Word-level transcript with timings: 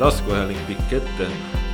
taskuhääling 0.00 0.60
pikk 0.64 0.92
ette 0.96 1.26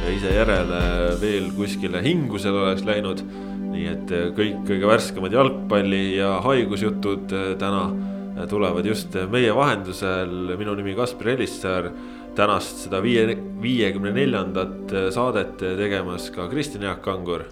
ja 0.03 0.11
ise 0.11 0.33
järele 0.35 0.79
veel 1.21 1.45
kuskile 1.55 2.01
hingusele 2.03 2.59
oleks 2.65 2.83
läinud. 2.87 3.23
nii 3.71 3.87
et 3.91 4.13
kõik 4.35 4.65
kõige 4.67 4.89
värskemad 4.89 5.35
jalgpalli 5.37 6.17
ja 6.17 6.41
haigusjutud 6.43 7.31
täna 7.61 7.85
tulevad 8.51 8.87
just 8.89 9.15
meie 9.31 9.55
vahendusel, 9.55 10.57
minu 10.59 10.75
nimi 10.75 10.97
Kaspar 10.99 11.37
Elissaar 11.37 11.91
tänast 12.35 12.87
seda 12.87 12.99
viie, 13.05 13.37
viiekümne 13.63 14.11
neljandat 14.17 14.97
saadet 15.15 15.61
tegemas 15.63 16.31
ka 16.35 16.49
Kristjan 16.51 16.89
Jaak 16.89 17.05
Kangur 17.07 17.47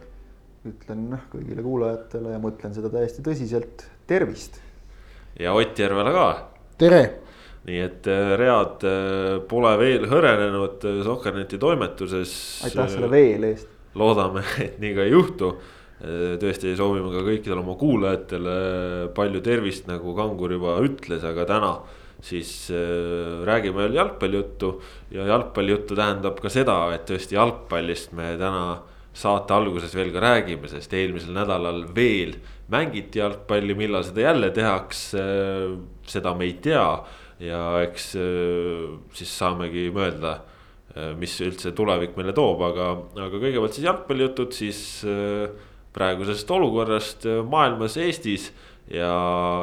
ütlen 0.67 1.19
kõigile 1.31 1.63
kuulajatele 1.63 2.35
ja 2.35 2.41
mõtlen 2.43 2.75
seda 2.75 2.91
täiesti 2.91 3.23
tõsiselt, 3.23 3.87
tervist. 4.11 4.59
ja 5.39 5.55
Ott 5.55 5.79
Järvela 5.79 6.13
ka. 6.13 6.27
tere. 6.79 7.24
Nii 7.65 7.81
et 7.81 8.09
äh, 8.13 8.35
read 8.41 8.85
äh, 8.85 9.39
pole 9.49 9.73
veel 9.81 10.05
hõrenenud 10.11 10.85
äh, 10.85 11.01
Sokkerneti 11.07 11.61
toimetuses. 11.61 12.35
aitäh 12.69 12.91
selle 12.93 13.11
veel 13.13 13.49
eest. 13.49 13.71
loodame, 13.97 14.45
et 14.67 14.77
nii 14.83 14.93
ka 14.97 15.07
ei 15.07 15.15
juhtu. 15.15 15.55
tõesti 16.05 16.75
soovime 16.77 17.09
ka 17.15 17.23
kõikidele 17.25 17.63
oma 17.63 17.77
kuulajatele 17.81 18.55
palju 19.17 19.41
tervist, 19.41 19.87
nagu 19.89 20.13
Kangur 20.19 20.53
juba 20.53 20.75
ütles, 20.85 21.23
aga 21.25 21.47
täna 21.49 21.71
siis 22.25 22.51
räägime 23.47 23.79
veel 23.79 23.97
jalgpallijuttu 24.01 24.73
ja 25.15 25.25
jalgpallijuttu 25.31 25.97
tähendab 25.97 26.43
ka 26.43 26.51
seda, 26.53 26.77
et 26.93 27.07
tõesti 27.09 27.39
jalgpallist 27.39 28.13
me 28.19 28.35
täna 28.41 28.83
saate 29.15 29.55
alguses 29.55 29.95
veel 29.97 30.11
ka 30.13 30.21
räägime, 30.27 30.69
sest 30.69 30.93
eelmisel 30.99 31.33
nädalal 31.37 31.85
veel 31.97 32.35
mängiti 32.75 33.23
jalgpalli, 33.23 33.77
millal 33.79 34.05
seda 34.05 34.27
jälle 34.29 34.51
tehakse, 34.55 35.23
seda 36.11 36.35
me 36.35 36.49
ei 36.49 36.57
tea. 36.65 36.89
Ja 37.45 37.61
eks 37.85 38.11
siis 39.19 39.33
saamegi 39.39 39.89
mõelda, 39.95 40.39
mis 41.19 41.35
üldse 41.43 41.73
tulevik 41.75 42.15
meile 42.17 42.33
toob, 42.37 42.61
aga, 42.63 42.91
aga 43.19 43.41
kõigepealt 43.41 43.75
siis 43.75 43.89
jalgpallijutud 43.89 44.55
siis 44.55 44.81
praegusest 45.95 46.51
olukorrast 46.55 47.27
maailmas, 47.51 47.99
Eestis. 47.99 48.53
ja 48.91 49.11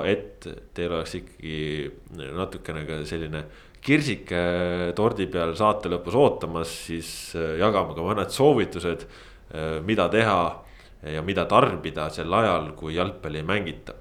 et 0.06 0.48
teil 0.76 0.92
oleks 0.92 1.16
ikkagi 1.22 1.92
natukene 2.36 2.84
ka 2.88 3.00
selline 3.08 3.46
kirsike 3.82 4.44
tordi 4.98 5.30
peal 5.32 5.56
saate 5.58 5.90
lõpus 5.94 6.18
ootamas, 6.20 6.74
siis 6.90 7.12
jagame 7.36 7.96
ka 7.96 8.06
mõned 8.06 8.34
soovitused 8.36 9.08
Äh, 9.54 9.82
mida 9.84 10.08
teha 10.10 10.64
ja 11.12 11.22
mida 11.26 11.44
tarbida 11.50 12.06
sel 12.14 12.32
ajal, 12.34 12.72
kui 12.78 12.96
jalgpalli 12.96 13.42
ei 13.42 13.48
mängita. 13.48 13.98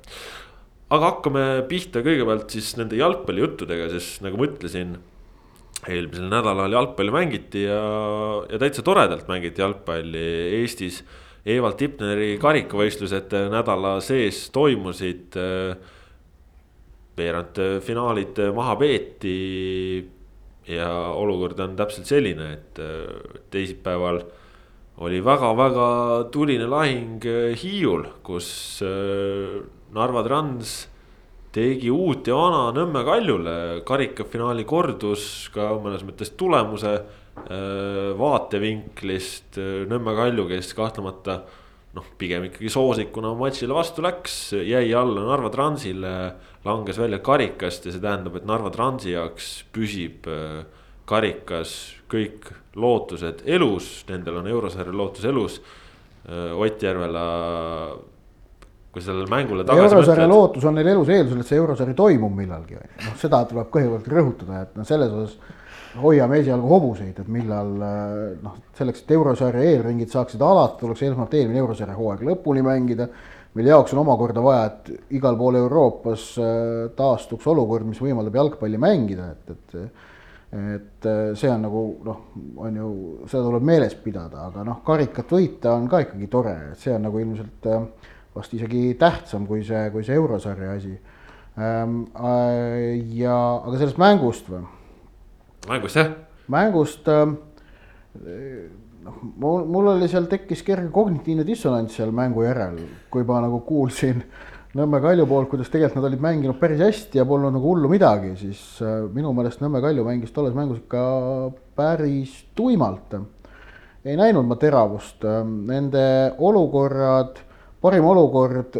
Aga 0.90 1.12
hakkame 1.12 1.44
pihta 1.70 2.02
kõigepealt 2.02 2.50
siis 2.50 2.74
nende 2.78 2.98
jalgpallijuttudega, 2.98 3.88
sest 3.92 4.24
nagu 4.26 4.40
ma 4.40 4.48
ütlesin. 4.48 4.98
eelmisel 5.88 6.26
nädalal 6.28 6.74
jalgpalli 6.76 7.12
mängiti 7.14 7.62
ja, 7.64 7.80
ja 8.50 8.58
täitsa 8.60 8.82
toredalt 8.84 9.28
mängiti 9.30 9.62
jalgpalli 9.62 10.24
Eestis. 10.60 11.00
Evald 11.46 11.78
Tipneri 11.80 12.34
karikavõistlused 12.36 13.32
nädala 13.48 14.00
sees 14.04 14.50
toimusid. 14.52 15.38
veerandfinaalid 17.16 18.38
maha 18.54 18.76
peeti 18.80 20.08
ja 20.68 20.90
olukord 21.16 21.58
on 21.60 21.74
täpselt 21.76 22.06
selline, 22.06 22.52
et 22.52 22.80
teisipäeval 23.50 24.22
oli 25.00 25.24
väga-väga 25.24 25.88
tuline 26.32 26.68
lahing 26.68 27.24
Hiiul, 27.62 28.04
kus 28.22 28.82
Narva 29.94 30.22
Trans 30.26 30.74
tegi 31.54 31.90
uut 31.90 32.28
ja 32.30 32.36
vana 32.38 32.68
Nõmme 32.74 33.02
Kaljule 33.06 33.54
karikafinaali 33.86 34.66
kordus 34.68 35.48
ka 35.54 35.72
mõnes 35.82 36.04
mõttes 36.06 36.30
tulemuse 36.38 36.92
äh, 36.94 38.12
vaatevinklist. 38.18 39.58
Nõmme 39.90 40.14
Kalju, 40.18 40.46
kes 40.52 40.74
kahtlemata 40.78 41.40
noh, 41.96 42.06
pigem 42.18 42.46
ikkagi 42.46 42.70
soosikuna 42.70 43.32
matšile 43.38 43.74
vastu 43.74 44.04
läks, 44.06 44.36
jäi 44.54 44.92
alla 44.94 45.24
Narva 45.26 45.50
Transile, 45.50 46.14
langes 46.64 47.00
välja 47.02 47.18
karikast 47.24 47.88
ja 47.88 47.94
see 47.94 48.02
tähendab, 48.02 48.38
et 48.38 48.46
Narva 48.46 48.70
Transi 48.74 49.16
jaoks 49.16 49.50
püsib 49.74 50.28
karikas 51.10 51.74
kõik 52.10 52.46
lootused 52.78 53.42
elus, 53.50 54.04
nendel 54.10 54.38
on 54.40 54.50
eurosarja 54.50 54.94
lootus 54.94 55.26
elus. 55.26 55.58
Ott 56.30 56.82
Järvela, 56.84 57.24
kui 58.90 59.02
sellele 59.04 59.30
mängule 59.30 59.64
tagasi 59.66 59.94
eurosarja 59.94 60.26
mõtled... 60.26 60.34
lootus 60.34 60.66
on 60.66 60.76
neil 60.78 60.90
elus 60.92 61.10
eeldusel, 61.14 61.40
et 61.42 61.50
see 61.50 61.58
eurosari 61.60 61.94
toimub 61.98 62.34
millalgi, 62.34 62.78
noh, 62.78 63.16
seda 63.20 63.44
tuleb 63.50 63.70
kõigepealt 63.70 64.08
rõhutada, 64.10 64.62
et 64.66 64.78
noh, 64.78 64.86
selles 64.88 65.14
osas 65.14 65.58
hoiame 66.00 66.38
esialgu 66.42 66.70
hobuseid, 66.70 67.18
et 67.22 67.30
millal 67.30 67.70
noh, 68.42 68.56
selleks, 68.78 69.04
et 69.04 69.14
eurosarja 69.14 69.66
eelringid 69.72 70.10
saaksid 70.10 70.42
alata, 70.42 70.78
tuleks 70.82 71.04
esmalt 71.06 71.34
eelmine 71.38 71.62
eurosarja 71.62 71.98
hooaeg 71.98 72.26
lõpuni 72.30 72.66
mängida. 72.66 73.08
mille 73.54 73.70
jaoks 73.70 73.92
on 73.94 73.98
omakorda 74.04 74.42
vaja, 74.42 74.66
et 74.66 75.14
igal 75.18 75.36
pool 75.36 75.56
Euroopas 75.58 76.26
taastuks 76.96 77.46
olukord, 77.50 77.86
mis 77.86 77.98
võimaldab 77.98 78.36
jalgpalli 78.38 78.78
mängida, 78.78 79.32
et, 79.32 79.50
et 79.50 79.90
et 80.50 81.06
äh, 81.06 81.34
see 81.38 81.50
on 81.50 81.62
nagu 81.62 81.80
noh, 82.04 82.22
on 82.58 82.78
ju, 82.80 82.88
seda 83.30 83.44
tuleb 83.46 83.62
meeles 83.66 83.94
pidada, 84.02 84.48
aga 84.48 84.64
noh, 84.66 84.80
karikat 84.86 85.30
võita 85.30 85.76
on 85.78 85.86
ka 85.90 86.00
ikkagi 86.02 86.26
tore, 86.30 86.54
et 86.72 86.80
see 86.82 86.94
on 86.96 87.06
nagu 87.06 87.20
ilmselt 87.22 87.68
äh, 87.70 87.84
vast 88.34 88.54
isegi 88.54 88.94
tähtsam 88.98 89.46
kui 89.48 89.64
see, 89.66 89.88
kui 89.94 90.04
see 90.06 90.18
eurosarja 90.18 90.74
asi. 90.78 90.94
Ähm, 91.58 92.04
äh, 92.14 93.00
ja, 93.18 93.36
aga 93.60 93.76
sellest 93.76 93.98
mängust 94.00 94.50
või? 94.50 94.62
mängust 95.68 95.98
jah. 95.98 96.14
mängust 96.48 97.08
ähm, 97.10 97.34
noh, 99.04 99.18
mul, 99.42 99.66
mul 99.68 99.90
oli 99.96 100.08
seal 100.08 100.30
tekkis 100.30 100.62
kerge 100.64 100.88
kognitiivne 100.94 101.44
dissonants 101.44 101.98
seal 101.98 102.14
mängu 102.16 102.46
järel, 102.46 102.78
kui 103.12 103.26
ma 103.28 103.42
nagu 103.44 103.60
kuulsin 103.66 104.22
äh, 104.22 104.50
Nõmme 104.70 105.00
Kalju 105.02 105.24
poolt, 105.26 105.48
kuidas 105.50 105.66
tegelikult 105.66 105.96
nad 105.98 106.04
olid 106.06 106.20
mänginud 106.22 106.58
päris 106.60 106.78
hästi 106.78 107.18
ja 107.18 107.24
polnud 107.26 107.56
nagu 107.56 107.72
hullu 107.72 107.88
midagi, 107.90 108.36
siis 108.38 108.60
äh, 108.86 109.00
minu 109.10 109.32
meelest 109.34 109.58
Nõmme 109.64 109.80
Kalju 109.82 110.04
mängis 110.06 110.30
tolles 110.30 110.54
mängus 110.54 110.78
ikka 110.78 111.00
päris 111.74 112.36
tuimalt. 112.54 113.16
ei 114.04 114.14
näinud 114.16 114.46
ma 114.46 114.54
teravust, 114.56 115.26
nende 115.66 116.04
olukorrad, 116.38 117.42
parim 117.80 118.04
olukord, 118.04 118.78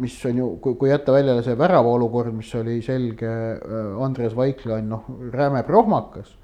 mis 0.00 0.16
on 0.28 0.40
ju, 0.42 0.48
kui, 0.62 0.74
kui 0.78 0.90
jätta 0.90 1.14
välja 1.14 1.38
see 1.42 1.56
värava 1.58 1.94
olukord, 1.96 2.34
mis 2.36 2.50
oli 2.58 2.80
selge, 2.84 3.28
äh, 3.28 4.02
Andreas 4.04 4.36
Vaikla 4.36 4.80
on 4.80 4.90
noh, 4.92 5.06
räme 5.32 5.62
prohmakas 5.66 6.34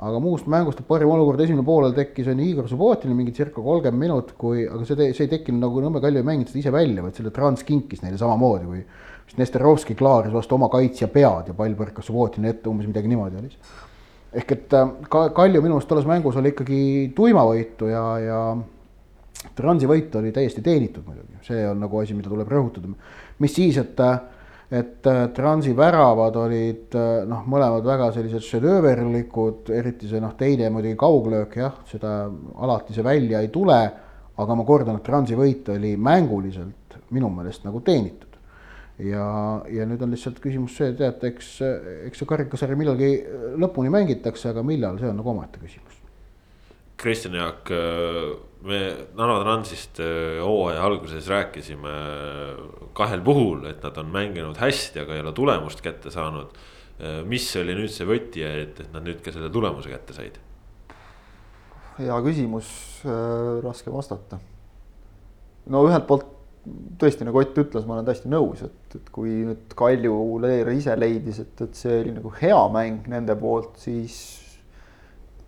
aga 0.00 0.20
muust 0.22 0.46
mängust 0.48 0.80
parim 0.88 1.10
olukord 1.12 1.42
esimene 1.44 1.64
poolel 1.64 1.92
tekkis 1.96 2.30
on 2.32 2.40
Igor 2.40 2.68
Subbotinil 2.70 3.16
mingi 3.18 3.34
circa 3.36 3.60
kolmkümmend 3.60 4.00
minut, 4.00 4.32
kui, 4.40 4.62
aga 4.64 4.86
see, 4.88 5.10
see 5.12 5.26
ei 5.26 5.32
tekkinud 5.34 5.60
nagu 5.60 5.82
Nõmme 5.84 6.00
Kalju 6.00 6.22
ei 6.22 6.26
mänginud 6.26 6.48
seda 6.48 6.62
ise 6.62 6.72
välja, 6.72 7.04
vaid 7.04 7.18
selle 7.18 7.32
Trans 7.36 7.64
kinkis 7.68 8.00
neile 8.04 8.16
samamoodi, 8.20 8.68
kui 8.70 8.80
vist 9.28 9.40
Nesterovski 9.40 9.96
klaaris 9.98 10.32
vastu 10.32 10.56
oma 10.56 10.70
kaitsja 10.72 11.10
pead 11.12 11.52
ja 11.52 11.56
pall 11.56 11.76
põrkas 11.76 12.08
Subbotini 12.08 12.48
ette, 12.48 12.70
umbes 12.72 12.88
midagi 12.88 13.12
niimoodi 13.12 13.42
oli. 13.42 13.52
ehk 14.40 14.56
et 14.56 14.76
äh, 14.78 14.94
ka 15.12 15.26
Kalju 15.36 15.60
minu 15.60 15.76
arust 15.76 15.90
tolles 15.90 16.08
mängus 16.08 16.38
oli 16.40 16.54
ikkagi 16.54 16.82
tuimavõitu 17.16 17.92
ja, 17.92 18.04
ja 18.24 18.40
Transi 19.56 19.88
võit 19.88 20.14
oli 20.18 20.32
täiesti 20.36 20.62
teenitud 20.64 21.06
muidugi, 21.06 21.38
see 21.46 21.62
on 21.68 21.80
nagu 21.80 22.00
asi, 22.00 22.14
mida 22.14 22.28
tuleb 22.28 22.48
rõhutada. 22.52 22.92
mis 23.38 23.54
siis, 23.54 23.78
et 23.80 23.98
et 24.70 25.06
äh, 25.06 25.28
Transi 25.34 25.72
väravad 25.74 26.36
olid 26.38 26.94
äh, 26.94 27.24
noh, 27.26 27.42
mõlemad 27.50 27.86
väga 27.86 28.10
sellised 28.14 28.44
šedööverlikud, 28.46 29.72
eriti 29.74 30.08
see 30.10 30.22
noh, 30.22 30.36
teine 30.38 30.70
muidugi 30.70 30.94
kauglöök 31.00 31.56
jah, 31.58 31.80
seda 31.90 32.12
alati 32.62 32.94
see 32.94 33.06
välja 33.06 33.42
ei 33.42 33.50
tule. 33.50 33.80
aga 34.40 34.54
ma 34.56 34.64
kordan, 34.64 34.96
et 34.96 35.04
Transi 35.04 35.36
võit 35.36 35.66
oli 35.68 35.96
mänguliselt 36.00 36.94
minu 37.10 37.28
meelest 37.34 37.64
nagu 37.66 37.82
teenitud. 37.84 38.38
ja, 39.00 39.26
ja 39.68 39.86
nüüd 39.88 40.02
on 40.04 40.14
lihtsalt 40.14 40.38
küsimus 40.40 40.76
see, 40.78 40.94
teate, 40.96 41.34
eks, 41.34 41.50
eks 42.06 42.22
see 42.22 42.28
karikasarja 42.28 42.76
millalgi 42.78 43.10
lõpuni 43.60 43.90
mängitakse, 43.92 44.52
aga 44.52 44.62
millal, 44.62 45.00
see 45.00 45.10
on 45.10 45.18
nagu 45.18 45.34
omaette 45.34 45.60
küsimus. 45.60 45.98
Kristjan 47.00 47.34
Jaak 47.38 47.70
me 48.62 48.80
Narva 49.16 49.40
Transist 49.44 50.00
äh, 50.00 50.40
hooaja 50.44 50.82
alguses 50.84 51.28
rääkisime 51.28 51.92
kahel 52.96 53.22
puhul, 53.24 53.64
et 53.70 53.82
nad 53.84 53.96
on 54.00 54.10
mänginud 54.12 54.58
hästi, 54.60 55.04
aga 55.04 55.16
ei 55.16 55.24
ole 55.24 55.32
tulemust 55.36 55.80
kätte 55.84 56.12
saanud. 56.12 56.52
Äh, 57.00 57.20
mis 57.28 57.48
oli 57.60 57.76
nüüd 57.78 57.92
see 57.92 58.08
võti, 58.08 58.44
et, 58.44 58.82
et 58.84 58.92
nad 58.92 59.06
nüüd 59.06 59.22
ka 59.24 59.32
selle 59.34 59.50
tulemuse 59.52 59.92
kätte 59.92 60.16
said? 60.16 60.40
hea 62.00 62.16
küsimus 62.24 62.68
äh,, 63.04 63.58
raske 63.60 63.92
vastata. 63.92 64.38
no 65.68 65.82
ühelt 65.84 66.06
poolt 66.08 66.30
tõesti, 67.00 67.26
nagu 67.28 67.40
Ott 67.40 67.58
ütles, 67.60 67.84
ma 67.84 67.98
olen 67.98 68.06
täiesti 68.08 68.30
nõus, 68.32 68.62
et, 68.64 68.94
et 68.96 69.10
kui 69.12 69.42
nüüd 69.44 69.74
Kalju 69.76 70.14
Leer 70.40 70.68
ise 70.72 70.94
leidis, 70.96 71.42
et, 71.44 71.60
et 71.60 71.76
see 71.76 71.98
oli 72.00 72.14
nagu 72.16 72.32
hea 72.40 72.60
mäng 72.72 73.08
nende 73.10 73.36
poolt, 73.40 73.76
siis 73.80 74.39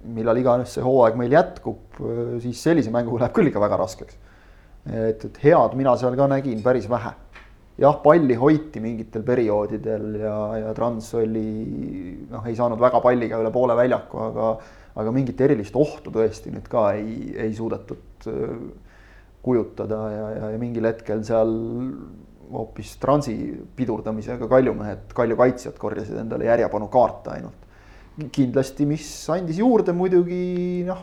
millal 0.02 0.38
iganes 0.40 0.75
see 0.76 0.84
hooaeg 0.84 1.16
meil 1.19 1.34
jätkub, 1.37 1.99
siis 2.43 2.62
sellise 2.62 2.93
mänguga 2.94 3.25
läheb 3.25 3.37
küll 3.37 3.50
ikka 3.50 3.62
väga 3.62 3.78
raskeks. 3.81 4.16
et, 4.90 5.25
et 5.25 5.43
head 5.44 5.76
mina 5.78 5.94
seal 5.96 6.16
ka 6.19 6.26
nägin 6.31 6.62
päris 6.62 6.88
vähe. 6.90 7.12
jah, 7.78 7.99
palli 8.02 8.34
hoiti 8.34 8.81
mingitel 8.81 9.22
perioodidel 9.22 10.16
ja, 10.20 10.37
ja 10.58 10.75
Trans 10.75 11.14
oli 11.14 12.26
noh, 12.31 12.46
ei 12.46 12.56
saanud 12.56 12.81
väga 12.81 13.00
palliga 13.00 13.38
üle 13.40 13.50
poole 13.50 13.76
väljaku, 13.76 14.19
aga, 14.28 14.49
aga 15.00 15.14
mingit 15.14 15.40
erilist 15.40 15.76
ohtu 15.76 16.12
tõesti 16.12 16.52
nüüd 16.52 16.69
ka 16.69 16.90
ei, 16.99 17.32
ei 17.46 17.54
suudetud 17.56 18.28
äh, 18.28 18.58
kujutada 19.43 20.02
ja, 20.12 20.26
ja, 20.37 20.50
ja 20.54 20.58
mingil 20.60 20.87
hetkel 20.87 21.25
seal 21.26 21.56
hoopis 22.52 22.96
Transi 23.00 23.34
pidurdamisega 23.76 24.49
Kaljumehed, 24.49 25.12
Kalju 25.14 25.37
kaitsjad 25.38 25.78
korjasid 25.81 26.19
endale 26.20 26.49
järjepanu 26.49 26.88
kaarte 26.93 27.37
ainult. 27.37 27.62
Kindlasti, 28.32 28.87
mis 28.88 29.06
andis 29.32 29.59
juurde 29.62 29.94
muidugi 29.97 30.85
noh, 30.88 31.00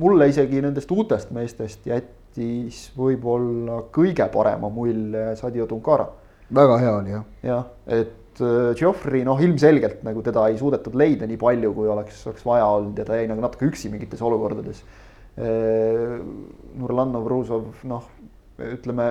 mulle 0.00 0.28
isegi 0.30 0.60
nendest 0.64 0.90
uutest 0.94 1.32
meestest 1.34 1.86
jättis 1.88 2.86
võib-olla 2.96 3.82
kõige 3.94 4.26
parema 4.32 4.70
mulje 4.72 5.32
Sadio 5.40 5.66
Tunkara. 5.70 6.06
väga 6.56 6.78
hea 6.78 6.94
oli 6.94 7.14
jah. 7.14 7.24
jah, 7.42 7.64
et 7.86 8.40
äh, 8.40 8.74
Geoffrey 8.78 9.24
noh, 9.26 9.40
ilmselgelt 9.42 10.04
nagu 10.06 10.22
teda 10.22 10.46
ei 10.50 10.58
suudetud 10.58 10.94
leida 10.94 11.26
nii 11.26 11.40
palju, 11.40 11.72
kui 11.74 11.90
oleks, 11.90 12.22
oleks 12.26 12.46
vaja 12.46 12.66
olnud 12.76 12.98
ja 12.98 13.06
ta 13.08 13.18
jäi 13.18 13.28
nagu 13.30 13.42
natuke 13.42 13.66
üksi 13.66 13.90
mingites 13.92 14.22
olukordades. 14.22 14.82
Äh, 15.36 16.18
Nurlanov, 16.78 17.26
Ruzov, 17.28 17.72
noh, 17.88 18.06
ütleme 18.62 19.10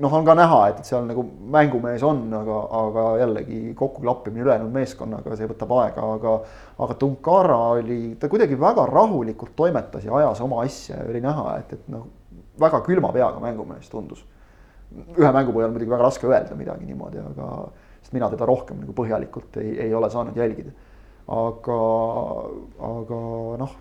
noh, 0.00 0.14
on 0.16 0.24
ka 0.24 0.34
näha, 0.38 0.60
et, 0.70 0.80
et 0.80 0.88
seal 0.88 1.04
nagu 1.08 1.24
mängumees 1.52 2.02
on, 2.06 2.22
aga, 2.36 2.58
aga 2.80 3.04
jällegi 3.20 3.60
kokkuklappimine 3.78 4.44
ülejäänud 4.44 4.72
meeskonnaga, 4.74 5.36
see 5.38 5.48
võtab 5.50 5.74
aega, 5.80 6.06
aga. 6.16 6.34
aga 6.80 6.96
Tunkara 7.00 7.58
oli, 7.76 8.16
ta 8.20 8.30
kuidagi 8.32 8.56
väga 8.60 8.86
rahulikult 8.88 9.52
toimetas 9.56 10.06
ja 10.06 10.14
ajas 10.16 10.40
oma 10.44 10.62
asja 10.64 11.02
ja 11.02 11.08
oli 11.10 11.20
näha, 11.24 11.46
et, 11.60 11.74
et 11.76 11.90
noh, 11.92 12.06
väga 12.60 12.80
külma 12.86 13.12
peaga 13.16 13.42
mängumees 13.42 13.90
tundus. 13.92 14.24
ühe 14.90 15.30
mängu 15.30 15.52
põhjal 15.54 15.70
muidugi 15.70 15.92
väga 15.92 16.02
raske 16.08 16.26
öelda 16.26 16.56
midagi 16.58 16.88
niimoodi, 16.88 17.20
aga, 17.22 17.50
sest 18.00 18.14
mina 18.16 18.30
teda 18.32 18.48
rohkem 18.48 18.80
nagu 18.80 18.94
põhjalikult 18.96 19.60
ei, 19.62 19.76
ei 19.86 19.94
ole 19.94 20.10
saanud 20.10 20.36
jälgida. 20.36 20.72
aga, 21.30 21.78
aga 22.88 23.20
noh, 23.60 23.76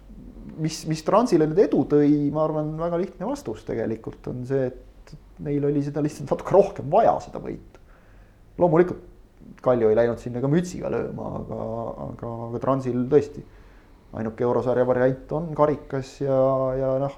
mis, 0.61 0.83
mis 0.91 1.01
Transile 1.07 1.47
nüüd 1.49 1.63
edu 1.65 1.85
tõi, 1.89 2.11
ma 2.33 2.43
arvan, 2.45 2.75
väga 2.77 2.99
lihtne 3.01 3.29
vastus 3.29 3.63
tegelikult 3.65 4.27
on 4.29 4.45
see, 4.49 4.69
et 4.69 4.85
neil 5.45 5.65
oli 5.69 5.83
seda 5.85 6.03
lihtsalt 6.03 6.31
natuke 6.31 6.55
rohkem 6.55 6.89
vaja, 6.91 7.15
seda 7.23 7.41
võitu. 7.43 7.81
loomulikult 8.59 9.05
Kalju 9.63 9.89
ei 9.89 9.95
läinud 9.97 10.19
sinna 10.21 10.39
ka 10.43 10.47
mütsiga 10.51 10.91
lööma, 10.91 11.29
aga, 11.39 11.55
aga, 12.05 12.33
aga 12.47 12.59
Transil 12.63 12.99
tõesti 13.11 13.41
ainuke 14.19 14.45
eurosarja 14.45 14.85
variant 14.87 15.33
on 15.35 15.49
karikas 15.57 16.11
ja, 16.21 16.37
ja 16.77 16.91
noh, 17.01 17.15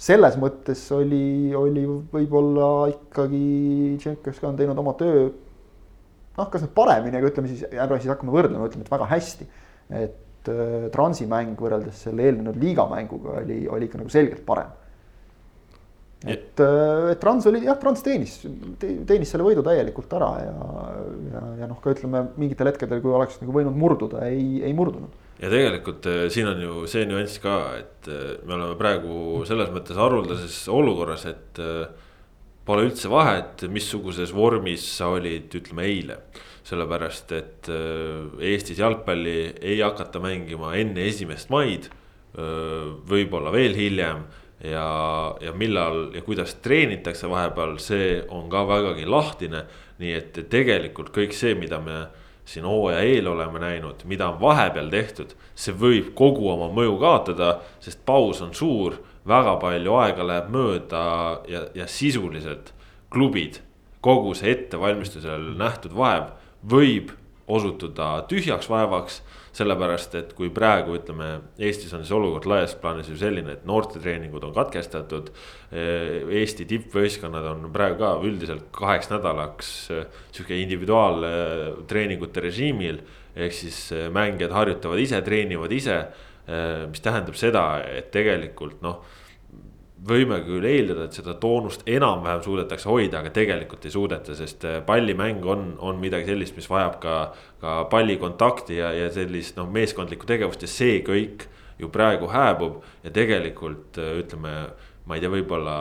selles 0.00 0.36
mõttes 0.40 0.82
oli, 0.96 1.52
oli 1.56 1.84
võib-olla 1.86 2.88
ikkagi 2.92 3.44
Tšenkovski 4.00 4.48
on 4.48 4.58
teinud 4.58 4.82
oma 4.82 4.96
töö 4.98 5.28
noh, 6.40 6.48
kas 6.50 6.64
nüüd 6.64 6.74
paremini, 6.76 7.18
aga 7.18 7.30
ütleme 7.30 7.50
siis, 7.50 7.64
ärme 7.70 8.00
siis 8.00 8.12
hakkame 8.12 8.34
võrdlema, 8.34 8.68
ütleme, 8.70 8.86
et 8.86 8.92
väga 8.92 9.08
hästi. 9.10 9.48
et 10.00 10.50
äh, 10.52 10.86
Transi 10.94 11.26
mäng 11.30 11.58
võrreldes 11.58 12.04
selle 12.06 12.28
eelnenud 12.28 12.56
liiga 12.60 12.86
mänguga 12.90 13.40
oli, 13.42 13.64
oli 13.68 13.88
ikka 13.88 14.00
nagu 14.00 14.12
selgelt 14.12 14.44
parem 14.46 14.70
et, 16.26 16.60
äh, 16.60 17.10
et 17.12 17.20
Trans 17.20 17.46
oli 17.48 17.62
jah, 17.64 17.78
Trans 17.80 18.02
teenis, 18.04 18.34
teenis 18.80 19.30
selle 19.32 19.46
võidu 19.46 19.64
täielikult 19.64 20.12
ära 20.18 20.28
ja, 20.42 20.66
ja, 21.30 21.42
ja 21.62 21.68
noh, 21.70 21.78
ka 21.80 21.94
ütleme 21.94 22.26
mingitel 22.40 22.68
hetkedel, 22.68 23.00
kui 23.00 23.14
oleks 23.16 23.38
nagu 23.40 23.54
võinud 23.54 23.76
murduda, 23.76 24.26
ei, 24.28 24.60
ei 24.66 24.74
murdunud. 24.76 25.14
ja 25.40 25.48
tegelikult 25.52 26.08
äh, 26.10 26.26
siin 26.32 26.50
on 26.50 26.60
ju 26.60 26.84
see 26.92 27.06
nüanss 27.08 27.40
ka, 27.40 27.56
et 27.80 28.10
äh, 28.12 28.34
me 28.44 28.58
oleme 28.58 28.76
praegu 28.80 29.40
selles 29.48 29.72
mõttes 29.72 29.96
haruldases 29.96 30.60
olukorras, 30.68 31.24
et 31.30 31.62
pole 32.68 32.84
üldse 32.84 33.08
vahet, 33.10 33.64
missuguses 33.72 34.34
vormis 34.36 34.84
sa 34.98 35.08
olid, 35.16 35.48
ütleme 35.56 35.88
eile. 35.88 36.20
sellepärast, 36.70 37.32
et 37.32 37.68
Eestis 38.46 38.78
jalgpalli 38.78 39.56
ei 39.64 39.80
hakata 39.80 40.20
mängima 40.22 40.74
enne 40.78 41.08
esimest 41.08 41.48
maid, 41.50 41.88
võib-olla 43.10 43.50
veel 43.50 43.74
hiljem 43.74 44.20
ja, 44.64 45.36
ja 45.40 45.52
millal 45.52 46.10
ja 46.14 46.22
kuidas 46.22 46.54
treenitakse 46.62 47.28
vahepeal, 47.30 47.78
see 47.78 48.20
on 48.28 48.48
ka 48.50 48.66
vägagi 48.68 49.06
lahtine. 49.06 49.64
nii 50.00 50.12
et 50.16 50.38
tegelikult 50.48 51.10
kõik 51.12 51.34
see, 51.36 51.52
mida 51.54 51.76
me 51.80 52.06
siin 52.48 52.64
hooaja 52.64 53.02
eel 53.04 53.26
oleme 53.28 53.60
näinud, 53.60 54.00
mida 54.08 54.30
on 54.30 54.38
vahepeal 54.40 54.88
tehtud, 54.90 55.34
see 55.54 55.74
võib 55.76 56.14
kogu 56.16 56.48
oma 56.48 56.70
mõju 56.72 56.96
kaotada, 57.02 57.50
sest 57.84 58.00
paus 58.08 58.40
on 58.40 58.54
suur, 58.56 58.96
väga 59.28 59.58
palju 59.60 59.98
aega 60.00 60.24
läheb 60.26 60.48
mööda 60.54 61.02
ja, 61.52 61.66
ja 61.76 61.86
sisuliselt 61.86 62.72
klubid, 63.12 63.60
kogu 64.00 64.32
see 64.34 64.54
ettevalmistusel 64.54 65.50
nähtud 65.60 65.92
vaev 65.92 66.32
võib 66.64 67.12
osutuda 67.50 68.22
tühjaks 68.30 68.70
vaevaks 68.70 69.20
sellepärast, 69.56 70.14
et 70.18 70.32
kui 70.38 70.50
praegu 70.54 70.94
ütleme, 70.98 71.28
Eestis 71.58 71.92
on 71.96 72.04
see 72.06 72.16
olukord 72.16 72.46
laias 72.50 72.76
plaanis 72.78 73.10
ju 73.10 73.16
selline, 73.18 73.56
et 73.56 73.66
noortetreeningud 73.68 74.46
on 74.46 74.54
katkestatud. 74.56 75.32
Eesti 75.72 76.66
tippvõistkonnad 76.70 77.48
on 77.52 77.68
praegu 77.74 77.98
ka 78.00 78.12
üldiselt 78.26 78.68
kaheks 78.76 79.10
nädalaks 79.10 79.72
sihuke 80.30 80.58
individuaaltreeningute 80.64 82.46
režiimil. 82.46 83.02
ehk 83.36 83.52
siis 83.54 83.92
mängijad 84.10 84.50
harjutavad 84.50 84.98
ise, 84.98 85.20
treenivad 85.22 85.72
ise, 85.72 86.00
mis 86.90 87.00
tähendab 87.00 87.36
seda, 87.38 87.82
et 87.86 88.10
tegelikult 88.10 88.82
noh 88.82 89.04
võime 90.06 90.38
küll 90.44 90.64
eeldada, 90.64 91.06
et 91.06 91.16
seda 91.16 91.34
toonust 91.40 91.82
enam-vähem 91.88 92.42
suudetakse 92.44 92.88
hoida, 92.88 93.20
aga 93.20 93.32
tegelikult 93.34 93.84
ei 93.84 93.92
suudeta, 93.92 94.34
sest 94.36 94.64
äh, 94.68 94.78
pallimäng 94.86 95.44
on, 95.44 95.74
on 95.78 96.00
midagi 96.00 96.30
sellist, 96.30 96.56
mis 96.56 96.68
vajab 96.70 96.96
ka, 97.02 97.16
ka 97.60 97.74
pallikontakti 97.92 98.78
ja, 98.80 98.92
ja 98.96 99.10
sellist 99.12 99.58
noh, 99.60 99.68
meeskondlikku 99.72 100.28
tegevust 100.28 100.64
ja 100.64 100.70
see 100.70 101.00
kõik 101.06 101.46
ju 101.80 101.90
praegu 101.92 102.30
hääbub. 102.32 102.80
ja 103.04 103.12
tegelikult 103.12 104.00
äh, 104.00 104.16
ütleme, 104.22 104.54
ma 105.04 105.16
ei 105.18 105.24
tea, 105.24 105.32
võib-olla 105.32 105.76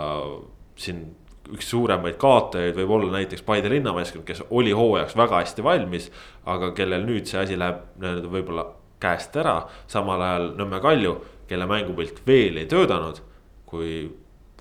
siin 0.79 1.05
üks 1.50 1.72
suuremaid 1.72 2.20
kaotajaid 2.22 2.75
võib 2.77 2.91
olla 2.93 3.15
näiteks 3.15 3.41
Paide 3.48 3.72
linnameeskond, 3.72 4.25
kes 4.27 4.43
oli 4.50 4.75
hooajaks 4.75 5.15
väga 5.17 5.39
hästi 5.41 5.63
valmis. 5.63 6.12
aga 6.46 6.74
kellel 6.75 7.08
nüüd 7.08 7.25
see 7.29 7.39
asi 7.39 7.58
läheb 7.58 7.88
nii-öelda 8.01 8.36
võib-olla 8.36 8.67
käest 9.00 9.36
ära, 9.39 9.63
samal 9.88 10.22
ajal 10.22 10.51
Nõmme 10.60 10.82
Kalju, 10.84 11.15
kelle 11.48 11.65
mängupilt 11.65 12.20
veel 12.27 12.60
ei 12.60 12.67
töötanud 12.70 13.24
kui 13.69 14.01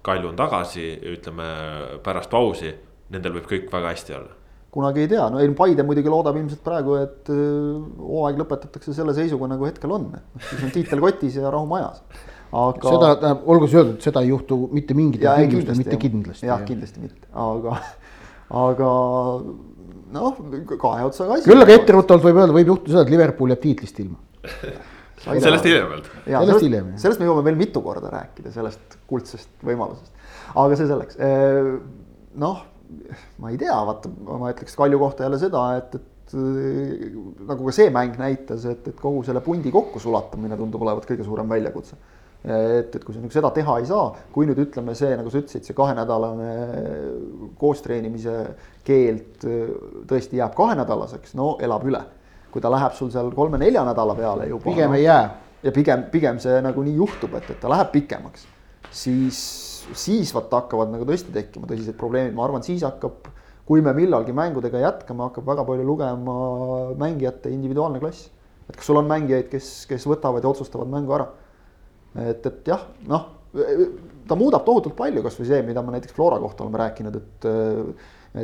Kalju 0.08 0.28
on 0.30 0.36
tagasi, 0.38 0.92
ütleme 1.10 1.46
pärast 2.04 2.30
pausi, 2.30 2.70
nendel 3.12 3.34
võib 3.34 3.48
kõik 3.50 3.72
väga 3.72 3.94
hästi 3.96 4.14
olla 4.16 4.38
kunagi 4.78 5.04
ei 5.04 5.08
tea, 5.10 5.26
no 5.32 5.40
ei 5.42 5.50
Paide 5.56 5.84
muidugi 5.86 6.10
loodab 6.12 6.36
ilmselt 6.38 6.60
praegu, 6.64 6.98
et 7.00 7.30
äh, 7.32 7.38
hooaeg 8.04 8.40
lõpetatakse 8.42 8.94
selle 8.96 9.14
seisuga, 9.16 9.48
nagu 9.50 9.66
hetkel 9.68 9.94
on, 9.96 10.10
et 10.18 10.50
siis 10.50 10.66
on 10.66 10.74
tiitel 10.74 11.00
kotis 11.02 11.38
ja 11.40 11.52
rahu 11.52 11.68
majas. 11.70 12.02
aga. 12.52 12.84
seda 12.84 13.14
tähendab, 13.22 13.48
olgu 13.54 13.68
siis 13.68 13.80
öeldud, 13.80 13.96
seda 14.04 14.24
ei 14.24 14.30
juhtu 14.32 14.60
mitte 14.76 14.96
mingitel 14.98 15.40
tingimustel, 15.40 15.80
mitte 15.80 15.98
kindlasti. 16.04 16.50
jah, 16.50 16.62
kindlasti 16.68 17.04
mitte, 17.06 17.24
aga, 17.32 17.80
aga 18.66 18.92
noh, 20.18 20.38
kahe 20.76 21.08
otsaga 21.08 21.38
asi. 21.38 21.48
küll 21.48 21.64
aga 21.64 21.80
etteruttavalt 21.80 22.28
võib 22.28 22.44
öelda, 22.44 22.56
võib 22.60 22.72
juhtuda 22.74 22.94
seda, 22.94 23.08
et 23.08 23.16
Liverpool 23.16 23.56
jääb 23.56 23.64
tiitlist 23.64 24.04
ilma 24.04 24.20
sellest 25.24 25.66
hiljemalt. 25.66 26.10
sellest 26.26 26.64
hiljem. 26.64 26.90
sellest 27.00 27.22
me 27.22 27.28
jõuame 27.28 27.46
veel 27.48 27.58
mitu 27.58 27.82
korda 27.84 28.10
rääkida, 28.12 28.52
sellest 28.54 28.98
kuldsest 29.10 29.64
võimalusest. 29.66 30.12
aga 30.54 30.78
see 30.78 30.90
selleks. 30.90 31.18
noh, 32.38 32.62
ma 33.42 33.50
ei 33.52 33.58
tea, 33.60 33.78
vaata, 33.88 34.12
ma 34.28 34.52
ütleks 34.52 34.78
Kalju 34.78 35.00
kohta 35.00 35.26
jälle 35.26 35.40
seda, 35.40 35.64
et, 35.80 35.98
et 35.98 36.36
nagu 37.48 37.64
ka 37.64 37.74
see 37.74 37.88
mäng 37.94 38.20
näitas, 38.20 38.68
et, 38.68 38.86
et 38.92 39.00
kogu 39.00 39.24
selle 39.26 39.42
pundi 39.44 39.72
kokkusulatamine 39.74 40.58
tundub 40.60 40.84
olevat 40.84 41.08
kõige 41.08 41.26
suurem 41.26 41.48
väljakutse. 41.50 41.98
et, 42.44 42.94
et 42.94 43.02
kui 43.02 43.14
sa 43.14 43.22
nagu 43.22 43.34
seda 43.34 43.50
teha 43.56 43.78
ei 43.80 43.88
saa, 43.88 44.12
kui 44.32 44.46
nüüd 44.48 44.60
ütleme 44.68 44.94
see, 44.98 45.10
nagu 45.18 45.32
sa 45.32 45.40
ütlesid, 45.40 45.64
see 45.66 45.76
kahenädalane 45.76 46.52
koostreenimise 47.58 48.36
keeld 48.86 49.48
tõesti 50.08 50.38
jääb 50.38 50.54
kahenädalaseks, 50.56 51.34
no 51.36 51.56
elab 51.64 51.88
üle 51.88 52.04
kui 52.52 52.62
ta 52.64 52.70
läheb 52.72 52.94
sul 52.96 53.10
seal 53.12 53.30
kolme-nelja 53.34 53.84
nädala 53.86 54.16
peale 54.18 54.48
juba. 54.48 54.64
pigem 54.64 54.94
ei 54.96 55.04
jää. 55.04 55.24
ja 55.62 55.72
pigem, 55.74 56.04
pigem 56.12 56.38
see 56.42 56.60
nagu 56.62 56.82
nii 56.86 56.96
juhtub, 57.00 57.34
et, 57.38 57.50
et 57.50 57.60
ta 57.60 57.70
läheb 57.70 57.90
pikemaks, 57.92 58.46
siis, 58.94 59.40
siis 59.92 60.32
vaat 60.34 60.52
hakkavad 60.60 60.92
nagu 60.94 61.08
tõesti 61.08 61.34
tekkima 61.34 61.68
tõsised 61.70 61.98
probleemid, 61.98 62.36
ma 62.36 62.46
arvan, 62.46 62.64
siis 62.66 62.84
hakkab, 62.86 63.30
kui 63.68 63.82
me 63.84 63.92
millalgi 63.96 64.32
mängudega 64.36 64.84
jätkame, 64.84 65.26
hakkab 65.28 65.48
väga 65.50 65.64
palju 65.68 65.86
lugema 65.86 66.36
mängijate 67.00 67.52
individuaalne 67.52 68.00
klass. 68.02 68.30
et 68.68 68.76
kas 68.76 68.86
sul 68.86 69.00
on 69.00 69.08
mängijaid, 69.08 69.48
kes, 69.50 69.72
kes 69.88 70.06
võtavad 70.06 70.44
ja 70.44 70.52
otsustavad 70.52 70.88
mängu 70.92 71.16
ära. 71.16 71.26
et, 72.28 72.46
et 72.46 72.70
jah, 72.70 72.86
noh, 73.08 73.26
ta 74.28 74.36
muudab 74.36 74.64
tohutult 74.64 74.96
palju, 74.96 75.24
kasvõi 75.24 75.48
see, 75.48 75.60
mida 75.66 75.82
me 75.82 75.96
näiteks 75.96 76.14
Flora 76.14 76.38
kohta 76.40 76.64
oleme 76.64 76.80
rääkinud, 76.84 77.16
et 77.16 77.50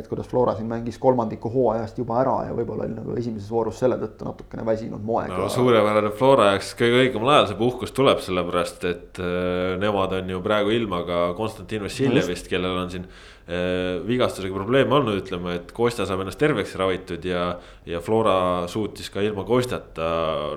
et 0.01 0.09
kuidas 0.11 0.27
Flora 0.31 0.55
siin 0.57 0.67
mängis 0.69 0.97
kolmandiku 1.01 1.51
hooajast 1.53 1.99
juba 2.01 2.19
ära 2.21 2.35
ja 2.49 2.55
võib-olla 2.57 2.87
oli 2.87 2.97
nagu 2.97 3.15
esimeses 3.19 3.51
voorus 3.51 3.79
selle 3.81 3.97
tõttu 4.01 4.27
natukene 4.27 4.65
väsinud 4.67 5.03
moega 5.05 5.37
no,. 5.37 5.49
suurepärane 5.51 6.11
Flora 6.17 6.51
jaoks 6.53 6.73
kõige 6.79 7.03
õigemal 7.05 7.33
ajal 7.35 7.51
see 7.51 7.59
puhkus 7.61 7.95
tuleb, 7.95 8.23
sellepärast 8.25 8.89
et 8.89 9.21
äh, 9.21 9.75
nemad 9.81 10.17
on 10.19 10.35
ju 10.35 10.41
praegu 10.45 10.75
ilma 10.75 11.03
ka 11.07 11.21
Konstantin 11.37 11.85
Vassiljevist, 11.85 12.49
kellel 12.51 12.83
on 12.83 12.93
siin 12.93 13.07
vigastusega 13.45 14.53
probleeme 14.57 14.95
olnud, 14.97 15.19
ütleme, 15.21 15.59
et 15.59 15.69
Kostja 15.75 16.07
saab 16.09 16.23
ennast 16.23 16.39
terveks 16.41 16.71
ravitud 16.81 17.25
ja. 17.29 17.43
ja 17.85 17.99
Flora 18.01 18.65
suutis 18.71 19.11
ka 19.13 19.21
ilma 19.21 19.43
Kostjata 19.45 20.07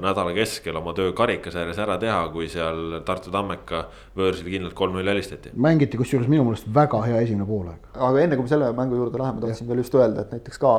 nädala 0.00 0.32
keskel 0.36 0.76
oma 0.80 0.94
töö 0.96 1.12
karikasarjas 1.16 1.82
ära 1.84 1.98
teha, 2.00 2.22
kui 2.32 2.48
seal 2.48 3.02
Tartu 3.04 3.32
Tammeka 3.34 3.82
võõrsil 4.16 4.48
kindlalt 4.48 4.76
kolm-null 4.78 5.12
helistati. 5.12 5.52
mängiti 5.52 6.00
kusjuures 6.00 6.30
minu 6.32 6.46
meelest 6.48 6.70
väga 6.80 7.02
hea 7.04 7.20
esimene 7.26 7.48
poolaeg. 7.48 7.92
aga 7.92 8.24
enne 8.24 8.40
kui 8.40 8.48
me 8.48 8.54
selle 8.54 8.72
mängu 8.80 9.02
juurde 9.02 9.20
läheme, 9.20 9.44
tahtsin 9.44 9.68
veel 9.68 9.84
just 9.84 10.00
öelda, 10.00 10.24
et 10.24 10.34
näiteks 10.38 10.64
ka 10.64 10.74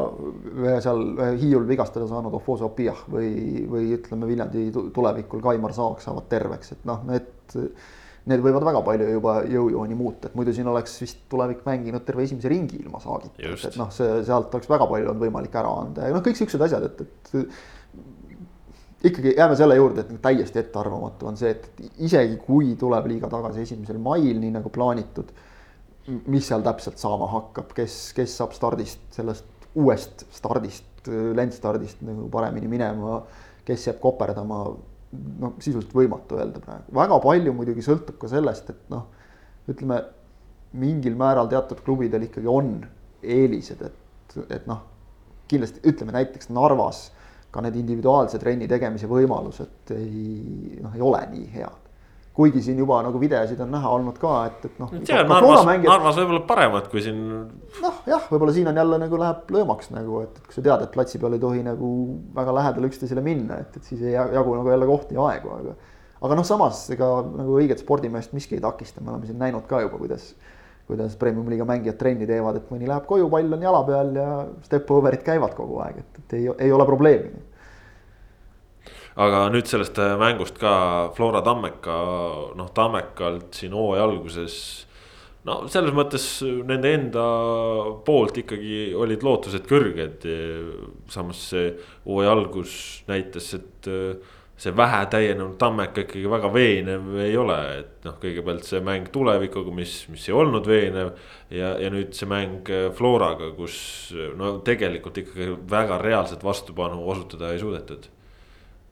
ühe 0.66 0.75
seal 0.82 1.06
Hiiul 1.38 1.70
vigastada 1.70 2.10
saanud 2.10 2.34
Ofoso 2.42 2.72
Opiah 2.72 3.06
või, 3.06 3.68
või 3.70 3.94
ütleme, 4.00 4.25
Viljandi 4.34 4.66
tulevikul 4.98 5.46
Kaimar 5.46 5.78
Saag 5.78 6.01
saavad 6.01 6.25
terveks, 6.34 6.74
et 6.74 6.89
noh, 6.89 7.06
need 7.06 7.70
need 8.29 8.43
võivad 8.45 8.65
väga 8.67 8.83
palju 8.86 9.09
juba 9.15 9.39
jõujooni 9.50 9.98
muuta, 9.98 10.29
et 10.29 10.38
muidu 10.38 10.53
siin 10.55 10.69
oleks 10.69 10.95
vist 11.01 11.25
tulevik 11.31 11.65
mänginud 11.67 12.05
terve 12.07 12.25
esimese 12.27 12.51
ringi 12.51 12.79
ilma 12.83 13.01
saagita, 13.03 13.41
et 13.71 13.79
noh, 13.79 13.91
see 13.95 14.21
sealt 14.27 14.53
oleks 14.55 14.69
väga 14.69 14.88
palju 14.89 15.12
olnud 15.12 15.25
võimalik 15.27 15.59
ära 15.59 15.74
anda 15.83 16.07
ja 16.07 16.15
noh, 16.15 16.24
kõik 16.25 16.39
siuksed 16.39 16.63
asjad, 16.67 16.88
et, 16.89 17.03
et 17.03 17.50
ikkagi 19.03 19.33
jääme 19.38 19.55
selle 19.55 19.75
juurde, 19.75 20.03
et 20.03 20.21
täiesti 20.21 20.59
ettearvamatu 20.59 21.29
on 21.29 21.38
see, 21.39 21.53
et 21.55 21.69
isegi 22.03 22.38
kui 22.43 22.74
tuleb 22.79 23.07
liiga 23.12 23.29
tagasi 23.31 23.63
esimesel 23.63 24.00
mail, 24.03 24.36
nii 24.39 24.51
nagu 24.57 24.71
plaanitud. 24.74 25.31
mis 26.25 26.48
seal 26.48 26.63
täpselt 26.65 26.98
saama 26.98 27.27
hakkab, 27.29 27.74
kes, 27.77 27.95
kes 28.17 28.31
saab 28.39 28.55
stardist, 28.57 29.01
sellest 29.13 29.45
uuest 29.77 30.24
stardist, 30.33 31.05
lendstardist 31.38 32.01
nagu 32.01 32.25
paremini 32.33 32.67
minema, 32.67 33.19
kes 33.65 33.88
jääb 33.88 34.00
koperdama. 34.01 34.63
Noh, 35.12 35.56
sisuliselt 35.62 35.94
võimatu 35.96 36.38
öelda 36.39 36.62
praegu, 36.63 36.94
väga 36.96 37.20
palju 37.24 37.54
muidugi 37.58 37.84
sõltub 37.86 38.20
ka 38.22 38.30
sellest, 38.32 38.70
et 38.70 38.94
noh, 38.94 39.08
ütleme 39.70 40.01
mingil 40.80 41.16
määral 41.18 41.50
teatud 41.50 41.82
klubidel 41.86 42.28
ikkagi 42.28 42.50
on 42.50 42.75
eelised, 43.24 43.82
et, 43.86 44.38
et 44.54 44.68
noh, 44.70 44.84
kindlasti 45.50 45.82
ütleme 45.89 46.13
näiteks 46.13 46.51
Narvas 46.54 47.08
ka 47.50 47.63
need 47.66 47.80
individuaalse 47.80 48.38
trenni 48.42 48.68
tegemise 48.70 49.10
võimalused 49.10 49.94
ei 49.96 50.78
noh, 50.84 50.94
ei 50.94 51.01
ole 51.01 51.22
nii 51.32 51.48
head. 51.56 51.78
Kuigi 52.39 52.62
siin 52.63 52.79
juba 52.79 53.01
nagu 53.03 53.19
videosid 53.19 53.60
on 53.63 53.72
näha 53.74 53.91
olnud 53.98 54.19
ka, 54.22 54.34
et, 54.48 54.65
et 54.69 54.79
noh. 54.79 54.91
Narvas, 54.96 55.65
mängijad... 55.67 55.89
Narvas 55.91 56.19
võib-olla 56.22 56.43
paremad 56.48 56.89
kui 56.91 57.03
siin. 57.03 57.22
noh, 57.84 57.98
jah, 58.08 58.27
võib-olla 58.31 58.55
siin 58.55 58.69
on 58.72 58.79
jälle 58.79 59.00
nagu 59.01 59.19
läheb 59.19 59.51
löömaks 59.55 59.91
nagu, 59.96 60.22
et, 60.24 60.38
et 60.39 60.48
kui 60.48 60.55
sa 60.55 60.63
tead, 60.65 60.86
et 60.86 60.93
platsi 60.93 61.19
peal 61.22 61.36
ei 61.36 61.43
tohi 61.43 61.63
nagu 61.65 61.89
väga 62.38 62.55
lähedale 62.62 62.91
üksteisele 62.91 63.24
minna, 63.25 63.60
et, 63.65 63.75
et 63.75 63.91
siis 63.91 64.05
ei 64.05 64.15
jagu 64.15 64.55
nagu 64.55 64.72
jälle 64.72 64.88
kohti 64.88 65.19
ja 65.19 65.25
aegu, 65.34 65.51
aga. 65.58 65.75
aga 66.27 66.39
noh, 66.39 66.48
samas 66.48 66.86
ega 66.96 67.10
nagu 67.27 67.60
õiget 67.60 67.84
spordimeest 67.84 68.38
miski 68.38 68.60
ei 68.60 68.63
takista, 68.63 69.03
me 69.03 69.13
oleme 69.13 69.27
siin 69.27 69.41
näinud 69.41 69.67
ka 69.67 69.84
juba, 69.84 70.00
kuidas 70.00 70.31
kuidas 70.89 71.13
premium-liiga 71.22 71.67
mängijad 71.69 72.00
trenni 72.00 72.25
teevad, 72.25 72.55
et 72.58 72.69
mõni 72.74 72.88
läheb 72.89 73.03
koju, 73.05 73.27
pall 73.29 73.53
on 73.53 73.62
jala 73.62 73.84
peal 73.86 74.15
ja 74.17 74.29
step 74.65 74.89
over'id 74.89 75.22
käivad 75.22 75.53
kogu 75.53 75.77
aeg, 75.84 76.00
et, 76.01 76.24
et 76.24 76.39
ei, 76.39 76.48
ei 76.65 76.72
ole 76.74 76.88
probleemi. 76.89 77.29
Aga 79.18 79.48
nüüd 79.54 79.70
sellest 79.70 79.98
äh, 80.01 80.16
mängust 80.20 80.60
ka 80.62 81.10
Flora 81.16 81.42
Tammeka, 81.46 81.98
noh 82.60 82.72
Tammekalt 82.75 83.58
siin 83.58 83.74
hooaja 83.74 84.06
alguses. 84.06 84.56
no 85.48 85.62
selles 85.72 85.96
mõttes 85.96 86.25
nende 86.44 86.92
enda 86.94 87.24
poolt 88.06 88.38
ikkagi 88.44 88.92
olid 88.96 89.24
lootused 89.24 89.66
kõrged. 89.70 90.28
samas 91.10 91.48
see 91.54 91.72
hooaja 92.06 92.36
algus 92.36 92.74
näitas, 93.08 93.54
et 93.58 93.88
äh, 93.88 94.36
see 94.60 94.75
vähe 94.75 95.06
täienenud 95.10 95.56
Tammeka 95.58 96.04
ikkagi 96.04 96.30
väga 96.30 96.54
veenev 96.54 97.16
ei 97.24 97.38
ole, 97.39 97.58
et 97.80 98.06
noh, 98.06 98.18
kõigepealt 98.20 98.68
see 98.68 98.84
mäng 98.84 99.08
tulevikuga, 99.12 99.72
mis, 99.72 100.04
mis 100.12 100.28
ei 100.28 100.36
olnud 100.36 100.68
veenev. 100.68 101.16
ja, 101.50 101.78
ja 101.80 101.89
nüüd 101.89 102.13
see 102.13 102.28
mäng 102.30 102.70
Floraga, 102.96 103.54
kus 103.58 104.13
no 104.38 104.58
tegelikult 104.63 105.18
ikkagi 105.24 105.56
väga 105.72 105.98
reaalset 106.04 106.44
vastupanu 106.44 107.08
osutada 107.10 107.54
ei 107.54 107.60
suudetud. 107.63 108.10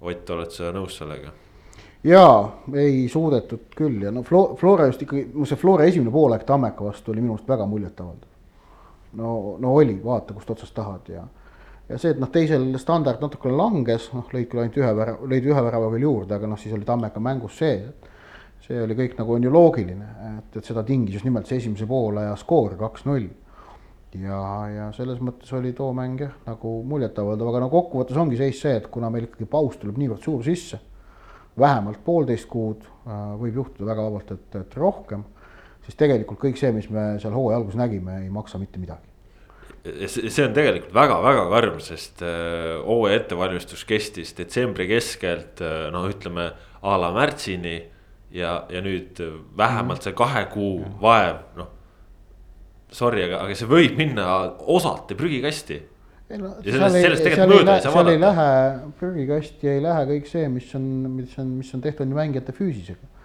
Ott, 0.01 0.29
oled 0.29 0.53
sa 0.53 0.71
nõus 0.75 0.97
sellega? 0.99 1.33
jaa, 2.07 2.41
ei 2.77 3.07
suudetud 3.09 3.73
küll 3.75 4.03
ja 4.05 4.11
no 4.13 4.21
Flo-, 4.23 4.55
Flora 4.55 4.85
just 4.87 5.01
ikkagi, 5.03 5.27
see 5.49 5.59
Flora 5.59 5.87
esimene 5.89 6.13
poolaeg 6.13 6.45
Tammeka 6.47 6.85
vastu 6.85 7.11
oli 7.11 7.23
minu 7.23 7.33
arust 7.35 7.49
väga 7.49 7.65
muljetavaldav. 7.65 8.29
no, 9.17 9.31
no 9.59 9.73
oli, 9.73 9.97
vaata 10.03 10.35
kust 10.37 10.53
otsast 10.53 10.75
tahad 10.77 11.09
ja 11.11 11.25
ja 11.89 11.97
see, 11.97 12.11
et 12.11 12.19
noh, 12.19 12.29
teisel 12.31 12.67
standard 12.81 13.21
natukene 13.23 13.55
langes, 13.55 14.09
noh, 14.15 14.27
lõid 14.33 14.49
küll 14.51 14.63
ainult 14.63 14.77
ühe 14.81 14.91
värava, 14.99 15.29
lõid 15.31 15.47
ühe 15.47 15.65
värava 15.69 15.89
veel 15.93 16.03
juurde, 16.03 16.35
aga 16.35 16.49
noh, 16.51 16.59
siis 16.59 16.75
oli 16.75 16.87
Tammeka 16.87 17.21
mängus 17.23 17.59
see, 17.61 17.77
see 18.65 18.81
oli 18.83 18.97
kõik 18.97 19.15
nagu 19.19 19.35
on 19.37 19.47
ju 19.47 19.53
loogiline, 19.53 20.07
et, 20.33 20.57
et 20.59 20.67
seda 20.67 20.83
tingis 20.87 21.17
just 21.17 21.27
nimelt 21.27 21.47
see 21.47 21.61
esimese 21.61 21.87
poolaja 21.87 22.35
skoor 22.39 22.75
kaks-null. 22.79 23.29
Ja, 24.15 24.41
ja 24.71 24.89
selles 24.95 25.19
mõttes 25.23 25.51
oli 25.57 25.73
too 25.75 25.89
mäng 25.95 26.21
jah, 26.21 26.35
nagu 26.47 26.77
muljetavaldav, 26.87 27.51
aga 27.51 27.63
no 27.65 27.71
kokkuvõttes 27.73 28.19
ongi 28.19 28.39
seis 28.39 28.61
see, 28.63 28.77
et 28.79 28.87
kuna 28.91 29.11
meil 29.13 29.27
ikkagi 29.27 29.49
paus 29.49 29.79
tuleb 29.81 29.99
niivõrd 29.99 30.23
suur 30.23 30.45
sisse, 30.45 30.79
vähemalt 31.59 32.03
poolteist 32.05 32.47
kuud, 32.51 32.85
äh, 33.07 33.33
võib 33.41 33.63
juhtuda 33.63 33.91
väga 33.91 34.07
vabalt, 34.07 34.31
et, 34.37 34.61
et 34.61 34.79
rohkem, 34.79 35.25
siis 35.85 35.99
tegelikult 35.99 36.41
kõik 36.41 36.59
see, 36.59 36.71
mis 36.75 36.89
me 36.93 37.15
seal 37.21 37.35
hooaja 37.35 37.61
alguses 37.61 37.79
nägime, 37.79 38.21
ei 38.23 38.31
maksa 38.33 38.61
mitte 38.61 38.79
midagi 38.81 39.05
see 39.87 40.43
on 40.43 40.51
tegelikult 40.55 40.91
väga-väga 40.95 41.43
karm, 41.51 41.77
sest 41.83 42.23
äh, 42.25 42.73
hooaja 42.83 43.21
ettevalmistus 43.21 43.85
kestis 43.87 44.33
detsembri 44.35 44.87
keskelt 44.89 45.61
äh, 45.63 45.87
no 45.93 46.01
ütleme 46.09 46.49
a 46.81 46.97
la 46.99 47.13
märtsini. 47.15 47.77
ja, 48.31 48.65
ja 48.69 48.81
nüüd 48.83 49.21
vähemalt 49.57 50.03
see 50.03 50.11
kahe 50.11 50.43
kuu 50.51 50.81
vaev, 50.99 51.37
noh. 51.55 51.69
Sorry, 52.91 53.25
aga, 53.27 53.41
aga 53.43 53.55
see 53.59 53.67
võib 53.67 53.97
minna 53.99 54.25
osati 54.73 55.17
prügikasti. 55.19 55.81
no 56.39 56.53
sellest, 56.63 56.95
sellest 56.95 57.23
tegelikult 57.23 57.61
mööda 57.61 57.75
ei 57.77 57.83
saa 57.83 57.91
vaadata. 57.91 57.91
seal 57.93 58.13
ei 58.13 58.21
lähe 58.23 58.49
prügikasti 58.99 59.69
ei 59.71 59.83
lähe 59.83 60.07
kõik 60.13 60.31
see, 60.31 60.47
mis 60.51 60.73
on, 60.75 60.87
mis 61.17 61.37
on, 61.39 61.53
mis 61.59 61.73
on 61.75 61.83
tehtud 61.83 62.11
mängijate 62.15 62.55
füüsisega 62.55 63.16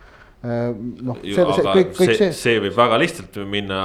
noh, 0.42 1.18
see, 1.22 1.34
see, 1.38 1.64
kõik, 1.66 1.92
kõik 1.94 2.12
see, 2.18 2.30
see 2.34 2.62
võib 2.64 2.74
väga 2.74 2.96
lihtsalt 2.98 3.36
minna 3.46 3.82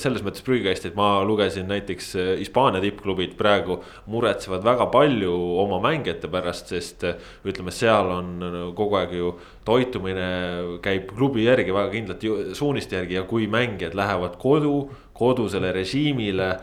selles 0.00 0.24
mõttes 0.24 0.44
prügikasti, 0.46 0.88
et 0.88 0.96
ma 0.96 1.10
lugesin 1.28 1.68
näiteks 1.68 2.08
äh, 2.16 2.30
Hispaania 2.40 2.80
tippklubid 2.80 3.34
praegu 3.36 3.80
muretsevad 4.08 4.64
väga 4.64 4.88
palju 4.94 5.34
oma 5.60 5.80
mängijate 5.84 6.30
pärast, 6.32 6.72
sest 6.72 7.04
äh, 7.04 7.20
ütleme, 7.44 7.74
seal 7.74 8.08
on 8.16 8.72
kogu 8.78 8.96
aeg 9.00 9.12
ju 9.18 9.34
toitumine 9.68 10.30
käib 10.84 11.12
klubi 11.12 11.44
järgi 11.44 11.76
väga 11.76 11.92
kindlalt 11.92 12.56
suuniste 12.56 12.96
järgi 12.96 13.20
ja 13.20 13.26
kui 13.28 13.50
mängijad 13.50 13.96
lähevad 13.98 14.40
kodu, 14.40 14.88
kodusele 15.20 15.74
režiimile 15.76 16.54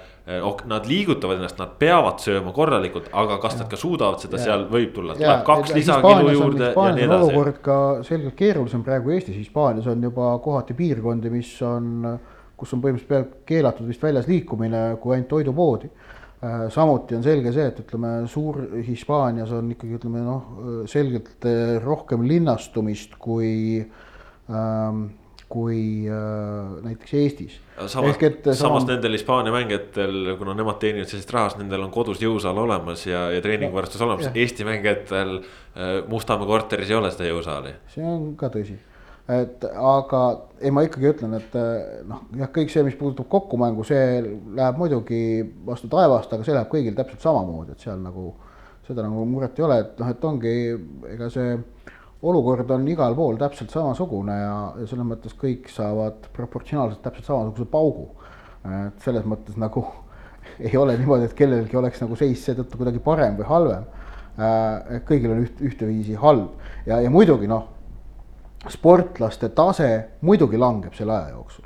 nad 0.65 0.87
liigutavad 0.87 1.39
ennast, 1.39 1.55
nad 1.59 1.77
peavad 1.79 2.19
sööma 2.19 2.51
korralikult, 2.55 3.05
aga 3.15 3.37
kas 3.39 3.55
nad 3.61 3.69
ka 3.71 3.77
suudavad 3.79 4.19
seda, 4.19 4.39
seal 4.41 4.65
võib 4.67 4.91
tulla, 4.95 5.15
tuleb 5.15 5.45
kaks 5.47 5.71
lisakilu 5.77 6.33
juurde 6.33 6.71
ja 6.73 6.87
nii 6.97 7.05
edasi. 7.05 7.27
olukord 7.29 7.61
ka 7.63 7.77
selgelt 8.03 8.35
keerulisem 8.35 8.83
praegu 8.83 9.13
Eestis, 9.15 9.37
Hispaanias 9.39 9.87
on 9.87 10.03
juba 10.03 10.33
kohati 10.43 10.75
piirkondi, 10.75 11.31
mis 11.31 11.53
on, 11.63 12.03
kus 12.59 12.75
on 12.75 12.83
põhimõtteliselt 12.83 13.37
keelatud 13.47 13.87
vist 13.87 14.03
väljas 14.03 14.27
liikumine 14.27 14.83
kui 14.99 15.15
ainult 15.15 15.29
toidupoodi. 15.31 15.91
Äh, 16.37 16.65
samuti 16.75 17.15
on 17.15 17.23
selge 17.25 17.53
see, 17.55 17.69
et 17.71 17.79
ütleme, 17.85 18.11
suur 18.29 18.59
Hispaanias 18.83 19.53
on 19.55 19.71
ikkagi 19.73 19.95
ütleme 20.01 20.25
noh, 20.25 20.51
selgelt 20.91 21.47
äh, 21.47 21.77
rohkem 21.81 22.27
linnastumist 22.27 23.15
kui 23.23 23.79
ähm, 23.79 25.07
kui 25.49 26.07
äh, 26.11 26.83
näiteks 26.83 27.13
Eestis. 27.13 27.59
samas, 27.87 28.17
samas 28.19 28.59
sama... 28.59 28.79
nendel 28.89 29.15
Hispaania 29.15 29.53
mängijatel, 29.55 30.33
kuna 30.39 30.55
nemad 30.57 30.79
teenivad 30.81 31.07
sellist 31.07 31.31
raha, 31.31 31.53
siis 31.53 31.61
nendel 31.61 31.85
on 31.85 31.93
kodus 31.93 32.19
jõusaal 32.21 32.59
olemas 32.65 33.05
ja, 33.07 33.27
ja 33.31 33.43
treeningvarustus 33.43 34.03
olemas. 34.03 34.27
Eesti 34.33 34.67
mängijatel 34.67 35.37
äh, 35.39 35.93
Mustamäe 36.11 36.49
korteris 36.49 36.91
ei 36.91 36.99
ole 36.99 37.13
seda 37.15 37.29
jõusaali. 37.29 37.73
see 37.93 38.03
on 38.03 38.33
ka 38.39 38.51
tõsi, 38.51 38.75
et 39.37 39.63
aga 39.71 40.23
ei, 40.59 40.73
ma 40.75 40.83
ikkagi 40.87 41.13
ütlen, 41.13 41.37
et 41.39 41.55
äh, 41.55 42.03
noh, 42.09 42.25
jah, 42.41 42.51
kõik 42.59 42.73
see, 42.73 42.83
mis 42.87 42.99
puudutab 42.99 43.31
kokkumängu, 43.31 43.87
see 43.87 44.19
läheb 44.25 44.83
muidugi 44.83 45.21
vastu 45.67 45.87
taevast, 45.91 46.35
aga 46.35 46.43
see 46.43 46.59
läheb 46.59 46.71
kõigil 46.73 46.97
täpselt 46.97 47.23
samamoodi, 47.23 47.77
et 47.77 47.87
seal 47.87 48.03
nagu 48.03 48.33
seda 48.87 49.03
nagu 49.03 49.23
muret 49.27 49.57
ei 49.59 49.65
ole, 49.67 49.79
et 49.83 49.97
noh, 49.99 50.11
et 50.11 50.27
ongi, 50.27 50.53
ega 51.13 51.31
see 51.31 51.55
olukord 52.27 52.71
on 52.75 52.87
igal 52.91 53.15
pool 53.15 53.37
täpselt 53.39 53.71
samasugune 53.73 54.35
ja, 54.35 54.55
ja 54.81 54.87
selles 54.89 55.07
mõttes 55.07 55.35
kõik 55.37 55.69
saavad 55.71 56.27
proportsionaalselt 56.35 57.03
täpselt 57.05 57.29
samasuguse 57.29 57.69
paugu. 57.71 58.09
et 58.67 59.05
selles 59.05 59.23
mõttes 59.25 59.57
nagu 59.59 59.85
ei 60.67 60.75
ole 60.77 60.97
niimoodi, 60.97 61.29
et 61.29 61.37
kellelgi 61.37 61.77
oleks 61.77 62.01
nagu 62.03 62.17
seis 62.19 62.43
seetõttu 62.45 62.79
kuidagi 62.79 62.99
parem 63.03 63.37
või 63.39 63.47
halvem. 63.47 63.87
Äh, 64.37 64.99
kõigil 65.07 65.33
on 65.33 65.41
üht, 65.41 65.61
ühteviisi 65.65 66.17
halb 66.21 66.59
ja, 66.85 66.99
ja 67.01 67.09
muidugi 67.09 67.47
noh, 67.49 67.71
sportlaste 68.69 69.49
tase 69.55 69.89
muidugi 70.21 70.59
langeb 70.61 70.93
selle 70.97 71.15
aja 71.15 71.31
jooksul. 71.33 71.65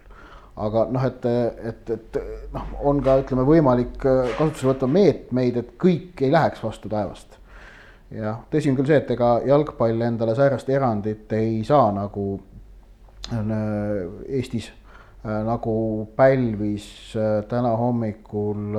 aga 0.61 0.85
noh, 0.93 1.03
et, 1.07 1.25
et, 1.71 1.89
et 1.89 2.17
noh, 2.53 2.71
on 2.85 2.99
ka 3.03 3.17
ütleme 3.23 3.43
võimalik 3.47 3.95
kasutusele 3.99 4.73
võtta 4.73 4.87
meetmeid, 4.91 5.57
et 5.57 5.75
kõik 5.79 6.21
ei 6.21 6.31
läheks 6.31 6.63
vastu 6.63 6.91
taevast. 6.91 7.40
Jah, 8.11 8.43
tõsi 8.51 8.71
on 8.71 8.77
küll 8.79 8.89
see, 8.91 8.99
et 9.01 9.11
ega 9.15 9.33
jalgpall 9.47 10.01
endale 10.07 10.35
säärast 10.35 10.69
erandit 10.69 11.31
ei 11.37 11.63
saa 11.67 11.91
nagu 11.95 12.27
Eestis 13.31 14.71
nagu 15.21 15.73
pälvis 16.17 17.13
täna 17.47 17.75
hommikul 17.77 18.77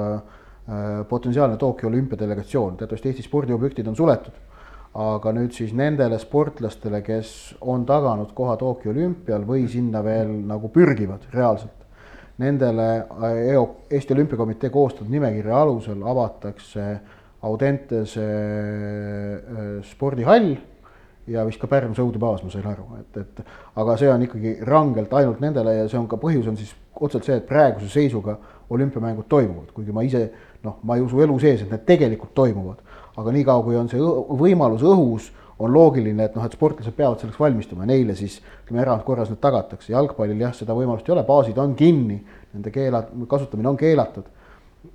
potentsiaalne 1.09 1.57
Tokyo 1.57 1.89
olümpiadelegatsioon, 1.89 2.77
teatavasti 2.77 3.09
Eesti 3.09 3.23
spordiobjektid 3.23 3.87
on 3.87 3.97
suletud. 3.97 4.35
Aga 4.93 5.33
nüüd 5.33 5.55
siis 5.57 5.73
nendele 5.73 6.19
sportlastele, 6.21 7.01
kes 7.07 7.55
on 7.61 7.87
taganud 7.89 8.35
koha 8.37 8.59
Tokyo 8.61 8.93
olümpial 8.93 9.47
või 9.49 9.65
sinna 9.71 10.03
veel 10.05 10.35
nagu 10.51 10.69
pürgivad 10.75 11.25
reaalselt, 11.33 11.87
nendele 12.43 12.89
EO, 13.47 13.65
Eesti 13.91 14.13
Olümpiakomitee 14.13 14.71
koostatud 14.71 15.09
nimekirja 15.11 15.63
alusel 15.63 16.03
avatakse 16.05 16.85
Audentese 17.43 18.27
äh, 18.27 19.73
spordihall 19.89 20.55
ja 21.33 21.45
vist 21.47 21.61
ka 21.63 21.71
Pärnu 21.71 21.95
sõudebaas, 21.99 22.43
ma 22.43 22.51
sain 22.51 22.67
aru, 22.67 22.87
et, 23.01 23.19
et 23.23 23.43
aga 23.79 23.97
see 23.99 24.11
on 24.11 24.25
ikkagi 24.27 24.57
rangelt 24.67 25.13
ainult 25.19 25.43
nendele 25.43 25.77
ja 25.77 25.91
see 25.91 25.99
on 25.99 26.09
ka 26.11 26.19
põhjus 26.23 26.49
on 26.51 26.59
siis 26.59 26.73
otseselt 26.95 27.29
see, 27.29 27.37
et 27.39 27.47
praeguse 27.49 27.91
seisuga 27.91 28.37
olümpiamängud 28.73 29.29
toimuvad, 29.31 29.71
kuigi 29.75 29.95
ma 29.95 30.03
ise 30.07 30.25
noh, 30.63 30.79
ma 30.87 30.97
ei 30.97 31.05
usu 31.05 31.23
elu 31.23 31.39
sees, 31.43 31.63
et 31.63 31.71
need 31.71 31.87
tegelikult 31.87 32.35
toimuvad 32.35 32.83
aga 33.17 33.33
niikaua, 33.35 33.63
kui 33.65 33.77
on 33.77 33.89
see 33.91 34.01
võimalus 34.41 34.85
õhus, 34.87 35.31
on 35.63 35.71
loogiline, 35.71 36.25
et 36.27 36.37
noh, 36.37 36.45
et 36.47 36.55
sportlased 36.57 36.95
peavad 36.97 37.21
selleks 37.21 37.39
valmistuma, 37.39 37.87
neile 37.87 38.17
siis 38.19 38.39
ütleme 38.65 38.83
erandkorras 38.83 39.31
need 39.31 39.41
tagatakse, 39.43 39.93
jalgpallil 39.93 40.41
jah, 40.43 40.55
seda 40.57 40.75
võimalust 40.75 41.07
ei 41.07 41.15
ole, 41.15 41.25
baasid 41.29 41.59
on 41.63 41.77
kinni, 41.79 42.17
nende 42.55 42.73
keela, 42.75 43.05
kasutamine 43.31 43.71
on 43.71 43.79
keelatud. 43.79 44.27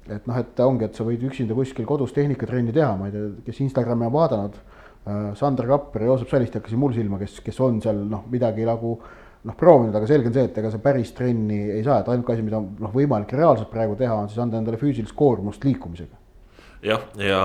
Et 0.08 0.27
noh, 0.27 0.39
et 0.39 0.60
ongi, 0.63 0.88
et 0.88 0.98
sa 0.98 1.06
võid 1.08 1.24
üksinda 1.29 1.56
kuskil 1.58 1.88
kodus 1.88 2.13
tehnikatrenni 2.15 2.74
teha, 2.75 2.91
ma 3.00 3.08
ei 3.08 3.15
tea, 3.15 3.29
kes 3.46 3.62
Instagrami 3.67 4.08
on 4.08 4.13
vaadanud 4.15 4.58
äh,, 4.58 5.32
Sander 5.39 5.70
Kapper 5.70 6.03
ja 6.06 6.12
Joosep 6.12 6.34
Salist 6.34 6.60
hakkasid 6.60 6.82
mul 6.82 6.96
silma, 6.96 7.20
kes, 7.22 7.39
kes 7.46 7.63
on 7.63 7.82
seal 7.84 8.03
noh, 8.12 8.27
midagi 8.32 8.67
nagu 8.67 8.98
noh, 8.98 9.58
proovinud, 9.58 9.96
aga 9.96 10.10
selge 10.10 10.32
on 10.32 10.38
see, 10.38 10.48
et 10.50 10.62
ega 10.62 10.72
sa 10.74 10.82
päris 10.84 11.13
trenni 11.17 11.60
ei 11.77 11.84
saa, 11.88 12.01
et 12.01 12.12
ainuke 12.13 12.36
asi, 12.36 12.46
mida 12.46 12.60
on 12.60 12.72
noh, 12.84 12.94
võimalik 12.94 13.36
reaalselt 13.38 13.72
praegu 13.72 13.96
teha, 14.00 14.15
on 14.24 14.32
siis 14.32 14.44
anda 14.44 14.60
endale 14.60 14.79
füüsilist 14.82 15.15
koormust 15.15 15.63
liikumisega 15.67 16.26
jah, 16.88 17.03
ja 17.22 17.41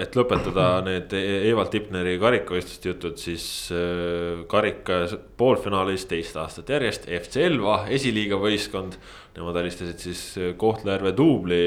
et 0.00 0.16
lõpetada 0.16 0.66
need 0.86 1.12
Evald 1.16 1.70
Tipneri 1.72 2.16
karikavõistluste 2.20 2.92
jutud, 2.92 3.18
siis 3.20 3.46
äh, 3.74 4.44
karika 4.50 5.04
poolfinaalis 5.38 6.06
teist 6.10 6.36
aastat 6.40 6.70
järjest 6.74 7.08
FC 7.20 7.46
Elva 7.46 7.82
esiliiga 7.92 8.38
võistkond. 8.40 8.98
Nemad 9.36 9.60
alistasid 9.60 10.00
siis 10.02 10.22
äh, 10.40 10.54
Kohtla-Järve 10.58 11.14
duubli 11.16 11.60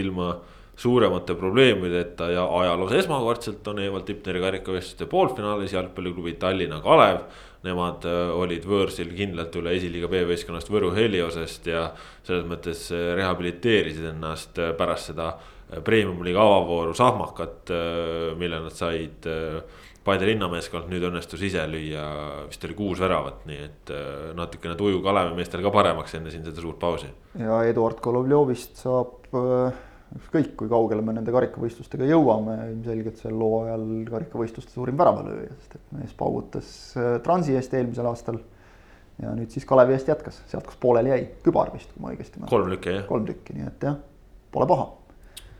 ilma 0.00 0.34
suuremate 0.80 1.36
probleemideta 1.38 2.32
ja 2.32 2.44
ajaloos 2.58 2.96
esmakordselt 2.98 3.66
on 3.70 3.78
Evald 3.84 4.08
Tipneri 4.08 4.42
karikavõistluste 4.42 5.06
poolfinaalis 5.10 5.74
jalgpalliklubi 5.76 6.38
Tallinna 6.40 6.80
Kalev. 6.84 7.26
Nemad 7.64 8.04
äh, 8.08 8.28
olid 8.36 8.66
võõrsil 8.68 9.14
kindlalt 9.16 9.56
üle 9.60 9.72
esiliiga 9.78 10.10
B-võistkonnast 10.12 10.72
Võru 10.72 10.92
Heliosest 10.96 11.68
ja 11.72 11.88
selles 12.26 12.46
mõttes 12.48 12.86
rehabiliteerisid 12.92 14.12
ennast 14.12 14.60
pärast 14.78 15.12
seda 15.12 15.32
premium-liiga 15.84 16.42
avavooru 16.42 16.94
sahmakat, 16.96 17.72
äh, 17.72 18.36
mille 18.38 18.60
nad 18.66 18.76
said 18.76 19.28
äh, 19.30 19.62
Paide 20.04 20.26
linnameeskond, 20.28 20.90
nüüd 20.92 21.00
õnnestus 21.08 21.40
ise 21.46 21.62
lüüa, 21.64 22.02
vist 22.50 22.64
oli 22.66 22.74
kuus 22.76 22.98
väravat, 23.00 23.46
nii 23.48 23.60
et 23.64 23.92
äh, 23.94 24.34
natukene 24.36 24.74
tuju 24.76 24.98
Kalevi 25.04 25.32
meestel 25.38 25.62
ka 25.64 25.70
paremaks 25.72 26.18
enne 26.18 26.32
siin 26.32 26.44
seda 26.44 26.60
suurt 26.60 26.76
pausi. 26.82 27.08
ja 27.40 27.62
Eduard 27.64 28.02
Golovjovist 28.04 28.82
saab 28.84 29.30
ükskõik, 29.32 30.50
kui 30.60 30.68
kaugele 30.68 31.00
me 31.02 31.14
nende 31.16 31.32
karikavõistlustega 31.32 32.04
jõuame, 32.10 32.58
ilmselgelt 32.74 33.22
sel 33.22 33.40
hooajal 33.40 33.86
karikavõistluste 34.10 34.76
suurim 34.76 35.00
väravalööja, 35.00 35.56
sest 35.62 35.78
et 35.78 35.94
mees 35.96 36.12
paugutas 36.18 36.68
Transi 37.24 37.56
eest 37.56 37.72
eelmisel 37.74 38.10
aastal. 38.10 38.42
ja 39.22 39.32
nüüd 39.32 39.56
siis 39.56 39.64
Kalevi 39.64 39.96
eest 39.96 40.12
jätkas, 40.12 40.42
sealt, 40.52 40.68
kus 40.68 40.76
pooleli 40.84 41.14
jäi, 41.14 41.24
Kübar 41.48 41.72
vist, 41.72 41.96
kui 41.96 42.04
ma 42.04 42.12
õigesti 42.12 42.42
mäletan. 42.42 42.52
kolm 42.52 42.76
tükki 42.76 42.94
jah. 42.98 43.08
kolm 43.08 43.24
tükki, 43.32 43.56
nii 43.56 43.66
et 43.72 43.88
jah, 43.88 43.96
pole 44.52 44.68
paha 44.68 44.86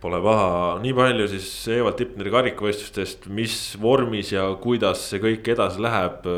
Pole 0.04 0.18
paha, 0.20 0.48
nii 0.84 0.92
palju 0.92 1.26
siis 1.32 1.46
Evald 1.72 1.96
Tipneri 1.96 2.28
karikavõistlustest, 2.28 3.24
mis 3.32 3.54
vormis 3.80 4.34
ja 4.34 4.42
kuidas 4.60 5.06
see 5.08 5.22
kõik 5.22 5.48
edasi 5.54 5.80
läheb. 5.80 6.28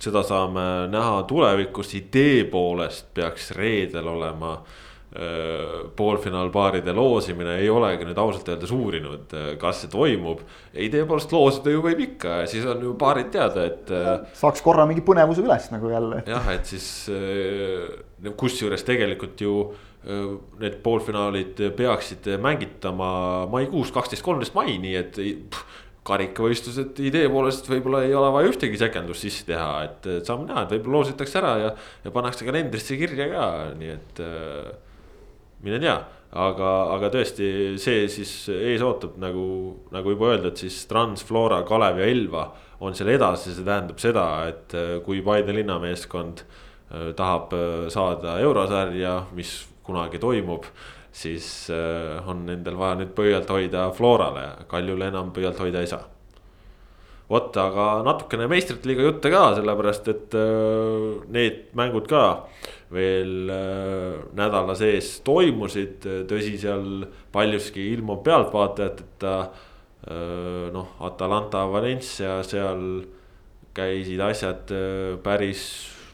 seda 0.00 0.20
saame 0.24 0.66
näha 0.92 1.22
tulevikus, 1.28 1.94
idee 1.96 2.44
poolest 2.44 3.08
peaks 3.16 3.50
reedel 3.56 4.08
olema 4.08 4.52
poolfinaalpaaride 5.96 6.92
loosimine 6.92 7.56
ei 7.58 7.70
olegi 7.72 8.04
nüüd 8.06 8.18
ausalt 8.20 8.48
öeldes 8.52 8.70
uurinud, 8.70 9.32
kas 9.58 9.80
see 9.82 9.90
toimub. 9.90 10.44
idee 10.74 11.08
poolest 11.08 11.32
loosida 11.32 11.72
ju 11.72 11.80
võib 11.82 12.04
ikka 12.04 12.46
siis 12.46 12.68
on 12.68 12.84
ju 12.84 12.94
paarid 13.00 13.32
teada, 13.32 13.64
et. 13.64 13.90
saaks 14.38 14.60
korra 14.60 14.84
mingi 14.86 15.02
põnevuse 15.02 15.40
üles 15.40 15.72
nagu 15.72 15.88
jälle. 15.88 16.22
jah, 16.28 16.52
et 16.52 16.68
siis 16.68 17.08
kusjuures 18.36 18.84
tegelikult 18.84 19.40
ju 19.40 19.70
need 20.00 20.78
poolfinaalid 20.84 21.60
peaksid 21.76 22.24
mängitama 22.40 23.10
maikuus, 23.52 23.92
kaksteist, 23.92 24.24
kolmteist 24.24 24.54
mai, 24.56 24.78
nii 24.80 24.94
et 24.96 25.18
pff, 25.20 25.80
karikavõistlused 26.08 27.00
idee 27.04 27.28
poolest 27.30 27.66
võib-olla 27.68 28.04
ei 28.06 28.14
ole 28.16 28.30
vaja 28.32 28.48
ühtegi 28.48 28.78
sekendust 28.80 29.26
sisse 29.26 29.44
teha, 29.48 29.68
et 29.84 30.08
saame 30.26 30.48
näha, 30.48 30.64
et 30.64 30.72
võib-olla 30.72 31.02
loositakse 31.02 31.40
ära 31.42 31.50
ja, 31.60 31.74
ja 32.06 32.12
pannakse 32.14 32.46
kalendrisse 32.48 32.96
kirja 32.96 33.28
ka, 33.28 33.50
nii 33.76 33.92
et 33.92 34.22
äh, 34.24 34.70
mine 35.66 35.82
tea. 35.82 35.98
aga, 36.30 36.70
aga 36.94 37.08
tõesti, 37.10 37.76
see 37.82 38.04
siis 38.08 38.32
ees 38.54 38.82
ootab 38.86 39.16
nagu, 39.20 39.44
nagu 39.92 40.12
juba 40.14 40.30
öeldud, 40.32 40.56
siis 40.56 40.84
Transflora, 40.88 41.60
Kalev 41.68 41.98
ja 42.00 42.06
Elva 42.08 42.44
on 42.80 42.94
seal 42.96 43.10
edasi, 43.12 43.52
see 43.52 43.66
tähendab 43.66 43.98
seda, 44.00 44.26
et 44.48 44.76
kui 45.04 45.20
Paide 45.26 45.52
linnameeskond 45.52 46.44
tahab 47.18 47.52
saada 47.92 48.38
eurosarja, 48.42 49.16
mis 49.34 49.50
kunagi 49.90 50.22
toimub. 50.22 50.64
siis 51.12 51.66
äh, 51.74 52.22
on 52.30 52.44
nendel 52.46 52.76
vaja 52.78 53.00
nüüd 53.00 53.10
pöialt 53.16 53.48
hoida 53.50 53.88
Florale, 53.90 54.62
Kaljule 54.70 55.08
enam 55.10 55.32
pöialt 55.34 55.58
hoida 55.58 55.82
ei 55.82 55.90
saa. 55.90 56.04
vot, 57.30 57.56
aga 57.58 58.02
natukene 58.06 58.46
meistrite 58.50 58.86
liiga 58.90 59.02
jutte 59.08 59.30
ka, 59.30 59.42
sellepärast 59.58 60.10
et 60.12 60.36
äh, 60.38 61.26
need 61.34 61.74
mängud 61.78 62.06
ka 62.10 62.24
veel 62.94 63.50
äh, 63.50 64.22
nädala 64.38 64.74
sees 64.78 65.18
toimusid, 65.26 66.06
tõsi, 66.30 66.56
seal 66.62 67.06
paljuski 67.32 67.90
ilma 67.94 68.20
pealtvaatajateta. 68.22 69.34
noh, 70.72 70.94
Atalanta, 71.04 71.66
Valencia, 71.68 72.38
seal 72.42 73.02
käisid 73.76 74.20
asjad 74.24 74.72
päris 75.22 75.64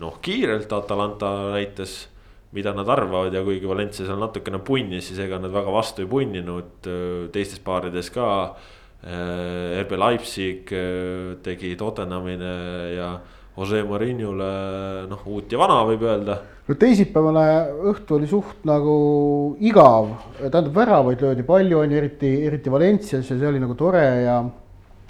noh, 0.01 0.19
kiirelt, 0.23 0.73
Atalanta 0.73 1.31
näitas 1.55 2.09
mida 2.57 2.73
nad 2.73 2.89
arvavad 2.89 3.35
ja 3.35 3.45
kuigi 3.45 3.69
Valencia 3.69 4.07
seal 4.07 4.19
natukene 4.21 4.63
punnis, 4.65 5.11
siis 5.11 5.21
ega 5.23 5.39
nad 5.43 5.53
väga 5.53 5.75
vastu 5.75 6.03
ei 6.05 6.11
punninud 6.11 6.89
teistes 7.35 7.61
paarides 7.63 8.11
ka. 8.15 8.27
Äh, 9.07 9.83
RB 9.85 9.93
Leipzig 9.93 10.73
äh, 10.73 11.37
tegi 11.45 11.77
Tottenhamile 11.77 12.55
ja 12.97 13.11
Jose 13.57 13.83
Mourinho'le 13.85 15.07
noh, 15.07 15.21
uut 15.31 15.53
ja 15.53 15.61
vana 15.61 15.77
võib 15.87 16.03
öelda. 16.03 16.39
no 16.67 16.77
teisipäevane 16.81 17.45
õhtu 17.93 18.17
oli 18.17 18.27
suht 18.27 18.65
nagu 18.67 18.97
igav, 19.61 20.11
tähendab 20.41 20.73
väravaid 20.75 21.23
löödi 21.23 21.45
palju, 21.47 21.79
on 21.85 21.93
ju, 21.93 22.01
eriti, 22.01 22.33
eriti 22.49 22.73
Valencias 22.73 23.31
ja 23.31 23.37
see 23.37 23.49
oli 23.49 23.63
nagu 23.63 23.77
tore 23.79 24.03
ja. 24.25 24.41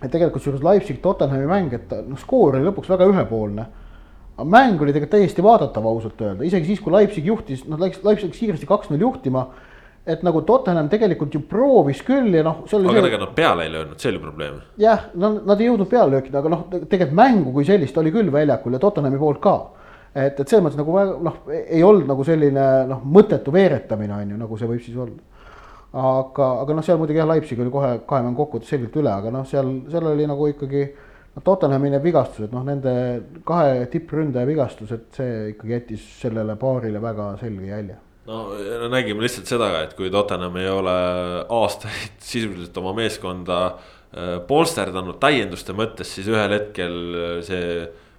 et 0.02 0.10
tegelikult 0.10 0.36
kusjuures 0.36 0.66
Leipzig 0.66 1.00
Tottenhami 1.00 1.48
mäng, 1.48 1.72
et 1.78 1.96
noh, 2.04 2.20
skoor 2.20 2.58
oli 2.58 2.68
lõpuks 2.68 2.92
väga 2.92 3.08
ühepoolne 3.14 3.66
aga 4.36 4.48
mäng 4.52 4.82
oli 4.82 4.92
tegelikult 4.92 5.14
täiesti 5.16 5.44
vaadatav 5.44 5.86
ausalt 5.88 6.20
öelda, 6.20 6.44
isegi 6.44 6.68
siis, 6.72 6.82
kui 6.84 6.92
Leipzig 6.92 7.24
juhtis, 7.24 7.64
noh, 7.70 7.80
Leipzig 7.80 8.04
läks 8.04 8.36
kiiresti 8.36 8.68
kaks-null 8.68 9.00
juhtima. 9.00 9.48
et 10.06 10.20
nagu 10.22 10.38
Tottenham 10.46 10.86
tegelikult 10.86 11.34
ju 11.34 11.40
proovis 11.50 11.98
küll 12.06 12.36
ja 12.36 12.44
noh. 12.46 12.60
aga 12.62 13.06
ega 13.08 13.18
nad 13.18 13.32
peale 13.34 13.64
ei 13.66 13.72
löönud, 13.72 13.98
see 13.98 14.12
oli 14.12 14.20
probleem. 14.22 14.60
jah, 14.78 15.08
no 15.14 15.32
nad 15.40 15.60
ei 15.60 15.66
jõudnud 15.66 15.88
peale 15.90 16.12
löökida, 16.18 16.38
aga 16.38 16.52
noh, 16.52 16.66
tegelikult 16.70 17.16
mängu 17.16 17.52
kui 17.52 17.64
sellist 17.66 17.96
oli 17.98 18.12
küll 18.14 18.30
väljakul 18.32 18.76
ja 18.76 18.82
Tottenhami 18.82 19.18
poolt 19.18 19.40
ka. 19.42 19.56
et, 20.14 20.38
et 20.38 20.44
selles 20.46 20.62
mõttes 20.62 20.78
nagu 20.78 21.00
noh, 21.24 21.40
ei 21.56 21.82
olnud 21.82 22.06
nagu 22.06 22.24
selline 22.24 22.68
noh, 22.92 23.00
mõttetu 23.02 23.52
veeretamine 23.56 24.14
on 24.14 24.30
ju, 24.30 24.38
nagu 24.44 24.60
see 24.60 24.70
võib 24.70 24.84
siis 24.84 25.00
olla 25.00 25.16
aga, 25.96 26.48
aga 26.62 26.76
noh, 26.76 26.84
seal 26.84 27.00
muidugi 27.00 27.22
jah, 27.22 27.28
Leipzig 27.30 27.60
oli 27.64 27.72
kohe 27.72 27.92
kahe 28.06 28.22
mängu 28.22 28.44
kokkuvõttes 28.44 28.70
selgelt 28.70 28.96
üle, 29.00 29.10
aga 29.10 29.32
noh, 29.32 29.46
seal, 29.48 29.70
seal 29.90 30.06
oli 30.12 30.26
nagu 30.28 30.48
ikkagi 30.52 30.86
no 31.36 31.44
Tottenhami 31.44 31.92
need 31.92 32.04
vigastused, 32.04 32.52
noh, 32.54 32.64
nende 32.64 32.92
kahe 33.46 33.84
tippründaja 33.92 34.48
vigastused, 34.48 35.10
see 35.16 35.52
ikkagi 35.52 35.76
jättis 35.76 36.06
sellele 36.22 36.56
paarile 36.60 37.02
väga 37.02 37.34
selge 37.42 37.68
jälje. 37.68 37.98
No 38.26 38.40
nägime 38.90 39.22
lihtsalt 39.22 39.46
seda, 39.46 39.68
et 39.84 39.92
kui 39.98 40.08
Tottenham 40.10 40.56
ei 40.58 40.70
ole 40.72 40.96
aastaid 41.60 42.16
sisuliselt 42.32 42.80
oma 42.80 42.96
meeskonda 42.96 43.60
äh, 43.68 44.32
polsterdanud 44.48 45.20
täienduste 45.22 45.76
mõttes, 45.76 46.16
siis 46.16 46.32
ühel 46.32 46.56
hetkel 46.56 46.98
äh, 47.20 47.38
see 47.46 47.70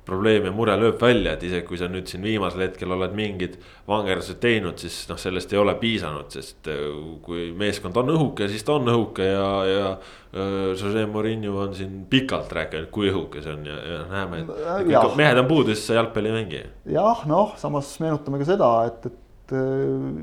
probleem 0.07 0.47
ja 0.47 0.53
mure 0.55 0.75
lööb 0.79 1.01
välja, 1.01 1.35
et 1.35 1.43
isegi 1.47 1.65
kui 1.67 1.79
sa 1.79 1.89
nüüd 1.91 2.07
siin 2.09 2.23
viimasel 2.25 2.63
hetkel 2.65 2.93
oled 2.95 3.13
mingid 3.17 3.57
vangerdused 3.87 4.39
teinud, 4.43 4.79
siis 4.81 5.01
noh, 5.11 5.19
sellest 5.21 5.53
ei 5.53 5.59
ole 5.61 5.75
piisanud, 5.81 6.31
sest 6.33 6.69
äh, 6.71 6.87
kui 7.25 7.49
meeskond 7.57 7.97
on 7.99 8.13
õhuke, 8.15 8.47
siis 8.51 8.65
ta 8.67 8.77
on 8.77 8.93
õhuke 8.93 9.27
ja, 9.27 9.51
ja. 9.71 9.91
Jose 10.37 11.05
Murillo 11.09 11.61
on 11.63 11.71
siin 11.73 12.01
pikalt 12.11 12.51
rääkinud, 12.53 12.89
kui 12.93 13.07
õhuke 13.09 13.41
see 13.41 13.53
on 13.55 13.63
ja, 13.65 13.77
ja 13.79 14.01
näeme, 14.11 14.41
et, 14.43 14.51
et 14.83 14.91
kui 14.91 15.15
mehed 15.17 15.39
on 15.39 15.47
puudu, 15.49 15.73
siis 15.73 15.87
sa 15.87 15.95
jalgpalli 15.97 16.29
ei 16.29 16.35
mängi. 16.35 16.59
jah, 16.93 17.23
noh, 17.31 17.55
samas 17.57 17.93
meenutame 18.03 18.41
ka 18.43 18.49
seda, 18.51 18.69
et, 18.91 19.07
et 19.07 19.55
äh, 19.57 20.19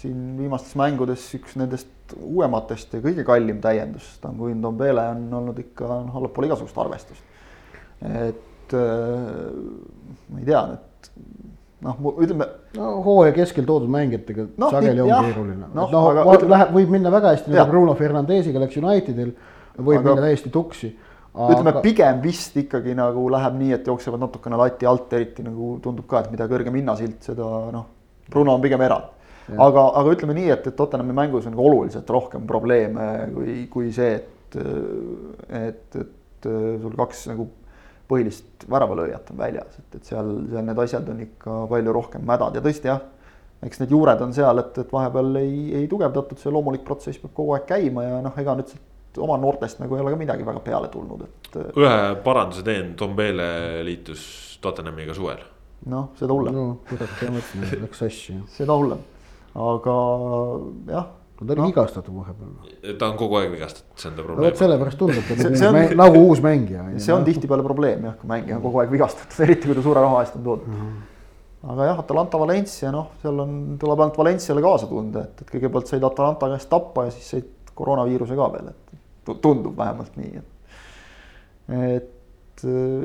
siin 0.00 0.22
viimastes 0.38 0.78
mängudes 0.80 1.26
üks 1.36 1.58
nendest 1.60 2.14
uuematest 2.14 2.94
ja 2.94 3.02
kõige 3.04 3.26
kallim 3.26 3.60
täiendus, 3.64 4.06
Tanguin 4.22 4.62
Dombele 4.62 5.04
on 5.12 5.26
olnud 5.40 5.60
ikka 5.60 5.88
noh, 6.06 6.16
allapoole 6.20 6.50
igasugust 6.50 6.78
arvestust. 6.80 7.30
et 8.04 8.53
et 8.64 8.76
äh, 8.80 9.54
ma 10.32 10.40
ei 10.40 10.48
tea 10.48 10.66
nüüd 10.72 10.90
noh, 11.84 12.12
ütleme. 12.18 12.46
no 12.78 12.90
hooaja 13.04 13.32
keskel 13.36 13.66
toodud 13.68 13.90
mängijatega 13.92 14.46
no, 14.60 14.68
sageli 14.72 15.02
on 15.04 15.10
jah, 15.10 15.24
keeruline 15.28 15.70
no,. 15.70 15.88
noh, 15.92 16.06
aga 16.12 16.36
läheb, 16.42 16.76
võib 16.76 16.92
minna 16.96 17.12
väga 17.12 17.34
hästi, 17.34 17.54
nagu 17.54 17.72
Bruno 17.72 17.96
Fernandesiga 17.98 18.62
läks 18.62 18.78
Unitedil, 18.80 19.34
võib 19.76 19.98
aga, 20.00 20.06
minna 20.08 20.28
täiesti 20.28 20.52
tuksi. 20.54 20.92
Aga... 21.34 21.56
ütleme 21.56 21.82
pigem 21.82 22.20
vist 22.22 22.54
ikkagi 22.60 22.94
nagu 22.96 23.26
läheb 23.34 23.58
nii, 23.58 23.72
et 23.76 23.90
jooksevad 23.90 24.22
natukene 24.22 24.60
lati 24.60 24.86
alt, 24.86 25.12
eriti 25.18 25.44
nagu 25.44 25.74
tundub 25.82 26.06
ka, 26.10 26.22
et 26.22 26.30
mida 26.32 26.46
kõrgem 26.50 26.78
hinnasilt, 26.78 27.18
seda 27.26 27.48
noh, 27.74 27.88
Bruno 28.30 28.54
on 28.54 28.62
pigem 28.64 28.84
erand. 28.86 29.10
aga, 29.50 29.88
aga 30.00 30.14
ütleme 30.14 30.38
nii, 30.38 30.48
et, 30.54 30.70
et 30.70 30.76
Tottenhami 30.78 31.16
mängus 31.16 31.48
on 31.48 31.52
nagu 31.52 31.66
oluliselt 31.68 32.08
rohkem 32.10 32.46
probleeme 32.48 33.08
kui, 33.34 33.58
kui 33.72 33.90
see, 33.92 34.14
et, 34.22 34.56
et, 35.58 35.98
et 36.00 36.48
sul 36.80 36.94
kaks 36.96 37.26
nagu 37.32 37.50
põhilist 38.08 38.66
väravalööjat 38.70 39.30
on 39.32 39.40
väljas, 39.40 39.78
et, 39.80 39.98
et 39.98 40.08
seal, 40.10 40.30
seal 40.50 40.66
need 40.66 40.80
asjad 40.84 41.08
on 41.08 41.20
ikka 41.24 41.58
palju 41.70 41.94
rohkem 41.96 42.24
mädad 42.28 42.56
ja 42.58 42.62
tõesti 42.64 42.90
jah, 42.90 43.00
eks 43.64 43.80
need 43.80 43.94
juured 43.94 44.20
on 44.24 44.34
seal, 44.36 44.60
et, 44.60 44.82
et 44.82 44.92
vahepeal 44.92 45.40
ei, 45.40 45.56
ei 45.80 45.86
tugevdatud, 45.90 46.40
see 46.40 46.52
loomulik 46.52 46.84
protsess 46.86 47.22
peab 47.22 47.32
kogu 47.36 47.56
aeg 47.56 47.66
käima 47.70 48.04
ja 48.04 48.20
noh, 48.24 48.36
ega 48.40 48.56
nüüd 48.58 48.72
sealt 48.72 49.22
oma 49.24 49.38
noortest 49.40 49.80
nagu 49.80 49.96
ei 49.96 50.04
ole 50.04 50.12
ka 50.14 50.20
midagi 50.20 50.46
väga 50.46 50.62
peale 50.64 50.90
tulnud, 50.92 51.24
et. 51.24 51.58
ühe 51.72 51.96
paranduse 52.26 52.64
teen, 52.66 52.94
Tombele 52.98 53.48
liitus 53.86 54.24
Tottenhamiga 54.64 55.16
suvel. 55.16 55.42
noh, 55.90 56.10
seda 56.18 56.36
hullem. 56.36 56.56
no 56.56 56.68
kurat, 56.88 57.18
ma 57.22 57.36
mõtlesin, 57.38 57.68
et 57.68 57.84
läks 57.86 58.04
sassi. 58.04 58.38
seda 58.56 58.76
hullem, 58.76 59.04
aga 59.64 59.98
jah 60.92 61.12
ta 61.38 61.52
oli 61.52 61.60
no. 61.60 61.66
vigastatud 61.66 62.14
vahepeal. 62.14 62.52
ta 62.98 63.08
on 63.08 63.16
kogu 63.18 63.38
aeg 63.40 63.50
vigastatud, 63.54 63.96
see 63.98 64.10
on 64.10 64.18
ta 64.18 64.26
probleem. 64.26 64.46
vot 64.46 64.60
sellepärast 64.60 65.00
tundub 65.00 65.24
ta 65.26 65.36
nagu, 65.40 65.64
on, 65.66 65.74
mäng, 65.78 65.96
nagu 65.98 66.22
uus 66.28 66.42
mängija. 66.44 66.84
see 67.02 67.14
on 67.14 67.26
tihtipeale 67.26 67.66
probleem 67.66 68.06
jah, 68.06 68.14
kui 68.20 68.30
mängija 68.30 68.58
on 68.58 68.62
kogu 68.62 68.82
aeg 68.82 68.94
vigastatud, 68.94 69.34
eriti 69.46 69.70
kui 69.70 69.78
ta 69.78 69.84
suure 69.84 70.04
raha 70.04 70.22
eest 70.22 70.38
on 70.38 70.46
toodud 70.46 70.70
mm. 70.70 70.78
-hmm. 70.84 71.74
aga 71.74 71.90
jah, 71.90 72.00
Atalanta 72.04 72.40
Valencia, 72.40 72.94
noh, 72.94 73.10
seal 73.22 73.44
on, 73.46 73.58
tuleb 73.80 74.06
ainult 74.06 74.18
Valenciale 74.22 74.62
kaasa 74.62 74.90
tunda, 74.90 75.26
et, 75.26 75.42
et 75.42 75.52
kõigepealt 75.56 75.90
said 75.90 76.06
Atalanta 76.10 76.50
käest 76.54 76.70
tappa 76.70 77.08
ja 77.08 77.14
siis 77.16 77.30
said 77.36 77.52
koroonaviiruse 77.74 78.38
ka 78.38 78.50
veel, 78.52 78.70
et 78.70 79.38
tundub 79.42 79.76
vähemalt 79.76 80.16
nii, 80.20 80.36
et. 80.38 80.50
et 81.74 82.10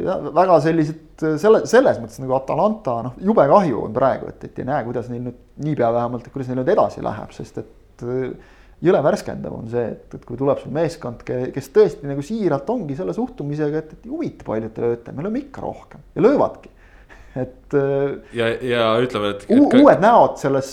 ja 0.06 0.20
väga 0.36 0.60
sellised 0.62 1.24
selle, 1.42 1.64
selles 1.68 1.98
mõttes 2.00 2.22
nagu 2.22 2.36
Atalanta, 2.38 3.00
noh, 3.04 3.16
jube 3.18 3.48
kahju 3.50 3.82
on 3.88 3.94
praegu, 3.94 4.30
et, 4.30 4.44
et 4.46 4.60
ei 4.62 4.68
näe, 4.70 4.84
kuidas 4.86 5.10
neil 5.10 5.24
nüüd 5.26 5.40
niipea 5.66 5.90
vähemalt, 5.94 6.28
et 6.28 6.34
kuidas 6.34 6.52
neil 6.52 6.62
nüüd 6.62 6.70
edasi 6.76 7.02
läheb, 7.04 7.34
sest 7.34 7.58
et 7.58 7.79
et 8.00 8.08
äh, 8.08 8.58
jõle 8.86 9.02
värskendav 9.04 9.56
on 9.56 9.70
see, 9.72 9.86
et, 9.96 10.18
et 10.18 10.26
kui 10.26 10.40
tuleb 10.40 10.60
sul 10.62 10.74
meeskond, 10.76 11.24
kes 11.26 11.72
tõesti 11.76 12.10
nagu 12.10 12.24
siiralt 12.26 12.70
ongi 12.72 12.98
selle 13.00 13.16
suhtumisega, 13.16 13.84
et, 13.84 13.96
et 13.98 14.06
ei 14.08 14.14
huvita, 14.14 14.46
palju 14.48 14.70
te 14.76 14.86
lööte, 14.86 15.16
me 15.16 15.26
lööme 15.26 15.44
ikka 15.46 15.64
rohkem 15.66 16.06
ja 16.16 16.26
löövadki. 16.26 16.72
et. 17.40 17.74
Äh, 17.76 18.06
ja, 18.38 18.54
ja 18.66 18.86
ütleme, 19.04 19.36
et, 19.36 19.50
et. 19.50 19.76
uued 19.82 20.06
näod 20.06 20.40
selles 20.42 20.72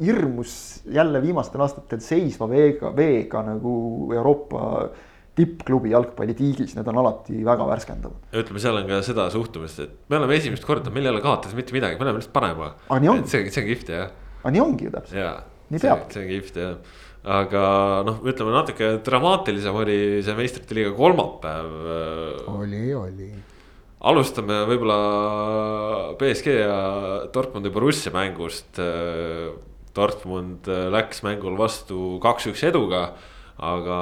hirmus 0.00 0.56
jälle 0.90 1.22
viimastel 1.22 1.62
aastatel 1.62 2.02
seisva 2.04 2.48
veega, 2.50 2.90
veega 2.96 3.44
nagu 3.46 3.72
Euroopa 4.16 4.90
tippklubi 5.38 5.92
jalgpallitiigis, 5.92 6.74
need 6.76 6.88
on 6.90 6.98
alati 7.00 7.38
väga 7.46 7.66
värskendavad. 7.68 8.18
ja 8.32 8.42
ütleme, 8.42 8.60
seal 8.62 8.80
on 8.80 8.90
ka 8.90 8.98
seda 9.06 9.28
suhtumist, 9.32 9.78
et 9.84 9.94
me 10.10 10.18
oleme 10.18 10.36
esimest 10.40 10.66
korda, 10.66 10.92
meil 10.92 11.06
ei 11.06 11.14
ole 11.14 11.22
kaotatud 11.24 11.56
mitte 11.56 11.76
midagi, 11.76 11.96
me 12.00 12.08
oleme 12.08 12.20
lihtsalt 12.20 12.34
parema. 12.34 12.74
see, 12.90 13.46
see 13.46 13.62
on 13.62 13.70
kihvt 13.70 13.94
jah. 13.94 14.12
aga 14.42 14.54
nii 14.56 14.64
ongi 14.64 14.88
ju 14.88 14.94
täpselt 14.96 15.20
nii 15.70 15.82
peab. 15.82 16.08
see 16.12 16.24
on 16.24 16.30
kihvt 16.30 16.58
jah, 16.60 16.98
aga 17.38 17.62
noh, 18.06 18.20
ütleme 18.26 18.54
natuke 18.54 18.90
dramaatilisem 19.06 19.78
oli 19.82 19.98
see 20.26 20.36
meistrite 20.38 20.76
liiga 20.76 20.92
kolmapäev. 20.96 21.72
oli, 22.54 22.84
oli. 22.98 23.30
alustame 24.10 24.62
võib-olla 24.70 25.00
BSG 26.20 26.58
ja 26.60 26.78
Dortmundi 27.32 27.72
Borussia 27.72 28.14
mängust. 28.14 28.80
Dortmund 29.90 30.68
läks 30.94 31.24
mängul 31.26 31.56
vastu 31.58 32.20
kaks-üks 32.22 32.62
eduga, 32.68 33.08
aga 33.58 33.98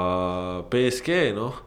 BSG 0.69 1.33
noh 1.37 1.65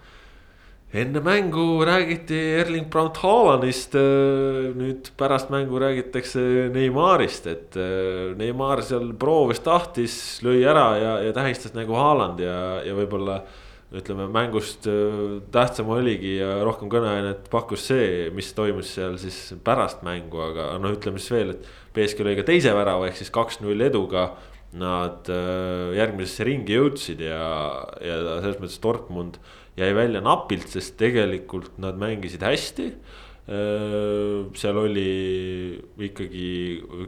enne 0.94 1.22
mängu 1.24 1.86
räägiti 1.86 2.36
Erling 2.60 2.90
Braut 2.92 3.18
Haalandist, 3.24 3.96
äh, 3.96 4.72
nüüd 4.76 5.12
pärast 5.18 5.50
mängu 5.50 5.80
räägitakse 5.80 6.70
Neymarist, 6.74 7.48
et 7.48 7.78
äh, 7.80 8.36
Neymar 8.36 8.84
seal 8.84 9.14
proovis, 9.16 9.62
tahtis, 9.64 10.16
lõi 10.44 10.60
ära 10.68 10.88
ja, 11.00 11.14
ja 11.24 11.36
tähistas 11.36 11.76
nagu 11.78 11.96
Haaland 11.96 12.44
ja, 12.44 12.56
ja 12.86 12.96
võib-olla. 12.98 13.44
ütleme 13.92 14.24
mängust 14.32 14.86
äh, 14.88 15.42
tähtsam 15.52 15.90
oligi 15.92 16.38
ja 16.38 16.62
rohkem 16.64 16.88
kõneainet 16.88 17.50
pakkus 17.52 17.90
see, 17.90 18.30
mis 18.32 18.54
toimus 18.56 18.94
seal 18.96 19.18
siis 19.20 19.54
pärast 19.64 20.04
mängu, 20.08 20.40
aga 20.40 20.78
noh, 20.80 20.94
ütleme 20.96 21.20
siis 21.20 21.32
veel, 21.32 21.56
et. 21.56 21.68
BSK 21.92 22.24
lõi 22.24 22.38
ka 22.38 22.46
teise 22.48 22.72
värava 22.72 23.10
ehk 23.10 23.18
siis 23.20 23.34
kaks-null 23.36 23.84
eduga 23.84 24.30
nad 24.80 25.28
järgmisesse 25.28 26.46
ringi 26.48 26.78
jõudsid 26.78 27.20
ja, 27.20 27.42
ja 28.00 28.16
selles 28.40 28.62
mõttes 28.62 28.80
Dortmund 28.80 29.42
jäi 29.80 29.92
välja 29.96 30.22
napilt, 30.24 30.70
sest 30.72 30.98
tegelikult 31.00 31.78
nad 31.82 32.00
mängisid 32.00 32.44
hästi. 32.44 32.94
seal 34.56 34.78
oli 34.78 35.06
ikkagi 36.06 36.50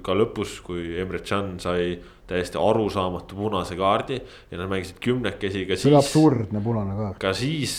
ka 0.03 0.15
lõpus, 0.17 0.57
kui 0.65 0.97
Emre 0.99 1.21
Can 1.23 1.59
sai 1.61 1.93
täiesti 2.27 2.57
arusaamatu 2.59 3.37
punase 3.37 3.77
kaardi 3.79 4.17
ja 4.17 4.57
nad 4.57 4.71
mängisid 4.71 4.97
kümnekesi 5.03 5.61
ka 5.69 5.77
siis. 5.77 5.83
see 5.85 5.91
oli 5.93 5.99
absurdne 5.99 6.63
punane 6.65 6.97
kaart. 6.97 7.19
ka 7.21 7.35
siis 7.37 7.75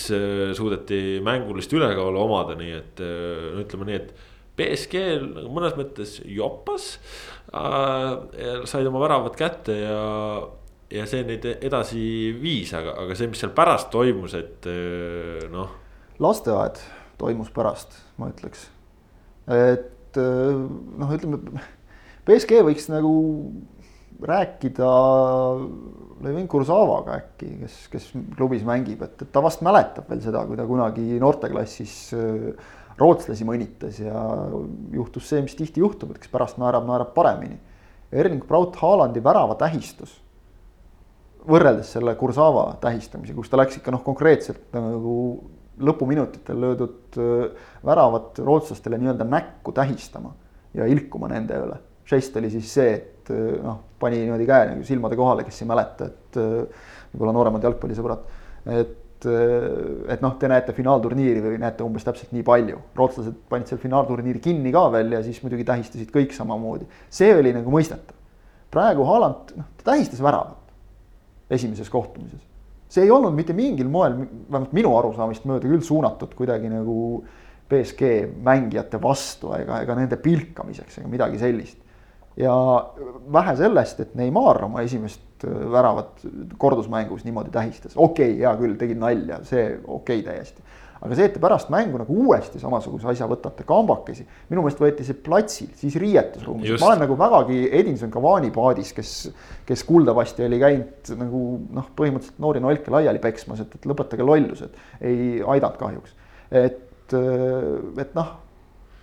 suudeti 0.56 1.18
mängulist 1.24 1.74
ülekaalu 1.74 2.22
omada, 2.22 2.56
nii 2.60 2.76
et 2.78 3.04
ütleme 3.64 3.90
nii, 3.90 4.00
et 4.00 4.14
BSG 4.54 5.00
nagu 5.24 5.50
mõnes 5.50 5.74
mõttes 5.78 6.18
jopas 6.30 6.94
äh,. 7.50 8.64
said 8.70 8.86
oma 8.86 9.02
väravad 9.02 9.34
kätte 9.38 9.80
ja 9.82 9.98
ja 10.94 11.06
see 11.10 11.24
neid 11.26 11.46
edasi 11.54 12.02
viis, 12.38 12.72
aga, 12.76 12.94
aga 13.04 13.16
see, 13.18 13.30
mis 13.30 13.42
seal 13.42 13.52
pärast 13.56 13.90
toimus, 13.94 14.36
et 14.38 14.68
eh, 14.70 15.46
noh. 15.52 15.72
lasteaed 16.22 16.80
toimus 17.20 17.50
pärast, 17.54 17.96
ma 18.20 18.30
ütleks. 18.32 18.68
et 19.50 20.20
eh, 20.20 20.60
noh, 21.00 21.14
ütleme 21.16 21.40
BSG 22.24 22.62
võiks 22.64 22.88
nagu 22.92 23.14
rääkida 24.24 24.90
Levin 26.24 26.46
Kursavaga 26.48 27.18
äkki, 27.18 27.50
kes, 27.64 27.80
kes 27.92 28.08
klubis 28.38 28.62
mängib, 28.64 29.02
et, 29.04 29.18
et 29.26 29.34
ta 29.34 29.42
vast 29.44 29.64
mäletab 29.66 30.08
veel 30.08 30.22
seda, 30.24 30.44
kui 30.48 30.56
ta 30.56 30.66
kunagi 30.68 31.18
noorteklassis 31.20 31.98
eh, 32.16 32.50
rootslasi 33.00 33.46
mõnitas 33.46 33.98
ja 33.98 34.20
juhtus 34.94 35.26
see, 35.26 35.42
mis 35.42 35.56
tihti 35.58 35.82
juhtub, 35.82 36.14
et 36.14 36.22
kes 36.22 36.30
pärast 36.30 36.60
naerab, 36.62 36.86
naerab 36.86 37.10
paremini. 37.16 37.58
Erling 38.14 38.44
Braut 38.46 38.76
Haalandi 38.78 39.18
värava 39.24 39.56
tähistus 39.58 40.20
võrreldes 41.48 41.92
selle 41.96 42.14
Kursava 42.18 42.68
tähistamisega, 42.82 43.36
kus 43.36 43.52
ta 43.52 43.60
läks 43.60 43.78
ikka 43.80 43.92
noh, 43.94 44.02
konkreetselt 44.04 44.72
nagu 44.76 45.16
lõpuminutitel 45.84 46.60
löödud 46.60 47.18
äh, 47.18 47.68
väravat 47.84 48.38
rootslastele 48.44 48.98
nii-öelda 49.00 49.26
näkku 49.28 49.74
tähistama 49.74 50.34
ja 50.74 50.86
ilkuma 50.90 51.28
nende 51.32 51.58
üle. 51.66 51.80
žest 52.04 52.36
oli 52.36 52.50
siis 52.52 52.74
see, 52.74 52.90
et 52.94 53.30
äh, 53.32 53.56
noh, 53.64 53.80
pani 54.00 54.20
niimoodi 54.22 54.48
käe 54.48 54.68
nagu 54.70 54.84
silmade 54.86 55.16
kohale, 55.18 55.46
kes 55.46 55.62
ei 55.62 55.70
mäleta, 55.70 56.10
et 56.10 56.40
äh, 56.40 56.84
võib-olla 57.14 57.36
nooremad 57.38 57.70
jalgpallisõbrad, 57.70 58.28
et 58.80 59.00
et 59.24 60.20
noh, 60.20 60.34
te 60.36 60.48
näete 60.50 60.74
finaalturniiri 60.76 61.40
või 61.40 61.54
näete 61.62 61.80
umbes 61.80 62.04
täpselt 62.04 62.34
nii 62.36 62.42
palju. 62.44 62.76
rootslased 62.98 63.38
panid 63.48 63.70
seal 63.70 63.78
finaalturniiri 63.80 64.42
kinni 64.44 64.68
ka 64.74 64.82
veel 64.92 65.14
ja 65.16 65.22
siis 65.24 65.38
muidugi 65.40 65.64
tähistasid 65.64 66.10
kõik 66.12 66.34
samamoodi. 66.36 66.84
see 67.08 67.30
oli 67.32 67.54
nagu 67.56 67.72
mõistetav. 67.72 68.18
praegu 68.74 69.06
Haaland, 69.08 69.54
noh, 69.56 69.70
ta 69.80 69.94
tähistas 69.94 70.20
väravat 70.20 70.63
esimeses 71.50 71.90
kohtumises. 71.90 72.40
see 72.88 73.02
ei 73.04 73.10
olnud 73.10 73.34
mitte 73.34 73.52
mingil 73.56 73.88
moel, 73.90 74.14
vähemalt 74.50 74.74
minu 74.76 74.92
arusaamist 74.98 75.46
mööda 75.48 75.66
küll 75.66 75.82
suunatud 75.82 76.34
kuidagi 76.36 76.68
nagu 76.70 77.24
BSG 77.70 78.10
mängijate 78.44 79.00
vastu 79.02 79.54
ega, 79.56 79.80
ega 79.82 79.96
nende 79.98 80.18
pilkamiseks 80.20 81.00
ega 81.00 81.10
midagi 81.10 81.40
sellist. 81.40 81.80
ja 82.36 82.54
vähe 83.32 83.56
sellest, 83.56 84.00
et 84.00 84.14
Neimar 84.18 84.62
oma 84.66 84.82
esimest 84.82 85.46
äh, 85.46 85.58
väravat 85.72 86.24
kordusmängus 86.58 87.24
niimoodi 87.24 87.52
tähistas, 87.54 87.96
okei 87.96 88.32
okay,, 88.32 88.40
hea 88.42 88.54
küll, 88.60 88.78
tegid 88.78 89.00
nalja, 89.00 89.40
see 89.46 89.68
okei 89.84 90.20
okay, 90.20 90.24
täiesti. 90.26 90.64
Aga 91.04 91.16
see, 91.18 91.26
et 91.28 91.34
te 91.36 91.42
pärast 91.42 91.68
mängu 91.72 92.00
nagu 92.00 92.18
uuesti 92.24 92.60
samasuguse 92.62 93.10
asja 93.12 93.28
võtate 93.28 93.66
kambakesi, 93.68 94.24
minu 94.50 94.64
meelest 94.64 94.80
võeti 94.80 95.06
see 95.06 95.18
platsil, 95.26 95.72
siis 95.78 95.98
riietusruumis, 96.00 96.76
ma 96.80 96.92
olen 96.92 97.04
nagu 97.04 97.18
vägagi 97.20 97.58
Edinson 97.80 98.12
Cavani 98.14 98.52
paadis, 98.54 98.94
kes, 98.96 99.16
kes 99.68 99.84
kuuldavasti 99.88 100.46
oli 100.46 100.60
käinud 100.62 101.12
nagu 101.20 101.42
noh, 101.76 101.90
põhimõtteliselt 101.98 102.40
noori 102.42 102.64
nolke 102.64 102.94
laiali 102.94 103.20
peksmas, 103.22 103.60
et, 103.66 103.76
et 103.76 103.90
lõpetage 103.90 104.24
lollused. 104.24 104.80
ei 105.04 105.42
aidanud 105.42 105.76
kahjuks, 105.80 106.16
et, 106.64 107.14
et 107.14 108.16
noh 108.16 108.40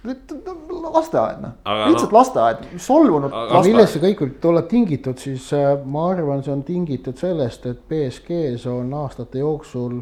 lasteaed 0.01 1.41
noh, 1.43 1.51
lihtsalt 1.91 2.09
no, 2.09 2.17
lasteaed, 2.17 2.63
solvunud. 2.81 3.35
aga 3.37 3.61
millest 3.67 3.93
see 3.95 4.03
kõik 4.07 4.23
võib 4.25 4.47
olla 4.49 4.63
tingitud, 4.69 5.19
siis 5.21 5.51
äh, 5.53 5.75
ma 5.85 6.07
arvan, 6.15 6.41
see 6.45 6.53
on 6.55 6.63
tingitud 6.65 7.21
sellest, 7.21 7.67
et 7.69 7.83
BSG-s 7.89 8.65
on 8.71 8.89
aastate 9.03 9.43
jooksul 9.43 10.01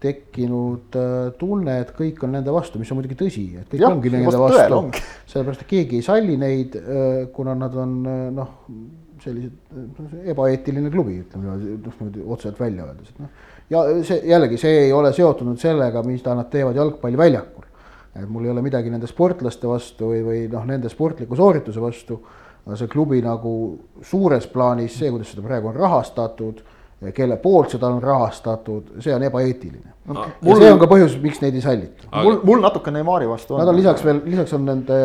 tekkinud 0.00 0.96
äh, 0.98 1.18
tunne, 1.40 1.76
et 1.84 1.92
kõik 1.96 2.22
on 2.26 2.34
nende 2.36 2.54
vastu, 2.54 2.80
mis 2.80 2.90
on 2.92 3.00
muidugi 3.00 3.18
tõsi, 3.20 3.44
et 3.60 3.68
kõik 3.68 3.84
ja, 3.84 3.92
ongi 3.92 4.12
nende 4.14 4.40
vastu. 4.40 4.80
sellepärast, 5.32 5.66
et 5.66 5.70
keegi 5.70 6.00
ei 6.00 6.06
salli 6.06 6.38
neid, 6.40 6.76
äh, 6.80 7.06
kuna 7.34 7.56
nad 7.58 7.76
on 7.78 7.96
noh, 8.36 8.52
sellised 9.20 10.28
ebaeetiline 10.32 10.92
klubi, 10.92 11.18
ütleme 11.26 11.50
noh 11.50 11.58
niimoodi 11.60 12.22
otseselt 12.24 12.60
välja 12.60 12.86
öeldes, 12.88 13.12
et 13.12 13.24
noh. 13.24 13.48
ja 13.72 13.82
see 14.06 14.22
jällegi, 14.30 14.60
see 14.60 14.86
ei 14.86 14.94
ole 14.96 15.12
seotud 15.16 15.50
nüüd 15.50 15.60
sellega, 15.60 16.00
mida 16.06 16.36
nad 16.38 16.48
teevad 16.52 16.80
jalgpalliväljakul 16.80 17.68
et 18.14 18.28
mul 18.28 18.44
ei 18.44 18.50
ole 18.50 18.62
midagi 18.64 18.90
nende 18.90 19.08
sportlaste 19.10 19.68
vastu 19.70 20.10
või, 20.10 20.22
või 20.26 20.40
noh, 20.50 20.64
nende 20.66 20.90
sportliku 20.90 21.38
soorituse 21.38 21.82
vastu, 21.82 22.18
aga 22.66 22.78
see 22.78 22.90
klubi 22.90 23.20
nagu 23.24 23.52
suures 24.06 24.48
plaanis, 24.50 24.96
see, 24.98 25.10
kuidas 25.12 25.30
seda 25.32 25.44
praegu 25.46 25.70
on 25.70 25.78
rahastatud, 25.78 26.62
kelle 27.14 27.36
poolt 27.40 27.72
seda 27.72 27.88
on 27.88 28.02
rahastatud, 28.02 28.96
see 29.00 29.14
on 29.14 29.22
ebaeetiline 29.24 29.94
no,. 30.04 30.20
ja 30.20 30.28
mul... 30.44 30.60
see 30.60 30.72
on 30.72 30.80
ka 30.82 30.88
põhjus, 30.90 31.16
miks 31.22 31.40
neid 31.40 31.56
ei 31.56 31.64
sallita. 31.64 32.08
mul, 32.12 32.40
mul 32.44 32.60
natuke 32.64 32.92
Neimari 32.92 33.28
vastu 33.28 33.56
on. 33.56 33.62
Nad 33.62 33.72
on 33.72 33.78
lisaks 33.78 34.04
veel, 34.04 34.20
lisaks 34.28 34.52
on 34.56 34.68
nende 34.68 35.00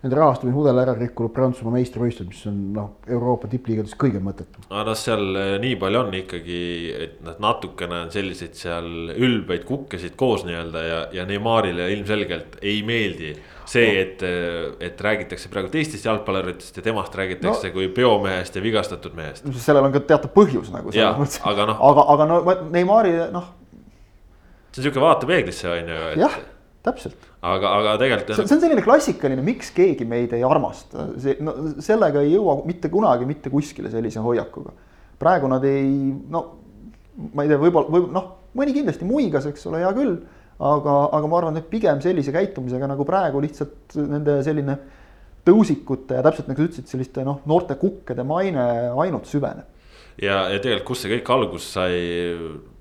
nende 0.00 0.16
rahastamismudel 0.16 0.80
ära 0.80 0.94
rikkunud 0.96 1.32
Prantsusmaa 1.36 1.74
meistrivõistlused, 1.74 2.30
mis 2.32 2.40
on 2.48 2.58
noh, 2.76 2.88
Euroopa 3.10 3.50
tippliigades 3.52 3.92
kõige 4.00 4.22
mõttetum. 4.24 4.64
aga 4.70 4.84
noh, 4.88 4.96
seal 4.96 5.24
eh, 5.36 5.52
nii 5.60 5.76
palju 5.80 6.00
on 6.00 6.14
ikkagi, 6.22 6.60
et 7.04 7.18
nad 7.26 7.40
natukene 7.44 7.98
on 8.06 8.12
selliseid 8.14 8.56
seal 8.56 9.12
ülbeid 9.12 9.66
kukkesid 9.68 10.16
koos 10.20 10.46
nii-öelda 10.48 10.84
ja, 10.86 11.00
ja 11.18 11.26
Neymarile 11.28 11.90
ilmselgelt 11.92 12.56
ei 12.62 12.80
meeldi 12.86 13.34
see, 13.70 13.90
et, 14.00 14.24
eh, 14.24 14.70
et 14.88 15.02
räägitakse 15.04 15.50
praegu 15.52 15.68
teistest 15.72 16.08
jalgpalluritest 16.08 16.80
ja 16.80 16.84
temast 16.86 17.14
räägitakse 17.20 17.68
no, 17.68 17.74
kui 17.74 17.90
peomehest 17.94 18.56
ja 18.56 18.62
vigastatud 18.64 19.16
mehest. 19.18 19.50
sellel 19.60 19.90
on 19.90 19.94
ka 19.94 20.02
teatud 20.14 20.32
põhjus 20.36 20.72
nagu 20.72 20.94
selles 20.94 21.20
mõttes. 21.20 21.42
aga 21.44 21.68
noh. 21.68 21.82
aga, 21.90 22.06
aga 22.14 22.30
no 22.30 22.40
Neimari 22.72 23.12
noh. 23.34 23.52
see 24.72 24.80
on 24.80 24.88
sihuke 24.88 25.04
vaate 25.04 25.28
peeglisse 25.28 25.68
on 25.68 25.92
ju, 25.92 26.00
et. 26.14 26.49
Täpselt. 26.86 27.28
aga, 27.42 27.74
aga 27.80 27.96
tegelikult. 28.00 28.36
see 28.36 28.56
on 28.56 28.62
selline 28.62 28.84
klassikaline, 28.84 29.44
miks 29.44 29.72
keegi 29.76 30.06
meid 30.08 30.32
ei 30.36 30.44
armasta, 30.46 31.10
see 31.20 31.36
no 31.44 31.56
sellega 31.82 32.22
ei 32.24 32.34
jõua 32.34 32.60
mitte 32.68 32.88
kunagi 32.92 33.28
mitte 33.28 33.52
kuskile 33.52 33.92
sellise 33.92 34.22
hoiakuga. 34.24 34.72
praegu 35.20 35.50
nad 35.52 35.64
ei, 35.68 35.88
no 36.32 36.44
ma 37.34 37.44
ei 37.44 37.50
tea, 37.50 37.58
võib-olla 37.60 37.92
või 37.92 38.06
noh, 38.14 38.28
mõni 38.56 38.74
kindlasti 38.76 39.08
muigas, 39.08 39.48
eks 39.50 39.66
ole, 39.70 39.82
hea 39.84 39.90
küll. 39.96 40.16
aga, 40.60 40.94
aga 41.16 41.28
ma 41.28 41.36
arvan, 41.38 41.56
et 41.56 41.68
pigem 41.72 42.00
sellise 42.04 42.32
käitumisega 42.34 42.88
nagu 42.90 43.04
praegu 43.08 43.40
lihtsalt 43.40 43.94
nende 43.96 44.40
selline 44.44 44.74
tõusikute 45.46 46.18
ja 46.18 46.24
täpselt 46.24 46.50
nagu 46.50 46.60
sa 46.60 46.68
ütlesid, 46.68 46.88
selliste 46.90 47.24
noh, 47.24 47.40
noorte 47.48 47.78
kukkede 47.80 48.26
maine 48.28 48.64
ainult 49.00 49.28
süveneb. 49.30 49.68
ja, 50.20 50.42
ja 50.52 50.58
tegelikult, 50.60 50.90
kust 50.92 51.06
see 51.06 51.14
kõik 51.14 51.32
alguse 51.36 51.72
sai, 51.78 52.02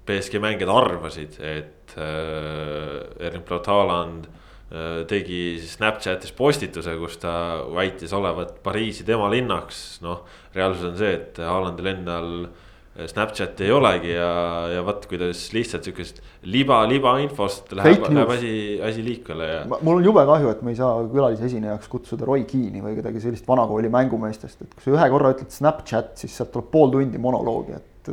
BSG 0.10 0.42
mängijad 0.44 0.74
arvasid, 0.74 1.40
et 1.40 1.98
äh, 1.98 3.28
Erling 3.28 3.46
Braut 3.46 3.70
Haaland 3.70 4.26
äh, 4.26 5.04
tegi 5.10 5.60
Snapchatis 5.64 6.34
postituse, 6.38 6.96
kus 7.02 7.20
ta 7.22 7.34
väitis 7.76 8.16
olevat 8.18 8.58
Pariisi 8.66 9.06
tema 9.08 9.30
linnaks, 9.32 10.00
noh. 10.06 10.26
reaalsus 10.56 10.90
on 10.92 10.98
see, 11.00 11.14
et 11.20 11.40
Haalandil 11.46 11.94
endal 11.94 12.34
äh, 12.48 13.06
Snapchati 13.08 13.64
ei 13.64 13.72
olegi 13.72 14.12
ja, 14.12 14.30
ja 14.74 14.82
vot 14.86 15.06
kuidas 15.10 15.42
lihtsalt 15.56 15.86
sihukest 15.86 16.20
liba, 16.50 16.82
libainfost 16.90 17.72
läheb, 17.78 18.04
läheb 18.10 18.34
asi, 18.34 18.54
asi 18.84 19.04
liikvele 19.06 19.50
ja. 19.50 19.62
mul 19.70 20.00
on 20.00 20.06
jube 20.06 20.24
kahju, 20.28 20.50
et 20.52 20.64
me 20.66 20.74
ei 20.74 20.80
saa 20.80 21.04
külalisesinejaks 21.12 21.92
kutsuda 21.92 22.28
Roy 22.28 22.44
Keane'i 22.50 22.84
või 22.84 22.98
kedagi 22.98 23.22
sellist 23.24 23.48
vanakooli 23.48 23.92
mängumeestest, 23.94 24.66
et 24.66 24.74
kui 24.76 24.88
sa 24.88 24.96
ühe 24.98 25.10
korra 25.14 25.36
ütled 25.36 25.54
Snapchat, 25.54 26.16
siis 26.20 26.36
sealt 26.36 26.52
tuleb 26.56 26.72
pool 26.74 26.92
tundi 26.98 27.22
monoloogi, 27.22 27.78
et 27.78 28.12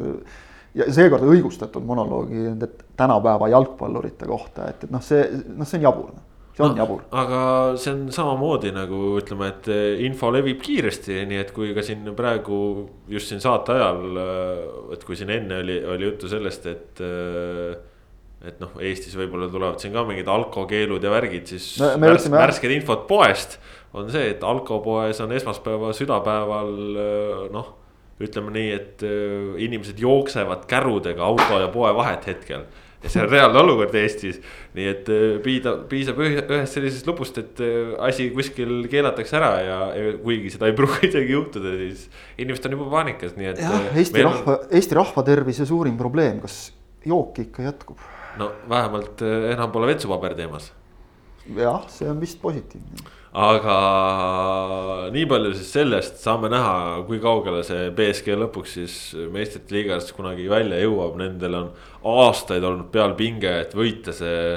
ja 0.76 0.86
seekord 0.92 1.24
õigustatud 1.26 1.84
monoloogi 1.86 2.46
nende 2.46 2.68
tänapäeva 2.98 3.48
jalgpallurite 3.52 4.28
kohta, 4.28 4.70
et, 4.70 4.86
et 4.86 4.92
noh, 4.92 5.04
see, 5.04 5.22
noh, 5.56 5.68
see 5.68 5.80
on 5.80 5.86
jabur 5.88 6.16
see 6.56 6.64
on 6.64 6.72
no, 6.72 6.80
jabur. 6.80 7.02
aga 7.12 7.40
see 7.80 7.92
on 7.92 8.06
samamoodi 8.12 8.72
nagu 8.76 9.00
ütleme, 9.20 9.50
et 9.52 9.68
info 10.06 10.30
levib 10.32 10.62
kiiresti, 10.64 11.20
nii 11.28 11.40
et 11.42 11.52
kui 11.56 11.74
ka 11.76 11.84
siin 11.84 12.06
praegu 12.16 12.60
just 13.12 13.32
siin 13.32 13.42
saate 13.44 13.76
ajal, 13.76 14.20
et 14.96 15.04
kui 15.04 15.18
siin 15.18 15.32
enne 15.34 15.60
oli, 15.64 15.82
oli 15.96 16.10
juttu 16.10 16.32
sellest, 16.32 16.72
et. 16.72 17.04
et 18.46 18.60
noh, 18.62 18.76
Eestis 18.84 19.16
võib-olla 19.18 19.48
tulevad 19.50 19.80
siin 19.82 19.94
ka 19.96 20.04
mingid 20.06 20.28
alkokeelud 20.30 21.02
ja 21.02 21.10
värgid, 21.10 21.48
siis 21.50 21.80
no, 21.82 21.88
värs, 21.98 22.28
värsked 22.30 22.70
infot 22.70 23.06
poest 23.08 23.56
on 23.96 24.08
see, 24.12 24.28
et 24.34 24.44
alkopoes 24.44 25.18
on 25.24 25.32
esmaspäeva 25.34 25.90
südapäeval 25.96 26.70
noh 27.52 27.72
ütleme 28.22 28.52
nii, 28.54 28.72
et 28.72 29.04
äh, 29.04 29.54
inimesed 29.66 30.00
jooksevad 30.00 30.64
kärudega 30.70 31.24
auto 31.26 31.60
ja 31.60 31.68
poe 31.72 31.92
vahet 31.96 32.26
hetkel. 32.30 32.64
ja 33.02 33.10
see 33.12 33.20
on 33.20 33.28
reaalne 33.28 33.60
olukord 33.60 33.92
Eestis, 34.00 34.38
nii 34.74 34.86
et 34.88 35.10
äh, 35.12 35.24
piisab, 35.44 35.82
piisab 35.90 36.22
ühest 36.24 36.72
sellisest 36.72 37.10
lubust, 37.10 37.36
et 37.42 37.60
äh, 37.64 37.92
asi 38.08 38.30
kuskil 38.34 38.88
keelatakse 38.90 39.36
ära 39.36 39.50
ja, 39.60 39.76
ja 39.92 40.14
kuigi 40.22 40.54
seda 40.54 40.70
ei 40.70 40.76
pruugi 40.78 41.06
isegi 41.10 41.36
juhtuda, 41.36 41.74
siis 41.82 42.06
inimesed 42.40 42.70
on 42.70 42.78
juba 42.78 42.88
paanikas, 42.96 43.36
nii 43.36 43.52
et. 43.52 43.62
jah, 43.62 43.90
Eesti 43.92 44.24
rahva 44.24 44.56
on..., 44.56 44.72
Eesti 44.80 44.98
rahva 44.98 45.26
tervise 45.28 45.68
suurim 45.68 46.00
probleem, 46.00 46.40
kas 46.44 46.70
jooki 47.06 47.50
ikka 47.50 47.68
jätkub? 47.68 48.00
no 48.40 48.50
vähemalt 48.68 49.22
enam 49.52 49.70
pole 49.72 49.92
vetsupaber 49.92 50.34
teemas. 50.36 50.72
jah, 51.52 51.84
see 51.92 52.08
on 52.08 52.20
vist 52.24 52.40
positiivne 52.40 53.15
aga 53.36 55.10
nii 55.12 55.26
palju 55.28 55.50
siis 55.58 55.68
sellest, 55.76 56.16
saame 56.22 56.48
näha, 56.48 57.02
kui 57.08 57.18
kaugele 57.20 57.60
see 57.66 57.90
BSG 57.96 58.36
lõpuks 58.40 58.76
siis 58.78 58.94
meistrite 59.32 59.74
liigas 59.76 60.08
kunagi 60.16 60.46
välja 60.48 60.78
jõuab, 60.80 61.18
nendel 61.20 61.58
on 61.58 61.66
aastaid 62.16 62.64
olnud 62.64 62.88
peal 62.94 63.12
pinge, 63.18 63.52
et 63.66 63.76
võita 63.76 64.14
see. 64.16 64.56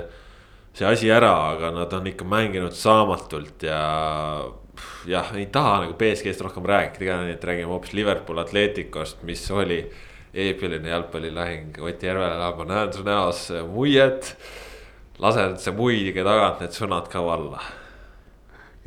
see 0.80 0.88
asi 0.88 1.10
ära, 1.12 1.34
aga 1.56 1.74
nad 1.76 1.94
on 1.94 2.08
ikka 2.08 2.24
mänginud 2.30 2.76
saamatult 2.78 3.66
ja 3.68 3.80
jah, 5.10 5.34
ei 5.36 5.50
taha 5.52 5.82
nagu 5.84 5.98
BSG-st 6.00 6.46
rohkem 6.46 6.64
rääkida 6.64 7.18
et 7.34 7.44
räägime 7.44 7.74
hoopis 7.74 7.94
Liverpool 7.98 8.40
Atleticost, 8.40 9.24
mis 9.28 9.44
oli 9.52 9.82
eepiline 10.34 10.90
jalgpallilahing, 10.90 11.82
Ott 11.82 12.04
Järvela, 12.04 12.54
ma 12.56 12.70
näen 12.70 12.94
su 12.94 13.04
näos 13.04 13.50
muiet. 13.74 14.38
lase 15.20 15.50
see 15.60 15.76
muige 15.76 16.24
tagant 16.24 16.62
need 16.64 16.72
sõnad 16.72 17.12
ka 17.12 17.20
valla 17.20 17.60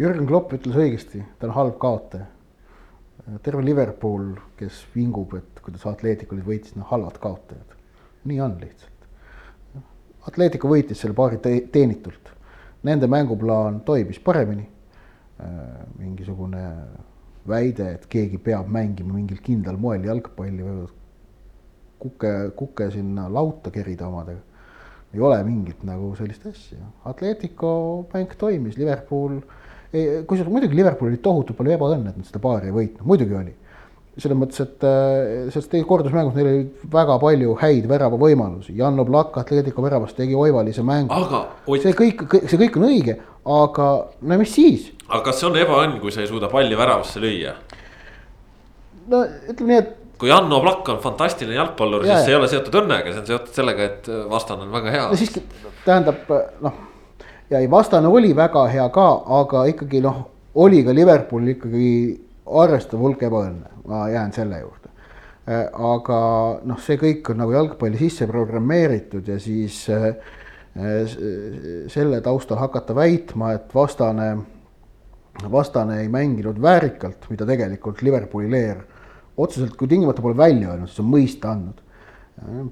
Jürgen 0.00 0.24
Klopp 0.26 0.54
ütles 0.56 0.76
õigesti, 0.78 1.20
ta 1.38 1.50
on 1.50 1.56
halb 1.56 1.76
kaotaja. 1.80 2.26
terve 3.44 3.62
Liverpool, 3.62 4.32
kes 4.56 4.80
vingub, 4.94 5.34
et 5.36 5.60
kuidas 5.62 5.84
Atletico 5.86 6.34
nüüd 6.34 6.46
võitis, 6.48 6.72
noh 6.76 6.88
halvad 6.88 7.18
kaotajad. 7.20 7.76
nii 8.24 8.40
on 8.40 8.56
lihtsalt. 8.60 9.04
Atletico 10.26 10.68
võitis 10.68 11.00
selle 11.00 11.14
paari 11.14 11.38
te 11.42 11.52
teenitult. 11.72 12.30
Nende 12.82 13.06
mänguplaan 13.06 13.80
toimis 13.80 14.18
paremini. 14.18 14.68
Äh, 15.42 15.84
mingisugune 15.98 16.62
väide, 17.48 17.92
et 17.94 18.06
keegi 18.06 18.38
peab 18.38 18.68
mängima 18.70 19.12
mingil 19.12 19.40
kindlal 19.42 19.76
moel 19.76 20.04
jalgpalli, 20.06 20.62
võivad 20.62 20.92
kuke, 21.98 22.32
kuke 22.56 22.90
sinna 22.90 23.28
lauta 23.28 23.70
kerida 23.70 24.08
omadega. 24.08 24.40
ei 25.12 25.20
ole 25.20 25.42
mingit 25.44 25.82
nagu 25.84 26.14
sellist 26.16 26.46
asja. 26.46 26.78
Atletico 27.04 28.06
mäng 28.14 28.32
toimis, 28.38 28.78
Liverpool 28.78 29.36
äh, 29.36 29.61
kusjuures 29.92 30.52
muidugi 30.52 30.76
Liverpoolil 30.78 31.16
oli 31.16 31.22
tohutult 31.22 31.58
palju 31.58 31.74
ebaõnne, 31.74 32.12
et 32.12 32.20
nad 32.20 32.28
seda 32.28 32.40
paari 32.42 32.70
ei 32.70 32.76
võitnud, 32.76 33.04
muidugi 33.08 33.36
oli. 33.36 33.54
selles 34.12 34.36
mõttes, 34.36 34.60
et 34.60 34.84
äh, 34.84 35.68
teie 35.72 35.84
kordusmängus 35.88 36.34
neil 36.36 36.48
oli 36.50 36.88
väga 36.92 37.14
palju 37.20 37.54
häid 37.60 37.86
väravavõimalusi, 37.88 38.74
Jan 38.76 39.00
Oblak 39.00 39.38
Atletico 39.40 39.84
väravast 39.84 40.16
tegi 40.16 40.34
oivalise 40.36 40.82
mängu. 40.84 41.12
see 41.80 41.94
kõik, 41.96 42.26
see 42.44 42.60
kõik 42.60 42.76
on 42.76 42.88
õige, 42.90 43.16
aga 43.44 43.88
no 44.20 44.38
mis 44.40 44.52
siis? 44.52 44.90
aga 45.08 45.22
kas 45.28 45.40
see 45.40 45.48
on 45.48 45.56
ebaõnn, 45.60 45.98
kui 46.00 46.12
sa 46.12 46.20
ei 46.20 46.28
suuda 46.28 46.48
palli 46.52 46.76
väravasse 46.76 47.20
lüüa? 47.24 47.56
no 49.08 49.24
ütleme 49.48 49.72
nii, 49.72 49.80
et 49.80 49.98
kui 50.20 50.28
Janno 50.28 50.60
Plakk 50.60 50.92
on 50.92 51.02
fantastiline 51.04 51.56
jalgpallur, 51.56 52.04
siis 52.04 52.24
see 52.24 52.32
ei 52.32 52.40
ole 52.40 52.48
seotud 52.52 52.80
õnnega, 52.84 53.12
see 53.12 53.24
on 53.24 53.28
seotud 53.32 53.60
sellega, 53.60 53.90
et 53.90 54.08
vastane 54.30 54.68
on 54.68 54.72
väga 54.72 54.96
hea. 54.96 55.10
no 55.12 55.20
siiski 55.20 55.44
tähendab 55.84 56.28
noh 56.64 56.80
ja 57.52 57.60
ei, 57.60 57.70
vastane 57.70 58.08
oli 58.08 58.32
väga 58.36 58.66
hea 58.72 58.84
ka, 58.94 59.08
aga 59.40 59.64
ikkagi 59.72 60.00
noh, 60.04 60.20
oli 60.62 60.82
ka 60.84 60.94
Liverpoolil 60.96 61.54
ikkagi 61.56 61.88
arvestav 62.62 63.02
hulk 63.02 63.24
ebaõnne, 63.28 63.82
ma 63.88 64.06
jään 64.12 64.32
selle 64.36 64.60
juurde. 64.62 64.92
Äh, 65.50 65.66
aga 65.72 66.20
noh, 66.68 66.80
see 66.80 66.96
kõik 67.00 67.32
on 67.32 67.42
nagu 67.42 67.52
jalgpalli 67.52 68.00
sisse 68.00 68.28
programmeeritud 68.30 69.28
ja 69.28 69.38
siis 69.42 69.84
äh, 69.92 70.14
selle 71.92 72.22
taustal 72.24 72.60
hakata 72.62 72.94
väitma, 72.96 73.50
et 73.58 73.74
vastane, 73.76 74.30
vastane 75.52 75.98
ei 76.00 76.08
mänginud 76.08 76.60
väärikalt, 76.62 77.28
mida 77.28 77.44
tegelikult 77.48 78.00
Liverpooli 78.06 78.48
leer 78.48 78.80
otseselt, 79.36 79.76
kui 79.76 79.90
tingimata 79.90 80.24
pole 80.24 80.36
välja 80.38 80.72
öelnud, 80.72 80.88
siis 80.88 81.04
on 81.04 81.12
mõista 81.12 81.52
andnud. 81.52 81.84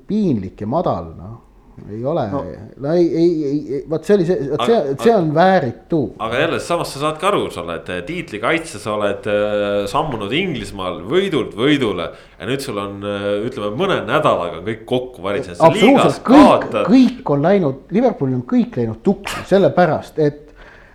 piinlik 0.09 0.61
ja 0.61 0.67
madal, 0.67 1.13
noh 1.19 1.50
ei 1.91 2.01
ole 2.05 2.25
no., 2.31 2.41
no 2.83 2.93
ei, 2.95 3.07
ei, 3.17 3.31
ei, 3.45 3.81
vot 3.91 4.05
see 4.07 4.17
oli 4.19 4.27
see, 4.29 4.49
vot 4.51 4.65
see, 4.69 4.81
see 5.03 5.15
on 5.15 5.31
vääritu. 5.35 6.01
aga 6.27 6.43
jälle, 6.43 6.61
samas 6.65 6.93
sa 6.95 7.03
saad 7.05 7.21
ka 7.23 7.31
aru, 7.31 7.47
sa 7.55 7.63
oled 7.63 7.89
eh, 7.95 8.03
tiitlikaitse, 8.09 8.81
sa 8.83 8.95
oled 8.97 9.31
äh, 9.31 9.69
sammunud 9.91 10.35
Inglismaal 10.37 11.01
võidult 11.11 11.57
võidule. 11.59 12.11
ja 12.39 12.51
nüüd 12.51 12.65
sul 12.65 12.79
on 12.83 13.01
äh,, 13.07 13.31
ütleme 13.49 13.73
mõne 13.79 14.01
nädalaga 14.09 14.61
kõik 14.67 14.85
kokku 14.91 15.25
varisenud. 15.25 15.63
absoluutselt, 15.71 16.23
kõik, 16.27 16.71
kõik 16.91 17.35
on 17.37 17.49
läinud, 17.49 17.83
Liverpoolil 17.95 18.39
on 18.41 18.47
kõik 18.55 18.81
läinud 18.81 19.03
tuksi, 19.07 19.45
sellepärast 19.51 20.23
et 20.23 20.47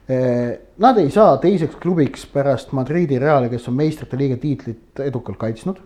Nad 0.05 0.99
ei 1.01 1.07
saa 1.09 1.39
teiseks 1.41 1.79
klubiks 1.81 2.27
pärast 2.29 2.75
Madridi 2.77 3.17
Reali, 3.17 3.47
kes 3.49 3.63
on 3.71 3.73
meistrite 3.79 4.19
liiga 4.19 4.35
tiitlit 4.37 4.99
edukalt 5.01 5.39
kaitsnud 5.41 5.79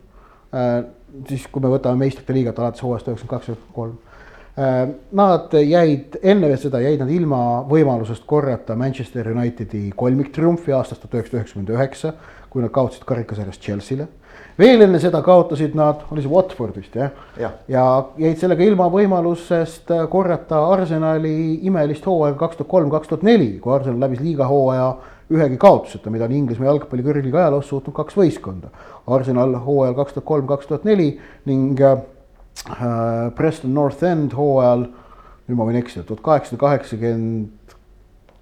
siis, 1.29 1.47
kui 1.51 1.63
me 1.63 1.71
võtame 1.71 2.03
meistrite 2.05 2.35
liigat 2.35 2.59
alates 2.61 2.83
hooajast 2.85 3.09
üheksakümmend 3.09 3.33
kaks, 3.33 3.51
üheksakümmend 3.51 3.75
kolm 3.75 3.97
nad 4.59 5.53
jäid, 5.53 6.17
enne 6.23 6.55
seda 6.59 6.81
jäid 6.83 6.99
nad 6.99 7.11
ilma 7.13 7.41
võimalusest 7.69 8.25
korrata 8.27 8.75
Manchester 8.75 9.29
Unitedi 9.31 9.89
kolmiktriumfi 9.95 10.73
aastast 10.75 11.05
tuhat 11.05 11.15
üheksasada 11.19 11.39
üheksakümmend 11.39 11.71
üheksa, 11.75 12.13
kui 12.49 12.63
nad 12.63 12.73
kaotasid 12.75 13.05
karikasarjas 13.07 13.61
Chelsea'le. 13.61 14.07
veel 14.59 14.83
enne 14.83 14.99
seda 14.99 15.21
kaotasid 15.23 15.77
nad, 15.79 16.03
oli 16.11 16.25
see 16.25 16.33
Watford 16.33 16.75
vist 16.75 16.95
jah 16.95 17.13
ja.? 17.39 17.53
ja 17.71 17.85
jäid 18.19 18.41
sellega 18.41 18.65
ilma 18.67 18.89
võimalusest 18.91 19.93
korrata 20.11 20.65
Arsenali 20.73 21.61
imelist 21.69 22.05
hooaega 22.05 22.37
kaks 22.43 22.59
tuhat 22.59 22.73
kolm, 22.75 22.91
kaks 22.91 23.13
tuhat 23.13 23.23
neli, 23.23 23.53
kui 23.63 23.73
Arsenal 23.77 24.03
läbis 24.03 24.19
liiga 24.25 24.49
hooaja 24.49 24.91
ühegi 25.29 25.59
kaotuseta, 25.61 26.11
mida 26.11 26.25
on 26.25 26.35
Inglismaa 26.35 26.73
jalgpalli 26.73 27.05
kõrgliga 27.05 27.45
ajaloos 27.45 27.67
suutnud 27.69 27.93
kaks 27.95 28.17
võistkonda. 28.17 28.73
Arsenal 29.07 29.59
hooajal 29.61 29.99
kaks 30.01 30.17
tuhat 30.17 30.25
kolm, 30.25 30.47
kaks 30.49 30.71
tuhat 30.71 30.87
neli 30.89 31.11
ning 31.45 31.79
äh, 31.85 31.99
Äh, 32.01 32.18
Preston 33.35 33.73
North 33.73 34.03
End 34.03 34.33
hooajal, 34.35 34.85
nüüd 35.47 35.57
ma 35.57 35.67
võin 35.67 35.79
eksida, 35.79 36.03
tuhat 36.07 36.23
kaheksasada 36.25 36.61
kaheksakümmend. 36.65 37.75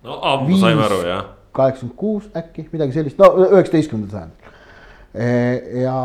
no 0.07 0.17
ammu 0.33 0.57
saime 0.57 0.83
aru 0.87 1.01
jah. 1.05 1.27
kaheksakümmend 1.57 1.97
kuus 1.99 2.25
äkki, 2.35 2.67
midagi 2.73 2.97
sellist, 2.97 3.19
no 3.21 3.47
üheksateistkümnendal 3.47 4.17
sajandil. 4.17 4.57
E, 5.13 5.29
ja 5.83 5.99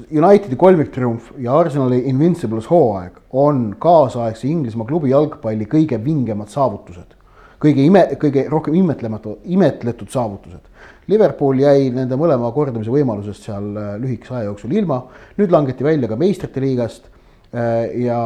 Unitedi 0.00 0.56
kolmiktriumf 0.56 1.32
ja 1.42 1.56
Arsenali 1.58 1.98
Invincibles 2.08 2.68
hooaeg 2.70 3.18
on 3.36 3.74
kaasaegse 3.82 4.46
Inglismaa 4.48 4.86
klubi 4.86 5.10
jalgpalli 5.10 5.66
kõige 5.68 5.98
vingemad 6.04 6.48
saavutused. 6.48 7.18
kõige 7.60 7.82
ime, 7.84 8.06
kõige 8.16 8.46
rohkem 8.48 8.74
imetlematu, 8.78 9.34
imetletud 9.44 10.08
saavutused. 10.08 10.62
Liverpool 11.12 11.58
jäi 11.60 11.90
nende 11.92 12.16
mõlema 12.16 12.48
kordamise 12.54 12.88
võimalusest 12.88 13.44
seal 13.44 13.66
äh, 13.76 13.90
lühikese 14.00 14.38
aja 14.38 14.46
jooksul 14.46 14.72
ilma, 14.72 15.02
nüüd 15.36 15.52
langeti 15.52 15.84
välja 15.84 16.08
ka 16.08 16.16
meistrite 16.16 16.62
liigast 16.62 17.09
Äh, 17.09 17.09
ja 17.52 18.18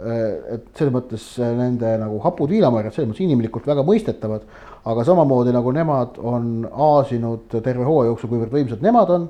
äh, 0.00 0.20
et 0.56 0.68
selles 0.76 0.92
mõttes 0.94 1.24
äh, 1.36 1.50
nende 1.52 1.90
nagu 2.00 2.20
hapud 2.24 2.48
viinamarjad 2.48 2.94
selles 2.94 3.10
mõttes 3.10 3.26
inimlikult 3.26 3.66
väga 3.68 3.84
mõistetavad, 3.84 4.46
aga 4.88 5.04
samamoodi 5.04 5.52
nagu 5.52 5.72
nemad 5.76 6.16
on 6.24 6.46
aasinud 6.72 7.58
terve 7.58 7.84
hooaja 7.84 8.12
jooksul, 8.12 8.32
kuivõrd 8.32 8.54
võimsad 8.54 8.84
nemad 8.84 9.12
on. 9.12 9.28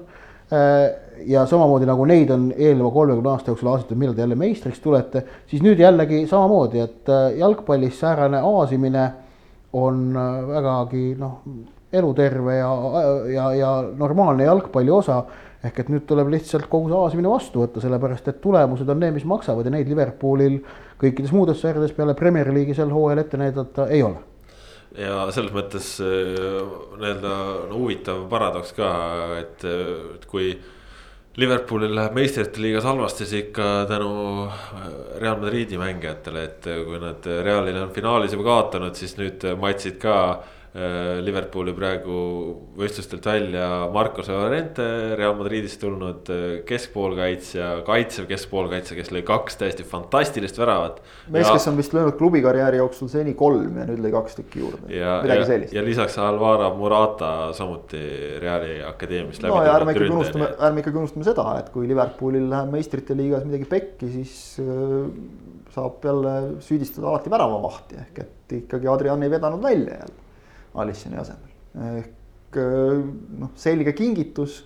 ja 1.26 1.46
samamoodi 1.48 1.86
nagu 1.88 2.04
neid 2.06 2.30
on 2.30 2.50
eelneva 2.52 2.90
kolmekümne 2.92 3.30
aasta 3.30 3.50
jooksul 3.50 3.70
aasitud, 3.72 3.98
millal 3.98 4.14
te 4.14 4.22
jälle 4.22 4.36
meistriks 4.38 4.82
tulete, 4.82 5.22
siis 5.50 5.62
nüüd 5.64 5.80
jällegi 5.80 6.26
samamoodi, 6.30 6.82
et 6.84 7.10
jalgpallis 7.38 7.96
säärane 7.98 8.42
aasimine 8.44 9.06
on 9.72 10.12
vägagi 10.50 11.14
noh, 11.18 11.40
eluterve 11.94 12.58
ja, 12.58 12.70
ja, 13.32 13.46
ja 13.54 13.72
normaalne 13.98 14.44
jalgpalli 14.44 14.90
osa 14.90 15.22
ehk 15.64 15.80
et 15.80 15.90
nüüd 15.92 16.04
tuleb 16.08 16.30
lihtsalt 16.34 16.68
kogu 16.72 16.90
see 16.90 16.98
aasimine 16.98 17.30
vastu 17.32 17.62
võtta, 17.62 17.82
sellepärast 17.82 18.28
et 18.30 18.40
tulemused 18.44 18.90
on 18.90 19.00
need, 19.00 19.16
mis 19.16 19.26
maksavad 19.28 19.66
ja 19.66 19.72
neid 19.72 19.88
Liverpoolil 19.90 20.60
kõikides 21.00 21.32
muudes 21.34 21.60
sarjades 21.62 21.94
peale 21.96 22.16
Premier 22.18 22.50
League'i 22.52 22.76
sel 22.76 22.92
hooajal 22.92 23.24
ette 23.24 23.40
näidata 23.40 23.88
ei 23.92 24.04
ole. 24.04 24.22
ja 24.98 25.24
selles 25.34 25.54
mõttes 25.54 25.90
äh, 26.04 26.62
nii-öelda 27.00 27.34
no, 27.70 27.80
huvitav 27.80 28.24
paradoks 28.30 28.74
ka, 28.76 28.88
et, 29.40 29.64
et 30.16 30.26
kui 30.30 30.52
Liverpoolil 31.34 31.90
läheb 31.96 32.12
meistrite 32.14 32.60
liigas 32.62 32.84
halvasti, 32.86 33.24
siis 33.26 33.48
ikka 33.48 33.70
tänu 33.90 34.10
äh, 34.46 34.84
Real 35.22 35.40
Madridi 35.40 35.80
mängijatele, 35.80 36.44
et 36.50 36.68
kui 36.86 37.00
nad 37.02 37.26
Realile 37.26 37.82
on 37.86 37.96
finaalis 37.96 38.36
juba 38.36 38.50
kaotanud, 38.52 38.94
siis 38.98 39.16
nüüd 39.18 39.48
matsid 39.58 39.98
ka 40.02 40.18
Äh, 40.44 40.53
Liverpooli 40.74 41.70
praegu 41.70 42.14
võistlustelt 42.74 43.22
välja 43.28 43.66
Marcos 43.94 44.26
Llorente, 44.26 44.82
Real 45.14 45.36
Madridist 45.38 45.78
tulnud 45.78 46.30
äh, 46.34 46.40
keskpoolkaitsja, 46.66 47.68
kaitsev 47.86 48.26
keskpoolkaitsja, 48.26 48.96
kes 48.98 49.12
lõi 49.14 49.22
kaks 49.28 49.60
täiesti 49.60 49.86
fantastilist 49.86 50.58
väravat. 50.58 50.98
mees, 51.30 51.46
kes 51.46 51.68
on 51.70 51.78
vist 51.78 51.94
löönud 51.94 52.18
klubi 52.18 52.42
karjääri 52.42 52.80
jooksul 52.80 53.12
seni 53.12 53.36
kolm 53.38 53.78
ja 53.78 53.86
nüüd 53.86 54.02
lõi 54.02 54.10
kaks 54.16 54.40
tükki 54.40 54.64
juurde. 54.64 54.80
midagi 54.88 55.46
sellist. 55.52 55.76
ja 55.78 55.86
lisaks 55.86 56.18
Alvaro 56.18 56.72
Murata 56.74 57.30
samuti 57.54 58.02
Reali 58.42 58.80
akadeemiast. 58.82 59.46
no 59.46 59.62
ja 59.62 59.76
ärme 59.76 59.94
ikkagi 59.94 60.10
unustame, 60.10 60.50
ärme 60.58 60.82
ikkagi 60.82 61.02
unustame 61.04 61.28
seda, 61.30 61.46
et 61.62 61.70
kui 61.76 61.86
Liverpoolil 61.86 62.50
läheb 62.50 62.74
meistrite 62.74 63.14
liigas 63.14 63.46
midagi 63.46 63.70
pekki, 63.76 64.10
siis 64.18 64.34
äh, 64.58 65.06
saab 65.78 66.02
jälle 66.02 66.36
süüdistada 66.66 67.14
alati 67.14 67.30
väravamahti 67.30 68.02
ehk 68.08 68.22
et 68.26 68.58
ikkagi 68.58 68.90
Adrian 68.90 69.22
ei 69.22 69.30
vedanud 69.38 69.62
välja 69.62 70.02
jälle 70.02 70.23
Alissoni 70.74 71.18
asemel. 71.20 71.50
ehk 71.98 72.58
äh, 72.60 73.02
noh, 73.40 73.52
selge 73.58 73.94
kingitus, 73.96 74.62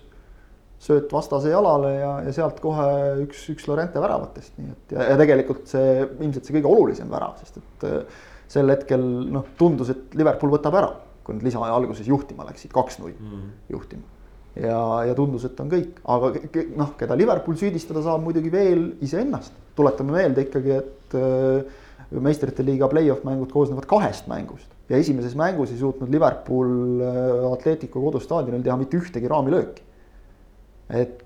sööt 0.79 1.11
vastase 1.11 1.51
jalale 1.51 1.91
ja, 1.97 2.11
ja 2.23 2.33
sealt 2.35 2.61
kohe 2.63 2.85
üks, 3.25 3.43
üks 3.53 3.65
Lorente 3.67 3.99
väravatest, 3.99 4.53
nii 4.57 4.69
et 4.71 4.93
ja, 4.95 5.09
ja 5.11 5.17
tegelikult 5.19 5.67
see 5.67 5.97
ilmselt 6.05 6.47
see 6.47 6.55
kõige 6.55 6.71
olulisem 6.71 7.09
värav, 7.11 7.35
sest 7.41 7.59
et 7.59 7.89
äh, 7.89 8.21
sel 8.49 8.71
hetkel 8.71 9.03
noh, 9.33 9.49
tundus, 9.59 9.91
et 9.93 10.15
Liverpool 10.17 10.53
võtab 10.55 10.77
ära, 10.79 10.93
kui 11.25 11.35
nad 11.35 11.43
lisaaja 11.45 11.75
alguses 11.75 12.07
juhtima 12.07 12.47
läksid, 12.47 12.71
kaks-null 12.73 13.11
mm. 13.13 13.43
juhtima 13.75 14.07
ja, 14.55 14.79
ja 15.09 15.17
tundus, 15.17 15.45
et 15.49 15.59
on 15.61 15.69
kõik, 15.71 15.99
aga 16.15 16.31
noh, 16.79 16.95
keda 16.97 17.17
Liverpool 17.19 17.59
süüdistada 17.59 18.01
saab 18.05 18.23
muidugi 18.23 18.51
veel 18.53 18.87
iseennast. 19.05 19.53
tuletame 19.75 20.15
meelde 20.15 20.47
ikkagi, 20.47 20.79
et 20.79 21.19
äh, 21.19 21.77
meistrite 22.23 22.63
liiga 22.65 22.87
play-off 22.91 23.27
mängud 23.27 23.51
koosnevad 23.53 23.85
kahest 23.89 24.31
mängust 24.31 24.78
ja 24.89 24.97
esimeses 24.97 25.35
mängus 25.37 25.71
ei 25.73 25.79
suutnud 25.79 26.11
Liverpool 26.11 27.01
äh, 27.05 27.47
Atletico 27.51 28.01
kodustaadionil 28.01 28.63
teha 28.65 28.77
mitte 28.79 28.97
ühtegi 28.99 29.29
raamilööki. 29.29 29.83
et 30.89 31.25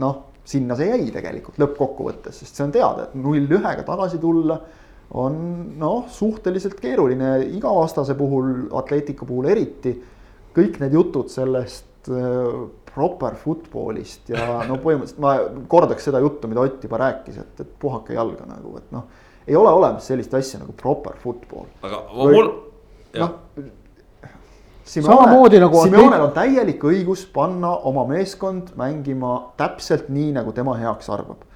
noh, 0.00 0.22
sinna 0.48 0.76
see 0.78 0.88
jäi 0.88 1.10
tegelikult 1.14 1.60
lõppkokkuvõttes, 1.60 2.40
sest 2.40 2.56
see 2.56 2.64
on 2.66 2.72
teada, 2.74 3.08
et 3.08 3.18
null 3.18 3.44
ühega 3.44 3.84
tagasi 3.86 4.20
tulla 4.22 4.56
on 5.20 5.36
noh, 5.78 6.06
suhteliselt 6.08 6.78
keeruline 6.80 7.34
iga 7.52 7.72
vastase 7.76 8.16
puhul, 8.16 8.70
Atletico 8.80 9.28
puhul 9.28 9.50
eriti. 9.52 9.92
kõik 10.52 10.80
need 10.80 10.92
jutud 10.92 11.30
sellest 11.32 12.08
äh, 12.12 12.64
proper 12.92 13.36
football'ist 13.40 14.32
ja 14.32 14.62
no 14.68 14.76
põhimõtteliselt 14.80 15.20
ma 15.24 15.36
kordaks 15.68 16.08
seda 16.08 16.20
juttu, 16.20 16.48
mida 16.48 16.64
Ott 16.64 16.82
juba 16.84 16.98
rääkis, 17.00 17.38
et, 17.40 17.60
et 17.60 17.78
puhake 17.80 18.16
jalga 18.16 18.48
nagu, 18.48 18.76
et 18.80 18.90
noh. 18.92 19.06
ei 19.46 19.56
ole 19.56 19.72
olemas 19.72 20.08
sellist 20.08 20.34
asja 20.34 20.60
nagu 20.60 20.72
proper 20.76 21.16
football. 21.20 21.68
aga 21.84 22.04
mul 22.12 22.52
noh. 23.18 23.38
Simeone, 24.92 25.58
nagu 25.62 25.84
Simeonel 25.84 26.24
on 26.24 26.32
täielik 26.34 26.82
õigus 26.84 27.22
panna 27.32 27.70
oma 27.88 28.02
meeskond 28.08 28.72
mängima 28.76 29.36
täpselt 29.60 30.08
nii, 30.10 30.32
nagu 30.34 30.52
tema 30.52 30.74
heaks 30.80 31.10
arvab. 31.12 31.46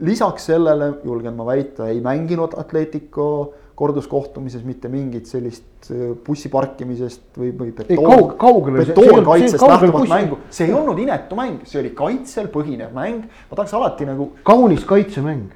lisaks 0.00 0.48
sellele 0.48 0.94
julgen 1.04 1.36
ma 1.36 1.44
väita, 1.46 1.86
ei 1.88 2.00
mänginud 2.02 2.56
Atletico 2.58 3.54
korduskohtumises 3.74 4.64
mitte 4.64 4.88
mingit 4.88 5.26
sellist 5.26 5.90
äh, 5.90 6.14
bussi 6.26 6.48
parkimisest 6.50 7.38
või, 7.38 7.52
või 7.58 7.72
betoon, 7.74 8.34
betoonkaitsest 8.78 9.62
lähtuvat 9.62 10.10
mängu. 10.10 10.38
see 10.50 10.68
ei 10.70 10.74
olnud 10.74 10.98
inetu 11.02 11.38
mäng, 11.38 11.62
see 11.68 11.82
oli 11.82 11.90
kaitsel 11.94 12.50
põhinev 12.54 12.94
mäng, 12.94 13.26
ma 13.50 13.58
tahaks 13.58 13.74
alati 13.74 14.06
nagu. 14.08 14.32
kaunis 14.46 14.86
kaitsemäng, 14.88 15.50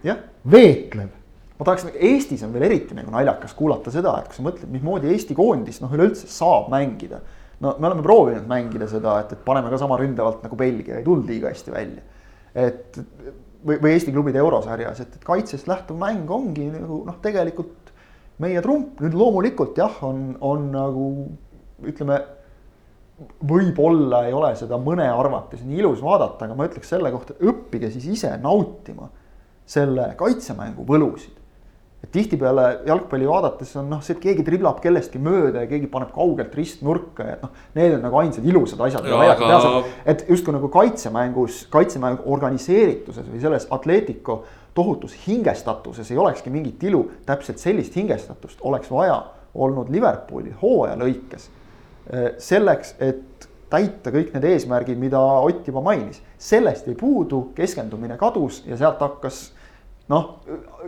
veetlev 0.50 1.17
ma 1.58 1.66
tahaks, 1.66 1.88
nagu 1.88 1.98
Eestis 2.08 2.44
on 2.46 2.54
veel 2.54 2.68
eriti 2.68 2.96
nagu 2.96 3.10
naljakas 3.12 3.54
kuulata 3.58 3.92
seda, 3.94 4.14
et 4.20 4.30
kui 4.30 4.38
sa 4.38 4.44
mõtled, 4.46 4.70
mismoodi 4.70 5.10
Eesti 5.10 5.34
koondis 5.38 5.80
noh, 5.82 5.90
üleüldse 5.94 6.30
saab 6.30 6.70
mängida. 6.72 7.20
no 7.58 7.74
me 7.80 7.88
oleme 7.90 8.04
proovinud 8.06 8.46
mängida 8.50 8.86
seda, 8.90 9.16
et, 9.24 9.34
et 9.34 9.42
paneme 9.44 9.70
ka 9.72 9.80
sama 9.80 9.98
ründavalt 9.98 10.44
nagu 10.46 10.58
Belgia, 10.58 11.00
ei 11.00 11.06
tulnud 11.06 11.26
liiga 11.26 11.50
hästi 11.50 11.74
välja. 11.74 12.04
et 12.54 13.00
või, 13.66 13.74
või 13.74 13.92
Eesti 13.96 14.14
klubide 14.14 14.38
eurosarjas, 14.38 15.02
et, 15.02 15.18
et 15.18 15.26
kaitsest 15.26 15.70
lähtuv 15.70 15.98
mäng 15.98 16.30
ongi 16.30 16.70
nagu 16.70 17.02
noh, 17.08 17.18
tegelikult 17.22 17.90
meie 18.38 18.62
trump, 18.62 19.00
nüüd 19.02 19.16
loomulikult 19.18 19.78
jah, 19.78 19.96
on, 20.06 20.36
on 20.46 20.68
nagu 20.70 21.06
ütleme 21.88 22.20
võib-olla 23.42 24.28
ei 24.28 24.34
ole 24.36 24.52
seda 24.54 24.78
mõne 24.78 25.08
arvates 25.10 25.64
nii 25.66 25.80
ilus 25.82 25.98
vaadata, 26.04 26.46
aga 26.46 26.54
ma 26.54 26.68
ütleks 26.68 26.94
selle 26.94 27.10
kohta, 27.10 27.34
õppige 27.42 27.90
siis 27.90 28.06
ise 28.14 28.30
nautima 28.38 29.08
selle 29.68 30.12
kaitsemängu 30.20 30.86
võlusid 30.86 31.37
et 32.02 32.10
tihtipeale 32.14 32.66
jalgpalli 32.86 33.26
vaadates 33.26 33.72
on 33.80 33.88
noh, 33.90 34.02
see, 34.04 34.14
et 34.14 34.22
keegi 34.22 34.44
driblab 34.46 34.78
kellestki 34.82 35.18
mööda 35.22 35.64
ja 35.64 35.70
keegi 35.70 35.88
paneb 35.90 36.12
kaugelt 36.14 36.54
ristnurka 36.54 37.26
ja 37.26 37.34
et 37.34 37.42
noh, 37.42 37.50
need 37.74 37.96
on 37.96 38.04
nagu 38.06 38.20
ainsad 38.20 38.46
ilusad 38.46 38.84
asjad, 38.86 39.08
saab. 39.08 39.88
et 40.06 40.22
justkui 40.30 40.54
nagu 40.54 40.70
kaitsemängus, 40.72 41.64
kaitsemängu 41.72 42.22
organiseerituses 42.36 43.26
või 43.26 43.42
selles 43.42 43.66
Atletico 43.74 44.44
tohutus 44.78 45.16
hingestatuses 45.26 46.10
ei 46.12 46.20
olekski 46.22 46.54
mingit 46.54 46.82
ilu, 46.86 47.02
täpselt 47.26 47.58
sellist 47.58 47.96
hingestatust 47.98 48.62
oleks 48.62 48.90
vaja 48.94 49.18
olnud 49.58 49.90
Liverpooli 49.90 50.54
hooaja 50.62 50.94
lõikes. 51.00 51.48
Eh, 52.12 52.28
selleks, 52.38 52.94
et 53.02 53.48
täita 53.72 54.12
kõik 54.14 54.32
need 54.36 54.46
eesmärgid, 54.52 54.98
mida 55.00 55.20
Ott 55.20 55.66
juba 55.66 55.82
mainis, 55.84 56.22
sellest 56.38 56.88
ei 56.88 56.96
puudu, 56.98 57.48
keskendumine 57.58 58.16
kadus 58.20 58.62
ja 58.68 58.78
sealt 58.78 59.02
hakkas 59.02 59.48
noh, 60.08 60.40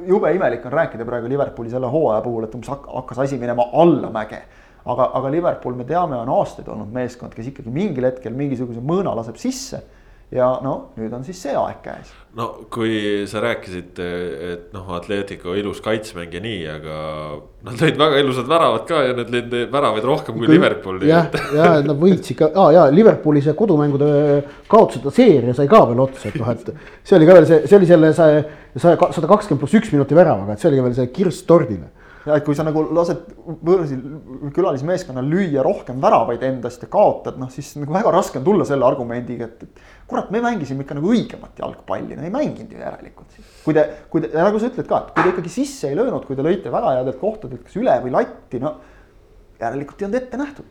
jube 0.06 0.32
imelik 0.34 0.64
on 0.66 0.72
rääkida 0.72 1.04
praegu 1.04 1.28
Liverpooli 1.28 1.70
selle 1.70 1.90
hooaja 1.92 2.22
puhul, 2.24 2.46
et 2.46 2.54
umbes 2.56 2.70
hakkas 2.72 3.22
asi 3.26 3.38
minema 3.38 3.68
allamäge. 3.72 4.42
aga, 4.84 5.10
aga 5.14 5.30
Liverpool, 5.30 5.74
me 5.76 5.84
teame, 5.84 6.16
on 6.16 6.28
aastaid 6.32 6.68
olnud 6.68 6.92
meeskond, 6.92 7.34
kes 7.36 7.50
ikkagi 7.52 7.70
mingil 7.70 8.06
hetkel 8.08 8.32
mingisuguse 8.32 8.80
mõõna 8.80 9.12
laseb 9.16 9.36
sisse 9.36 9.82
ja 10.34 10.46
no 10.62 10.74
nüüd 10.98 11.12
on 11.14 11.24
siis 11.26 11.38
see 11.42 11.54
aeg 11.58 11.80
käes. 11.82 12.10
no 12.38 12.46
kui 12.70 13.26
sa 13.30 13.42
rääkisid, 13.42 13.98
et 13.98 14.68
noh, 14.74 14.86
Atletico 14.94 15.56
ilus 15.58 15.80
kaitsmäng 15.82 16.34
ja 16.36 16.42
nii, 16.44 16.60
aga 16.70 16.98
nad 17.66 17.82
lõid 17.82 17.98
väga 17.98 18.20
ilusad 18.22 18.50
väravad 18.50 18.86
ka 18.88 19.02
ja 19.08 19.16
need 19.18 19.32
lõid 19.34 19.56
väravaid 19.72 20.06
rohkem 20.06 20.38
kui, 20.38 20.46
kui 20.46 20.54
Liverpool. 20.54 21.02
jah, 21.08 21.26
ja 21.56 21.70
nad 21.82 21.98
võitsid 21.98 22.38
ka 22.38 22.52
ah,, 22.54 22.70
ja 22.76 22.86
Liverpooli 22.94 23.42
see 23.44 23.56
kodumängude 23.58 24.10
kaotuseta 24.70 25.14
seeria 25.14 25.56
sai 25.56 25.70
ka 25.70 25.82
veel 25.90 26.04
otsa, 26.06 26.28
et 26.30 26.38
noh, 26.38 26.52
et 26.54 26.70
see 27.02 27.18
oli 27.18 27.30
ka 27.30 27.38
veel 27.40 27.48
see, 27.50 27.62
see 27.66 27.80
oli 27.80 27.90
selle 27.90 28.12
saja, 28.16 28.44
saja, 28.76 29.10
sada 29.16 29.32
kakskümmend 29.32 29.64
pluss 29.64 29.80
üks 29.82 29.90
minuti 29.96 30.18
väravaga, 30.18 30.54
et 30.54 30.62
see 30.62 30.70
oli 30.70 30.78
ka 30.78 30.86
veel 30.86 31.00
see 31.00 31.10
kirss 31.16 31.42
tordile 31.48 31.90
ja 32.26 32.36
et 32.36 32.44
kui 32.44 32.56
sa 32.56 32.64
nagu 32.66 32.82
lased 32.94 33.22
võõrsil 33.64 34.00
külalismeeskonnal 34.56 35.28
lüüa 35.30 35.64
rohkem 35.64 36.00
väravaid 36.02 36.42
endast 36.44 36.84
ja 36.84 36.90
kaotad, 36.92 37.38
noh 37.40 37.48
siis 37.52 37.72
nagu 37.80 37.94
väga 37.94 38.12
raske 38.12 38.40
on 38.40 38.44
tulla 38.44 38.66
selle 38.68 38.84
argumendiga, 38.84 39.48
et, 39.48 39.64
et 39.64 40.10
kurat, 40.10 40.28
me 40.34 40.42
mängisime 40.44 40.84
ikka 40.84 40.98
nagu 40.98 41.12
õigemat 41.14 41.62
jalgpalli, 41.62 42.18
no 42.18 42.26
ei 42.26 42.34
mänginud 42.34 42.74
ju 42.74 42.82
järelikult. 42.82 43.40
kui 43.64 43.76
te, 43.76 43.86
kui 44.12 44.24
te, 44.24 44.32
nagu 44.36 44.60
sa 44.60 44.68
ütled 44.68 44.88
ka, 44.90 45.00
et 45.00 45.14
kui 45.14 45.24
te 45.24 45.34
ikkagi 45.34 45.54
sisse 45.54 45.88
ei 45.88 45.96
löönud, 45.96 46.26
kui 46.28 46.36
te 46.36 46.44
lõite 46.44 46.72
väga 46.72 46.98
headelt 46.98 47.20
kohtadelt 47.22 47.64
kas 47.64 47.78
üle 47.80 47.96
või 48.04 48.12
latti, 48.18 48.60
no 48.60 48.76
järelikult 49.60 50.02
ei 50.02 50.08
olnud 50.08 50.20
ette 50.20 50.40
nähtud. 50.40 50.64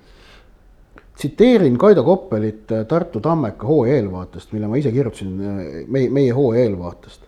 tsiteerin 1.20 1.78
Kaido 1.78 2.04
Koppelit 2.04 2.72
äh, 2.72 2.86
Tartu 2.86 3.20
Tammeka 3.20 3.68
hooaja 3.68 3.98
eelvaatest, 3.98 4.54
mille 4.54 4.70
ma 4.70 4.78
ise 4.78 4.92
kirjutasin 4.92 5.34
äh, 5.42 5.66
meie, 5.88 6.10
meie 6.14 6.32
hooaja 6.32 6.64
eelvaatest. 6.68 7.26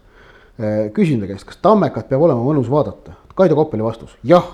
Äh, 0.61 0.78
küsin 0.93 1.19
ta 1.19 1.28
käest, 1.28 1.47
kas 1.49 1.59
Tammekat 1.61 2.07
peab 2.09 2.24
olema 2.30 2.45
mõnus 2.45 2.69
vaadata? 2.72 3.17
Kaido 3.36 3.55
Koppeli 3.55 3.84
vastus, 3.84 4.17
jah, 4.23 4.45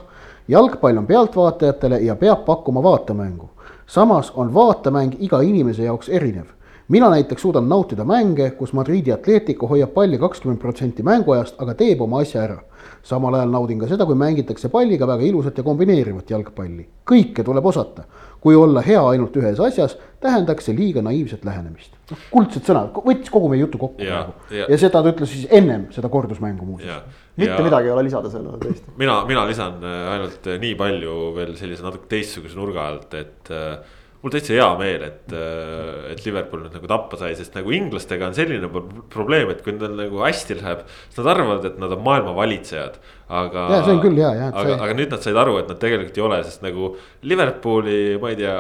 jalgpall 0.47 0.97
on 0.97 1.07
pealtvaatajatele 1.07 1.99
ja 1.99 2.15
peab 2.15 2.45
pakkuma 2.45 2.83
vaatemängu. 2.83 3.49
samas 3.87 4.31
on 4.35 4.53
vaatemäng 4.53 5.15
iga 5.19 5.41
inimese 5.41 5.83
jaoks 5.83 6.09
erinev 6.09 6.57
mina 6.87 7.09
näiteks 7.09 7.41
suudan 7.41 7.69
nautida 7.69 8.03
mänge, 8.03 8.51
kus 8.51 8.73
Madridi 8.73 9.11
Atletico 9.11 9.67
hoiab 9.67 9.93
palli 9.93 10.17
kakskümmend 10.17 10.59
protsenti 10.59 11.03
mänguajast, 11.03 11.61
aga 11.61 11.73
teeb 11.73 12.01
oma 12.01 12.21
asja 12.23 12.43
ära. 12.43 12.57
samal 13.03 13.33
ajal 13.33 13.49
naudin 13.51 13.79
ka 13.79 13.87
seda, 13.87 14.05
kui 14.05 14.15
mängitakse 14.15 14.69
palliga 14.69 15.07
väga 15.07 15.23
ilusat 15.23 15.57
ja 15.57 15.63
kombineerivat 15.63 16.29
jalgpalli. 16.29 16.87
kõike 17.11 17.43
tuleb 17.43 17.65
osata. 17.65 18.03
kui 18.39 18.55
olla 18.55 18.81
hea 18.81 19.07
ainult 19.09 19.35
ühes 19.35 19.59
asjas, 19.59 19.97
tähendaks 20.19 20.65
see 20.65 20.75
liiga 20.75 21.01
naiivset 21.01 21.45
lähenemist. 21.45 21.91
noh, 22.11 22.17
kuldsed 22.31 22.63
sõnad, 22.63 22.91
võttis 22.93 23.29
kogu 23.29 23.49
meie 23.49 23.61
jutu 23.61 23.77
kokku 23.77 24.03
ja, 24.03 24.09
praegu. 24.09 24.33
Ja, 24.51 24.65
ja 24.69 24.77
seda 24.77 25.03
ta 25.03 25.09
ütles 25.09 25.31
siis 25.31 25.47
ennem 25.51 25.87
seda 25.91 26.09
kordusmängu 26.09 26.65
muuseas. 26.65 27.03
Mitte 27.37 27.53
ja, 27.53 27.65
midagi 27.67 27.89
ei 27.89 27.93
ole 27.93 28.07
lisada 28.07 28.31
sellele 28.33 28.57
tõesti. 28.63 28.95
mina, 28.97 29.19
mina 29.29 29.45
lisan 29.49 29.83
äh, 29.85 30.09
ainult 30.15 30.49
äh, 30.49 30.57
nii 30.61 30.73
palju 30.79 31.15
veel 31.37 31.53
sellise 31.59 31.85
natuke 31.85 32.09
teistsuguse 32.11 32.57
nurga 32.57 32.87
alt, 32.91 33.13
et 33.17 33.53
äh, 33.53 33.77
mul 34.23 34.33
täitsa 34.33 34.55
hea 34.55 34.67
meel, 34.79 35.03
et, 35.05 35.33
äh, 35.35 36.07
et 36.11 36.23
Liverpool 36.25 36.63
nüüd 36.63 36.73
nagu 36.75 36.89
tappa 36.89 37.19
sai, 37.19 37.35
sest 37.37 37.53
nagu 37.57 37.71
inglastega 37.75 38.27
on 38.27 38.35
selline 38.37 38.69
probleem, 39.13 39.51
et 39.53 39.61
kui 39.65 39.75
neil 39.75 39.93
nagu 39.99 40.23
hästi 40.23 40.57
läheb, 40.59 40.83
siis 41.05 41.21
nad 41.21 41.31
arvavad, 41.35 41.67
et 41.69 41.77
nad 41.81 41.93
on 41.93 42.03
maailma 42.05 42.33
valitsejad. 42.37 42.97
aga, 43.27 43.67
aga, 43.83 44.75
aga 44.79 44.93
nüüd 44.95 45.11
nad 45.11 45.23
said 45.23 45.37
aru, 45.37 45.57
et 45.61 45.69
nad 45.69 45.79
tegelikult 45.81 46.17
ei 46.17 46.25
ole, 46.25 46.41
sest 46.47 46.65
nagu 46.65 46.93
Liverpooli, 47.27 47.99
ma 48.23 48.33
ei 48.33 48.41
tea, 48.41 48.57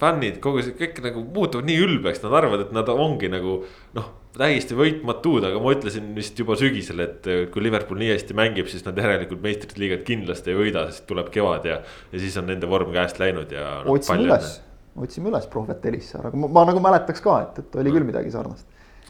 fännid, 0.00 0.40
kogu 0.44 0.64
see 0.66 0.76
kõik 0.78 1.02
nagu 1.06 1.24
muutuvad 1.24 1.68
nii 1.68 1.84
ülbeks, 1.86 2.24
nad 2.26 2.34
arvavad, 2.42 2.66
et 2.66 2.74
nad 2.76 2.90
ongi 2.92 3.30
nagu 3.32 3.60
noh 3.96 4.16
täiesti 4.36 4.76
võitmatud, 4.78 5.46
aga 5.48 5.60
ma 5.62 5.72
ütlesin 5.74 6.12
vist 6.16 6.38
juba 6.38 6.56
sügisel, 6.60 7.00
et 7.06 7.26
kui 7.52 7.64
Liverpool 7.64 7.98
nii 8.02 8.12
hästi 8.12 8.36
mängib, 8.38 8.68
siis 8.70 8.84
nad 8.86 8.98
järelikult 9.00 9.42
meistrite 9.42 9.80
liigat 9.80 10.04
kindlasti 10.06 10.52
ei 10.52 10.58
võida, 10.60 10.86
sest 10.92 11.08
tuleb 11.08 11.32
kevad 11.34 11.66
ja. 11.68 11.80
ja 12.12 12.22
siis 12.22 12.36
on 12.38 12.50
nende 12.50 12.70
vorm 12.70 12.92
käest 12.94 13.20
läinud 13.22 13.52
ja 13.54 13.80
no,. 13.82 13.96
otsime 13.96 14.28
üles 14.28 14.58
otsime 15.02 15.30
üles 15.32 15.46
Prohvet 15.50 15.86
Elissaar, 15.86 16.28
aga 16.30 16.40
ma, 16.40 16.50
ma 16.58 16.66
nagu 16.70 16.82
mäletaks 16.82 17.22
ka, 17.24 17.38
et, 17.46 17.62
et 17.62 17.78
oli 17.80 17.94
küll 17.94 18.06
midagi 18.08 18.32
sarnast. 18.34 18.66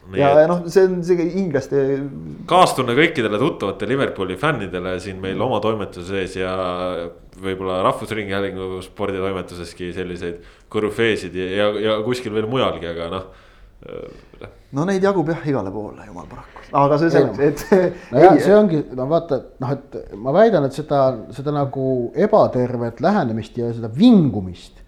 Nii 0.09 0.21
ja, 0.21 0.29
ja 0.41 0.47
noh, 0.49 0.63
see 0.71 0.85
on 0.87 1.01
see 1.05 1.25
inglaste. 1.37 1.81
kaastunne 2.49 2.95
kõikidele 2.97 3.37
tuttavate 3.41 3.85
Liverpooli 3.89 4.37
fännidele 4.39 4.95
siin 5.03 5.19
meil 5.21 5.41
oma 5.43 5.59
toimetuse 5.61 6.07
sees 6.07 6.37
ja 6.39 6.53
võib-olla 7.39 7.81
Rahvusringhäälingu 7.85 8.79
sporditoimetuseski 8.87 9.91
selliseid 9.93 10.39
korüfeesid 10.71 11.35
ja, 11.37 11.49
ja, 11.59 11.69
ja 11.83 11.99
kuskil 12.05 12.33
veel 12.33 12.47
mujalgi, 12.49 12.89
aga 12.89 13.11
noh 13.11 13.27
no 14.75 14.85
neid 14.85 15.03
jagub 15.03 15.29
jah 15.31 15.45
igale 15.47 15.71
poole, 15.71 16.03
jumal 16.07 16.27
paraku, 16.29 16.65
aga 16.81 16.97
see 16.99 17.13
selleks, 17.13 17.39
et. 17.45 17.93
nojah, 18.11 18.35
see 18.45 18.57
ongi, 18.57 18.83
no 18.97 19.07
vaata, 19.09 19.39
noh, 19.63 19.71
et 19.77 20.17
ma 20.19 20.33
väidan, 20.35 20.67
et 20.67 20.75
seda, 20.75 21.05
seda 21.35 21.55
nagu 21.55 21.87
ebatervet 22.27 22.99
lähenemist 23.03 23.57
ja 23.57 23.71
seda 23.73 23.91
vingumist 23.93 24.79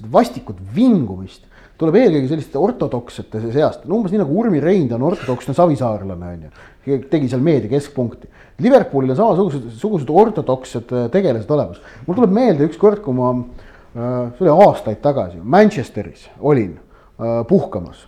seda 0.00 0.10
vastikut 0.12 0.58
vingumist 0.74 1.46
tuleb 1.80 1.96
eelkõige 1.96 2.28
selliste 2.28 2.60
ortodoksete 2.60 3.40
seast, 3.54 3.86
no 3.88 3.96
umbes 3.96 4.12
nii 4.12 4.20
nagu 4.20 4.36
Urmi 4.36 4.60
Rein 4.60 4.90
on 4.92 5.06
ortodoksne 5.08 5.54
savisaarlane 5.56 6.34
on 6.34 6.44
ju, 6.44 6.98
tegi 7.08 7.30
seal 7.30 7.40
meedia 7.44 7.70
keskpunkti. 7.72 8.28
Liverpoolil 8.60 9.14
on 9.14 9.16
samasugused, 9.16 9.70
sugused 9.80 10.12
ortodoksed 10.12 10.92
äh, 10.92 11.08
tegelased 11.12 11.48
olemas. 11.56 11.80
mul 12.04 12.18
tuleb 12.18 12.36
meelde 12.36 12.68
ükskord, 12.68 13.00
kui 13.04 13.16
ma, 13.16 13.32
äh, 13.32 14.28
see 14.36 14.44
oli 14.44 14.66
aastaid 14.66 15.00
tagasi, 15.00 15.40
Manchesteris 15.40 16.28
olin 16.40 16.76
äh, 16.76 17.40
puhkamas 17.48 18.04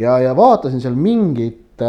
ja, 0.00 0.18
ja 0.22 0.32
vaatasin 0.36 0.80
seal 0.82 0.96
mingit, 0.96 1.82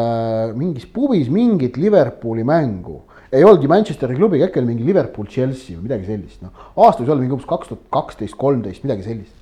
mingis 0.57 0.85
pubis 0.89 1.29
mingit 1.29 1.77
Liverpooli 1.77 2.45
mängu 2.47 3.01
ei 3.33 3.43
olnudki 3.43 3.69
Manchesteri 3.69 4.15
klubiga, 4.17 4.45
äkki 4.45 4.61
oli 4.61 4.69
mingi 4.69 4.85
Liverpool, 4.85 5.25
Chelsea 5.25 5.73
või 5.77 5.87
midagi 5.87 6.05
sellist, 6.05 6.41
noh. 6.45 6.53
aasta 6.77 7.01
võis 7.01 7.09
olla 7.09 7.23
mingi 7.23 7.33
umbes 7.33 7.47
kaks 7.49 7.71
tuhat 7.71 7.87
kaksteist, 7.93 8.37
kolmteist, 8.37 8.83
midagi 8.85 9.05
sellist. 9.07 9.33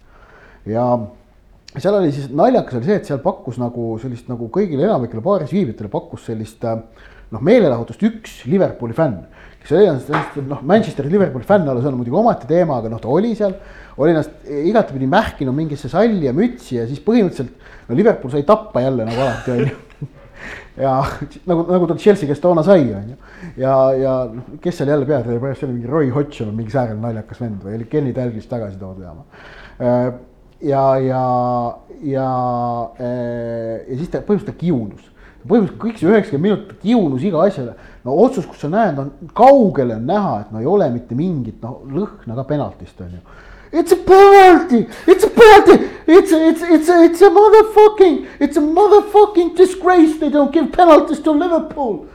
ja 0.70 0.86
seal 1.76 1.98
oli 1.98 2.14
siis 2.16 2.30
naljakas 2.36 2.80
oli 2.80 2.88
see, 2.88 3.00
et 3.02 3.10
seal 3.10 3.20
pakkus 3.24 3.60
nagu 3.60 3.94
sellist 4.02 4.32
nagu 4.32 4.48
kõigile 4.54 4.88
enamikele 4.88 5.24
baaris 5.26 5.52
viibijatele 5.52 5.92
pakkus 5.92 6.30
sellist 6.30 6.64
noh, 6.64 7.44
meelelahutust 7.44 8.04
üks 8.08 8.42
Liverpooli 8.52 8.96
fänn. 8.96 9.26
Oli 9.70 9.88
ennast 9.88 10.40
noh, 10.48 10.64
Manchesteri 10.68 11.12
Liverpooli 11.12 11.46
fänn 11.48 11.70
olla, 11.70 11.82
see 11.82 11.92
on 11.92 12.00
muidugi 12.00 12.18
ometi 12.18 12.50
teema, 12.50 12.80
aga 12.82 12.90
noh, 12.92 13.02
ta 13.02 13.12
oli 13.12 13.36
seal. 13.38 13.54
oli 14.02 14.16
ennast 14.16 14.48
igatepidi 14.48 15.08
mähkinud 15.12 15.56
mingisse 15.56 15.90
salli 15.92 16.26
ja 16.26 16.34
mütsi 16.34 16.80
ja 16.80 16.88
siis 16.90 17.02
põhimõtteliselt 17.06 17.90
no 17.90 17.98
Liverpool 17.98 18.32
sai 18.34 18.46
tappa 18.48 18.82
jälle 18.82 19.06
nagu 19.06 19.22
alati 19.22 19.52
on 19.52 19.60
ju 19.66 20.08
ja 20.86 20.96
nagu, 21.46 21.66
nagu 21.68 21.90
ta 21.90 21.98
Chelsea 22.00 22.30
käest 22.30 22.42
toona 22.42 22.64
sai, 22.66 22.88
on 22.96 23.14
ju. 23.14 23.20
ja, 23.62 23.76
ja 24.00 24.16
noh, 24.32 24.58
kes 24.64 24.82
seal 24.82 24.90
jälle 24.94 25.06
peatreener, 25.06 25.44
pärast 25.44 25.68
oli 25.68 25.78
mingi 25.78 25.92
Roy 25.92 26.10
Hodgson, 26.16 26.56
mingi 26.56 26.74
säärane 26.74 27.02
naljakas 27.04 27.44
vend 27.44 27.62
või 27.68 27.78
oli 27.78 27.88
Kenny 27.92 28.16
Dalglish 28.16 28.50
tagasi 28.50 28.80
toodud 28.82 29.06
jaama. 29.06 29.28
Äh, 29.78 30.02
ja, 30.72 30.86
ja, 31.04 31.24
ja, 32.02 32.28
äh, 32.98 33.78
ja 33.92 34.00
siis 34.00 34.10
ta 34.10 34.24
põhimõtteliselt 34.24 34.54
ta 34.56 34.60
kiunus 34.64 35.12
põhimõtteliselt 35.48 35.82
kõik 35.82 35.98
see 36.00 36.10
üheksakümmend 36.10 36.48
minutit 36.48 36.82
kiunus 36.84 37.24
iga 37.26 37.46
asjale. 37.48 37.74
No 38.06 38.18
otsus, 38.24 38.48
kus 38.50 38.64
sa 38.64 38.70
näed, 38.72 39.00
on 39.00 39.32
kaugele 39.38 39.96
on 39.96 40.06
näha, 40.10 40.36
et 40.42 40.52
no 40.54 40.62
ei 40.62 40.70
ole 40.70 40.90
mitte 40.94 41.18
mingit 41.18 41.62
noh 41.64 41.82
lõhna 41.86 42.38
ka 42.40 42.48
penaltist 42.50 43.02
on 43.02 43.18
ju 43.18 43.24
It's 43.72 43.94
a 43.94 43.96
penalty! 43.96 44.86
It's 45.08 45.24
a 45.24 45.30
penalty! 45.30 45.88
It's 46.06 46.32
a, 46.34 46.48
it's, 46.50 46.62
it's 46.62 46.90
a, 46.90 47.04
it's 47.04 47.22
a 47.22 47.30
motherfucking, 47.30 48.28
it's 48.42 48.58
a 48.58 48.60
motherfucking 48.60 49.56
disgrace, 49.56 50.20
they 50.20 50.30
don't 50.30 50.52
give 50.52 50.74
penalties 50.74 51.22
to 51.24 51.32
Liverpool. 51.32 52.08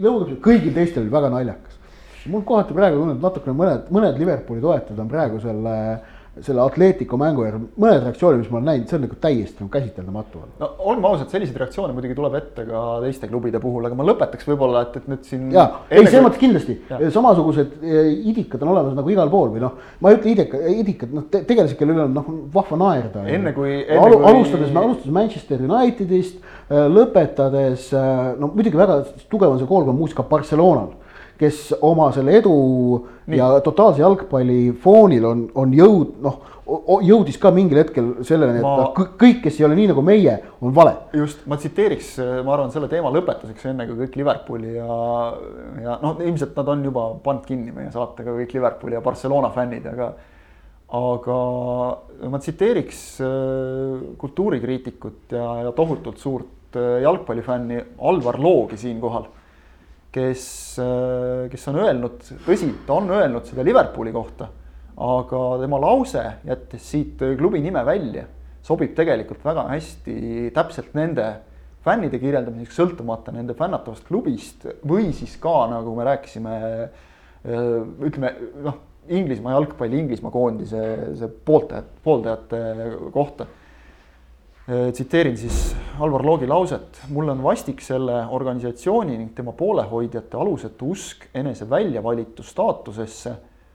lõugas, 0.00 0.34
kõigil 0.42 0.74
teistel 0.74 1.04
oli 1.04 1.12
väga 1.12 1.30
naljakas. 1.30 1.76
mul 2.30 2.42
kohati 2.46 2.74
praegu 2.74 2.98
tundub 3.00 3.22
natukene 3.22 3.54
mõned, 3.56 3.86
mõned 3.94 4.18
Liverpooli 4.18 4.60
toetajad 4.60 4.98
on 5.00 5.08
praegu 5.08 5.38
selle 5.42 5.76
äh, 5.94 6.19
selle 6.38 6.62
Atletico 6.62 7.18
mängu 7.18 7.42
järel, 7.42 7.64
mõned 7.80 8.04
reaktsioonid, 8.04 8.44
mis 8.44 8.50
ma 8.52 8.60
olen 8.60 8.68
näinud, 8.68 8.86
see 8.86 8.96
on 8.96 9.02
nagu 9.02 9.16
täiesti 9.24 9.64
nagu 9.64 9.70
käsitlematu. 9.72 10.42
no 10.60 10.68
olgem 10.78 11.08
ausad, 11.08 11.32
selliseid 11.32 11.58
reaktsioone 11.58 11.96
muidugi 11.96 12.14
tuleb 12.14 12.36
ette 12.38 12.66
ka 12.68 12.82
teiste 13.02 13.28
klubide 13.28 13.58
puhul, 13.62 13.88
aga 13.88 13.98
ma 13.98 14.06
lõpetaks 14.06 14.46
võib-olla, 14.46 14.84
et, 14.86 15.00
et 15.00 15.08
nüüd 15.10 15.26
siin. 15.26 15.48
ja, 15.56 15.64
ei 15.90 16.04
selles 16.06 16.22
mõttes 16.28 16.42
kindlasti, 16.42 16.76
samasugused 17.16 17.74
idikad 18.30 18.62
on 18.62 18.72
olemas 18.76 18.94
nagu 19.00 19.10
igal 19.10 19.32
pool 19.32 19.50
või 19.56 19.64
noh, 19.64 19.74
ma 19.98 20.12
ei 20.12 20.20
ütle 20.20 20.36
ideka, 20.36 20.62
idikad, 20.84 21.18
noh 21.18 21.26
te, 21.32 21.42
tegelased, 21.50 21.74
kelle 21.80 21.98
üle 21.98 22.06
on 22.06 22.16
noh 22.20 22.30
vahva 22.54 22.78
naerda. 22.84 23.26
enne 23.26 23.54
kui, 23.56 23.74
enne 23.82 23.98
Alu, 23.98 24.22
kui. 24.22 24.30
alustades, 24.30 24.70
alustades 24.70 25.18
Manchester 25.18 25.66
Unitedist, 25.66 26.38
lõpetades, 26.70 27.90
no 28.38 28.54
muidugi 28.54 28.78
väga 28.78 29.02
tugev 29.26 29.50
on 29.50 29.58
see 29.58 29.70
koolkond 29.74 29.98
muusika 29.98 30.22
Barcelonal 30.30 30.94
kes 31.40 31.70
oma 31.86 32.10
selle 32.12 32.36
edu 32.36 32.54
Nii. 33.30 33.38
ja 33.38 33.48
totaalse 33.64 34.02
jalgpalli 34.02 34.74
foonil 34.82 35.24
on, 35.24 35.44
on 35.58 35.72
jõud, 35.74 36.16
noh, 36.24 36.40
jõudis 37.06 37.38
ka 37.40 37.50
mingil 37.54 37.80
hetkel 37.80 38.10
selleni, 38.26 38.60
et 38.60 38.66
ma... 38.66 38.90
kõik, 38.94 39.40
kes 39.44 39.60
ei 39.60 39.66
ole 39.66 39.78
nii 39.78 39.90
nagu 39.92 40.04
meie, 40.06 40.36
on 40.62 40.74
vale. 40.76 40.94
just, 41.16 41.42
ma 41.50 41.58
tsiteeriks, 41.60 42.12
ma 42.46 42.54
arvan, 42.56 42.72
selle 42.74 42.90
teema 42.92 43.12
lõpetuseks, 43.14 43.70
enne 43.72 43.86
kui 43.88 43.98
kõik 44.04 44.18
Liverpooli 44.20 44.74
ja, 44.76 44.98
ja 45.86 45.96
noh, 46.02 46.20
ilmselt 46.26 46.58
nad 46.60 46.74
on 46.74 46.84
juba 46.90 47.06
pannud 47.24 47.48
kinni 47.48 47.74
meie 47.74 47.90
saatega 47.94 48.36
kõik 48.42 48.54
Liverpooli 48.58 48.98
ja 48.98 49.04
Barcelona 49.04 49.52
fännid, 49.54 49.88
aga 49.90 50.12
aga 50.90 51.34
ma 52.30 52.38
tsiteeriks 52.42 53.02
äh, 53.22 54.00
kultuurikriitikut 54.18 55.36
ja, 55.36 55.44
ja 55.68 55.74
tohutult 55.74 56.18
suurt 56.18 56.74
äh, 56.74 56.98
jalgpallifänni 57.04 57.78
Alvar 58.10 58.40
Loogi 58.42 58.78
siinkohal 58.80 59.28
kes, 60.14 60.44
äh, 60.82 61.46
kes 61.52 61.68
on 61.70 61.78
öelnud, 61.82 62.24
tõsi, 62.46 62.70
ta 62.86 62.96
on 62.98 63.10
öelnud 63.14 63.46
seda 63.48 63.64
Liverpooli 63.66 64.12
kohta, 64.14 64.50
aga 65.00 65.44
tema 65.62 65.80
lause, 65.80 66.24
jättes 66.46 66.90
siit 66.92 67.22
klubi 67.38 67.62
nime 67.64 67.84
välja, 67.86 68.26
sobib 68.66 68.92
tegelikult 68.96 69.44
väga 69.44 69.68
hästi 69.70 70.50
täpselt 70.54 70.92
nende 70.98 71.28
fännide 71.84 72.20
kirjeldamiseks, 72.20 72.76
sõltumata 72.76 73.32
nende 73.32 73.56
fännatavast 73.56 74.04
klubist 74.08 74.66
või 74.86 75.14
siis 75.16 75.38
ka 75.40 75.64
nagu 75.70 75.94
me 75.96 76.06
rääkisime, 76.10 76.58
äh, 76.84 77.66
ütleme 78.04 78.34
noh, 78.66 78.86
Inglismaa 79.10 79.54
jalgpalli, 79.56 79.96
Inglismaa 80.04 80.30
koondise 80.30 80.80
see 81.18 81.28
pooldajad, 81.48 81.86
pooldajate 82.04 82.58
kohta. 83.14 83.46
Äh, 83.46 83.59
tsiteerin 84.92 85.36
siis 85.36 85.76
Alvar 86.00 86.26
Loogi 86.26 86.46
lauset. 86.46 87.00
mulle 87.08 87.32
on 87.32 87.42
vastik 87.42 87.80
selle 87.80 88.26
organisatsiooni 88.30 89.18
ning 89.18 89.34
tema 89.34 89.52
poolehoidjate 89.52 90.36
alusetu 90.36 90.90
usk 90.90 91.26
enese 91.34 91.70
väljavalitu 91.70 92.42
staatusesse, 92.42 93.32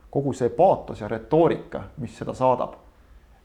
kogu 0.09 0.33
see 0.33 0.49
paatos 0.49 1.01
ja 1.01 1.07
retoorika, 1.07 1.83
mis 1.97 2.17
seda 2.17 2.33
saadab. 2.33 2.79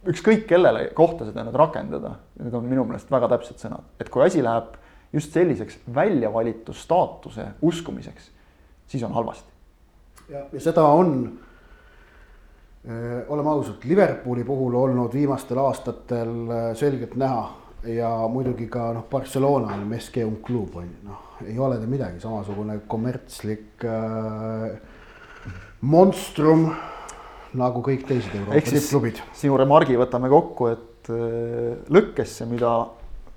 ükskõik 0.06 0.46
kellele 0.48 0.86
kohta 0.94 1.26
seda 1.28 1.44
nüüd 1.44 1.58
rakendada, 1.58 2.14
need 2.40 2.54
on 2.54 2.64
minu 2.64 2.86
meelest 2.88 3.10
väga 3.10 3.28
täpsed 3.34 3.60
sõnad, 3.60 3.84
et 4.00 4.08
kui 4.08 4.24
asi 4.24 4.42
läheb 4.42 4.78
just 5.12 5.32
selliseks 5.32 5.78
väljavalitu 5.94 6.72
staatuse 6.72 7.46
uskumiseks, 7.62 8.30
siis 8.86 9.02
on 9.02 9.12
halvasti. 9.12 9.52
ja, 10.28 10.46
ja 10.52 10.60
seda 10.60 10.86
on 10.86 11.14
Äh, 11.24 11.49
oleme 13.28 13.50
ausad, 13.50 13.82
Liverpooli 13.84 14.44
puhul 14.44 14.74
olnud 14.74 15.12
viimastel 15.12 15.58
aastatel 15.60 16.30
äh, 16.48 16.68
selgelt 16.78 17.16
näha 17.20 17.42
ja 17.84 18.08
muidugi 18.28 18.68
ka 18.72 18.90
noh, 18.96 19.04
Barcelona 19.10 19.74
on 19.74 19.86
Meske 19.88 20.24
un 20.24 20.38
klub 20.44 20.76
on 20.80 20.88
ju, 20.88 21.08
noh, 21.08 21.26
ei 21.46 21.58
ole 21.60 21.78
ta 21.80 21.88
midagi, 21.88 22.20
samasugune 22.22 22.78
kommertslik 22.88 23.84
äh, 23.84 24.78
monstrum 25.80 26.70
nagu 27.60 27.82
kõik 27.84 28.06
teised 28.08 28.34
Euroopa 28.36 28.62
tippklubid. 28.68 29.20
sinu 29.36 29.56
remargi 29.60 29.96
võtame 30.00 30.30
kokku, 30.32 30.72
et 30.72 31.12
äh, 31.12 31.76
lõkkesse, 31.92 32.48
mida 32.50 32.78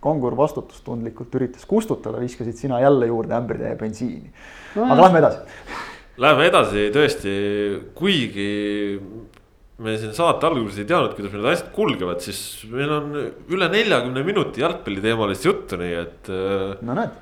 Kangur 0.04 0.36
vastutustundlikult 0.36 1.36
üritas 1.40 1.64
kustutada, 1.64 2.20
viskasid 2.20 2.58
sina 2.60 2.82
jälle 2.84 3.08
juurde 3.08 3.38
ämbritäie 3.38 3.78
bensiini 3.80 4.28
no,. 4.76 4.90
aga 4.90 5.06
lähme 5.06 5.22
edasi. 5.24 5.62
Läheme 6.20 6.50
edasi 6.50 6.90
tõesti, 6.94 7.32
kuigi 7.98 8.50
me 9.82 9.96
siin 9.98 10.14
saate 10.14 10.46
alguses 10.48 10.78
ei 10.82 10.88
teadnud, 10.90 11.16
kuidas 11.18 11.34
need 11.34 11.50
asjad 11.50 11.70
kulgevad, 11.74 12.22
siis 12.22 12.40
meil 12.70 12.92
on 12.94 13.14
üle 13.18 13.70
neljakümne 13.74 14.24
minuti 14.26 14.62
jalgpalliteemalist 14.62 15.48
juttu, 15.48 15.80
nii 15.82 15.94
et. 15.98 16.30
Äh, 16.30 16.76
no 16.86 16.98
näed, 16.98 17.16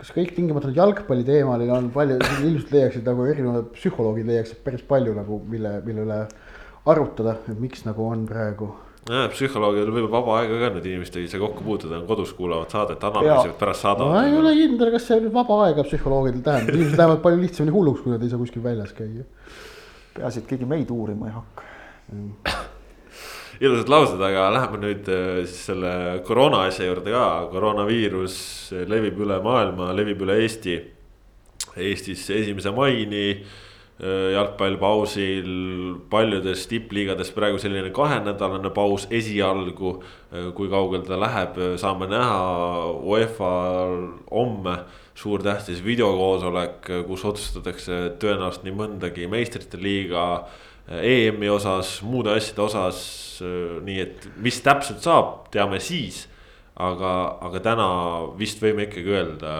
kas 0.00 0.10
kõik 0.16 0.32
tingimata 0.34 0.70
nüüd 0.70 0.80
jalgpalliteemaline 0.80 1.76
on 1.76 1.90
palju, 1.94 2.18
ilmselt 2.18 2.72
leiaksid 2.74 3.06
nagu 3.06 3.28
erinevad 3.30 3.70
psühholoogid 3.76 4.30
leiaksid 4.32 4.64
päris 4.66 4.82
palju 4.88 5.14
nagu, 5.14 5.38
mille, 5.50 5.76
mille 5.86 6.08
üle 6.08 6.24
arutada, 6.90 7.38
et 7.46 7.60
miks 7.62 7.86
nagu 7.86 8.08
on 8.10 8.24
praegu 8.28 8.72
jah, 9.06 9.28
psühholoogidel 9.30 9.92
võib 9.94 10.08
vaba 10.12 10.40
aega 10.40 10.58
ka 10.64 10.70
nüüd 10.74 10.88
inimestega 10.90 11.28
ise 11.28 11.38
kokku 11.40 11.62
puutuda, 11.62 12.00
on 12.00 12.08
kodus 12.08 12.32
kuulavad 12.34 12.74
saadet, 12.74 13.04
analüüsivad, 13.06 13.54
pärast 13.60 13.86
saadavad. 13.86 14.16
ma 14.16 14.24
ei 14.26 14.34
ole 14.40 14.56
kindel, 14.58 14.90
kas 14.96 15.06
see 15.10 15.20
nüüd 15.20 15.36
vaba 15.36 15.60
aega 15.68 15.84
psühholoogidel 15.86 16.42
tähendab, 16.42 16.74
inimesed 16.74 16.98
lähevad 16.98 17.22
palju 17.22 17.44
lihtsamini 17.44 17.76
hulluks, 17.76 18.02
kui 18.02 18.16
nad 18.16 18.24
ei 18.24 18.32
saa 18.32 18.40
kuskil 18.40 18.64
väljas 18.64 18.96
käia. 18.96 19.28
peaasi, 20.16 20.42
et 20.42 20.50
keegi 20.50 20.68
meid 20.68 20.90
uurima 20.94 21.30
ei 21.30 21.36
hakka 21.36 21.70
ilusad 23.60 23.88
laused, 23.88 24.22
aga 24.22 24.48
läheme 24.54 24.80
nüüd 24.82 25.10
äh, 25.12 25.42
siis 25.46 25.68
selle 25.70 25.92
koroona 26.26 26.64
asja 26.68 26.88
juurde 26.88 27.14
ka, 27.14 27.26
koroonaviirus 27.52 28.36
levib 28.90 29.20
üle 29.24 29.38
maailma, 29.44 29.92
levib 29.96 30.24
üle 30.26 30.40
Eesti. 30.42 30.80
Eestis 31.74 32.28
esimese 32.30 32.70
maini 32.74 33.28
äh, 33.30 34.34
jalgpallpausil, 34.34 35.48
paljudes 36.10 36.66
tippliigades 36.70 37.32
praegu 37.34 37.58
selline 37.62 37.90
kahenädalane 37.94 38.70
paus 38.74 39.08
esialgu. 39.10 39.96
Äh, 40.34 40.50
kui 40.56 40.70
kaugel 40.72 41.06
ta 41.06 41.18
läheb, 41.20 41.58
saame 41.80 42.10
näha, 42.10 42.44
UEFA-l 43.06 43.98
homme 44.30 44.78
suur 45.14 45.42
tähtis 45.42 45.80
videokoosolek, 45.84 46.88
kus 47.06 47.24
otsustatakse 47.28 47.98
tõenäoliselt 48.22 48.64
nii 48.66 48.76
mõndagi 48.78 49.28
meistrite 49.30 49.78
liiga 49.78 50.24
EM-i 50.84 51.48
osas, 51.48 52.00
muude 52.04 52.34
asjade 52.34 52.64
osas, 52.64 52.98
nii 53.86 54.00
et 54.02 54.26
mis 54.42 54.58
täpselt 54.64 55.04
saab, 55.04 55.46
teame 55.54 55.80
siis. 55.80 56.28
aga, 56.74 57.38
aga 57.46 57.60
täna 57.62 57.84
vist 58.34 58.58
võime 58.58 58.88
ikkagi 58.88 59.12
öelda, 59.14 59.50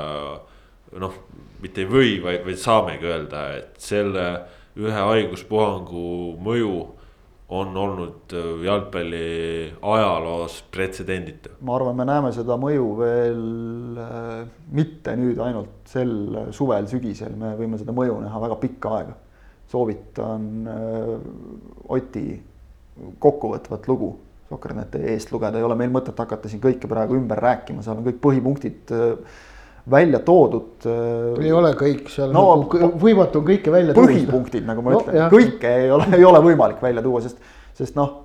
noh, 0.98 1.18
mitte 1.62 1.84
ei 1.84 1.86
või, 1.86 2.16
vaid, 2.24 2.40
vaid 2.42 2.58
saamegi 2.58 3.06
öelda, 3.06 3.44
et 3.60 3.76
selle 3.78 4.24
ühe 4.74 5.04
haiguspuhangu 5.06 6.34
mõju 6.42 6.74
on 7.48 7.76
olnud 7.76 8.32
jalgpalli 8.64 9.74
ajaloos 9.82 10.62
pretsedenditu. 10.70 11.50
ma 11.60 11.76
arvan, 11.76 11.96
me 11.96 12.06
näeme 12.08 12.32
seda 12.32 12.56
mõju 12.60 12.86
veel 12.98 14.00
äh, 14.00 14.46
mitte 14.72 15.16
nüüd 15.20 15.40
ainult 15.44 15.84
sel 15.90 16.14
suvel, 16.56 16.88
sügisel, 16.88 17.36
me 17.36 17.52
võime 17.58 17.78
seda 17.80 17.92
mõju 17.96 18.18
näha 18.24 18.40
väga 18.46 18.58
pikka 18.62 18.96
aega. 18.98 19.16
Soovitan 19.68 20.68
äh, 20.68 21.14
Oti 21.88 22.28
kokkuvõtvat 23.20 23.88
lugu. 23.90 24.14
Sokkerneti 24.48 25.00
eest 25.08 25.32
lugeda, 25.32 25.58
ei 25.58 25.64
ole 25.64 25.76
meil 25.76 25.92
mõtet 25.92 26.18
hakata 26.20 26.50
siin 26.52 26.60
kõike 26.62 26.88
praegu 26.88 27.16
ümber 27.16 27.40
rääkima, 27.40 27.82
seal 27.82 28.00
on 28.00 28.04
kõik 28.08 28.20
põhipunktid 28.24 28.92
äh, 28.94 29.36
välja 29.90 30.20
toodud. 30.24 30.86
Äh, 30.88 31.44
ei 31.44 31.52
ole 31.52 31.74
kõik 31.78 32.08
seal 32.12 32.32
no, 32.34 32.44
nagu 32.64 32.92
võimatu 33.00 33.42
on 33.42 33.48
kõike 33.48 33.72
välja 33.74 33.96
tuua. 33.96 34.10
põhipunktid, 34.10 34.66
nagu 34.68 34.84
ma 34.84 34.96
no, 34.96 35.04
ütlen, 35.04 35.30
kõike 35.32 35.72
ei 35.84 35.90
ole, 35.92 36.08
ei 36.16 36.26
ole 36.28 36.42
võimalik 36.44 36.82
välja 36.84 37.04
tuua, 37.04 37.22
sest, 37.24 37.40
sest 37.76 37.98
noh, 37.98 38.20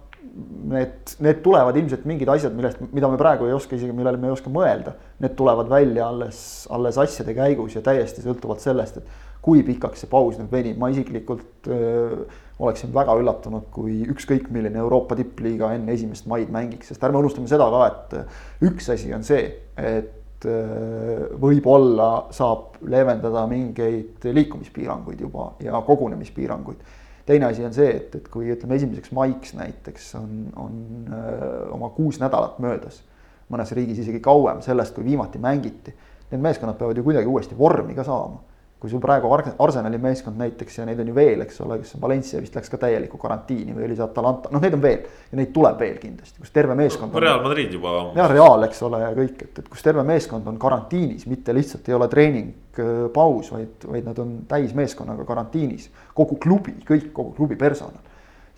need, 0.71 1.15
need 1.23 1.41
tulevad 1.45 1.77
ilmselt 1.79 2.05
mingid 2.09 2.29
asjad, 2.31 2.53
millest, 2.55 2.81
mida 2.95 3.09
me 3.11 3.19
praegu 3.19 3.49
ei 3.49 3.55
oska 3.55 3.75
isegi, 3.77 3.95
millele 3.95 4.19
me 4.21 4.29
ei 4.29 4.35
oska 4.35 4.51
mõelda. 4.53 4.95
Need 5.23 5.35
tulevad 5.39 5.71
välja 5.71 6.07
alles, 6.07 6.43
alles 6.71 6.99
asjade 7.01 7.35
käigus 7.37 7.75
ja 7.75 7.83
täiesti 7.85 8.23
sõltuvalt 8.23 8.63
sellest, 8.63 9.01
et 9.01 9.25
kui 9.43 9.63
pikaks 9.67 10.03
see 10.03 10.11
paus 10.11 10.37
nüüd 10.39 10.51
venib, 10.51 10.77
ma 10.79 10.89
isiklikult 10.91 11.67
öö, 11.71 12.23
oleksin 12.59 12.91
väga 12.93 13.15
üllatunud, 13.19 13.69
kui 13.71 14.01
ükskõik 14.11 14.49
milline 14.51 14.81
Euroopa 14.81 15.15
tippliiga 15.15 15.71
enne 15.77 15.95
esimest 15.95 16.27
maid 16.27 16.51
mängiks, 16.51 16.91
sest 16.91 17.03
ärme 17.07 17.21
unustame 17.21 17.47
seda 17.51 17.69
ka, 17.71 17.85
et 17.87 18.67
üks 18.67 18.91
asi 18.91 19.13
on 19.15 19.23
see, 19.27 19.45
et 19.79 20.18
võib-olla 20.45 22.09
saab 22.35 22.79
leevendada 22.87 23.45
mingeid 23.49 24.23
liikumispiiranguid 24.23 25.21
juba 25.25 25.51
ja 25.63 25.81
kogunemispiiranguid. 25.85 26.77
teine 27.25 27.45
asi 27.45 27.65
on 27.65 27.73
see, 27.73 27.89
et, 27.95 28.15
et 28.15 28.27
kui 28.31 28.49
ütleme 28.53 28.75
esimeseks 28.79 29.11
maiks 29.11 29.53
näiteks 29.53 30.15
on, 30.17 30.29
on 30.55 30.77
öö, 31.13 31.69
oma 31.75 31.89
kuus 31.93 32.19
nädalat 32.19 32.59
möödas, 32.59 33.03
mõnes 33.51 33.73
riigis 33.75 33.99
isegi 33.99 34.19
kauem 34.19 34.61
sellest, 34.65 34.95
kui 34.95 35.05
viimati 35.05 35.41
mängiti, 35.41 35.93
need 36.31 36.41
meeskonnad 36.41 36.77
peavad 36.79 36.97
ju 36.97 37.03
kuidagi 37.03 37.29
uuesti 37.29 37.57
vormi 37.57 37.93
ka 37.97 38.03
saama 38.07 38.41
kui 38.79 38.89
sul 38.89 39.01
praegu 39.03 39.27
Arsenali 39.33 39.97
meeskond 39.99 40.39
näiteks 40.39 40.77
ja 40.79 40.85
neid 40.87 40.99
on 41.03 41.09
ju 41.11 41.15
veel, 41.15 41.41
eks 41.43 41.57
ole, 41.65 41.81
kes 41.81 41.97
Valencia 41.99 42.39
vist 42.39 42.53
läks 42.55 42.71
ka 42.71 42.77
täielikku 42.79 43.19
karantiini 43.19 43.75
või 43.75 43.89
oli 43.89 43.97
see 43.97 44.05
Atalanta, 44.05 44.51
noh, 44.53 44.63
neid 44.63 44.77
on 44.77 44.83
veel 44.85 45.01
ja 45.03 45.39
neid 45.39 45.51
tuleb 45.55 45.83
veel 45.83 45.97
kindlasti, 45.99 46.39
kus 46.39 46.53
terve 46.55 46.77
meeskond 46.79 47.11
no,. 47.11 47.19
Real 47.19 47.43
Madrid 47.43 47.75
juba. 47.75 47.97
ja 48.15 48.29
Real, 48.31 48.63
eks 48.69 48.79
ole, 48.87 49.01
ja 49.03 49.11
kõik, 49.17 49.43
et, 49.49 49.59
et 49.59 49.67
kus 49.67 49.83
terve 49.83 50.05
meeskond 50.07 50.47
on 50.47 50.61
karantiinis, 50.61 51.27
mitte 51.27 51.55
lihtsalt 51.57 51.91
ei 51.91 51.97
ole 51.99 52.07
treeningpaus, 52.13 53.51
vaid, 53.57 53.89
vaid 53.91 54.07
nad 54.07 54.23
on 54.23 54.35
täismeeskonnaga 54.47 55.27
karantiinis. 55.27 55.91
kogu 56.15 56.39
klubi, 56.39 56.77
kõik, 56.87 57.11
kogu 57.11 57.35
klubi 57.35 57.59
personal. 57.59 58.07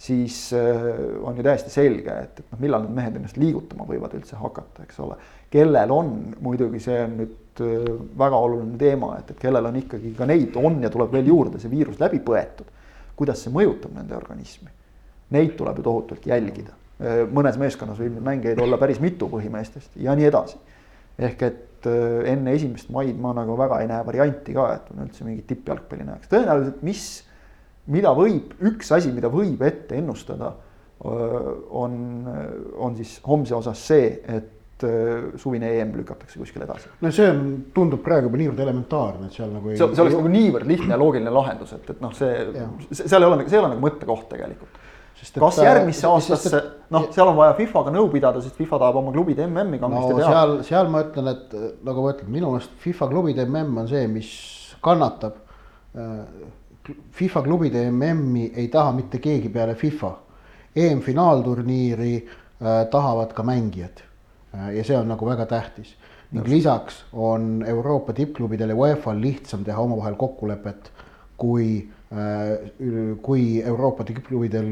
siis 0.02 0.52
äh, 0.54 0.86
on 1.26 1.38
ju 1.38 1.44
täiesti 1.46 1.74
selge, 1.74 2.14
et, 2.14 2.40
et 2.40 2.46
noh, 2.46 2.62
millal 2.62 2.86
need 2.86 2.98
mehed 3.02 3.18
ennast 3.18 3.42
liigutama 3.42 3.90
võivad 3.90 4.14
üldse 4.18 4.38
hakata, 4.38 4.86
eks 4.86 5.02
ole. 5.02 5.18
kellel 5.50 5.98
on, 5.98 6.36
muidugi 6.42 6.80
see 6.80 7.02
on 7.10 7.24
nüüd 7.24 7.38
Äh, 7.60 8.00
väga 8.18 8.38
oluline 8.40 8.78
teema, 8.80 9.18
et, 9.20 9.34
et 9.34 9.40
kellel 9.42 9.66
on 9.68 9.76
ikkagi 9.76 10.14
ka 10.16 10.24
neid 10.30 10.56
on 10.56 10.78
ja 10.80 10.90
tuleb 10.92 11.12
veel 11.12 11.26
juurde 11.28 11.60
see 11.60 11.72
viirus 11.72 11.98
läbi 12.00 12.22
põetud. 12.24 12.70
kuidas 13.20 13.42
see 13.44 13.52
mõjutab 13.52 13.92
nende 13.92 14.16
organismi? 14.16 14.72
Neid 15.36 15.52
tuleb 15.60 15.82
ju 15.82 15.84
tohutult 15.84 16.26
jälgida. 16.26 16.72
Äh, 17.04 17.26
mõnes 17.28 17.60
meeskonnas 17.60 18.00
võib 18.00 18.16
neid 18.16 18.24
mängijaid 18.30 18.62
olla 18.64 18.80
päris 18.80 19.02
mitu 19.04 19.28
põhimeestest 19.28 20.00
ja 20.00 20.16
nii 20.16 20.30
edasi. 20.30 20.62
ehk 21.20 21.44
et 21.44 21.90
äh, 21.92 22.32
enne 22.32 22.56
esimest 22.56 22.90
maid 22.90 23.20
ma 23.20 23.34
nagu 23.36 23.58
väga 23.60 23.82
ei 23.82 23.92
näe 23.92 24.08
varianti 24.08 24.56
ka, 24.56 24.70
et 24.78 24.96
ma 24.96 25.04
üldse 25.10 25.28
mingit 25.28 25.50
tippjalgpalli 25.52 26.08
näeks, 26.08 26.32
tõenäoliselt, 26.32 26.80
mis, 26.88 27.06
mida 27.92 28.16
võib, 28.16 28.56
üks 28.64 28.96
asi, 28.96 29.12
mida 29.12 29.28
võib 29.28 29.60
ette 29.68 30.00
ennustada, 30.00 30.56
on, 31.02 31.94
on 32.78 32.96
siis 32.96 33.16
homse 33.26 33.56
osas 33.58 33.80
see, 33.90 34.12
et 34.30 34.61
suvine 35.42 35.72
EM 35.80 35.96
lükatakse 36.00 36.40
kuskile 36.40 36.66
edasi. 36.68 36.92
no 37.02 37.12
see 37.16 37.30
on, 37.32 37.42
tundub 37.76 38.04
praegu 38.06 38.30
juba 38.30 38.42
niivõrd 38.42 38.64
elementaarne, 38.66 39.30
et 39.30 39.40
seal 39.40 39.52
nagu 39.54 39.72
ei. 39.72 39.80
see, 39.80 39.90
see 39.96 40.06
oleks 40.06 40.18
nagu 40.20 40.32
niivõrd 40.36 40.70
lihtne 40.70 40.96
ja 40.96 41.02
loogiline 41.02 41.34
lahendus, 41.34 41.74
et, 41.78 41.90
et 41.94 42.02
noh, 42.04 42.14
see, 42.18 42.32
seal 43.04 43.22
ei 43.22 43.30
ole, 43.30 43.44
see 43.48 43.60
ei 43.60 43.64
ole 43.64 43.74
nagu 43.76 43.86
mõttekoht 43.86 44.30
tegelikult 44.32 44.80
sest 45.22 45.38
kas 45.38 45.60
et, 45.60 45.68
järgmisse 45.68 46.08
aastasse, 46.10 46.62
noh, 46.94 47.06
seal 47.14 47.30
on 47.30 47.38
vaja 47.38 47.54
FIFA-ga 47.60 47.94
nõu 47.94 48.10
pidada, 48.14 48.42
sest 48.42 48.58
FIFA 48.58 48.80
tahab 48.82 48.98
oma 49.04 49.14
klubide 49.14 49.46
MM-i 49.46 49.80
kangesti 49.82 50.16
no, 50.16 50.18
teha. 50.18 50.32
seal, 50.32 50.56
seal 50.66 50.90
ma 50.94 51.04
ütlen, 51.06 51.30
et 51.36 51.54
nagu 51.86 52.06
ma 52.06 52.16
ütlen, 52.16 52.32
minu 52.34 52.54
meelest 52.56 52.74
FIFA 52.82 53.10
klubide 53.12 53.46
MM 53.46 53.84
on 53.84 53.92
see, 53.92 54.08
mis 54.10 54.32
kannatab. 54.82 55.38
Äh, 55.94 56.98
FIFA 57.14 57.44
klubide 57.46 57.84
MM-i 57.92 58.48
ei 58.58 58.72
taha 58.74 58.96
mitte 58.98 59.22
keegi 59.22 59.52
peale 59.54 59.76
FIFA. 59.78 60.16
EM-finaalturniiri 60.82 62.14
äh, 62.18 62.88
tahavad 62.90 63.36
ka 63.38 63.44
mängijad 63.46 64.02
äh, 64.02 64.11
ja 64.52 64.84
see 64.84 64.98
on 64.98 65.08
nagu 65.08 65.26
väga 65.26 65.46
tähtis 65.46 65.96
ning 66.32 66.48
lisaks 66.48 67.04
on 67.14 67.64
Euroopa 67.68 68.14
tippklubidel 68.14 68.74
ja 68.74 68.76
UEFA-l 68.76 69.22
lihtsam 69.22 69.64
teha 69.64 69.80
omavahel 69.80 70.16
kokkulepet 70.20 70.92
kui 71.38 71.88
Äh, 72.12 72.72
kui 73.24 73.62
Euroopa 73.64 74.04
tippklubidel 74.04 74.66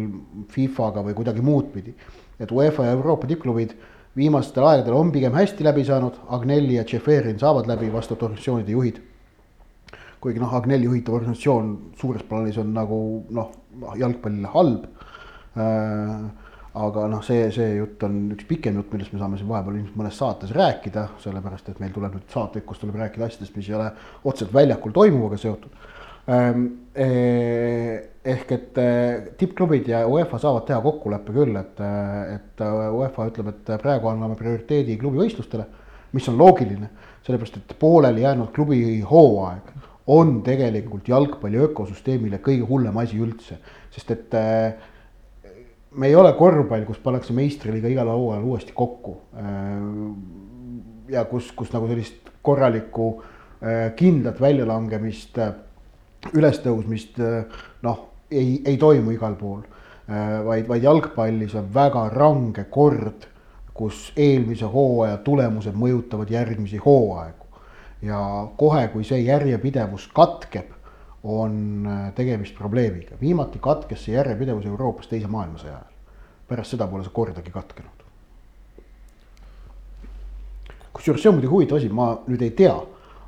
FIFA-ga 0.52 1.06
või 1.06 1.14
kuidagi 1.16 1.40
muud 1.40 1.70
pidi. 1.72 1.94
et 2.40 2.52
UEFA 2.52 2.84
ja 2.84 2.96
Euroopa 2.98 3.28
tippklubid 3.28 3.72
viimastel 4.16 4.66
aegadel 4.68 4.94
on 4.96 5.12
pigem 5.12 5.32
hästi 5.34 5.64
läbi 5.64 5.86
saanud, 5.88 6.18
Agnelli 6.36 6.76
ja 6.76 6.84
Tšeferin 6.84 7.40
saavad 7.40 7.68
läbi 7.68 7.88
vastavate 7.94 8.26
organisatsioonide 8.26 8.72
juhid. 8.72 9.00
kuigi 10.20 10.40
noh, 10.40 10.54
Agnelli 10.54 10.84
juhitav 10.84 11.16
organisatsioon 11.16 11.94
suures 12.02 12.24
plaanis 12.28 12.58
on 12.58 12.74
nagu 12.74 13.00
noh, 13.30 13.52
jalgpallile 13.96 14.52
halb 14.52 14.84
äh, 15.56 16.28
aga 16.78 17.08
noh, 17.10 17.22
see, 17.26 17.48
see 17.54 17.72
jutt 17.80 18.04
on 18.06 18.18
üks 18.36 18.46
pikem 18.50 18.76
jutt, 18.78 18.92
millest 18.94 19.14
me 19.14 19.22
saame 19.22 19.40
siin 19.40 19.50
vahepeal 19.50 19.80
ilmselt 19.80 19.98
mõnes 19.98 20.20
saates 20.22 20.52
rääkida, 20.54 21.08
sellepärast 21.24 21.72
et 21.72 21.80
meil 21.82 21.94
tuleb 21.96 22.14
nüüd 22.18 22.28
saateid, 22.30 22.66
kus 22.68 22.82
tuleb 22.82 23.00
rääkida 23.02 23.26
asjadest, 23.26 23.56
mis 23.58 23.70
ei 23.72 23.78
ole 23.80 23.90
otseselt 24.24 24.54
väljakul 24.54 24.94
toimuvaga 24.94 25.40
seotud. 25.42 25.88
Ehm, 26.30 26.66
eh, 26.94 27.96
ehk 28.22 28.52
et 28.54 28.78
eh, 28.78 29.30
tippklubid 29.40 29.88
ja 29.90 30.04
UEFA 30.06 30.38
saavad 30.44 30.68
teha 30.68 30.78
kokkuleppe 30.84 31.34
küll, 31.34 31.58
et, 31.58 31.82
eh, 31.82 32.36
et 32.36 32.64
UEFA 32.94 33.26
ütleb, 33.32 33.50
et 33.56 33.74
praegu 33.82 34.12
anname 34.12 34.38
prioriteedi 34.38 35.00
klubivõistlustele, 35.02 35.66
mis 36.14 36.30
on 36.30 36.38
loogiline, 36.38 36.92
sellepärast 37.26 37.58
et 37.58 37.74
pooleli 37.82 38.22
jäänud 38.28 38.54
klubi 38.54 39.02
hooaeg 39.10 39.74
on 40.10 40.40
tegelikult 40.46 41.10
jalgpalli 41.10 41.60
ökosüsteemile 41.66 42.40
kõige 42.46 42.66
hullem 42.70 42.98
asi 42.98 43.18
üldse, 43.22 43.60
sest 43.94 44.14
et 44.14 44.38
me 45.92 46.08
ei 46.08 46.16
ole 46.16 46.34
korvpall, 46.38 46.86
kus 46.86 47.00
pannakse 47.04 47.34
meistriliiga 47.34 47.90
igal 47.90 48.12
hooajal 48.12 48.44
uuesti 48.44 48.74
kokku. 48.76 49.18
ja 51.10 51.26
kus, 51.26 51.52
kus 51.52 51.74
nagu 51.74 51.88
sellist 51.88 52.30
korralikku 52.42 53.24
kindlat 53.96 54.42
väljalangemist 54.42 55.40
ülestõusmist 56.34 57.18
noh, 57.82 58.06
ei, 58.32 58.62
ei 58.66 58.78
toimu 58.78 59.12
igal 59.16 59.36
pool, 59.40 59.62
vaid, 60.46 60.68
vaid 60.68 60.84
jalgpallis 60.84 61.56
on 61.58 61.70
väga 61.74 62.06
range 62.14 62.66
kord, 62.70 63.26
kus 63.74 64.10
eelmise 64.20 64.68
hooaja 64.70 65.18
tulemused 65.24 65.76
mõjutavad 65.76 66.30
järgmisi 66.32 66.78
hooaegu. 66.84 67.46
ja 68.02 68.20
kohe, 68.58 68.88
kui 68.94 69.04
see 69.04 69.20
järjepidevus 69.26 70.08
katkeb, 70.16 70.72
on 71.24 71.88
tegemist 72.16 72.56
probleemiga. 72.56 73.18
viimati 73.22 73.60
katkes 73.60 74.06
see 74.06 74.14
järjepidevus 74.16 74.66
Euroopas 74.66 75.08
teise 75.08 75.28
maailmasõja 75.28 75.74
ajal. 75.74 75.98
pärast 76.48 76.72
seda 76.72 76.88
pole 76.88 77.04
see 77.04 77.14
kordagi 77.14 77.52
katkenud. 77.52 78.06
kusjuures 80.94 81.22
see 81.22 81.30
on 81.30 81.36
muidugi 81.36 81.54
huvitav 81.54 81.78
asi, 81.78 81.90
ma 81.90 82.14
nüüd 82.28 82.42
ei 82.42 82.56
tea 82.56 82.78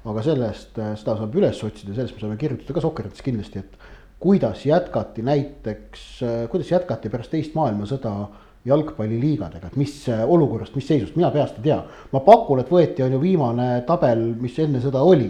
aga 0.09 0.23
sellest, 0.25 0.77
äh, 0.79 0.93
seda 0.97 1.15
saab 1.19 1.35
üles 1.37 1.59
otsida, 1.65 1.93
sellest 1.93 2.15
me 2.17 2.23
saame 2.23 2.37
kirjutada 2.41 2.75
ka 2.75 2.83
Sokkertis 2.83 3.25
kindlasti, 3.25 3.61
et 3.61 3.89
kuidas 4.21 4.63
jätkati 4.65 5.25
näiteks, 5.25 6.05
äh, 6.25 6.37
kuidas 6.49 6.71
jätkati 6.71 7.11
pärast 7.13 7.33
teist 7.33 7.53
maailmasõda 7.57 8.15
jalgpalliliigadega, 8.65 9.69
et 9.69 9.77
mis 9.77 9.93
äh, 10.09 10.23
olukorrast, 10.25 10.75
mis 10.77 10.89
seisust, 10.89 11.15
mina 11.17 11.29
peast 11.33 11.59
ei 11.61 11.69
tea. 11.69 11.79
ma 12.13 12.21
pakun, 12.25 12.61
et 12.61 12.73
võeti, 12.73 13.05
on 13.05 13.17
ju 13.17 13.21
viimane 13.21 13.69
tabel, 13.87 14.31
mis 14.41 14.57
enne 14.61 14.81
sõda 14.81 15.03
oli 15.05 15.29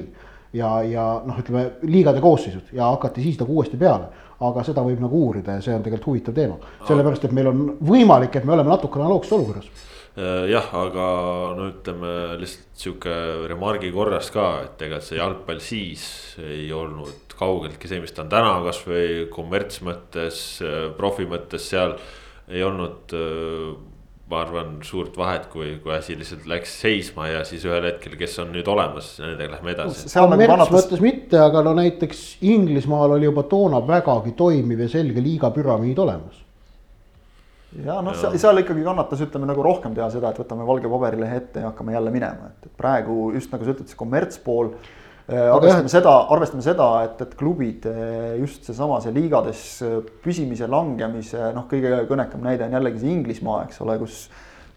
ja, 0.53 0.71
ja 0.83 1.05
noh, 1.25 1.37
ütleme 1.39 1.67
liigade 1.87 2.23
koosseisud 2.23 2.73
ja 2.75 2.89
hakati 2.91 3.23
siis 3.23 3.39
nagu 3.39 3.55
uuesti 3.55 3.77
peale. 3.77 4.09
aga 4.41 4.63
seda 4.65 4.81
võib 4.81 4.97
nagu 5.03 5.19
uurida 5.27 5.53
ja 5.53 5.61
see 5.61 5.75
on 5.75 5.83
tegelikult 5.85 6.07
huvitav 6.09 6.33
teema, 6.33 6.55
sellepärast 6.87 7.27
et 7.27 7.33
meil 7.37 7.51
on 7.51 7.59
võimalik, 7.85 8.35
et 8.35 8.45
me 8.45 8.55
oleme 8.55 8.73
natuke 8.73 8.97
analoogses 8.97 9.35
olukorras 9.37 9.67
Äh, 10.11 10.49
jah, 10.51 10.65
aga 10.75 11.03
no 11.55 11.69
ütleme 11.69 12.09
lihtsalt 12.41 12.75
sihuke 12.75 13.13
remargi 13.47 13.93
korras 13.95 14.27
ka, 14.33 14.47
et 14.65 14.81
ega 14.83 14.97
see 14.99 15.15
jalgpall 15.15 15.61
siis 15.63 16.03
ei 16.43 16.65
olnud 16.75 17.31
kaugeltki 17.39 17.87
see, 17.87 18.01
mis 18.03 18.11
ta 18.11 18.25
on 18.25 18.33
täna, 18.33 18.57
kasvõi 18.65 19.29
kommertsmõttes, 19.31 20.41
äh, 20.67 20.89
profi 20.97 21.29
mõttes 21.31 21.69
seal 21.71 21.95
ei 22.51 22.59
olnud 22.67 23.15
äh, 23.15 23.71
ma 24.32 24.41
arvan, 24.45 24.77
suurt 24.88 25.17
vahet, 25.19 25.47
kui, 25.51 25.73
kui 25.84 25.93
asi 25.95 26.15
lihtsalt 26.19 26.45
läks 26.49 26.77
seisma 26.84 27.27
ja 27.29 27.41
siis 27.47 27.65
ühel 27.67 27.89
hetkel, 27.89 28.15
kes 28.19 28.38
on 28.43 28.53
nüüd 28.55 28.67
olemas, 28.71 29.13
nendega 29.21 29.57
lähme 29.57 29.75
edasi. 29.75 30.07
kommerts 30.15 30.71
mõttes 30.73 31.03
mitte, 31.03 31.39
aga 31.41 31.65
no 31.67 31.75
näiteks 31.77 32.23
Inglismaal 32.47 33.17
oli 33.17 33.27
juba 33.27 33.43
toona 33.51 33.84
vägagi 33.88 34.36
toimiv 34.39 34.88
ja 34.88 34.89
selge 34.95 35.23
liigapüramiid 35.23 35.99
olemas 36.05 36.47
ja 37.86 37.99
noh, 38.03 38.15
seal 38.15 38.61
ikkagi 38.61 38.84
kannatas, 38.84 39.21
ütleme 39.23 39.47
nagu 39.49 39.63
rohkem 39.63 39.93
teha 39.95 40.09
seda, 40.11 40.32
et 40.32 40.39
võtame 40.41 40.65
valge 40.67 40.91
paberilehe 40.91 41.38
ette 41.39 41.63
ja 41.63 41.71
hakkame 41.71 41.95
jälle 41.95 42.11
minema, 42.13 42.51
et, 42.51 42.71
praegu 42.77 43.29
just 43.36 43.53
nagu 43.53 43.67
sa 43.67 43.75
ütled, 43.75 43.91
see 43.91 43.99
kommertspool. 43.99 44.73
Arvestame 45.30 45.88
jah. 45.88 45.93
seda, 45.93 46.13
arvestame 46.34 46.65
seda, 46.65 46.88
et, 47.07 47.26
et 47.26 47.36
klubid 47.39 47.86
äh, 47.89 48.38
just 48.41 48.69
seesama, 48.69 49.01
see 49.03 49.13
liigades 49.15 49.65
äh, 49.86 49.99
püsimise, 50.24 50.69
langemise, 50.72 51.51
noh, 51.55 51.67
kõige 51.72 52.05
kõnekam 52.09 52.45
näide 52.45 52.67
on 52.67 52.80
jällegi 52.80 53.03
see 53.03 53.13
Inglismaa, 53.17 53.65
eks 53.67 53.84
ole, 53.86 53.99
kus 54.01 54.24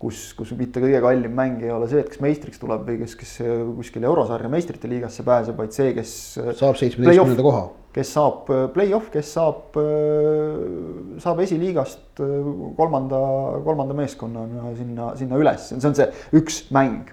kus, 0.05 0.20
kus 0.36 0.53
mitte 0.59 0.82
kõige 0.82 1.01
kallim 1.05 1.32
mäng 1.36 1.62
ei 1.64 1.72
ole 1.72 1.88
see, 1.90 2.03
et 2.03 2.11
kes 2.12 2.20
meistriks 2.22 2.61
tuleb 2.61 2.84
või 2.88 2.99
kes, 3.01 3.14
kes 3.20 3.32
kuskile 3.78 4.09
eurosarja 4.11 4.51
meistrite 4.53 4.90
liigasse 4.90 5.24
pääseb, 5.26 5.57
vaid 5.61 5.74
see, 5.76 5.95
kes. 5.97 6.12
saab 6.59 6.78
seitsmeteistkümnenda 6.80 7.47
koha. 7.47 7.64
kes 7.95 8.12
saab 8.16 8.53
äh, 8.53 8.64
play-off, 8.74 9.11
kes 9.14 9.32
saab, 9.36 9.78
äh, 9.80 11.18
saab 11.22 11.42
esiliigast 11.45 12.22
äh, 12.24 12.38
kolmanda, 12.78 13.20
kolmanda 13.66 13.97
meeskonnana 13.97 14.74
sinna, 14.78 15.12
sinna 15.20 15.40
üles, 15.40 15.68
see 15.70 15.90
on 15.90 15.97
see 15.97 16.09
üks 16.40 16.64
mäng. 16.74 17.12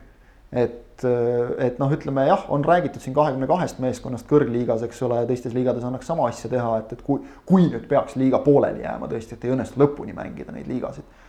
et, 0.51 0.81
et 1.05 1.79
noh, 1.81 1.91
ütleme 1.91 2.27
jah, 2.27 2.45
on 2.53 2.63
räägitud 2.65 3.03
siin 3.03 3.15
kahekümne 3.15 3.47
kahest 3.49 3.81
meeskonnast 3.83 4.27
kõrgliigas, 4.29 4.85
eks 4.85 5.01
ole, 5.07 5.23
teistes 5.29 5.55
liigades 5.57 5.83
annaks 5.87 6.07
sama 6.09 6.27
asja 6.29 6.49
teha, 6.51 6.77
et, 6.83 6.93
et 6.95 7.01
kui, 7.05 7.23
kui 7.45 7.67
nüüd 7.67 7.87
peaks 7.89 8.15
liiga 8.19 8.39
pooleli 8.45 8.85
jääma 8.85 9.09
tõesti, 9.11 9.37
et 9.37 9.45
ei 9.45 9.55
õnnestu 9.55 9.81
lõpuni 9.81 10.15
mängida 10.17 10.55
neid 10.55 10.69
liigasid 10.71 11.19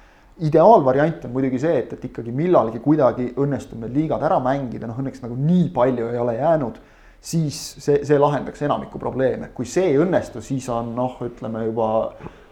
ideaalvariant 0.40 1.24
on 1.26 1.32
muidugi 1.34 1.60
see, 1.60 1.74
et, 1.82 1.92
et 1.92 2.04
ikkagi 2.08 2.32
millalgi 2.34 2.80
kuidagi 2.82 3.28
õnnestub 3.40 3.82
need 3.82 3.94
liigad 3.96 4.22
ära 4.24 4.38
mängida, 4.42 4.88
noh 4.88 4.98
õnneks 5.02 5.22
nagu 5.24 5.36
nii 5.36 5.68
palju 5.74 6.08
ei 6.08 6.18
ole 6.18 6.36
jäänud. 6.38 6.80
siis 7.22 7.56
see, 7.78 8.00
see 8.02 8.18
lahendaks 8.18 8.62
enamiku 8.66 8.98
probleeme, 8.98 9.52
kui 9.54 9.66
see 9.68 9.92
ei 9.92 9.98
õnnestu, 10.02 10.40
siis 10.42 10.66
on 10.68 10.88
noh, 10.96 11.20
ütleme 11.22 11.66
juba 11.68 11.90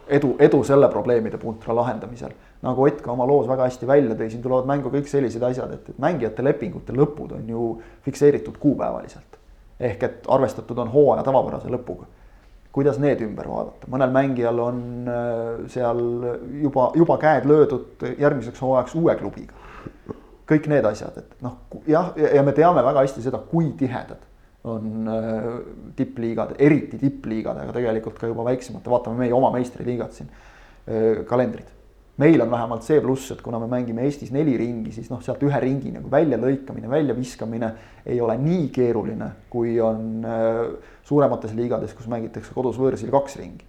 edu, 0.07 0.37
edu 0.39 0.61
selle 0.65 0.89
probleemide 0.89 1.39
puntra 1.43 1.75
lahendamisel. 1.75 2.31
Nagu 2.63 2.85
Ott 2.85 3.01
ka 3.01 3.13
oma 3.13 3.27
loos 3.29 3.49
väga 3.49 3.67
hästi 3.69 3.87
välja 3.89 4.15
tõi, 4.15 4.31
siin 4.31 4.43
tulevad 4.45 4.69
mängu 4.69 4.93
kõik 4.93 5.09
sellised 5.09 5.43
asjad, 5.43 5.73
et, 5.73 5.93
et 5.93 6.01
mängijate 6.03 6.45
lepingute 6.45 6.93
lõpud 6.97 7.37
on 7.39 7.49
ju 7.49 7.67
fikseeritud 8.05 8.59
kuupäevaliselt. 8.61 9.39
ehk 9.81 10.03
et 10.03 10.27
arvestatud 10.29 10.79
on 10.79 10.91
hooaja 10.93 11.23
tavapärase 11.25 11.71
lõpuga 11.73 12.05
kuidas 12.73 12.99
need 13.03 13.23
ümber 13.25 13.49
vaadata, 13.51 13.89
mõnel 13.91 14.13
mängijal 14.15 14.61
on 14.63 14.83
äh, 15.11 15.63
seal 15.73 16.03
juba, 16.63 16.91
juba 16.95 17.17
käed 17.23 17.49
löödud 17.51 18.05
järgmiseks 18.19 18.63
hooajaks 18.63 18.95
uue 19.01 19.17
klubiga. 19.19 19.57
kõik 20.51 20.67
need 20.67 20.85
asjad, 20.85 21.15
et 21.19 21.43
noh, 21.47 21.57
jah, 21.87 22.13
ja 22.19 22.43
me 22.43 22.53
teame 22.55 22.83
väga 22.83 23.05
hästi 23.05 23.23
seda, 23.23 23.39
kui 23.51 23.73
tihedad 23.79 24.23
on 24.71 25.09
äh, 25.09 25.51
tippliigad, 25.97 26.55
eriti 26.59 26.99
tippliigad, 26.99 27.59
aga 27.59 27.75
tegelikult 27.75 28.19
ka 28.19 28.31
juba 28.31 28.45
väiksemate, 28.51 28.91
vaatame 28.91 29.25
meie 29.25 29.35
oma 29.35 29.51
meistriliigad 29.55 30.15
siin, 30.15 30.31
äh, 30.87 31.23
kalendrid 31.27 31.80
meil 32.21 32.43
on 32.45 32.51
vähemalt 32.53 32.85
see 32.85 33.01
pluss, 33.01 33.31
et 33.33 33.41
kuna 33.45 33.59
me 33.63 33.69
mängime 33.71 34.05
Eestis 34.05 34.33
neli 34.35 34.57
ringi, 34.61 34.93
siis 34.93 35.09
noh, 35.13 35.23
sealt 35.25 35.43
ühe 35.47 35.61
ringi 35.63 35.93
nagu 35.95 36.11
väljalõikamine, 36.13 36.91
väljaviskamine 36.91 37.73
ei 38.07 38.21
ole 38.21 38.37
nii 38.41 38.69
keeruline, 38.75 39.31
kui 39.53 39.79
on 39.85 40.25
äh, 40.29 40.63
suuremates 41.09 41.55
liigades, 41.57 41.95
kus 41.97 42.09
mängitakse 42.13 42.55
kodus 42.57 42.79
võõrsil 42.81 43.13
kaks 43.15 43.39
ringi. 43.41 43.65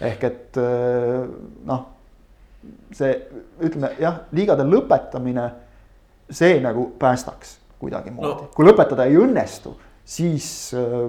ehk 0.00 0.24
et 0.26 0.58
äh, 0.58 1.28
noh, 1.70 1.84
see 2.94 3.12
ütleme 3.62 3.92
jah, 4.00 4.24
liigade 4.34 4.66
lõpetamine, 4.66 5.48
see 6.30 6.58
nagu 6.64 6.90
päästaks 6.98 7.58
kuidagimoodi 7.78 8.46
No. 8.46 8.50
kui 8.56 8.66
lõpetada 8.66 9.06
ei 9.06 9.18
õnnestu, 9.20 9.74
siis 10.04 10.46
äh, 10.76 11.06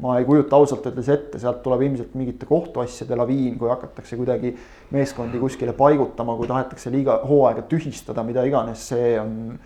ma 0.00 0.18
ei 0.18 0.26
kujuta 0.28 0.58
ausalt 0.58 0.86
öeldes 0.86 1.08
ette, 1.12 1.40
sealt 1.40 1.62
tuleb 1.64 1.86
ilmselt 1.86 2.16
mingite 2.18 2.48
kohtuasjade 2.48 3.16
laviin, 3.16 3.56
kui 3.58 3.70
hakatakse 3.72 4.18
kuidagi 4.20 4.52
meeskondi 4.92 5.40
kuskile 5.40 5.72
paigutama, 5.76 6.36
kui 6.36 6.48
tahetakse 6.50 6.92
liiga 6.92 7.22
hooaega 7.24 7.64
tühistada, 7.70 8.24
mida 8.26 8.44
iganes, 8.46 8.84
see 8.92 9.16
on. 9.20 9.56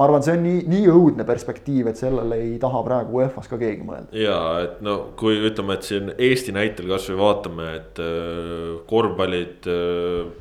Ma 0.00 0.06
arvan, 0.06 0.24
see 0.24 0.38
on 0.38 0.44
nii, 0.46 0.60
nii 0.72 0.86
õudne 0.88 1.26
perspektiiv, 1.28 1.90
et 1.90 2.00
sellele 2.00 2.38
ei 2.40 2.54
taha 2.62 2.80
praegu 2.86 3.18
UEFA-s 3.20 3.50
ka 3.52 3.58
keegi 3.60 3.84
mõelda. 3.84 4.08
ja 4.16 4.38
et 4.64 4.80
no 4.84 4.96
kui 5.20 5.36
ütleme, 5.36 5.76
et 5.76 5.84
siin 5.84 6.08
Eesti 6.16 6.56
näitel 6.56 6.88
kasvõi 6.88 7.18
vaatame, 7.20 7.68
et 7.76 8.00
äh, 8.00 8.80
korvpallid, 8.88 9.68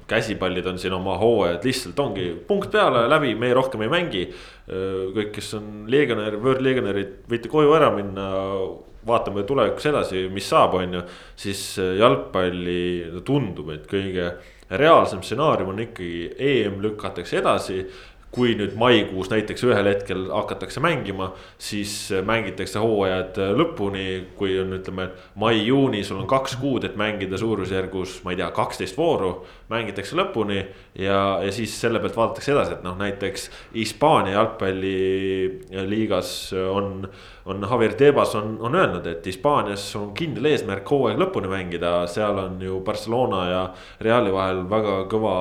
käsipallid 0.07 0.71
on 0.71 0.79
siin 0.79 0.95
oma 0.95 1.17
hooajad 1.19 1.67
lihtsalt 1.67 1.99
ongi 1.99 2.31
punkt 2.47 2.71
peale 2.71 3.03
läbi, 3.11 3.35
meie 3.35 3.57
rohkem 3.57 3.83
ei 3.83 3.91
mängi. 3.91 4.29
kõik, 4.69 5.31
kes 5.33 5.47
on 5.57 5.87
legionär, 5.89 6.35
võõrlegionärid, 6.39 7.13
võite 7.27 7.49
koju 7.49 7.71
ära 7.73 7.87
minna 7.89 8.27
vaatame 9.07 9.43
tulevikus 9.47 9.87
edasi, 9.89 10.27
mis 10.33 10.47
saab, 10.49 10.75
on 10.79 10.99
ju, 10.99 11.03
siis 11.39 11.63
äh, 11.81 11.95
jalgpalli 11.99 13.21
tundub, 13.25 13.71
et 13.73 13.87
kõige 13.89 14.31
reaalsem 14.69 15.23
stsenaarium 15.25 15.73
on 15.73 15.83
ikkagi 15.87 16.29
EM 16.37 16.77
lükatakse 16.83 17.39
edasi 17.39 17.81
kui 18.31 18.53
nüüd 18.57 18.75
maikuus 18.77 19.29
näiteks 19.31 19.63
ühel 19.65 19.87
hetkel 19.89 20.27
hakatakse 20.29 20.79
mängima, 20.83 21.31
siis 21.57 22.11
mängitakse 22.25 22.79
hooajad 22.81 23.37
lõpuni, 23.57 24.05
kui 24.37 24.59
on, 24.61 24.73
ütleme, 24.77 25.09
mai-juuni, 25.39 26.03
sul 26.05 26.21
on 26.21 26.27
kaks 26.29 26.55
kuud, 26.61 26.83
et 26.85 26.95
mängida 26.99 27.37
suurusjärgus, 27.41 28.19
ma 28.25 28.31
ei 28.35 28.39
tea, 28.41 28.51
kaksteist 28.53 28.97
vooru. 28.97 29.31
mängitakse 29.69 30.15
lõpuni 30.17 30.59
ja, 30.97 31.39
ja 31.45 31.51
siis 31.53 31.81
selle 31.81 31.99
pealt 32.01 32.17
vaadatakse 32.17 32.51
edasi, 32.53 32.73
et 32.77 32.83
noh, 32.85 32.97
näiteks 32.97 33.49
Hispaania 33.75 34.33
jalgpalliliigas 34.37 36.29
on, 36.73 37.09
on 37.49 37.65
Javier 37.71 37.93
Tebas 37.97 38.35
on, 38.35 38.57
on 38.61 38.75
öelnud, 38.75 39.07
et 39.07 39.25
Hispaanias 39.25 39.83
on 39.97 40.11
kindel 40.13 40.51
eesmärk 40.51 40.89
hooaeg 40.91 41.17
lõpuni 41.17 41.49
mängida, 41.49 42.03
seal 42.11 42.37
on 42.37 42.59
ju 42.61 42.79
Barcelona 42.85 43.41
ja 43.49 43.61
Reali 44.05 44.33
vahel 44.33 44.61
väga 44.69 44.95
kõva 45.09 45.35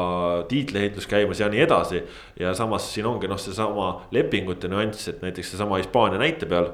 tiitliheitlus 0.49 1.09
käimas 1.11 1.43
ja 1.43 1.51
nii 1.53 1.61
edasi. 1.67 2.03
ja 2.41 2.55
samas 2.57 2.89
siin 2.95 3.07
ongi 3.07 3.29
noh, 3.29 3.41
seesama 3.41 3.91
lepingute 4.15 4.71
nüanss, 4.73 5.11
et 5.13 5.21
näiteks 5.23 5.53
seesama 5.53 5.83
Hispaania 5.83 6.21
näite 6.23 6.49
peal. 6.49 6.73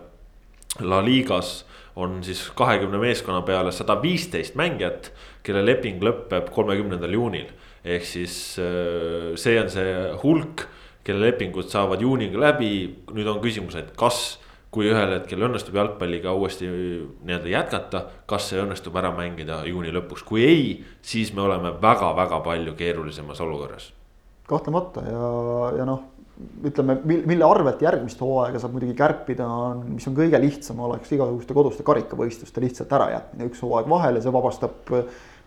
La 0.80 1.01
Ligas 1.05 1.64
on 1.97 2.22
siis 2.26 2.49
kahekümne 2.55 2.99
meeskonna 2.99 3.43
peale 3.47 3.72
sada 3.72 3.97
viisteist 4.03 4.55
mängijat, 4.59 5.12
kelle 5.43 5.66
leping 5.66 6.03
lõpeb 6.03 6.51
kolmekümnendal 6.55 7.12
juunil. 7.12 7.51
ehk 7.85 8.07
siis 8.07 8.57
äh, 8.59 9.35
see 9.37 9.59
on 9.61 9.68
see 9.70 9.91
hulk, 10.22 10.68
kelle 11.05 11.26
lepingud 11.26 11.68
saavad 11.68 12.01
juuniga 12.01 12.41
läbi, 12.41 12.70
nüüd 13.12 13.28
on 13.28 13.43
küsimus, 13.43 13.74
et 13.76 13.93
kas 13.99 14.39
kui 14.74 14.88
ühel 14.90 15.12
hetkel 15.16 15.44
õnnestub 15.46 15.76
jalgpalliga 15.78 16.32
uuesti 16.34 16.66
nii-öelda 16.68 17.52
jätkata, 17.52 18.00
kas 18.30 18.48
see 18.50 18.62
õnnestub 18.62 18.96
ära 18.98 19.12
mängida 19.14 19.60
juuni 19.68 19.92
lõpuks, 19.94 20.24
kui 20.26 20.42
ei, 20.46 20.64
siis 21.04 21.30
me 21.36 21.44
oleme 21.46 21.74
väga-väga 21.82 22.40
palju 22.44 22.74
keerulisemas 22.78 23.42
olukorras. 23.44 23.92
kahtlemata. 24.48 25.04
Ja, 25.08 25.28
ja 25.78 25.86
noh, 25.88 26.02
ütleme, 26.66 26.96
mille 27.06 27.46
arvelt 27.46 27.82
järgmist 27.82 28.20
hooaega 28.20 28.58
saab 28.60 28.74
muidugi 28.74 28.96
kärpida, 28.98 29.46
on, 29.46 29.84
mis 29.94 30.06
on 30.10 30.16
kõige 30.18 30.40
lihtsam, 30.42 30.80
oleks 30.82 31.12
igasuguste 31.14 31.54
koduste 31.56 31.86
karikavõistluste 31.86 32.64
lihtsalt 32.64 32.92
ärajätmine, 32.98 33.48
üks 33.52 33.62
hooaeg 33.62 33.88
vahele, 33.90 34.22
see 34.22 34.34
vabastab 34.34 34.90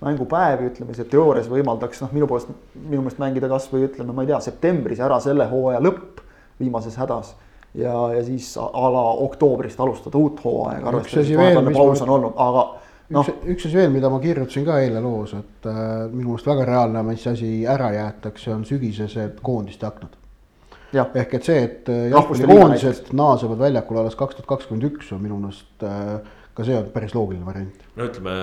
mängupäevi, 0.01 0.71
ütleme, 0.71 0.95
see 0.95 1.09
teoorias 1.11 1.49
võimaldaks 1.51 1.99
noh, 2.05 2.13
minu 2.15 2.29
poolest, 2.29 2.53
minu 2.77 3.01
meelest 3.03 3.19
mängida 3.21 3.49
kasvõi 3.51 3.89
ütleme, 3.89 4.15
ma 4.15 4.23
ei 4.23 4.31
tea, 4.31 4.39
septembris 4.47 5.03
ära 5.03 5.19
selle 5.23 5.49
hooaja 5.51 5.83
lõpp 5.83 6.23
viimases 6.61 6.95
hädas 7.01 7.35
ja, 7.77 7.93
ja 8.15 8.23
siis 8.25 8.51
a 8.57 8.91
la 8.93 9.03
oktoobrist 9.27 9.79
alustada 9.79 10.17
uut 10.17 10.41
hooaega, 10.43 10.89
arvestades, 10.91 11.31
et 11.31 11.39
vahepealne 11.39 11.73
paus 11.75 12.03
on 12.05 12.13
olnud, 12.17 12.37
aga 12.43 12.63
noh. 13.15 13.27
üks, 13.27 13.49
üks 13.53 13.67
asi 13.69 13.79
veel, 13.79 13.91
mida 13.93 14.11
ma 14.13 14.19
kirjutasin 14.23 14.65
ka 14.67 14.79
eile 14.83 15.01
loos, 15.03 15.35
et 15.37 15.69
äh, 15.69 15.83
minu 16.11 16.31
meelest 16.31 16.49
väga 16.49 16.65
reaalne, 16.69 17.03
mis 17.07 17.27
asi 17.29 17.51
ära 17.69 17.91
jäetakse, 17.95 18.53
on 18.55 18.65
sügisesed 18.67 19.43
koondiste 19.45 19.89
aknad. 19.89 20.17
ehk 20.97 21.37
et 21.39 21.51
see, 21.51 21.61
et 21.69 21.93
äh, 21.93 22.09
jalgpallikoondised 22.13 23.13
naasevad 23.17 23.63
väljakule 23.67 24.03
alles 24.03 24.19
kaks 24.19 24.39
tuhat 24.39 24.51
kakskümmend 24.55 24.91
üks 24.91 25.13
on 25.13 25.23
minu 25.23 25.39
meelest 25.43 25.85
äh, 25.85 26.19
ka 26.57 26.65
see 26.65 26.77
on 26.77 26.91
päris 26.93 27.13
loogiline 27.13 27.45
variant. 27.45 27.87
no 27.95 28.07
ütleme 28.09 28.37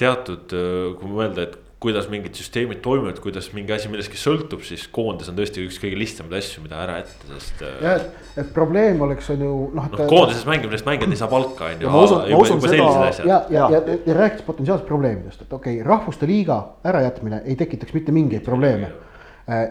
teatud, 0.00 0.54
kui 1.00 1.10
mõelda, 1.12 1.44
et 1.44 1.58
kuidas 1.80 2.08
mingid 2.10 2.34
süsteemid 2.34 2.80
toimivad, 2.82 3.20
kuidas 3.22 3.52
mingi 3.54 3.70
asi 3.74 3.90
millestki 3.90 4.18
sõltub, 4.18 4.64
siis 4.66 4.88
koondis 4.90 5.28
on 5.30 5.36
tõesti 5.38 5.62
üks 5.62 5.78
kõige 5.78 5.98
lihtsamaid 6.00 6.34
asju, 6.40 6.62
mida 6.64 6.80
ära 6.82 6.96
jätta, 6.98 7.28
sest. 7.36 7.62
jah, 7.62 8.00
et, 8.00 8.32
et 8.42 8.50
probleem 8.54 8.98
oleks, 9.06 9.28
on 9.30 9.44
ju 9.46 9.52
noh. 9.76 9.86
noh, 9.92 10.02
koondises 10.10 10.42
mängimine, 10.48 10.80
mängijad 10.88 11.14
ei 11.14 11.20
saa 11.20 11.30
palka, 11.30 11.70
on 11.70 11.84
ju. 11.86 11.92
ma 11.94 12.02
usun, 12.02 12.24
ma 12.26 12.40
usun 12.42 12.64
seda. 12.64 12.88
ja, 12.88 13.22
ja, 13.30 13.40
ja, 13.54 13.70
ja, 13.78 13.98
ja 14.06 14.18
rääkides 14.18 14.46
potentsiaalsest 14.48 14.90
probleemidest, 14.90 15.46
et 15.46 15.54
okei 15.54 15.78
okay,, 15.78 15.86
rahvuste 15.86 16.26
liiga 16.26 16.58
ärajätmine 16.86 17.44
ei 17.46 17.56
tekitaks 17.62 17.94
mitte 17.94 18.16
mingeid 18.16 18.42
probleeme. 18.42 18.90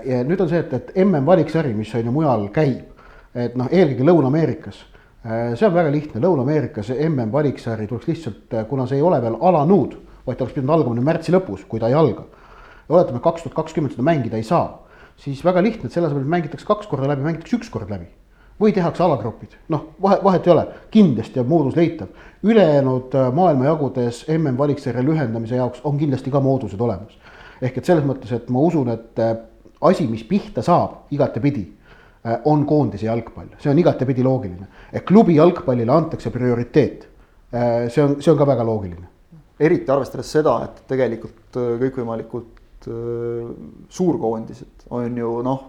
ja 0.08 0.24
nüüd 0.24 0.40
on 0.42 0.50
see, 0.50 0.64
et, 0.64 0.74
et 0.74 0.96
mm 1.04 1.28
valiksari, 1.28 1.76
mis 1.76 1.92
on 1.96 2.08
ju 2.08 2.16
mujal 2.16 2.48
käib, 2.56 3.04
et 3.36 3.60
noh, 3.60 3.68
eelkõige 3.68 4.08
Lõuna-Ameerikas 4.08 4.86
see 5.28 5.68
on 5.68 5.76
väga 5.76 5.92
lihtne, 5.92 6.24
Lõuna-Ameerikas 6.24 6.96
mm 6.96 7.36
valiksari 7.36 7.88
tuleks 7.88 8.08
lihtsalt, 8.08 8.62
kuna 8.70 8.88
see 8.88 9.02
ei 9.02 9.04
ole 9.04 9.20
veel 9.22 9.36
alanud 9.44 10.07
vaid 10.28 10.38
ta 10.38 10.44
oleks 10.44 10.58
pidanud 10.58 10.76
algama 10.76 10.98
nüüd 10.98 11.08
märtsi 11.08 11.34
lõpus, 11.34 11.64
kui 11.68 11.80
ta 11.80 11.88
ei 11.88 11.96
alga. 11.96 12.26
oletame, 12.90 13.20
kaks 13.24 13.44
tuhat 13.44 13.56
kakskümmend 13.56 13.96
seda 13.96 14.04
mängida 14.04 14.38
ei 14.40 14.46
saa, 14.48 14.88
siis 15.20 15.44
väga 15.44 15.64
lihtne, 15.64 15.88
et 15.88 15.96
selle 15.96 16.08
asemel 16.08 16.28
mängitakse 16.30 16.68
kaks 16.68 16.88
korda 16.88 17.10
läbi, 17.12 17.26
mängitakse 17.26 17.58
üks 17.58 17.72
kord 17.72 17.92
läbi. 17.92 18.08
või 18.58 18.74
tehakse 18.74 19.04
alagrupid, 19.06 19.52
noh, 19.70 19.84
vahe, 20.02 20.16
vahet 20.24 20.48
ei 20.48 20.52
ole, 20.52 20.64
kindlasti 20.92 21.40
on 21.40 21.48
moodus 21.48 21.76
leitav. 21.76 22.08
ülejäänud 22.44 23.16
äh, 23.16 23.34
maailmajagudes 23.34 24.26
mm 24.28 24.58
valiksarja 24.58 25.04
lühendamise 25.04 25.56
jaoks 25.56 25.82
on 25.84 25.98
kindlasti 25.98 26.32
ka 26.32 26.40
moodused 26.40 26.82
olemas. 26.82 27.18
ehk 27.62 27.78
et 27.78 27.86
selles 27.86 28.04
mõttes, 28.04 28.34
et 28.34 28.50
ma 28.50 28.60
usun, 28.60 28.90
et 28.90 29.20
äh, 29.20 29.36
asi, 29.82 30.08
mis 30.08 30.24
pihta 30.24 30.62
saab 30.62 31.12
igatepidi, 31.12 31.68
äh, 32.26 32.40
on 32.46 32.66
koondise 32.66 33.06
jalgpall, 33.06 33.48
see 33.60 33.70
on 33.72 33.80
igatepidi 33.80 34.24
loogiline. 34.24 34.68
et 34.94 35.06
klubi 35.06 35.36
jalgpallile 35.36 35.92
antakse 35.92 36.30
prioriteet. 36.30 37.08
see 37.90 38.04
on, 38.04 38.22
see 38.22 38.32
on 38.32 38.38
ka 38.38 38.46
väga 38.48 38.66
loogiline 38.66 39.08
eriti 39.60 39.92
arvestades 39.92 40.30
seda, 40.32 40.60
et 40.68 40.84
tegelikult 40.90 41.58
äh, 41.58 41.74
kõikvõimalikud 41.82 42.88
äh, 42.92 43.52
suurkoondised 43.94 44.88
on 44.94 45.18
ju 45.18 45.34
noh, 45.46 45.62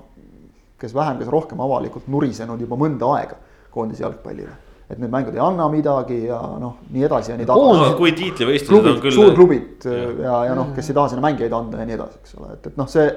kes 0.79 0.95
vähem, 0.95 1.19
kes 1.23 1.31
rohkem 1.33 1.61
avalikult 1.65 2.09
nurisenud 2.13 2.61
juba 2.63 2.79
mõnda 2.79 3.13
aega 3.17 3.39
koondise 3.73 4.05
jalgpallile. 4.05 4.57
et 4.89 4.97
need 4.97 5.11
mängud 5.13 5.35
ei 5.37 5.41
anna 5.45 5.67
midagi 5.69 6.19
ja 6.31 6.39
noh, 6.57 6.79
nii 6.95 7.03
edasi 7.05 7.33
ja 7.33 7.37
nii 7.37 7.47
tagasi 7.49 7.81
no,. 7.83 7.97
kui 7.99 8.13
tiitlivõistlused 8.17 8.87
on 8.95 9.01
küll. 9.03 9.17
suurklubid 9.17 9.85
ja, 9.85 9.99
ja, 10.25 10.37
ja 10.49 10.55
noh, 10.57 10.71
kes 10.77 10.89
ei 10.89 10.97
taha 10.97 11.11
sinna 11.13 11.25
mängijaid 11.27 11.57
anda 11.57 11.83
ja 11.83 11.89
nii 11.89 11.97
edasi, 11.99 12.21
eks 12.23 12.39
ole, 12.39 12.55
et, 12.55 12.71
et 12.71 12.79
noh, 12.81 12.89
see. 12.89 13.11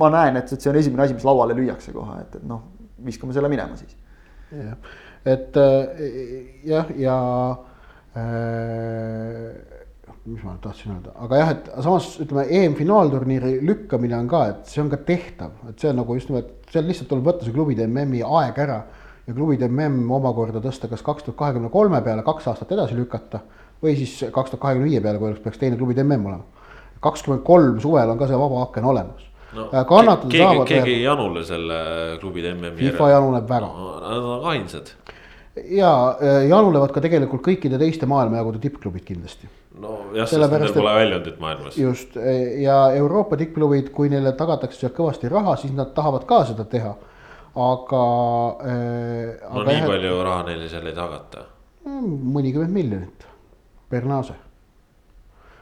ma 0.00 0.10
näen, 0.14 0.40
et, 0.40 0.50
et 0.54 0.64
see 0.64 0.72
on 0.72 0.78
esimene 0.80 1.04
asi, 1.06 1.14
mis 1.14 1.26
lauale 1.26 1.54
lüüakse 1.58 1.94
kohe, 1.94 2.18
et, 2.24 2.34
et 2.40 2.48
noh, 2.50 2.64
viskame 3.06 3.36
selle 3.36 3.50
minema 3.52 3.78
siis. 3.78 3.94
jah, 4.50 4.98
et 5.36 5.60
äh, 5.62 6.02
jah, 6.66 6.90
ja, 6.98 7.14
ja 7.14 7.18
äh, 8.18 9.77
mis 10.28 10.44
ma 10.44 10.54
tahtsin 10.62 10.92
öelda, 10.92 11.12
aga 11.24 11.40
jah, 11.40 11.50
et 11.54 11.68
samas 11.84 12.08
ütleme, 12.22 12.44
EM-finaalturniiri 12.58 13.52
lükkamine 13.66 14.16
on 14.18 14.28
ka, 14.30 14.42
et 14.52 14.72
see 14.72 14.82
on 14.82 14.90
ka 14.92 14.98
tehtav, 15.08 15.54
et 15.70 15.80
see 15.80 15.90
on 15.92 16.00
nagu 16.02 16.16
just 16.18 16.32
nimelt, 16.32 16.50
seal 16.72 16.84
lihtsalt 16.88 17.08
tuleb 17.12 17.30
võtta 17.30 17.46
see 17.46 17.54
klubide 17.54 17.86
MM-i 17.88 18.20
aeg 18.26 18.60
ära. 18.66 18.82
ja 19.28 19.34
klubide 19.36 19.68
MM 19.68 20.08
omakorda 20.16 20.60
tõsta 20.64 20.88
kas 20.88 21.02
kaks 21.04 21.26
tuhat 21.26 21.36
kahekümne 21.36 21.68
kolme 21.68 21.98
peale 22.00 22.22
kaks 22.24 22.46
aastat 22.48 22.70
edasi 22.72 22.96
lükata 22.96 23.42
või 23.84 23.92
siis 23.98 24.14
kaks 24.32 24.54
tuhat 24.54 24.62
kahekümne 24.62 24.88
viie 24.88 25.02
peale, 25.04 25.20
kui 25.20 25.28
oleks, 25.28 25.42
peaks 25.44 25.60
teine 25.60 25.76
klubide 25.76 26.04
MM 26.04 26.30
olema. 26.30 26.44
kakskümmend 27.00 27.44
kolm 27.44 27.80
suvel 27.80 28.10
on 28.10 28.18
ka 28.18 28.26
see 28.26 28.38
vaba 28.40 28.62
aken 28.62 28.88
olemas 28.88 29.28
no,. 29.52 29.68
kannatada 29.68 30.32
keegi, 30.32 30.44
saavad. 30.44 30.66
keegi 30.72 30.94
ei 30.96 31.02
janule 31.02 31.44
selle 31.44 31.78
klubide 32.20 32.54
MM-i. 32.54 32.80
FIFA 32.80 33.12
januneb 33.14 33.48
väga 33.48 33.68
no,. 33.68 33.94
Nad 34.08 34.32
on 34.32 34.50
ainsad. 34.54 34.92
ja 35.76 35.92
janulevad 36.48 36.92
ka 36.92 37.04
tegelikult 37.04 37.44
kõikide 37.44 37.80
teiste 37.80 38.08
maailmajagude 38.08 38.64
tippklubid 38.64 39.04
kindlasti 39.04 39.57
nojah, 39.82 40.26
sest 40.28 40.42
nendel 40.42 40.74
pole 40.76 40.94
väljundit 41.00 41.38
maailmas. 41.42 41.78
just 41.78 42.16
ja 42.62 42.80
Euroopa 42.96 43.36
tippklubid, 43.40 43.92
kui 43.94 44.10
neile 44.12 44.32
tagatakse 44.38 44.80
sealt 44.82 44.96
kõvasti 44.96 45.30
raha, 45.32 45.56
siis 45.60 45.74
nad 45.76 45.94
tahavad 45.96 46.26
ka 46.28 46.42
seda 46.50 46.66
teha. 46.68 46.96
aga 47.58 48.02
äh,. 48.64 49.38
no 49.52 49.62
aga 49.62 49.70
nii 49.70 49.80
jah, 49.80 49.88
palju 49.94 50.18
raha 50.26 50.42
neile 50.50 50.68
seal 50.68 50.90
ei 50.90 50.98
tagata. 50.98 51.46
mõnikümmend 51.88 52.74
miljonit 52.74 53.26
per 53.88 54.04
nase 54.06 54.36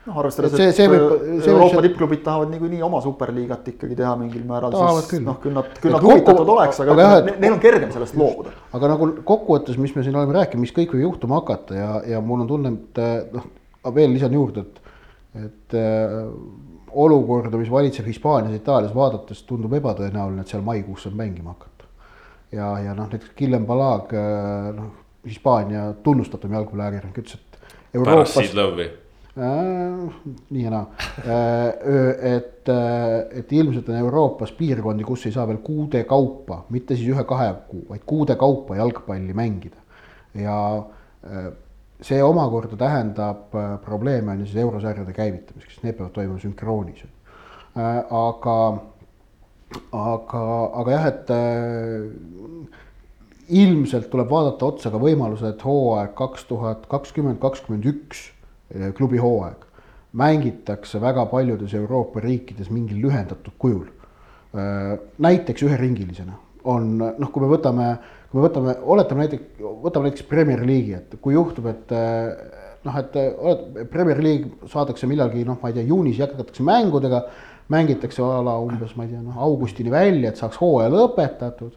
noh, 0.07 0.17
arvestades, 0.21 0.55
et, 0.55 0.81
et 0.81 0.91
võib, 0.91 1.05
Euroopa 1.43 1.77
see... 1.77 1.85
tippklubid 1.89 2.23
tahavad 2.27 2.51
niikuinii 2.53 2.83
oma 2.87 3.01
superliigat 3.05 3.69
ikkagi 3.75 3.99
teha 3.99 4.15
mingil 4.19 4.47
määral, 4.49 4.75
siis 5.07 5.23
noh, 5.25 5.39
küll 5.43 5.55
nad, 5.57 5.71
küll 5.83 5.95
nad 5.95 6.07
huvitatud 6.07 6.55
oleks, 6.57 6.81
aga, 6.83 6.95
aga 6.95 7.07
jah, 7.07 7.15
et, 7.21 7.39
neil 7.43 7.57
on 7.57 7.63
kergem 7.63 7.93
sellest 7.95 8.19
loobuda. 8.19 8.55
aga 8.77 8.93
nagu 8.95 9.11
kokkuvõttes, 9.27 9.79
mis 9.83 9.95
me 9.97 10.07
siin 10.07 10.19
oleme 10.19 10.37
rääkinud, 10.39 10.67
mis 10.67 10.75
kõik 10.77 10.95
võib 10.97 11.09
juhtuma 11.09 11.41
hakata 11.41 11.79
ja, 11.79 11.93
ja 12.15 12.23
mul 12.25 12.45
on 12.45 12.51
tunne, 12.51 12.75
et 12.77 13.33
noh 13.35 13.49
veel 13.95 14.13
lisan 14.15 14.35
juurde, 14.35 14.67
et, 14.67 14.81
et 15.45 15.77
äh, 15.79 16.29
olukorda, 16.97 17.59
mis 17.61 17.71
valitseb 17.71 18.07
Hispaanias, 18.09 18.57
Itaalias 18.57 18.95
vaadates 18.97 19.43
tundub 19.49 19.75
ebatõenäoline, 19.77 20.43
et 20.43 20.53
seal 20.53 20.65
maikuus 20.67 21.07
saab 21.07 21.19
mängima 21.19 21.55
hakata. 21.55 21.91
ja, 22.53 22.71
ja 22.85 22.95
noh, 22.95 23.11
näiteks 23.11 23.35
Guillem 23.39 23.67
Balag, 23.67 24.15
noh, 24.77 24.93
Hispaania 25.27 25.91
tunnustatum 26.03 26.55
jalgpalliajakirjanik 26.55 27.19
ütles, 27.19 27.41
et 27.41 28.01
pärast 28.05 28.39
Seed 28.39 28.55
Love'i 28.57 28.87
äh,. 29.37 30.31
nii 30.55 30.63
ja 30.63 30.73
naa 30.73 30.85
äh,, 31.21 32.37
et, 32.37 32.71
et 33.41 33.53
ilmselt 33.53 33.91
on 33.91 33.99
Euroopas 34.01 34.53
piirkondi, 34.57 35.05
kus 35.05 35.27
ei 35.27 35.35
saa 35.35 35.47
veel 35.49 35.61
kuude 35.65 36.05
kaupa, 36.09 36.63
mitte 36.71 36.97
siis 36.97 37.11
ühe-kahe 37.13 37.53
kuu, 37.69 37.85
vaid 37.91 38.07
kuude 38.07 38.37
kaupa 38.41 38.79
jalgpalli 38.79 39.37
mängida. 39.37 39.83
ja 40.35 40.57
äh, 41.27 41.53
see 42.05 42.23
omakorda 42.23 42.77
tähendab 42.77 43.55
äh, 43.55 43.79
probleeme 43.85 44.33
on 44.33 44.41
ju 44.41 44.47
siis 44.47 44.63
eurosarjade 44.65 45.13
käivitamiseks, 45.17 45.83
need 45.83 45.97
peavad 45.97 46.13
toimuma 46.13 46.41
sünkroonis 46.43 47.05
äh,. 47.05 48.05
aga, 48.11 48.57
aga, 49.93 50.43
aga 50.83 50.97
jah, 50.97 51.07
et 51.13 51.31
äh, 51.33 52.75
ilmselt 53.49 54.11
tuleb 54.11 54.31
vaadata 54.31 54.67
otsa 54.73 54.91
ka 54.91 55.01
võimalused 55.01 55.63
hooaeg 55.65 56.17
kaks 56.19 56.49
tuhat 56.51 56.87
kakskümmend, 56.91 57.39
kakskümmend 57.41 57.87
üks 57.93 58.31
klubi 58.99 59.21
hooaeg. 59.23 59.63
mängitakse 60.17 61.01
väga 61.01 61.27
paljudes 61.27 61.75
Euroopa 61.75 62.21
riikides 62.21 62.71
mingil 62.71 63.03
lühendatud 63.05 63.53
kujul. 63.59 63.87
Näiteks 65.19 65.63
üheringilisena 65.63 66.33
on 66.65 66.97
noh, 66.99 67.31
kui 67.33 67.45
me 67.45 67.51
võtame, 67.51 67.91
kui 68.31 68.41
me 68.41 68.47
võtame, 68.49 68.77
oletame 68.83 69.27
näiteks, 69.27 69.65
võtame 69.85 70.11
näiteks 70.11 70.29
Premier 70.31 70.63
League'i, 70.67 71.01
et 71.01 71.19
kui 71.23 71.37
juhtub, 71.37 71.69
et 71.73 71.93
eh, 71.97 72.31
noh, 72.87 73.01
et 73.03 73.19
oled, 73.23 73.83
Premier 73.93 74.23
League 74.23 74.71
saadakse 74.73 75.09
millalgi 75.11 75.45
noh, 75.49 75.61
ma 75.63 75.73
ei 75.73 75.79
tea, 75.79 75.87
juunis 75.89 76.21
jätkatakse 76.23 76.67
mängudega, 76.67 77.25
mängitakse 77.73 78.23
a 78.23 78.41
la 78.47 78.57
umbes, 78.63 78.95
ma 78.99 79.07
ei 79.07 79.15
tea, 79.15 79.25
noh 79.25 79.39
augustini 79.47 79.91
välja, 79.91 80.31
et 80.31 80.43
saaks 80.43 80.59
hooaja 80.63 80.93
lõpetatud 80.95 81.75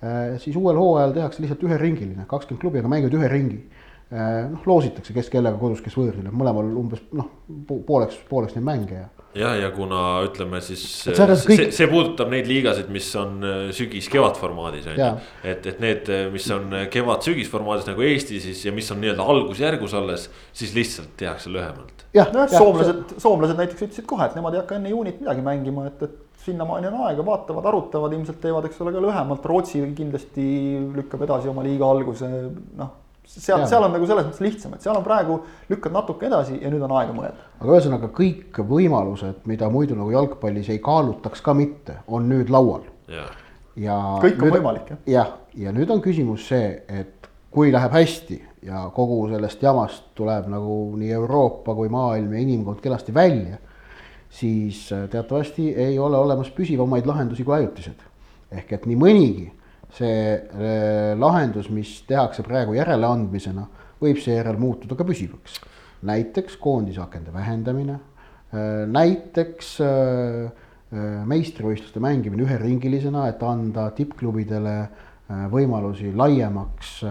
Äh, 0.00 0.38
siis 0.40 0.56
uuel 0.56 0.78
hooajal 0.80 1.12
tehakse 1.12 1.42
lihtsalt 1.44 1.62
üheringiline, 1.66 2.24
kakskümmend 2.28 2.62
klubi, 2.62 2.80
aga 2.80 2.88
mängivad 2.88 3.16
ühe 3.18 3.28
ringi. 3.28 3.60
Noh, 4.10 4.64
loositakse, 4.66 5.12
kes 5.14 5.28
kellega 5.30 5.54
kodus, 5.60 5.84
kes 5.84 5.94
võõrsil, 5.94 6.24
mõlemal 6.34 6.66
umbes 6.80 7.04
noh, 7.14 7.28
pooleks, 7.86 8.16
pooleks 8.26 8.56
neid 8.56 8.64
mänge 8.66 8.96
ja. 8.96 9.04
Jah, 9.36 9.54
ja 9.60 9.70
kuna 9.74 10.00
ütleme 10.26 10.60
siis 10.64 10.82
see, 11.04 11.14
kõik... 11.14 11.70
see 11.76 11.88
puudutab 11.90 12.32
neid 12.32 12.48
liigasid, 12.50 12.88
mis 12.92 13.08
on 13.20 13.36
äh, 13.46 13.60
sügis-kevad 13.76 14.38
formaadis 14.40 14.88
on 14.90 14.98
ju. 14.98 15.10
et, 15.44 15.68
et 15.72 15.82
need, 15.82 16.10
mis 16.34 16.48
on 16.54 16.74
kevad-sügis 16.92 17.50
formaadis 17.52 17.86
nagu 17.90 18.06
Eesti 18.06 18.40
siis 18.42 18.64
ja 18.66 18.74
mis 18.74 18.90
on 18.94 19.02
nii-öelda 19.02 19.26
algusjärgus 19.34 19.94
alles, 19.98 20.30
siis 20.56 20.74
lihtsalt 20.76 21.14
tehakse 21.20 21.52
lühemalt. 21.52 22.06
jah, 22.16 22.32
jah, 22.34 22.50
soomlased, 22.56 23.14
soomlased 23.22 23.60
näiteks 23.60 23.86
ütlesid 23.86 24.08
kohe, 24.10 24.26
et 24.26 24.36
nemad 24.38 24.56
ei 24.56 24.64
hakka 24.64 24.80
enne 24.80 24.94
juunit 24.94 25.22
midagi 25.22 25.46
mängima, 25.46 25.86
et, 25.92 26.02
et 26.08 26.18
sinnamaani 26.44 26.88
on 26.88 26.98
aega, 27.06 27.24
vaatavad, 27.26 27.68
arutavad, 27.70 28.14
ilmselt 28.16 28.40
teevad, 28.42 28.66
eks 28.68 28.80
ole, 28.82 28.94
ka 28.94 29.02
lühemalt, 29.04 29.46
Rootsi 29.46 29.82
kindlasti 29.96 30.46
lükkab 30.96 31.24
edasi 31.26 31.50
oma 31.52 31.64
liiga 31.66 31.88
alguse, 31.90 32.30
noh. 32.80 32.96
Seal, 33.30 33.66
seal 33.70 33.86
on 33.86 33.94
nagu 33.94 34.08
selles 34.08 34.26
mõttes 34.26 34.42
lihtsam, 34.44 34.74
et 34.74 34.84
seal 34.84 34.96
on 34.98 35.04
praegu, 35.06 35.40
lükkad 35.70 35.94
natuke 35.94 36.26
edasi 36.28 36.58
ja 36.60 36.72
nüüd 36.72 36.82
on 36.86 36.94
aega 36.98 37.14
mõelda. 37.16 37.46
aga 37.60 37.76
ühesõnaga 37.76 38.10
kõik 38.16 38.60
võimalused, 38.72 39.44
mida 39.50 39.70
muidu 39.72 39.98
nagu 39.98 40.10
jalgpallis 40.14 40.70
ei 40.74 40.82
kaalutaks 40.84 41.44
ka 41.46 41.54
mitte, 41.54 42.00
on 42.08 42.28
nüüd 42.30 42.50
laual. 42.52 42.84
ja 43.76 43.96
kõik 44.22 44.40
on 44.40 44.48
nüüd, 44.48 44.58
võimalik 44.58 44.92
jah. 44.92 45.02
jah, 45.06 45.32
ja 45.54 45.74
nüüd 45.76 45.90
on 45.90 46.02
küsimus 46.04 46.48
see, 46.50 46.82
et 46.88 47.30
kui 47.50 47.72
läheb 47.72 47.94
hästi 47.94 48.38
ja 48.66 48.84
kogu 48.94 49.24
sellest 49.30 49.62
jamast 49.62 50.12
tuleb 50.14 50.46
nagu 50.50 50.76
nii 50.98 51.10
Euroopa 51.16 51.74
kui 51.74 51.88
maailm 51.90 52.34
ja 52.34 52.42
inimkond 52.44 52.82
kenasti 52.82 53.14
välja 53.14 53.58
siis 54.30 54.92
äh, 54.92 55.08
teatavasti 55.08 55.74
ei 55.74 55.98
ole 55.98 56.16
olemas 56.16 56.50
püsivamaid 56.50 57.06
lahendusi 57.06 57.44
kui 57.44 57.54
ajutised. 57.54 58.06
ehk 58.50 58.72
et 58.72 58.86
nii 58.86 58.96
mõnigi 58.98 59.44
see 59.96 60.34
äh, 60.36 61.18
lahendus, 61.18 61.70
mis 61.72 62.00
tehakse 62.08 62.44
praegu 62.46 62.76
järeleandmisena, 62.78 63.66
võib 64.00 64.20
seejärel 64.22 64.58
muutuda 64.60 64.96
ka 64.98 65.06
püsivaks. 65.08 65.60
näiteks 66.02 66.56
koondisakende 66.56 67.32
vähendamine, 67.32 67.98
äh, 68.54 68.86
näiteks 68.88 69.78
meistrivõistluste 71.30 72.00
mängimine 72.02 72.42
üheringilisena, 72.42 73.28
et 73.30 73.42
anda 73.46 73.84
tippklubidele 73.94 74.72
võimalusi 75.52 76.08
laiemaks 76.10 77.04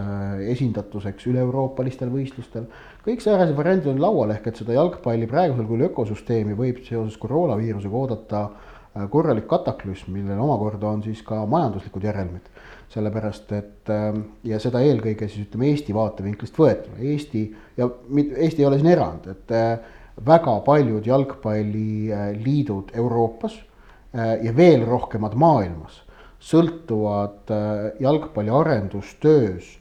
esindatuseks 0.52 1.24
üle-euroopalistel 1.30 2.10
võistlustel 2.12 2.66
kõik 3.06 3.22
säärased 3.24 3.56
variandid 3.56 3.88
on 3.94 4.02
laual, 4.02 4.34
ehk 4.34 4.50
et 4.50 4.60
seda 4.60 4.76
jalgpalli 4.76 5.28
praegusel 5.30 5.64
kujul 5.64 5.86
ökosüsteemi 5.88 6.56
võib 6.58 6.82
seoses 6.84 7.16
koroonaviirusega 7.22 7.96
oodata 8.02 8.42
äh, 8.44 8.69
korralik 9.10 9.46
kataklüsm, 9.50 10.10
millel 10.16 10.40
omakorda 10.42 10.88
on 10.90 11.02
siis 11.02 11.22
ka 11.22 11.44
majanduslikud 11.46 12.04
järelmid. 12.04 12.50
sellepärast 12.90 13.52
et 13.54 13.90
ähm, 13.94 14.16
ja 14.42 14.58
seda 14.58 14.80
eelkõige 14.82 15.28
siis 15.30 15.46
ütleme 15.46 15.68
Eesti 15.70 15.94
vaatevinklist 15.94 16.56
võetuna, 16.58 16.96
Eesti 16.98 17.44
ja 17.76 17.86
Eesti 18.34 18.64
ei 18.64 18.66
ole 18.66 18.80
siin 18.80 18.90
erand, 18.90 19.28
et 19.30 19.52
äh, 19.54 19.78
väga 20.26 20.56
paljud 20.66 21.06
jalgpalliliidud 21.06 22.90
Euroopas 22.98 23.54
äh, 23.54 24.42
ja 24.42 24.56
veel 24.56 24.82
rohkemad 24.88 25.38
maailmas 25.38 26.02
sõltuvad 26.40 27.52
jalgpalli 28.00 28.50
arendustöös 28.50 29.76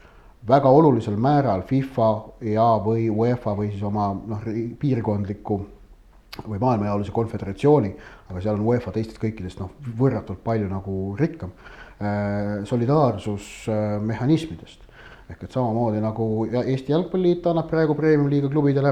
väga 0.48 0.70
olulisel 0.70 1.18
määral 1.18 1.62
FIFA 1.68 2.10
ja, 2.42 2.68
või 2.84 3.10
UEFA 3.10 3.56
või 3.58 3.72
siis 3.72 3.84
oma 3.84 4.12
noh, 4.14 4.48
piirkondliku 4.80 5.60
või 6.48 6.60
maailmajaolise 6.62 7.12
konföderatsiooni, 7.12 7.96
aga 8.30 8.42
seal 8.42 8.56
on 8.56 8.68
UEFA 8.70 8.92
teistest 8.96 9.22
kõikidest 9.22 9.60
noh, 9.62 9.70
võrratult 10.00 10.42
palju 10.46 10.68
nagu 10.70 11.16
rikkam 11.20 11.52
äh,, 12.00 12.66
solidaarsusmehhanismidest. 12.70 14.80
ehk 15.30 15.44
et 15.46 15.52
samamoodi 15.54 16.00
nagu 16.02 16.46
Eesti 16.50 16.92
Jalgpalliliit 16.92 17.48
annab 17.50 17.68
praegu 17.70 17.94
premium-liiga 17.98 18.50
klubidele 18.50 18.92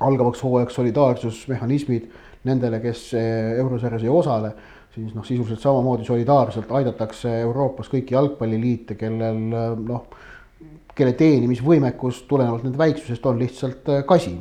algavaks 0.00 0.42
hooajaks 0.44 0.74
solidaarsusmehhanismid 0.76 2.04
nendele, 2.44 2.80
kes 2.80 3.14
äh, 3.14 3.58
eurosarjas 3.60 4.02
ei 4.02 4.08
osale, 4.12 4.52
siis 4.94 5.14
noh, 5.14 5.24
sisuliselt 5.24 5.60
samamoodi 5.60 6.04
solidaarselt 6.04 6.72
aidatakse 6.72 7.40
Euroopas 7.40 7.88
kõiki 7.92 8.14
jalgpalliliite, 8.16 8.94
kellel 9.00 9.36
noh 9.86 10.04
kelle 10.96 11.12
teenimisvõimekus 11.16 12.22
tulenevalt 12.28 12.64
nende 12.64 12.80
väiksusest 12.80 13.26
on 13.28 13.40
lihtsalt 13.40 13.88
äh, 13.92 14.04
kasin. 14.08 14.40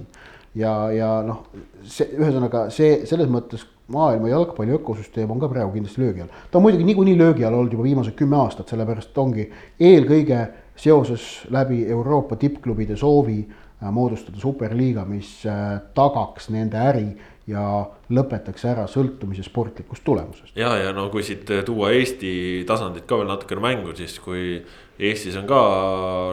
ja, 0.56 0.72
ja 0.96 1.10
noh, 1.28 1.44
see 1.84 2.08
ühesõnaga 2.16 2.70
see 2.72 3.02
selles 3.10 3.28
mõttes 3.32 3.66
maailma 3.88 4.30
jalgpalli 4.30 4.74
ökosüsteem 4.80 5.32
on 5.32 5.40
ka 5.40 5.50
praegu 5.50 5.72
kindlasti 5.76 6.02
löögi 6.02 6.22
all. 6.22 6.34
ta 6.52 6.58
on 6.58 6.66
muidugi 6.66 6.84
niikuinii 6.84 7.18
löögi 7.18 7.46
all 7.46 7.54
olnud 7.54 7.74
juba 7.74 7.84
viimased 7.84 8.16
kümme 8.18 8.38
aastat, 8.38 8.72
sellepärast 8.74 9.18
ongi 9.18 9.50
eelkõige 9.80 10.42
seoses 10.76 11.46
läbi 11.54 11.86
Euroopa 11.90 12.36
tippklubide 12.36 12.98
soovi 12.98 13.40
äh, 13.46 13.92
moodustada 13.92 14.40
superliiga, 14.42 15.06
mis 15.06 15.38
äh, 15.46 15.78
tagaks 15.96 16.50
nende 16.50 16.82
äri 16.82 17.08
ja 17.48 17.62
lõpetaks 18.10 18.66
ära 18.66 18.88
sõltumise 18.90 19.46
sportlikust 19.46 20.04
tulemusest. 20.06 20.56
ja, 20.58 20.72
ja 20.82 20.94
no 20.94 21.10
kui 21.14 21.24
siit 21.24 21.46
tuua 21.66 21.92
Eesti 21.94 22.64
tasandit 22.68 23.06
ka 23.06 23.20
veel 23.22 23.30
natukene 23.30 23.62
mängu, 23.62 23.94
siis 23.98 24.18
kui 24.20 24.64
Eestis 24.98 25.36
on 25.38 25.46
ka 25.46 25.60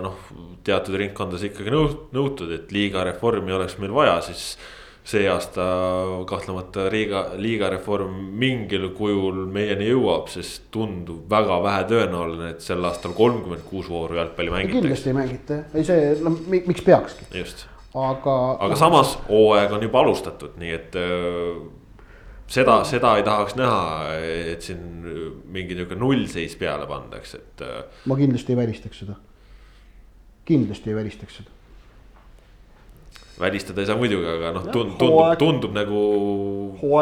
noh, 0.05 0.29
teatud 0.65 0.97
ringkondades 0.97 1.45
ikkagi 1.51 1.73
nõutud, 1.75 2.53
et 2.55 2.73
liiga 2.73 3.05
reformi 3.05 3.53
oleks 3.53 3.77
meil 3.83 3.93
vaja, 3.93 4.21
siis 4.25 4.55
see 5.05 5.27
aasta 5.27 5.65
kahtlemata 6.31 6.87
liiga, 6.93 7.25
liiga 7.37 7.71
reform 7.73 8.15
mingil 8.39 8.89
kujul 8.95 9.43
meieni 9.51 9.89
jõuab, 9.91 10.31
sest 10.31 10.69
tundub 10.75 11.27
väga 11.31 11.59
vähe 11.65 11.83
tõenäoline, 11.91 12.53
et 12.55 12.63
sel 12.63 12.85
aastal 12.87 13.17
kolmkümmend 13.19 13.67
kuus 13.67 13.91
vooru 13.91 14.21
jalgpalli 14.21 14.55
mängitakse. 14.55 14.79
kindlasti 14.79 15.11
ei 15.11 15.19
mängita, 15.19 15.61
ei 15.75 15.87
see, 15.91 16.09
no 16.23 16.37
miks 16.55 16.87
peakski. 16.87 17.27
just, 17.35 17.67
aga. 17.95 18.39
aga 18.69 18.79
samas 18.79 19.17
hooaeg 19.29 19.75
on 19.75 19.89
juba 19.89 20.05
alustatud, 20.07 20.55
nii 20.63 20.75
et 20.79 21.01
seda, 22.53 22.79
seda 22.89 23.17
ei 23.19 23.25
tahaks 23.27 23.57
näha, 23.59 24.13
et 24.53 24.65
siin 24.65 24.83
mingi 25.53 25.77
nihuke 25.77 25.97
nullseis 25.99 26.57
peale 26.61 26.87
pandaks, 26.91 27.37
et. 27.39 27.65
Äh, 27.65 27.83
ma 28.11 28.19
kindlasti 28.19 28.55
ei 28.55 28.61
välistaks 28.61 29.03
seda. 29.05 29.19
kindlasti 30.49 30.91
ei 30.91 30.97
välistaks 30.99 31.41
seda. 31.41 31.62
Välistada 33.41 33.83
ei 33.83 33.89
saa 33.89 33.97
muidugi, 33.99 34.27
aga 34.29 34.53
noh, 34.57 34.67
tundub, 34.75 34.99
tundub, 35.01 35.37
tundub 35.41 35.77
nagu 35.77 36.01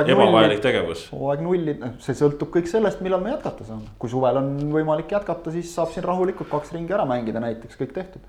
ebavajalik 0.07 0.62
tegevus. 0.64 1.07
hooaeg 1.14 1.45
nulli, 1.45 1.76
noh 1.81 1.97
see 2.03 2.16
sõltub 2.18 2.53
kõik 2.55 2.70
sellest, 2.70 3.03
millal 3.05 3.22
me 3.24 3.35
jätkata 3.35 3.66
saame. 3.68 3.89
kui 3.99 4.12
suvel 4.12 4.43
on 4.43 4.53
võimalik 4.74 5.11
jätkata, 5.16 5.55
siis 5.55 5.72
saab 5.74 5.91
siin 5.95 6.07
rahulikult 6.07 6.51
kaks 6.53 6.74
ringi 6.76 6.95
ära 6.97 7.09
mängida 7.09 7.43
näiteks, 7.43 7.78
kõik 7.81 7.97
tehtud 7.97 8.28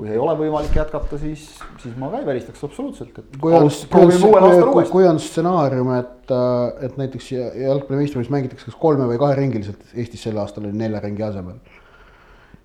kui 0.00 0.08
ei 0.08 0.20
ole 0.20 0.32
võimalik 0.38 0.72
jätkata, 0.72 1.18
siis, 1.20 1.42
siis 1.82 1.96
ma 2.00 2.08
ka 2.08 2.22
ei 2.22 2.26
välistaks 2.28 2.62
absoluutselt, 2.64 3.18
et. 3.20 3.34
kui 3.42 3.52
on, 3.52 3.68
kui, 3.92 4.84
kui 4.88 5.04
on 5.04 5.20
stsenaarium, 5.20 5.90
et, 5.98 6.32
äh, 6.32 6.86
et 6.86 6.96
näiteks 7.00 7.26
jalgpalli 7.34 7.98
meistrivõistluses 8.00 8.32
mängitakse 8.32 8.70
kas 8.70 8.78
kolme 8.80 9.08
või 9.10 9.20
kaheringiliselt, 9.20 9.82
Eestis 9.92 10.24
sel 10.24 10.40
aastal 10.40 10.70
oli 10.70 10.78
nelja 10.80 11.02
ringi 11.04 11.26
asemel. 11.26 11.58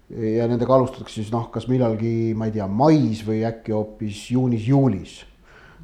Ja 0.10 0.46
nendega 0.50 0.76
alustatakse 0.76 1.18
siis 1.22 1.32
noh, 1.34 1.48
kas 1.54 1.66
millalgi, 1.72 2.34
ma 2.38 2.50
ei 2.50 2.54
tea, 2.54 2.68
mais 2.70 3.24
või 3.26 3.42
äkki 3.48 3.74
hoopis 3.74 4.28
juunis-juulis. 4.36 5.24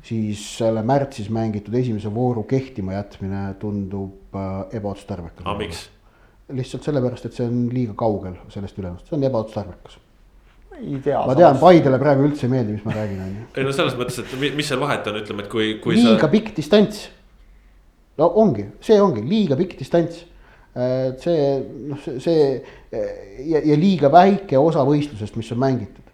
siis 0.01 0.43
selle 0.57 0.81
märtsis 0.81 1.29
mängitud 1.29 1.73
esimese 1.77 2.09
vooru 2.13 2.43
kehtima 2.49 2.93
jätmine 2.95 3.53
tundub 3.59 4.35
äh, 4.35 4.77
ebaotstarbekas. 4.77 5.45
aga 5.45 5.57
miks? 5.57 5.89
lihtsalt 6.51 6.83
sellepärast, 6.83 7.25
et 7.25 7.37
see 7.37 7.45
on 7.47 7.67
liiga 7.73 7.93
kaugel 7.97 8.33
sellest 8.51 8.77
ülejäänud, 8.79 9.05
see 9.07 9.17
on 9.17 9.23
ebaotstarbekas. 9.29 9.97
ei 10.77 10.99
tea. 11.03 11.21
ma 11.25 11.35
tean, 11.37 11.57
Paidele 11.61 11.99
praegu 12.01 12.25
üldse 12.27 12.45
ei 12.47 12.53
meeldi, 12.53 12.77
mis 12.77 12.85
ma 12.85 12.95
räägin, 12.97 13.21
on 13.25 13.35
ju. 13.35 13.45
ei 13.55 13.67
no 13.67 13.73
selles 13.75 13.97
mõttes, 13.99 14.19
et 14.21 14.33
mi- 14.39 14.53
mis 14.57 14.69
seal 14.69 14.81
vahet 14.81 15.07
on, 15.07 15.21
ütleme, 15.21 15.45
et 15.45 15.51
kui, 15.51 15.73
kui 15.83 15.97
liiga 15.97 16.27
sa. 16.27 16.31
pikk 16.33 16.53
distants. 16.57 17.07
no 18.21 18.29
ongi, 18.41 18.67
see 18.81 19.01
ongi 19.01 19.25
liiga 19.25 19.57
pikk 19.57 19.79
distants. 19.79 20.25
See 20.71 21.47
noh, 21.91 21.99
see, 21.99 22.43
ja, 22.91 23.59
ja 23.59 23.77
liiga 23.79 24.11
väike 24.11 24.59
osa 24.59 24.85
võistlusest, 24.87 25.35
mis 25.35 25.51
on 25.51 25.59
mängitud. 25.59 26.11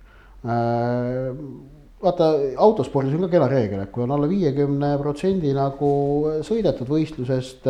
vaata 2.02 2.30
autospordis 2.64 3.14
on 3.14 3.26
ka 3.26 3.32
kena 3.36 3.50
reegel, 3.52 3.84
et 3.84 3.92
kui 3.94 4.06
on 4.06 4.14
alla 4.16 4.30
viiekümne 4.30 4.96
protsendi 5.02 5.54
nagu 5.54 5.92
sõidetud 6.46 6.90
võistlusest, 6.90 7.70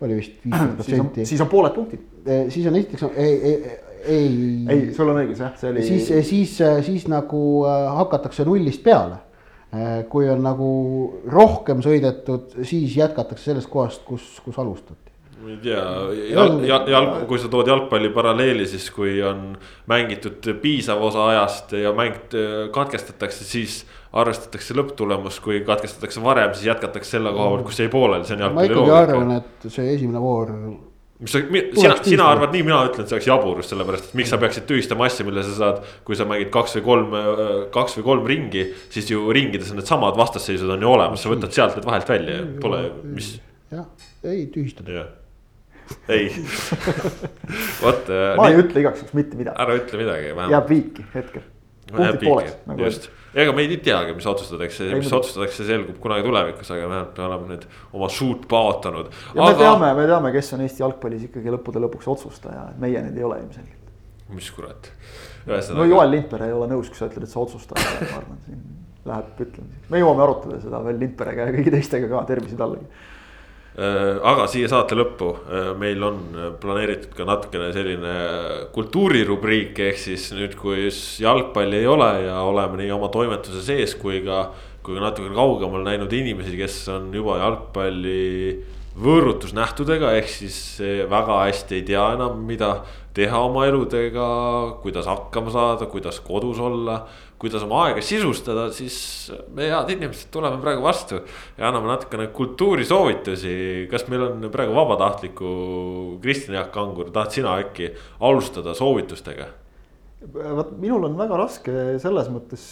oli 0.00 0.18
vist 0.18 0.40
viiskümmend 0.44 0.82
siis 0.84 0.98
on, 0.98 1.06
protsenti, 1.06 1.28
siis 1.28 1.44
on 1.44 1.52
pooled 1.52 1.76
punktid. 1.76 2.04
siis 2.52 2.68
on 2.68 2.76
esiteks 2.76 3.08
ei, 3.14 3.32
ei, 3.32 3.74
ei. 4.04 4.30
ei, 4.68 4.86
sul 4.96 5.12
on 5.12 5.22
õigus 5.22 5.40
jah, 5.40 5.56
see 5.60 5.72
oli. 5.72 5.84
siis, 5.88 6.12
siis, 6.28 6.56
siis 6.84 7.08
nagu 7.08 7.42
äh, 7.68 7.90
hakatakse 7.96 8.44
nullist 8.48 8.84
peale. 8.84 9.26
kui 10.10 10.26
on 10.26 10.40
nagu 10.42 10.68
rohkem 11.30 11.78
sõidetud, 11.78 12.56
siis 12.66 12.96
jätkatakse 12.98 13.52
sellest 13.52 13.70
kohast, 13.70 14.00
kus, 14.02 14.24
kus 14.42 14.56
alustati 14.58 15.09
ma 15.40 15.52
ei 15.54 15.56
tea, 15.62 15.84
jalg, 16.34 16.64
jalg, 16.68 16.90
jalg, 16.92 17.14
kui 17.30 17.40
sa 17.40 17.48
tood 17.52 17.70
jalgpalli 17.70 18.10
paralleeli, 18.12 18.66
siis 18.68 18.90
kui 18.94 19.16
on 19.24 19.54
mängitud 19.90 20.50
piisav 20.60 21.00
osa 21.06 21.30
ajast 21.32 21.72
ja 21.78 21.94
mäng 21.96 22.36
katkestatakse, 22.74 23.46
siis 23.48 23.80
arvestatakse 24.12 24.76
lõpptulemus, 24.76 25.40
kui 25.44 25.62
katkestatakse 25.66 26.22
varem, 26.24 26.52
siis 26.54 26.68
jätkatakse 26.68 27.16
selle 27.16 27.32
koha 27.32 27.54
pealt, 27.54 27.66
kus 27.70 27.80
jäi 27.80 27.90
pooleli, 27.92 28.28
see 28.28 28.36
on 28.36 28.44
ma 28.44 28.46
jalgpalli 28.66 28.72
ikkagi 28.74 28.94
arvan, 28.98 29.34
loogika. 29.34 29.66
et 29.66 29.76
see 29.78 29.92
esimene 29.96 30.22
voor, 30.22 30.54
mis 31.20 31.34
sa, 31.34 31.42
sina, 31.76 31.96
sina 32.04 32.26
arvad 32.32 32.54
nii, 32.54 32.64
mina 32.64 32.80
ütlen, 32.88 33.04
et 33.04 33.10
see 33.10 33.18
oleks 33.18 33.28
jaburus, 33.28 33.68
sellepärast 33.70 34.08
et 34.08 34.16
miks 34.16 34.32
sa 34.32 34.40
peaksid 34.40 34.66
tühistama 34.68 35.04
asja, 35.04 35.26
mille 35.28 35.44
sa 35.44 35.56
saad. 35.58 35.82
kui 36.06 36.16
sa 36.16 36.24
mängid 36.28 36.48
kaks 36.54 36.78
või 36.78 36.86
kolm, 36.86 37.16
kaks 37.74 37.98
või 37.98 38.06
kolm 38.08 38.28
ringi, 38.32 38.66
siis 38.92 39.12
ju 39.12 39.28
ringides 39.36 39.72
on 39.74 39.80
needsamad 39.82 40.16
vastasseisud 40.20 40.72
on 40.72 40.86
ju 40.86 40.92
olemas, 40.94 41.22
sa 41.22 41.32
võtad 41.32 41.52
sealt 41.56 41.76
need 41.76 41.88
vahelt 41.88 42.08
välja 42.08 42.40
ja 42.40 42.46
pole, 42.62 42.84
mis. 43.04 43.34
jah, 43.72 43.88
ei 44.24 44.46
tühistada. 44.54 45.10
Ei 46.08 46.28
vot. 47.84 48.10
ma 48.38 48.50
ei 48.50 48.60
ütle 48.60 48.82
igaks 48.82 49.02
juhuks 49.02 49.16
mitte 49.16 49.38
midagi, 49.38 49.56
ära 49.64 49.78
ütle 49.78 50.02
midagi. 50.02 50.34
jääb 50.54 50.68
viiki 50.70 51.06
hetkel. 51.14 51.46
punktid 51.90 52.22
pooleks 52.24 52.56
nagu 52.70 52.86
just, 52.86 53.08
ega 53.34 53.54
me 53.54 53.64
ei 53.66 53.78
teagi, 53.82 54.14
mis 54.16 54.26
otsustatakse, 54.30 54.88
mis 54.96 55.12
otsustatakse, 55.14 55.66
selgub 55.68 56.00
kunagi 56.02 56.26
tulevikus, 56.26 56.72
aga 56.74 56.88
vähemalt 56.88 57.20
me 57.20 57.26
oleme 57.28 57.54
nüüd 57.54 57.68
oma 57.92 58.10
suud 58.10 58.46
paotanud. 58.50 59.12
ja 59.34 59.46
me 59.46 59.54
teame, 59.58 59.94
me 59.98 60.08
teame, 60.10 60.34
kes 60.34 60.52
on 60.56 60.66
Eesti 60.66 60.84
jalgpallis 60.84 61.28
ikkagi 61.30 61.54
lõppude 61.56 61.82
lõpuks 61.86 62.10
otsustaja, 62.14 62.70
et 62.74 62.82
meie 62.82 63.02
need 63.06 63.18
ei 63.18 63.26
ole 63.26 63.40
ilmselgelt. 63.44 63.94
mis 64.34 64.50
kurat. 64.54 64.92
no 65.46 65.88
Joel 65.88 66.14
Lindpere 66.16 66.50
ei 66.50 66.58
ole 66.58 66.70
nõus, 66.70 66.90
kui 66.90 66.98
sa 66.98 67.10
ütled, 67.10 67.26
et 67.26 67.32
sa 67.32 67.42
otsustaja 67.42 67.86
oled, 67.86 68.10
ma 68.10 68.22
arvan, 68.22 68.44
siin 68.46 68.62
läheb 69.08 69.40
ütlemiseks. 69.46 69.88
me 69.90 70.02
jõuame 70.02 70.24
arutada 70.24 70.60
seda 70.62 70.82
veel 70.84 71.00
Lindperega 71.00 71.48
ja 71.48 71.54
kõigi 71.54 71.74
teistega 71.74 72.10
ka, 72.10 72.22
tervisi 72.28 72.58
tallegi. 72.58 72.86
Äh, 73.80 74.18
aga 74.28 74.44
siia 74.50 74.68
saate 74.68 74.96
lõppu 74.98 75.30
äh, 75.48 75.70
meil 75.80 76.02
on 76.04 76.18
planeeritud 76.60 77.14
ka 77.16 77.24
natukene 77.24 77.70
selline 77.72 78.16
kultuurirubriik, 78.74 79.78
ehk 79.86 80.00
siis 80.02 80.26
nüüd, 80.36 80.52
kui 80.60 80.90
jalgpalli 81.22 81.78
ei 81.78 81.88
ole 81.88 82.10
ja 82.26 82.42
oleme 82.44 82.82
nii 82.82 82.90
oma 82.92 83.08
toimetuse 83.14 83.62
sees 83.64 83.96
kui 84.00 84.20
ka. 84.26 84.50
kui 84.80 84.96
ka 84.96 85.02
natuke 85.04 85.28
kaugemal 85.36 85.82
näinud 85.84 86.12
inimesi, 86.16 86.54
kes 86.56 86.76
on 86.88 87.10
juba 87.12 87.34
jalgpalli 87.36 88.20
võõrutusnähtudega, 88.98 90.14
ehk 90.18 90.30
siis 90.32 90.56
väga 91.10 91.44
hästi 91.44 91.78
ei 91.78 91.84
tea 91.86 92.04
enam, 92.16 92.40
mida 92.46 92.72
teha 93.14 93.40
oma 93.46 93.64
eludega, 93.68 94.26
kuidas 94.82 95.08
hakkama 95.10 95.52
saada, 95.54 95.86
kuidas 95.90 96.20
kodus 96.24 96.60
olla. 96.62 97.04
kuidas 97.40 97.62
oma 97.64 97.86
aega 97.86 98.02
sisustada, 98.04 98.66
siis 98.68 98.96
me 99.56 99.70
head 99.70 99.88
inimesed 99.94 100.28
tuleme 100.28 100.58
praegu 100.60 100.82
vastu 100.84 101.22
ja 101.56 101.70
anname 101.70 101.88
natukene 101.88 102.26
kultuurisoovitusi. 102.36 103.88
kas 103.90 104.04
meil 104.12 104.26
on 104.26 104.50
praegu 104.52 104.74
vabatahtliku 104.76 106.18
Kristjan 106.20 106.58
Jaak 106.58 106.70
Kangur, 106.72 107.08
tahad 107.10 107.32
sina 107.32 107.56
äkki 107.62 107.94
alustada 108.20 108.74
soovitustega? 108.74 109.48
vot 110.36 110.76
minul 110.76 111.08
on 111.08 111.16
väga 111.16 111.36
raske 111.40 111.72
selles 112.02 112.28
mõttes 112.28 112.66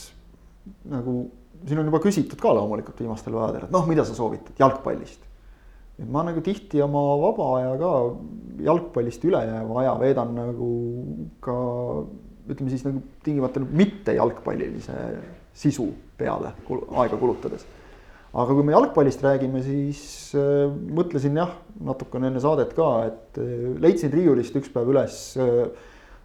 nagu 0.85 1.31
siin 1.67 1.81
on 1.81 1.89
juba 1.89 2.01
küsitud 2.03 2.41
ka 2.41 2.53
loomulikult 2.55 3.01
viimastel 3.03 3.35
päevadel, 3.35 3.67
et 3.67 3.75
noh, 3.75 3.87
mida 3.89 4.05
sa 4.07 4.15
soovitad 4.17 4.59
jalgpallist. 4.61 5.25
Et 5.99 6.09
ma 6.09 6.23
nagu 6.27 6.43
tihti 6.45 6.83
oma 6.85 7.03
vaba 7.23 7.49
aja 7.59 7.73
ka 7.81 7.93
jalgpallist 8.69 9.25
ülejääva 9.25 9.81
aja 9.83 9.97
veedan 10.01 10.35
nagu 10.37 10.71
ka 11.45 11.57
ütleme 12.49 12.71
siis 12.73 12.85
nagu 12.87 13.03
tingimata 13.25 13.63
nagu 13.63 13.77
mitte 13.77 14.15
jalgpallilise 14.17 14.97
sisu 15.59 15.89
peale 16.19 16.55
kul 16.69 16.85
aega 17.03 17.19
kulutades. 17.19 17.67
aga 18.33 18.55
kui 18.55 18.65
me 18.65 18.75
jalgpallist 18.75 19.23
räägime, 19.25 19.63
siis 19.65 20.01
äh, 20.37 20.69
mõtlesin 20.69 21.39
jah, 21.41 21.55
natukene 21.81 22.29
enne 22.29 22.43
saadet 22.45 22.75
ka, 22.77 22.89
et 23.09 23.41
äh, 23.41 23.55
leidsin 23.81 24.13
riiulist 24.13 24.57
üks 24.61 24.71
päev 24.75 24.91
üles 24.93 25.17
äh, 25.41 25.65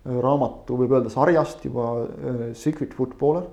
raamatu, 0.04 0.78
võib 0.82 0.92
öelda 0.98 1.12
sarjast 1.14 1.64
juba 1.66 1.88
äh, 2.04 2.42
Secret 2.60 2.94
Footballer, 2.98 3.48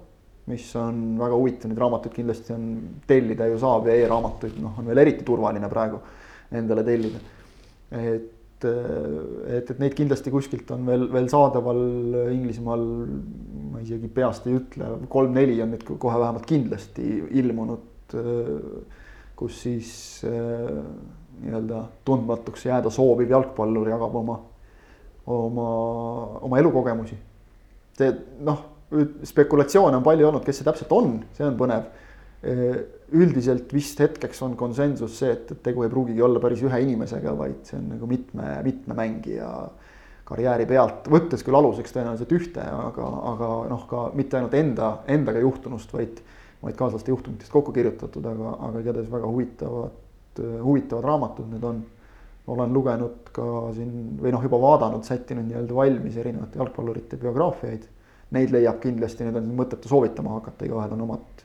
mis 0.49 0.67
on 0.79 1.19
väga 1.21 1.37
huvitav, 1.37 1.71
neid 1.71 1.81
raamatuid 1.81 2.15
kindlasti 2.15 2.55
on 2.55 2.67
tellida 3.07 3.47
ju 3.51 3.59
saab 3.61 3.89
ja 3.91 3.97
e-raamatuid, 4.01 4.59
noh, 4.63 4.79
on 4.81 4.89
veel 4.91 5.03
eriti 5.05 5.27
turvaline 5.27 5.69
praegu 5.73 6.01
endale 6.61 6.85
tellida. 6.87 7.21
et, 7.91 8.65
äh, 8.65 9.57
et, 9.59 9.71
et 9.71 9.79
neid 9.83 9.95
kindlasti 9.99 10.33
kuskilt 10.33 10.71
on 10.75 10.87
veel, 10.87 11.07
veel 11.13 11.29
saadaval 11.31 11.81
Inglismaal, 12.33 12.85
ma 13.73 13.85
isegi 13.85 14.11
peast 14.15 14.47
ei 14.49 14.59
ütle, 14.59 14.91
kolm-neli 15.13 15.61
on 15.63 15.75
nüüd 15.75 15.87
kohe 15.91 16.19
vähemalt 16.19 16.47
kindlasti 16.49 17.09
ilmunud, 17.43 18.15
kus 19.39 19.63
siis 19.65 19.91
äh, 20.27 20.79
nii-öelda 21.41 21.85
tundmatuks 22.05 22.67
jääda 22.67 22.91
sooviv 22.93 23.31
jalgpallur 23.33 23.89
jagab 23.89 24.17
oma 24.21 24.41
oma, 25.27 25.69
oma 26.41 26.59
elukogemusi. 26.59 27.17
see 27.97 28.13
noh, 28.41 28.63
spekulatsioone 29.27 29.99
on 29.99 30.07
palju 30.07 30.29
olnud, 30.29 30.45
kes 30.47 30.61
see 30.61 30.67
täpselt 30.67 30.95
on, 30.95 31.19
see 31.37 31.47
on 31.47 31.59
põnev. 31.59 31.91
üldiselt 33.13 33.73
vist 33.75 33.99
hetkeks 34.01 34.39
on 34.47 34.55
konsensus 34.57 35.19
see, 35.19 35.35
et, 35.35 35.51
et 35.53 35.59
tegu 35.67 35.83
ei 35.85 35.91
pruugigi 35.93 36.23
olla 36.25 36.41
päris 36.41 36.63
ühe 36.65 36.79
inimesega, 36.87 37.35
vaid 37.37 37.59
see 37.69 37.77
on 37.77 37.91
nagu 37.93 38.09
mitme, 38.09 38.47
mitme 38.65 38.97
mängija 38.97 39.51
karjääri 40.31 40.65
pealt, 40.71 41.11
võttes 41.11 41.45
küll 41.45 41.59
aluseks 41.59 41.93
tõenäoliselt 41.93 42.33
ühte, 42.33 42.65
aga, 42.65 43.09
aga 43.33 43.49
noh, 43.69 43.85
ka 43.91 44.07
mitte 44.17 44.39
ainult 44.39 44.55
enda, 44.57 44.93
endaga 45.11 45.43
juhtunust, 45.43 45.93
vaid, 45.93 46.23
vaid 46.63 46.79
kaaslaste 46.79 47.13
juhtumitest 47.13 47.53
kokku 47.53 47.75
kirjutatud, 47.77 48.25
aga, 48.33 48.55
aga 48.71 48.85
igatahes 48.87 49.11
väga 49.13 49.33
huvitavad, 49.35 50.45
huvitavad 50.63 51.09
raamatud 51.11 51.51
need 51.51 51.67
on 51.67 51.83
olen 52.51 52.73
lugenud 52.73 53.31
ka 53.35 53.45
siin 53.77 54.19
või 54.21 54.33
noh, 54.35 54.43
juba 54.45 54.61
vaadanud, 54.63 55.05
sättinud 55.07 55.47
nii-öelda 55.49 55.77
valmis 55.77 56.17
erinevate 56.21 56.59
jalgpallurite 56.59 57.19
biograafiaid. 57.21 57.85
Neid 58.35 58.53
leiab 58.55 58.79
kindlasti, 58.83 59.27
need 59.27 59.39
on 59.41 59.49
mõttetu 59.59 59.91
soovitama 59.91 60.37
hakata, 60.37 60.67
igaühel 60.67 60.95
on 60.95 61.07
omad, 61.07 61.45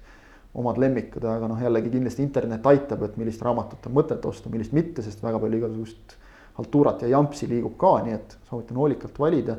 omad 0.61 0.77
lemmikud, 0.81 1.23
aga 1.27 1.49
noh, 1.49 1.61
jällegi 1.61 1.89
kindlasti 1.95 2.21
internet 2.25 2.67
aitab, 2.69 3.01
et 3.07 3.15
millist 3.17 3.41
raamatut 3.45 3.87
on 3.89 3.95
mõtet 3.97 4.27
osta, 4.29 4.51
millist 4.53 4.75
mitte, 4.77 5.01
sest 5.05 5.23
väga 5.25 5.41
palju 5.41 5.61
igasugust 5.61 6.17
haltuurat 6.59 7.01
ja 7.03 7.15
jampsi 7.15 7.49
liigub 7.51 7.73
ka, 7.79 7.97
nii 8.05 8.15
et 8.15 8.37
soovitan 8.49 8.77
hoolikalt 8.79 9.17
valida. 9.19 9.57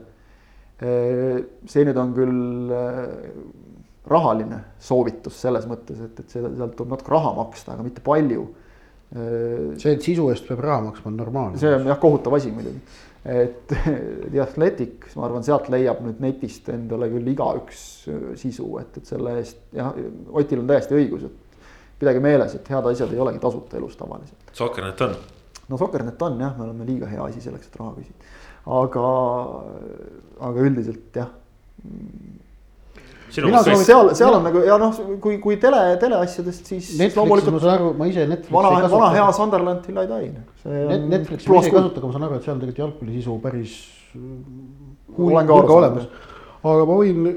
see 0.78 1.84
nüüd 1.88 1.96
on 1.96 2.10
küll 2.12 2.62
rahaline 4.06 4.60
soovitus 4.78 5.40
selles 5.40 5.66
mõttes, 5.68 5.98
et, 6.04 6.20
et 6.20 6.30
seda, 6.30 6.50
sealt 6.56 6.76
tuleb 6.78 6.94
natuke 6.94 7.12
raha 7.14 7.32
maksta, 7.38 7.74
aga 7.74 7.86
mitte 7.86 8.04
palju 8.04 8.46
see, 9.12 9.92
et 9.92 10.02
sisu 10.02 10.30
eest 10.32 10.46
peab 10.48 10.62
raha 10.64 10.82
maksma, 10.88 11.10
on 11.12 11.18
normaalne. 11.20 11.60
see 11.60 11.72
on 11.74 11.86
jah 11.86 11.98
kohutav 12.02 12.34
asi 12.38 12.50
muidugi, 12.54 12.80
et 13.24 13.74
The 14.32 14.42
Athletic, 14.42 15.08
ma 15.16 15.26
arvan, 15.28 15.46
sealt 15.46 15.70
leiab 15.72 16.02
nüüd 16.04 16.20
netist 16.22 16.68
endale 16.74 17.08
küll 17.12 17.32
igaüks 17.32 17.82
sisu, 18.40 18.70
et, 18.82 18.98
et 19.00 19.14
selle 19.14 19.38
eest 19.40 19.62
jah, 19.76 19.94
Otil 20.36 20.62
on 20.62 20.70
täiesti 20.70 20.98
õigus, 20.98 21.28
et 21.28 21.62
pidage 22.00 22.22
meeles, 22.22 22.58
et 22.58 22.68
head 22.74 22.90
asjad 22.92 23.14
ei 23.14 23.22
olegi 23.22 23.40
tasuta 23.42 23.78
elus 23.78 23.96
tavaliselt. 23.96 24.52
Sokkernet 24.56 25.06
on. 25.06 25.14
no 25.70 25.80
Sokkernet 25.80 26.26
on 26.26 26.40
jah, 26.42 26.56
me 26.58 26.66
oleme 26.66 26.88
liiga 26.88 27.10
hea 27.10 27.22
asi 27.30 27.44
selleks, 27.44 27.70
et 27.70 27.78
raha 27.80 27.94
küsida, 27.96 28.34
aga, 28.80 29.06
aga 30.50 30.66
üldiselt 30.68 31.22
jah 31.22 31.30
mina 33.44 33.60
soovitan, 33.62 33.84
seal, 33.84 34.10
seal 34.16 34.34
on 34.38 34.46
nagu 34.46 34.62
ja 34.64 34.78
noh, 34.80 34.96
kui, 35.20 35.36
kui 35.42 35.58
tele, 35.60 35.82
teleasjadest, 36.00 36.70
siis 36.72 36.94
Netflixi 37.00 37.52
ma 37.52 37.60
saan 37.60 37.74
aru, 37.74 37.90
ma 37.98 38.08
ise 38.08 38.24
Netflixi 38.30 38.54
vana, 38.56 38.70
ei 38.80 38.88
vana 38.88 39.10
hea 39.12 39.26
kasuta. 39.26 39.36
Sunderland 39.42 39.82
till 39.84 40.00
I 40.00 40.06
die. 40.08 40.32
Net, 40.64 41.04
Netflixi 41.12 41.50
ma 41.50 41.60
ise 41.60 41.68
ei 41.68 41.76
kasuta, 41.76 42.00
aga 42.00 42.06
ma 42.06 42.16
saan 42.16 42.26
aru, 42.28 42.38
et 42.40 42.48
seal 42.48 42.54
on 42.56 42.62
tegelikult 42.64 42.82
jalgpalli 42.84 43.18
sisu 43.20 43.36
päris 43.44 43.76
Olen 44.16 45.46
ka 45.46 45.60
aru 45.60 45.68
saanud, 45.68 45.76
olemas. 45.76 46.08
aga 46.62 46.86
ma 46.88 46.98
võin, 47.00 47.30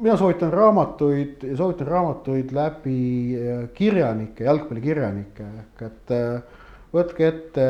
mina 0.00 0.16
soovitan 0.20 0.52
raamatuid 0.54 1.44
ja 1.50 1.56
soovitan 1.58 1.88
raamatuid 1.90 2.54
läbi 2.56 3.00
äh, 3.36 3.60
kirjanike, 3.76 4.44
jalgpallikirjanike 4.48 5.46
ehk 5.64 5.84
et 5.86 6.14
äh, 6.16 6.58
võtke 6.90 7.26
ette 7.26 7.64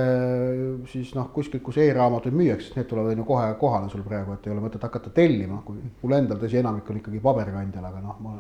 siis 0.89 1.13
noh, 1.17 1.29
kuskilt, 1.35 1.63
kus 1.65 1.79
e-raamatuid 1.83 2.37
müüakse, 2.37 2.73
need 2.77 2.89
tulevad 2.89 3.13
on 3.13 3.23
ju 3.23 3.27
kohe 3.29 3.49
kohale 3.61 3.91
sul 3.93 4.05
praegu, 4.07 4.37
et 4.37 4.47
ei 4.49 4.55
ole 4.55 4.65
mõtet 4.65 4.85
hakata 4.87 5.13
tellima, 5.17 5.61
kui 5.67 5.81
mul 6.03 6.17
endal 6.17 6.41
tõsi, 6.41 6.61
enamik 6.61 6.89
on 6.89 7.01
ikkagi 7.03 7.21
paberkandjal, 7.25 7.89
aga 7.91 8.01
noh, 8.05 8.17
ma. 8.25 8.39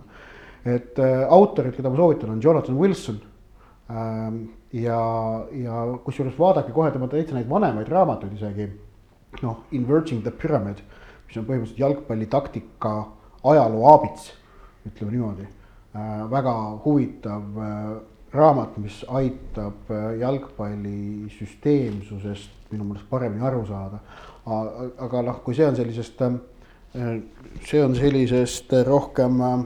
et 0.64 1.00
äh, 1.00 1.26
autorid, 1.36 1.76
keda 1.76 1.92
ma 1.92 2.00
soovitan, 2.00 2.32
on 2.32 2.40
Jonathan 2.44 2.80
Wilson 2.80 3.20
ähm,. 3.90 4.40
ja, 4.72 5.00
ja 5.52 5.84
kusjuures 6.04 6.36
vaadake 6.38 6.72
kohe 6.72 6.92
tema 6.94 7.08
täitsa 7.10 7.34
neid 7.36 7.48
vanemaid 7.50 7.88
raamatuid 7.90 8.36
isegi. 8.38 8.70
noh, 9.42 9.64
Inverging 9.76 10.24
the 10.24 10.32
Pyramid, 10.32 10.80
mis 11.28 11.36
on 11.36 11.48
põhimõtteliselt 11.48 11.84
jalgpallitaktika 11.84 12.94
ajaloo 13.52 13.84
aabits, 13.92 14.32
ütleme 14.88 15.12
niimoodi 15.12 15.44
äh,. 15.44 16.24
väga 16.32 16.56
huvitav 16.86 17.60
äh, 17.60 17.92
raamat, 18.32 18.78
mis 18.78 19.02
aitab 19.08 19.90
äh, 19.90 20.14
jalgpalli 20.20 21.26
süsteemsusest 21.34 22.70
minu 22.70 22.86
meelest 22.86 23.08
paremini 23.10 23.46
aru 23.46 23.64
saada. 23.66 24.00
aga 24.98 25.22
noh, 25.22 25.42
kui 25.44 25.54
see 25.54 25.66
on 25.66 25.76
sellisest, 25.76 26.22
äh, 26.22 27.10
see 27.66 27.82
on 27.82 27.94
sellisest 27.98 28.72
rohkem 28.86 29.40
äh, 29.42 29.58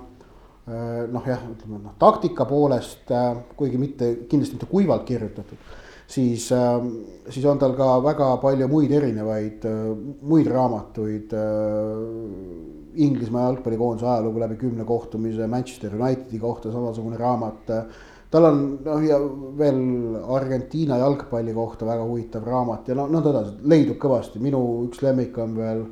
noh, 1.13 1.29
jah, 1.29 1.45
ütleme 1.53 1.83
noh, 1.83 1.97
taktika 2.01 2.47
poolest, 2.49 3.13
kuigi 3.57 3.81
mitte 3.81 4.15
kindlasti 4.31 4.57
mitte 4.57 4.69
kuivalt 4.71 5.05
kirjutatud, 5.05 5.61
siis, 6.09 6.49
siis 7.29 7.45
on 7.45 7.61
tal 7.61 7.77
ka 7.77 7.99
väga 8.05 8.31
palju 8.41 8.69
muid 8.73 8.95
erinevaid 8.97 9.67
muid 10.23 10.49
raamatuid. 10.49 11.37
Inglismaa 12.95 13.49
jalgpallikoondise 13.49 14.07
ajalugu 14.07 14.39
läbi 14.39 14.57
kümne 14.57 14.85
kohtumise, 14.87 15.49
Manchester 15.51 15.97
Unitedi 15.99 16.39
kohta 16.39 16.71
samasugune 16.73 17.19
raamat 17.19 17.73
tal 18.35 18.49
on 18.49 18.63
noh, 18.83 19.05
ja 19.07 19.19
veel 19.59 20.17
Argentiina 20.35 20.99
jalgpalli 20.99 21.55
kohta 21.55 21.87
väga 21.87 22.03
huvitav 22.09 22.47
raamat 22.49 22.91
ja 22.91 22.97
no 22.99 23.07
nõnda 23.11 23.31
edasi, 23.31 23.55
leidub 23.71 24.01
kõvasti, 24.03 24.43
minu 24.43 24.61
üks 24.89 25.05
lemmik 25.05 25.39
on 25.43 25.55
veel. 25.61 25.87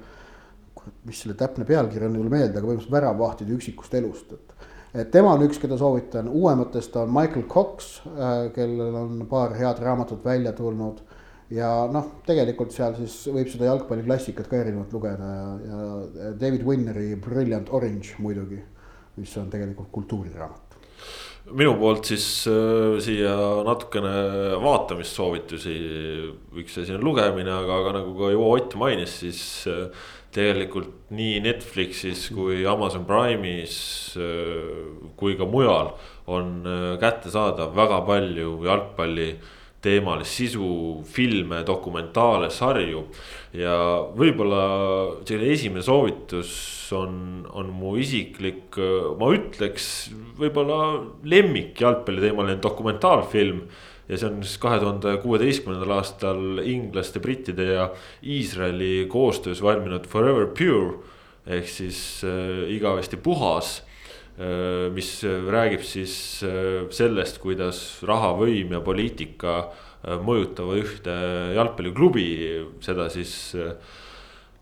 mis 1.06 1.20
selle 1.22 1.36
täpne 1.38 1.62
pealkiri 1.62 2.08
on, 2.08 2.16
ei 2.16 2.18
tule 2.18 2.30
meelde, 2.32 2.58
aga 2.58 2.66
põhimõtteliselt 2.66 2.94
Väravvahtide 2.96 3.52
üksikust 3.54 3.92
elust, 3.94 4.32
et. 4.34 4.64
et 4.98 5.12
tema 5.14 5.36
on 5.36 5.44
üks, 5.46 5.60
keda 5.62 5.78
soovitan, 5.78 6.26
uuematest 6.26 6.96
on 6.98 7.12
Michael 7.14 7.44
Cox, 7.52 7.92
äh, 8.08 8.48
kellel 8.56 8.96
on 8.98 9.22
paar 9.30 9.54
head 9.54 9.78
raamatut 9.78 10.24
välja 10.26 10.52
tulnud. 10.58 10.98
ja 11.52 11.70
noh, 11.92 12.10
tegelikult 12.26 12.74
seal 12.74 12.98
siis 12.98 13.14
võib 13.30 13.50
seda 13.52 13.70
jalgpalliklassikat 13.70 14.50
ka 14.50 14.58
erinevalt 14.58 14.92
lugeda 14.96 15.30
ja, 15.36 15.46
ja 15.68 16.34
David 16.40 16.66
Winneri 16.66 17.14
Brilliant 17.14 17.70
Orange 17.70 18.18
muidugi, 18.18 18.58
mis 19.20 19.38
on 19.38 19.50
tegelikult 19.52 19.92
kultuuriraamat 19.92 20.71
minu 21.56 21.74
poolt 21.80 22.08
siis 22.12 22.26
äh, 22.50 22.96
siia 23.02 23.34
natukene 23.66 24.12
vaatamissoovitusi, 24.62 25.76
üks 26.62 26.80
asi 26.82 26.96
on 26.96 27.04
lugemine, 27.04 27.52
aga, 27.52 27.78
aga 27.82 27.94
nagu 28.00 28.16
ka 28.18 28.32
Juho 28.32 28.50
Ott 28.56 28.76
mainis, 28.80 29.20
siis 29.22 29.42
äh, 29.70 29.86
tegelikult 30.32 31.10
nii 31.12 31.40
Netflixis 31.44 32.28
kui 32.32 32.62
Amazon 32.68 33.04
Prime'is 33.08 33.76
äh, 34.16 35.10
kui 35.18 35.36
ka 35.36 35.48
mujal 35.48 35.92
on 36.32 36.62
äh, 36.64 36.94
kättesaadav 37.02 37.74
väga 37.76 38.00
palju 38.08 38.62
jalgpalli 38.64 39.28
teemalist 39.82 40.38
sisu, 40.38 41.02
filme, 41.14 41.62
dokumentaale, 41.66 42.50
sarju. 42.54 43.06
ja 43.52 43.76
võib-olla 44.16 44.62
selline 45.28 45.52
esimene 45.52 45.82
soovitus 45.84 46.52
on, 46.96 47.42
on 47.52 47.72
mu 47.76 47.96
isiklik, 48.00 48.78
ma 49.18 49.28
ütleks, 49.34 49.86
võib-olla 50.38 50.78
lemmik 51.28 51.82
jalgpalliteemaline 51.82 52.60
dokumentaalfilm. 52.62 53.64
ja 54.08 54.18
see 54.18 54.28
on 54.28 54.42
siis 54.42 54.58
kahe 54.62 54.80
tuhande 54.82 55.16
kuueteistkümnendal 55.22 55.98
aastal 55.98 56.62
inglaste, 56.64 57.20
brittide 57.22 57.68
ja 57.74 57.90
Iisraeli 58.22 59.06
koostöös 59.10 59.62
valminud 59.62 60.06
Forever 60.10 60.46
Pure 60.46 61.00
ehk 61.46 61.66
siis 61.68 62.22
äh, 62.24 62.68
igavesti 62.70 63.18
puhas 63.18 63.80
mis 64.94 65.10
räägib 65.24 65.82
siis 65.84 66.14
äh, 66.46 66.86
sellest, 66.90 67.36
kuidas 67.42 68.00
raha, 68.08 68.32
võim 68.38 68.72
ja 68.72 68.80
poliitika 68.84 69.58
äh, 69.60 70.16
mõjutavad 70.24 70.80
ühte 70.80 71.16
jalgpalliklubi, 71.58 72.30
seda 72.84 73.10
siis. 73.12 73.34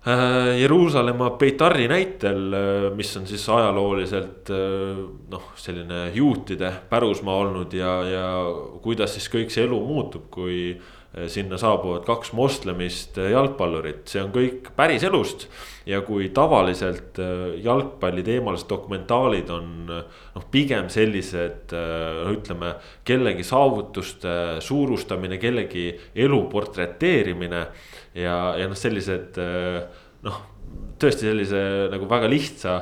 Jeruusalemma 0.01 1.27
Beitari 1.37 1.85
näitel, 1.91 2.55
mis 2.97 3.11
on 3.21 3.27
siis 3.29 3.43
ajalooliselt 3.53 4.49
noh, 4.49 5.51
selline 5.61 6.07
juutide 6.17 6.71
pärusmaa 6.89 7.35
olnud 7.43 7.77
ja, 7.77 7.91
ja 8.09 8.23
kuidas 8.81 9.13
siis 9.19 9.29
kõik 9.29 9.53
see 9.53 9.67
elu 9.67 9.77
muutub, 9.85 10.31
kui 10.33 10.73
sinna 11.11 11.59
saabuvad 11.59 12.05
kaks 12.07 12.31
moslemist 12.39 13.19
eh, 13.19 13.33
jalgpallurit, 13.35 14.05
see 14.11 14.23
on 14.23 14.31
kõik 14.35 14.71
päris 14.77 15.03
elust. 15.07 15.49
ja 15.87 16.03
kui 16.07 16.29
tavaliselt 16.31 17.19
eh, 17.19 17.57
jalgpalliteemalised 17.65 18.69
dokumentaalid 18.71 19.51
on 19.51 19.73
noh, 19.91 20.45
pigem 20.55 20.87
sellised 20.93 21.75
ütleme 22.31 22.77
kellegi 23.05 23.43
saavutuste 23.43 24.61
suurustamine, 24.63 25.39
kellegi 25.43 25.91
elu 26.15 26.41
portreteerimine. 26.53 27.67
ja, 28.15 28.39
ja 28.61 28.71
noh, 28.71 28.79
sellised 28.79 29.43
noh 30.23 30.41
tõesti 31.01 31.27
sellise 31.27 31.61
nagu 31.91 32.07
väga 32.07 32.29
lihtsa 32.31 32.73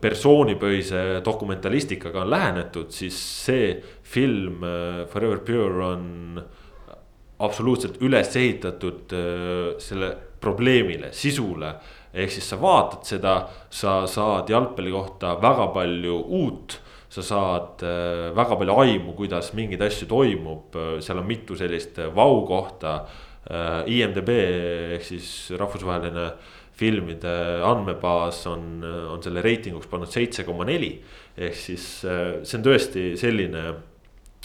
persoonipõhise 0.00 1.20
dokumentalistikaga 1.26 2.22
on 2.22 2.30
lähenetud, 2.30 2.92
siis 2.94 3.18
see 3.18 3.74
film 4.06 4.62
Forever 5.10 5.42
Pure 5.44 5.88
on 5.90 6.06
absoluutselt 7.38 8.00
üles 8.04 8.32
ehitatud 8.36 9.12
äh, 9.12 9.76
selle 9.82 10.14
probleemile, 10.40 11.12
sisule. 11.12 11.74
ehk 12.16 12.32
siis 12.32 12.46
sa 12.48 12.56
vaatad 12.56 13.04
seda, 13.04 13.32
sa 13.68 14.06
saad 14.08 14.48
jalgpalli 14.48 14.92
kohta 14.94 15.34
väga 15.42 15.66
palju 15.74 16.14
uut 16.38 16.78
sa 17.12 17.22
saad 17.22 17.84
äh, 17.84 18.32
väga 18.36 18.56
palju 18.56 18.76
aimu, 18.82 19.14
kuidas 19.18 19.52
mingeid 19.56 19.82
asju 19.84 20.08
toimub, 20.08 20.76
seal 21.04 21.20
on 21.20 21.28
mitu 21.28 21.56
sellist 21.58 22.00
vau-kohta. 22.14 22.98
Äh, 23.46 23.82
IMDB 23.98 24.32
ehk 24.96 25.04
siis 25.06 25.28
rahvusvaheline 25.54 26.30
filmide 26.76 27.34
andmebaas 27.64 28.42
on, 28.50 28.82
on 28.84 29.22
selle 29.24 29.44
reitinguks 29.44 29.88
pannud 29.88 30.10
seitse 30.12 30.44
koma 30.44 30.66
neli. 30.68 30.96
ehk 31.36 31.54
siis 31.56 31.84
see 32.00 32.56
on 32.58 32.64
tõesti 32.64 33.12
selline 33.20 33.62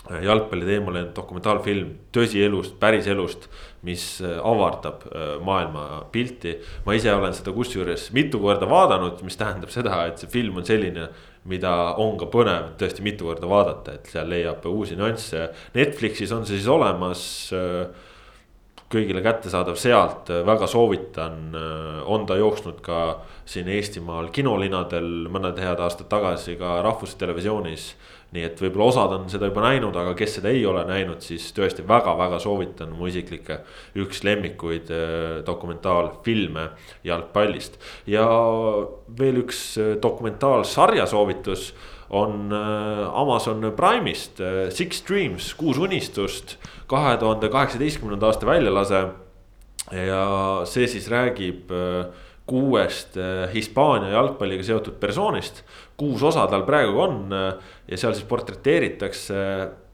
jalgpalliteemaline 0.10 1.12
dokumentaalfilm 1.16 1.92
tõsielust, 2.16 2.74
päriselust, 2.82 3.48
mis 3.86 4.04
äh, 4.26 4.40
avardab 4.46 5.06
äh, 5.06 5.34
maailma 5.46 6.06
pilti. 6.12 6.56
ma 6.86 6.96
ise 6.98 7.14
olen 7.14 7.34
seda 7.38 7.54
kusjuures 7.54 8.10
mitu 8.16 8.42
korda 8.42 8.70
vaadanud, 8.70 9.22
mis 9.26 9.38
tähendab 9.38 9.70
seda, 9.74 10.06
et 10.10 10.22
see 10.22 10.32
film 10.32 10.58
on 10.58 10.66
selline, 10.66 11.10
mida 11.46 11.74
on 12.02 12.18
ka 12.18 12.30
põnev 12.34 12.74
tõesti 12.82 13.06
mitu 13.06 13.30
korda 13.30 13.50
vaadata, 13.50 13.98
et 13.98 14.10
seal 14.10 14.30
leiab 14.30 14.66
uusi 14.70 14.98
nüansse. 14.98 15.50
Netflixis 15.78 16.34
on 16.34 16.48
see 16.50 16.58
siis 16.58 16.70
olemas 16.70 17.24
äh, 17.54 18.10
kõigile 18.92 19.22
kättesaadav 19.24 19.78
sealt, 19.80 20.28
väga 20.44 20.68
soovitan, 20.68 21.54
on 22.12 22.26
ta 22.28 22.36
jooksnud 22.36 22.82
ka 22.84 23.22
siin 23.48 23.70
Eestimaal 23.72 24.28
kinolinadel 24.36 25.30
mõned 25.32 25.62
head 25.64 25.80
aastad 25.80 26.10
tagasi 26.12 26.58
ka 26.60 26.82
Rahvustelevisioonis 26.84 27.86
nii 28.32 28.44
et 28.48 28.62
võib-olla 28.64 28.88
osad 28.92 29.14
on 29.16 29.26
seda 29.32 29.50
juba 29.50 29.64
näinud, 29.66 29.96
aga 29.98 30.14
kes 30.18 30.38
seda 30.38 30.52
ei 30.54 30.64
ole 30.68 30.86
näinud, 30.88 31.20
siis 31.24 31.50
tõesti 31.56 31.84
väga-väga 31.88 32.40
soovitan 32.40 32.94
mu 32.96 33.10
isiklikke 33.12 33.60
üks 34.00 34.24
lemmikuid 34.28 34.92
äh, 34.96 35.40
dokumentaalfilme 35.48 36.70
jalgpallist. 37.08 37.76
ja 38.08 38.28
veel 39.20 39.42
üks 39.44 39.64
äh, 39.82 39.96
dokumentaalsarja 40.04 41.10
soovitus 41.12 41.74
on 42.10 42.56
äh, 42.56 43.04
Amazon 43.20 43.68
Prime'ist 43.76 44.40
Six 44.72 45.04
Dreams, 45.08 45.52
kuus 45.60 45.80
unistust, 45.80 46.56
kahe 46.88 47.18
tuhande 47.20 47.52
kaheksateistkümnenda 47.52 48.32
aasta 48.32 48.48
väljalase. 48.48 49.06
ja 49.92 50.26
see 50.70 50.88
siis 50.88 51.10
räägib 51.12 51.72
kuuest 52.52 53.16
Hispaania 53.54 54.12
jalgpalliga 54.12 54.66
seotud 54.68 55.00
persoonist 55.00 55.64
kuus 56.00 56.24
osa 56.28 56.44
tal 56.52 56.66
praegu 56.68 57.00
on 57.00 57.22
ja 57.32 57.98
seal 57.98 58.16
siis 58.18 58.28
portreteeritakse 58.28 59.40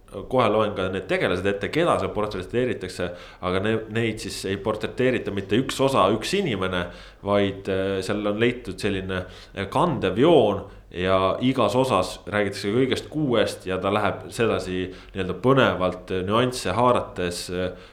kohe 0.08 0.48
loen 0.52 0.74
ka 0.76 0.88
need 0.92 1.08
tegelased 1.10 1.46
ette, 1.50 1.70
keda 1.74 1.98
seal 2.00 2.14
portreteeritakse. 2.16 3.10
aga 3.48 3.62
ne, 3.64 3.74
neid 3.96 4.24
siis 4.24 4.40
ei 4.50 4.58
portreteerita 4.64 5.34
mitte 5.36 5.60
üks 5.60 5.80
osa, 5.84 6.08
üks 6.16 6.34
inimene, 6.40 6.86
vaid 7.28 7.68
äh, 7.72 8.00
seal 8.06 8.24
on 8.32 8.40
leitud 8.40 8.80
selline 8.80 9.26
kandev 9.74 10.20
joon 10.22 10.64
ja 10.92 11.38
igas 11.44 11.76
osas 11.76 12.14
räägitakse 12.32 12.72
kõigest 12.72 13.10
kuuest 13.12 13.66
ja 13.68 13.76
ta 13.82 13.92
läheb 13.92 14.30
sedasi 14.32 14.86
nii-öelda 14.88 15.36
põnevalt 15.44 16.14
nüansse 16.28 16.72
haarates 16.78 17.42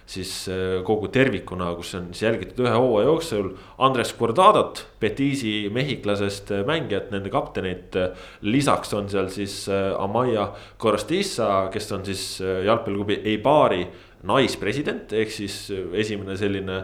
siis 0.06 0.32
äh, 0.48 0.82
kogu 0.84 1.08
tervikuna, 1.12 1.72
kus 1.78 1.94
on 1.98 2.08
siis 2.12 2.26
jälgitud 2.26 2.64
ühe 2.64 2.74
hooaja 2.76 3.08
jooksul. 3.08 3.50
Andres 3.82 4.14
Guardadot, 4.18 4.84
Betiisi 5.00 5.70
mehhiklasest 5.72 6.52
mängijat, 6.68 7.10
nende 7.14 7.32
kaptenit. 7.32 7.96
lisaks 8.40 8.94
on 8.94 9.08
seal 9.08 9.28
siis 9.32 9.64
äh, 9.68 9.92
Amaya 9.98 10.52
Corostissa, 10.78 11.68
kes 11.72 11.92
on 11.92 12.04
siis 12.04 12.40
äh, 12.40 12.64
jalgpalliklubi 12.68 13.22
Eibari 13.24 13.86
naispresident, 14.24 15.12
ehk 15.12 15.32
siis 15.32 15.66
esimene 15.92 16.36
selline 16.40 16.78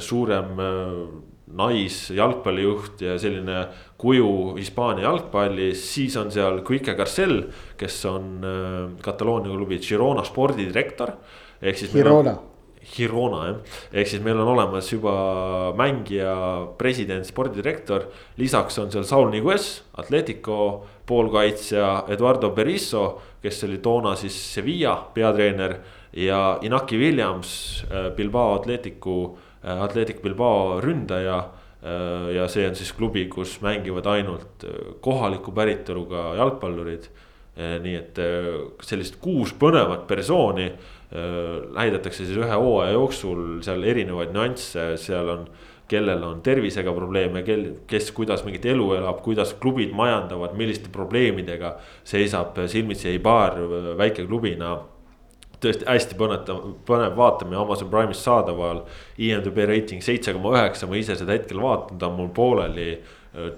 suurem 0.00 0.54
naisjalgpallijuht 1.46 3.02
ja 3.04 3.18
selline 3.20 3.66
kuju 3.96 4.56
Hispaania 4.58 5.06
jalgpallis, 5.06 5.84
siis 5.94 6.16
on 6.20 6.32
seal 6.32 6.60
Quique 6.66 6.94
Garcel, 6.98 7.38
kes 7.80 8.02
on 8.10 8.44
Kataloonia 9.02 9.54
klubi 9.54 9.78
Girona 9.80 10.24
spordidirektor. 10.24 11.16
ehk 11.62 11.78
siis. 11.78 11.92
Girona 11.92 12.36
Hirona 12.86 13.40
jah, 13.48 13.56
ehk 13.98 14.08
siis 14.08 14.22
meil 14.22 14.38
on 14.38 14.52
olemas 14.52 14.86
juba 14.92 15.12
mängija, 15.78 16.34
president, 16.78 17.26
spordidirektor. 17.26 18.06
lisaks 18.38 18.78
on 18.78 18.92
seal 18.92 19.04
Saul 19.04 19.30
Niguez, 19.32 19.82
Atletico 19.98 20.86
poolkaitsja 21.06 22.04
Eduardo 22.14 22.52
Berisso, 22.54 23.20
kes 23.42 23.64
oli 23.66 23.78
toona 23.82 24.14
siis 24.16 24.36
Sevilla 24.54 24.96
peatreener. 25.14 25.78
ja 26.16 26.58
Inaki 26.62 26.96
Williams, 26.96 27.84
äh, 27.90 28.10
Bilbao 28.16 28.54
Atleticu, 28.54 29.36
äh, 29.64 29.82
Atletic 29.82 30.22
Bilbao 30.22 30.80
ründaja 30.80 31.38
äh, 31.38 31.65
ja 32.34 32.48
see 32.50 32.64
on 32.66 32.74
siis 32.74 32.90
klubi, 32.96 33.26
kus 33.30 33.60
mängivad 33.62 34.08
ainult 34.10 34.64
kohaliku 35.04 35.52
päritoluga 35.54 36.32
jalgpallurid. 36.40 37.06
nii 37.56 37.94
et 37.96 38.18
sellist 38.84 39.14
kuus 39.22 39.54
põnevat 39.56 40.02
persooni 40.08 40.66
näidatakse 41.72 42.26
siis 42.26 42.36
ühe 42.36 42.58
hooaja 42.58 42.92
jooksul 42.92 43.62
seal 43.64 43.86
erinevaid 43.86 44.34
nüansse, 44.34 44.90
seal 45.00 45.30
on 45.32 45.46
kellel 45.88 46.22
on 46.26 46.42
tervisega 46.42 46.92
probleeme, 46.94 47.42
kel, 47.46 47.64
kes 47.86 48.10
kuidas 48.14 48.42
mingit 48.46 48.66
elu 48.66 48.88
elab, 48.98 49.20
kuidas 49.24 49.54
klubid 49.60 49.94
majandavad, 49.94 50.56
milliste 50.58 50.90
probleemidega 50.92 51.76
seisab 52.06 52.58
silmitsi 52.70 53.12
Eibar 53.14 53.58
väikeklubina. 53.98 54.76
Tõesti 55.62 55.86
hästi 55.88 56.18
põnetav, 56.18 56.62
põnev 56.88 57.16
vaatamine 57.18 57.58
Amazon 57.60 57.90
Prime'is 57.92 58.22
saadaval. 58.24 58.82
IMDB 59.18 59.64
reiting 59.68 60.04
seitse 60.04 60.34
koma 60.36 60.54
üheksa, 60.56 60.88
ma 60.88 60.98
ise 61.00 61.16
seda 61.18 61.36
hetkel 61.36 61.62
vaatan, 61.62 61.98
ta 62.00 62.10
on 62.10 62.18
mul 62.20 62.32
pooleli 62.36 62.96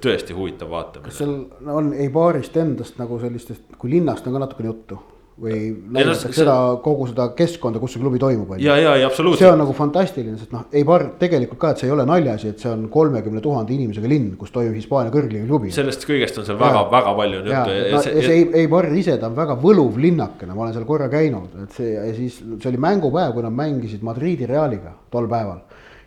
tõesti 0.03 0.35
huvitav 0.35 0.71
vaatamine. 0.71 1.11
kas 1.11 1.21
seal 1.23 1.37
on 1.75 1.93
Eibarist 1.95 2.57
endast 2.57 2.99
nagu 2.99 3.21
sellistest, 3.23 3.63
kui 3.79 3.93
linnast 3.97 4.27
on 4.27 4.37
ka 4.37 4.45
natukene 4.47 4.73
juttu? 4.73 4.99
Või 5.39 5.59
näidatakse 5.95 6.33
seda 6.35 6.55
kogu 6.83 7.07
seda 7.11 7.29
keskkonda, 7.39 7.79
kus 7.83 7.95
see 7.95 8.03
klubi 8.03 8.19
toimub. 8.19 8.57
ja, 8.59 8.75
ja, 8.81 8.97
ja 8.99 9.07
absoluutselt. 9.07 9.45
see 9.45 9.53
on 9.53 9.61
nagu 9.63 9.75
fantastiline, 9.77 10.39
sest 10.41 10.55
noh, 10.55 10.65
Eibar 10.75 11.05
tegelikult 11.21 11.61
ka, 11.63 11.71
et 11.73 11.83
see 11.83 11.89
ei 11.89 11.95
ole 11.95 12.07
naljaasi, 12.09 12.53
et 12.55 12.65
see 12.65 12.71
on 12.73 12.89
kolmekümne 12.93 13.43
tuhande 13.45 13.75
inimesega 13.75 14.11
linn, 14.11 14.33
kus 14.41 14.51
toimub 14.55 14.75
Hispaania 14.79 15.15
kõrgliiga 15.15 15.47
klubi. 15.47 15.71
sellest 15.75 16.07
kõigest 16.09 16.43
on 16.43 16.49
seal 16.49 16.59
väga-väga 16.61 17.15
palju 17.21 17.43
juttu. 17.45 17.55
ja, 17.55 17.65
ja 17.95 18.03
see 18.03 18.41
Eibar 18.63 18.91
ise, 18.99 19.19
ta 19.21 19.31
on 19.31 19.39
väga 19.39 19.59
võluv 19.63 20.01
linnakene, 20.03 20.55
ma 20.55 20.67
olen 20.67 20.75
seal 20.77 20.89
korra 20.89 21.11
käinud, 21.13 21.55
et 21.63 21.79
see 21.79 21.95
ja 21.95 22.09
siis 22.17 22.41
see 22.43 22.73
oli 22.73 22.83
mängupäev, 22.89 23.37
kui 23.37 23.47
nad 23.47 23.55
mängisid 23.55 24.03
Madridi 24.07 24.49
Realiga 24.51 24.97
tol 25.13 25.31
päeval 25.31 25.63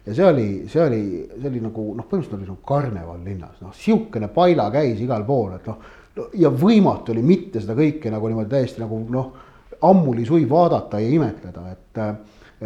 ja 0.06 0.14
see 0.18 0.26
oli, 0.26 0.50
see 0.68 0.84
oli, 0.84 1.02
see 1.38 1.50
oli 1.50 1.64
nagu 1.64 1.88
noh, 1.96 2.06
põhimõtteliselt 2.10 2.38
oli 2.40 2.50
nagu 2.50 2.62
karneval 2.68 3.24
linnas, 3.24 3.58
noh 3.62 3.74
sihukene 3.78 4.32
paila 4.34 4.68
käis 4.74 5.00
igal 5.00 5.24
pool, 5.28 5.56
et 5.56 5.68
noh 5.70 6.00
ja 6.16 6.52
võimatu 6.52 7.14
oli 7.14 7.24
mitte 7.26 7.62
seda 7.64 7.76
kõike 7.78 8.12
nagu 8.12 8.30
niimoodi 8.30 8.52
täiesti 8.52 8.84
nagu 8.84 9.00
noh, 9.12 9.32
ammuli 9.88 10.26
sui 10.28 10.46
vaadata 10.50 11.00
ja 11.02 11.10
imetleda, 11.10 11.64
et, 11.72 12.02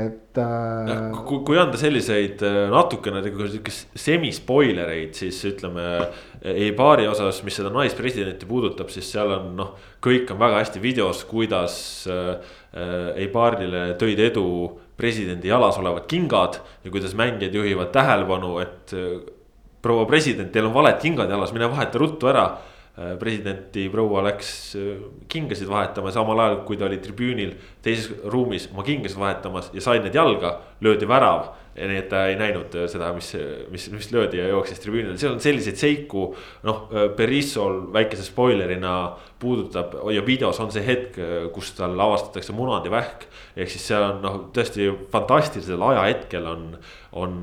et 0.02 0.40
äh.... 0.42 1.20
kui, 1.28 1.42
kui 1.48 1.60
anda 1.62 1.80
selliseid 1.80 2.42
äh, 2.46 2.58
natukene 2.74 3.22
nagu 3.24 3.48
sihukest 3.48 3.96
semispoilereid, 4.06 5.14
siis 5.18 5.42
ütleme. 5.52 5.90
Eibaari 6.46 7.08
osas, 7.10 7.40
mis 7.42 7.56
seda 7.58 7.72
naispresidenti 7.74 8.46
puudutab, 8.46 8.92
siis 8.94 9.08
seal 9.10 9.32
on 9.34 9.48
noh, 9.58 9.72
kõik 10.04 10.30
on 10.30 10.38
väga 10.44 10.60
hästi 10.62 10.82
videos, 10.84 11.24
kuidas 11.26 11.78
äh, 12.12 12.36
Eibaarile 13.24 13.96
tõid 13.98 14.22
edu 14.28 14.46
presidendi 15.00 15.50
jalas 15.50 15.80
olevad 15.82 16.06
kingad 16.12 16.60
ja 16.84 16.92
kuidas 16.94 17.16
mängijad 17.18 17.56
juhivad 17.58 17.90
tähelepanu, 17.96 18.60
et 18.62 18.94
äh, 18.94 19.18
proua 19.82 20.06
president, 20.10 20.52
teil 20.54 20.70
on 20.70 20.76
valed 20.76 21.02
kingad 21.02 21.34
jalas, 21.34 21.54
mine 21.56 21.70
vaheta 21.72 22.02
ruttu 22.02 22.30
ära 22.30 22.50
Äh, 22.54 22.75
presidenti 23.20 23.90
proua 23.92 24.24
läks 24.24 24.50
äh, 24.80 25.04
kingasid 25.28 25.68
vahetama, 25.68 26.14
samal 26.16 26.40
ajal 26.40 26.62
kui 26.68 26.80
ta 26.80 26.88
oli 26.88 27.02
tribüünil 27.04 27.52
teises 27.84 28.12
ruumis. 28.32 28.70
Oma 28.72 28.86
kingasid 28.88 29.20
vahetamas 29.20 29.72
ja 29.76 29.84
sai 29.84 30.00
need 30.00 30.16
jalga, 30.16 30.60
löödi 30.82 31.08
värav 31.10 31.52
nii 31.76 32.00
et 32.00 32.08
ta 32.12 32.22
ei 32.30 32.38
näinud 32.40 32.76
äh, 32.80 32.88
seda, 32.92 33.10
mis, 33.16 33.34
mis, 33.72 33.88
mis 33.92 34.10
löödi 34.14 34.40
ja 34.40 34.48
jooksis 34.48 34.80
tribüünil, 34.84 35.18
seal 35.20 35.36
on 35.36 35.42
selliseid 35.44 35.80
seiku. 35.80 36.30
noh, 36.64 36.86
Berissol 37.18 37.82
väikese 37.94 38.24
spoilerina 38.24 38.96
puudutab 39.40 39.98
ja 40.16 40.24
videos 40.26 40.60
on 40.64 40.72
see 40.72 40.86
hetk, 40.86 41.20
kus 41.54 41.74
tal 41.78 42.00
avastatakse 42.00 42.56
munad 42.56 42.88
ja 42.88 42.94
vähk. 42.94 43.28
ehk 43.56 43.72
siis 43.72 43.88
seal 43.92 44.08
on 44.08 44.22
noh, 44.24 44.38
tõesti 44.56 44.88
fantastilisel 45.12 45.84
ajahetkel 45.92 46.48
on, 46.48 46.68
on, 47.12 47.42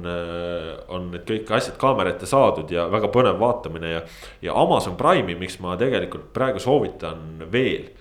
on 0.88 1.10
need 1.12 1.26
kõik 1.28 1.52
asjad 1.58 1.76
kaamera 1.80 2.14
ette 2.14 2.28
saadud 2.28 2.72
ja 2.72 2.88
väga 2.92 3.12
põnev 3.12 3.40
vaatamine 3.40 3.96
ja. 3.98 4.04
ja 4.48 4.56
Amazon 4.56 4.96
Prime'i, 4.96 5.36
miks 5.38 5.60
ma 5.60 5.76
tegelikult 5.80 6.32
praegu 6.32 6.62
soovitan 6.62 7.44
veel 7.52 7.92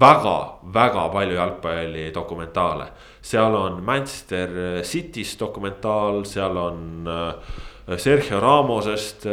väga-väga 0.00 1.08
palju 1.12 1.34
jalgpallidokumentaale. 1.34 2.86
seal 3.22 3.54
on 3.54 3.82
Manchester 3.84 4.82
City's 4.82 5.36
dokumentaal, 5.38 6.24
seal 6.24 6.56
on 6.56 7.06
äh, 7.06 7.98
Sergio 7.98 8.40
Ramosest, 8.40 9.26
äh, 9.26 9.30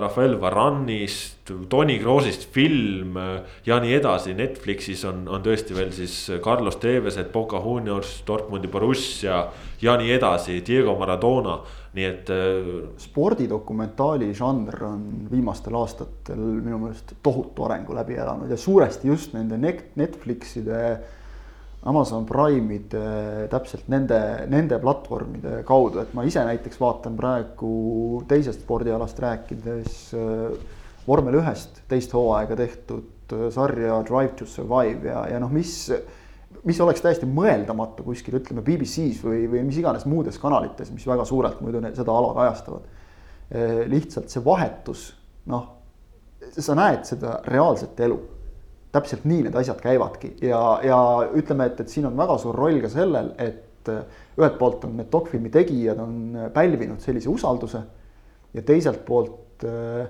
Rafael 0.00 0.40
Varannist, 0.40 1.52
Tony 1.68 1.98
Kroosist 1.98 2.48
film 2.52 3.16
äh, 3.16 3.40
ja 3.66 3.80
nii 3.80 3.94
edasi. 3.94 4.34
Netflixis 4.34 5.04
on, 5.04 5.26
on 5.28 5.42
tõesti 5.42 5.76
veel 5.76 5.92
siis 5.92 6.14
Carlos 6.44 6.76
Tevesed, 6.80 7.32
Boca 7.32 7.60
Juniors, 7.64 8.22
Dortmundi 8.26 8.68
Borussia 8.68 9.42
ja 9.82 9.96
nii 9.98 10.14
edasi, 10.16 10.62
Diego 10.66 10.96
Maradona 10.98 11.58
nii 11.96 12.08
et. 12.08 12.32
Äh, 12.32 12.72
spordidokumentaali 13.00 14.32
žanr 14.36 14.82
on 14.88 15.04
viimastel 15.30 15.76
aastatel 15.78 16.40
minu 16.40 16.80
meelest 16.84 17.14
tohutu 17.24 17.64
arengu 17.68 17.96
läbi 17.96 18.18
elanud 18.18 18.50
ja 18.50 18.58
suuresti 18.60 19.08
just 19.08 19.36
nende 19.36 19.58
Netflixide. 19.58 20.82
Amazon 21.88 22.24
Prime'ide, 22.26 23.46
täpselt 23.52 23.86
nende, 23.88 24.18
nende 24.50 24.80
platvormide 24.82 25.60
kaudu, 25.64 26.00
et 26.02 26.10
ma 26.12 26.24
ise 26.26 26.42
näiteks 26.42 26.80
vaatan 26.82 27.14
praegu 27.16 27.68
teisest 28.28 28.64
spordialast 28.64 29.20
rääkides 29.22 30.00
äh, 30.18 30.74
vormel 31.06 31.38
ühest 31.38 31.78
teist 31.88 32.12
hooaega 32.18 32.58
tehtud 32.58 33.32
äh, 33.32 33.46
sarja 33.54 34.02
Drive 34.08 34.34
to 34.40 34.48
Survive 34.50 35.06
ja, 35.06 35.22
ja 35.30 35.38
noh, 35.38 35.54
mis 35.54 35.86
mis 36.66 36.80
oleks 36.80 37.02
täiesti 37.04 37.26
mõeldamatu 37.30 38.04
kuskil 38.06 38.38
ütleme 38.40 38.62
BBC-s 38.66 39.22
või, 39.24 39.44
või 39.50 39.64
mis 39.68 39.78
iganes 39.80 40.06
muudes 40.08 40.38
kanalites, 40.42 40.90
mis 40.94 41.06
väga 41.06 41.26
suurelt 41.28 41.60
muidu 41.64 41.82
seda 41.94 42.14
ala 42.14 42.32
kajastavad. 42.36 42.88
Eh, 43.48 43.84
lihtsalt 43.88 44.32
see 44.32 44.42
vahetus, 44.44 45.04
noh, 45.48 45.68
sa 46.52 46.76
näed 46.78 47.06
seda 47.08 47.38
reaalset 47.48 48.00
elu. 48.08 48.18
täpselt 48.88 49.24
nii 49.28 49.42
need 49.44 49.56
asjad 49.60 49.82
käivadki 49.84 50.30
ja, 50.40 50.58
ja 50.82 50.98
ütleme, 51.36 51.66
et, 51.68 51.80
et 51.80 51.90
siin 51.92 52.06
on 52.08 52.14
väga 52.16 52.38
suur 52.40 52.56
roll 52.56 52.78
ka 52.80 52.88
sellel, 52.88 53.34
et 53.38 53.88
eh, 53.92 54.22
ühelt 54.38 54.56
poolt 54.58 54.86
on 54.88 54.96
need 54.96 55.10
dokfilmi 55.12 55.50
tegijad 55.52 56.00
on 56.00 56.38
pälvinud 56.54 57.00
sellise 57.04 57.28
usalduse 57.28 57.82
ja 58.56 58.64
teiselt 58.64 59.04
poolt, 59.04 59.64
eh, 59.68 60.08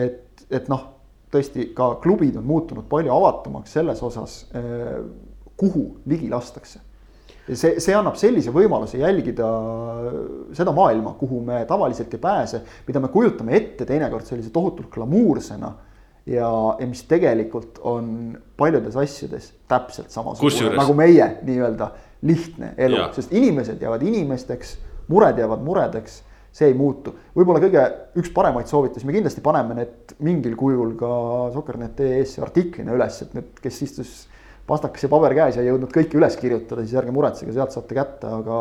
et, 0.00 0.44
et 0.50 0.72
noh 0.72 0.86
tõesti 1.30 1.70
ka 1.76 1.94
klubid 2.02 2.36
on 2.40 2.46
muutunud 2.46 2.86
palju 2.90 3.12
avatumaks 3.14 3.74
selles 3.78 4.02
osas, 4.02 4.44
eh, 4.54 4.96
kuhu 5.60 5.84
ligi 6.10 6.30
lastakse. 6.30 6.80
ja 7.48 7.56
see, 7.56 7.80
see 7.82 7.94
annab 7.96 8.14
sellise 8.20 8.52
võimaluse 8.54 8.98
jälgida 9.00 9.46
seda 10.54 10.72
maailma, 10.76 11.16
kuhu 11.18 11.40
me 11.42 11.64
tavaliselt 11.66 12.12
ei 12.14 12.20
pääse, 12.22 12.60
mida 12.86 13.00
me 13.00 13.08
kujutame 13.10 13.56
ette 13.56 13.86
teinekord 13.88 14.28
sellise 14.28 14.52
tohutult 14.54 14.90
glamuursena 14.92 15.72
ja, 16.26 16.50
ja 16.78 16.86
mis 16.86 17.02
tegelikult 17.10 17.80
on 17.82 18.38
paljudes 18.60 18.96
asjades 18.96 19.50
täpselt 19.68 20.12
samasugune 20.14 20.76
nagu 20.78 20.94
meie 20.94 21.26
nii-öelda 21.42 21.90
lihtne 22.22 22.74
elu, 22.76 23.08
sest 23.16 23.32
inimesed 23.32 23.82
jäävad 23.82 24.04
inimesteks, 24.06 24.76
mured 25.08 25.38
jäävad 25.40 25.64
muredeks 25.64 26.20
see 26.52 26.70
ei 26.70 26.74
muutu. 26.74 27.14
võib-olla 27.36 27.62
kõige, 27.62 27.84
üks 28.20 28.32
paremaid 28.34 28.70
soovitusi, 28.70 29.06
me 29.06 29.14
kindlasti 29.14 29.42
paneme 29.44 29.76
need 29.78 30.14
mingil 30.26 30.56
kujul 30.58 30.96
ka 30.98 31.10
Soker.net.ee-sse 31.54 32.42
artiklina 32.42 32.96
üles, 32.96 33.20
et 33.22 33.36
need, 33.38 33.52
kes 33.62 33.82
istus 33.86 34.14
pastakas 34.70 35.06
ja 35.06 35.10
paber 35.12 35.34
käes 35.38 35.58
ja 35.58 35.64
ei 35.64 35.70
jõudnud 35.70 35.92
kõike 35.94 36.18
üles 36.18 36.36
kirjutada, 36.38 36.82
siis 36.84 36.98
ärge 36.98 37.14
muretsege, 37.14 37.54
sealt 37.54 37.74
saate 37.74 37.96
kätte, 37.96 38.30
aga 38.40 38.58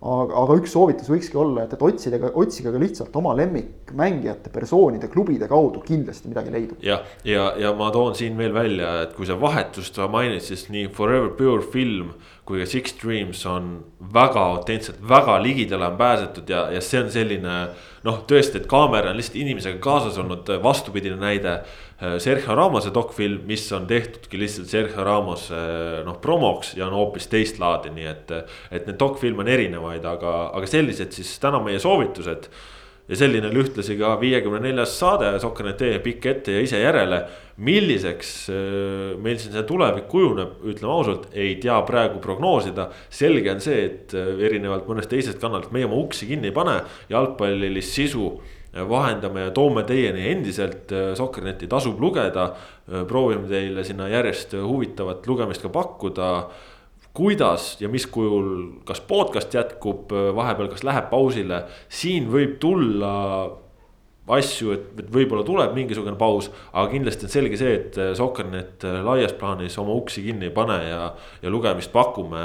aga, 0.00 0.32
aga 0.42 0.56
üks 0.60 0.72
soovitus 0.72 1.10
võikski 1.12 1.38
olla, 1.40 1.66
et, 1.66 1.74
et 1.76 1.84
otsida, 1.84 2.20
otsige 2.40 2.72
ka 2.72 2.80
lihtsalt 2.80 3.16
oma 3.20 3.34
lemmikmängijate, 3.38 4.52
persoonide, 4.54 5.10
klubide 5.12 5.48
kaudu 5.50 5.82
kindlasti 5.84 6.32
midagi 6.32 6.54
leidub. 6.54 6.80
jah, 6.84 7.04
ja, 7.24 7.50
ja, 7.52 7.66
ja 7.66 7.74
ma 7.76 7.90
toon 7.94 8.16
siin 8.16 8.38
veel 8.40 8.54
välja, 8.56 8.94
et 9.04 9.14
kui 9.16 9.28
sa 9.28 9.38
vahetust 9.40 10.00
mainid, 10.10 10.44
siis 10.44 10.68
nii 10.72 10.88
Forever 10.96 11.34
Pure 11.36 11.66
film 11.72 12.14
kui 12.50 12.58
ka 12.58 12.66
Six 12.66 12.96
Dreams 12.98 13.44
on 13.46 13.70
väga 14.14 14.42
autentsed, 14.54 14.98
väga 15.06 15.36
ligidale 15.42 15.86
on 15.86 15.98
pääsetud 16.00 16.48
ja, 16.50 16.64
ja 16.74 16.80
see 16.82 16.98
on 16.98 17.12
selline 17.12 17.58
noh, 18.06 18.22
tõesti, 18.26 18.58
et 18.58 18.66
kaamera 18.70 19.12
on 19.12 19.20
lihtsalt 19.20 19.38
inimesega 19.38 19.78
kaasas 19.84 20.18
olnud, 20.18 20.48
vastupidine 20.64 21.20
näide 21.20 21.60
Sergio 22.00 22.54
Ramose 22.56 22.92
dokfilm, 22.94 23.42
mis 23.48 23.66
on 23.76 23.84
tehtudki 23.88 24.38
lihtsalt 24.40 24.70
Sergio 24.72 25.04
Ramose 25.04 25.60
noh 26.06 26.16
promoks 26.22 26.72
ja 26.78 26.86
on 26.86 26.96
hoopis 26.96 27.28
teist 27.28 27.60
laadi, 27.60 27.92
nii 27.92 28.08
et. 28.08 28.36
et 28.72 28.86
need 28.88 28.98
dokfilme 29.00 29.44
on 29.44 29.50
erinevaid, 29.52 30.04
aga, 30.08 30.34
aga 30.56 30.68
sellised 30.70 31.12
siis 31.12 31.34
täna 31.42 31.60
meie 31.64 31.80
soovitused 31.82 32.48
ja 33.10 33.18
selline 33.18 33.48
oli 33.50 33.64
ühtlasi 33.64 33.96
ka 33.98 34.14
viiekümne 34.20 34.60
neljas 34.62 34.92
saade, 35.00 35.32
Sokkernet 35.42 35.80
teie 35.80 35.98
pikk 36.02 36.28
ette 36.30 36.54
ja 36.54 36.64
ise 36.64 36.80
järele. 36.82 37.24
milliseks 37.60 38.30
äh, 38.48 39.16
meil 39.20 39.36
siin 39.36 39.52
see 39.52 39.66
tulevik 39.68 40.06
kujuneb, 40.08 40.62
ütleme 40.64 40.92
ausalt, 40.94 41.26
ei 41.36 41.58
tea 41.60 41.76
praegu 41.84 42.22
prognoosida. 42.22 42.88
selge 43.10 43.52
on 43.52 43.60
see, 43.60 43.82
et 43.84 44.14
äh, 44.14 44.30
erinevalt 44.46 44.88
mõnest 44.88 45.10
teisest 45.12 45.42
kanalist 45.42 45.74
meie 45.74 45.84
oma 45.84 45.98
uksi 46.00 46.30
kinni 46.30 46.48
ei 46.48 46.56
pane, 46.56 46.78
jalgpallilist 47.10 47.98
sisu 47.98 48.30
äh, 48.38 48.59
vahendame 48.88 49.48
ja 49.48 49.50
toome 49.54 49.82
teieni 49.82 50.28
endiselt, 50.30 50.92
Sokkerneti 51.18 51.66
tasub 51.70 52.00
lugeda. 52.00 52.52
proovime 53.08 53.48
teile 53.48 53.84
sinna 53.84 54.08
järjest 54.08 54.52
huvitavat 54.52 55.26
lugemist 55.26 55.62
ka 55.62 55.68
pakkuda 55.68 56.28
kuidas 57.14 57.80
ja 57.80 57.88
mis 57.88 58.06
kujul, 58.06 58.82
kas 58.86 59.00
podcast 59.00 59.54
jätkub 59.54 60.12
vahepeal, 60.34 60.68
kas 60.70 60.84
läheb 60.86 61.10
pausile, 61.10 61.64
siin 61.88 62.30
võib 62.30 62.58
tulla 62.62 63.10
asju, 64.30 64.74
et 64.76 65.00
võib-olla 65.10 65.42
tuleb 65.46 65.74
mingisugune 65.74 66.14
paus, 66.18 66.50
aga 66.70 66.86
kindlasti 66.92 67.26
on 67.26 67.32
selge 67.32 67.58
see, 67.58 67.72
et 67.80 67.98
Soccernet 68.18 68.84
laias 69.06 69.34
plaanis 69.38 69.78
oma 69.82 69.96
uksi 69.98 70.22
kinni 70.22 70.50
ei 70.50 70.54
pane 70.54 70.78
ja, 70.86 71.02
ja 71.42 71.52
lugemist 71.52 71.92
pakume. 71.92 72.44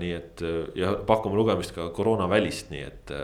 nii 0.00 0.12
et 0.12 0.44
ja 0.76 0.92
pakume 1.08 1.38
lugemist 1.38 1.72
ka 1.76 1.88
koroona 1.96 2.28
välist, 2.28 2.68
nii 2.74 2.84
et, 2.84 3.14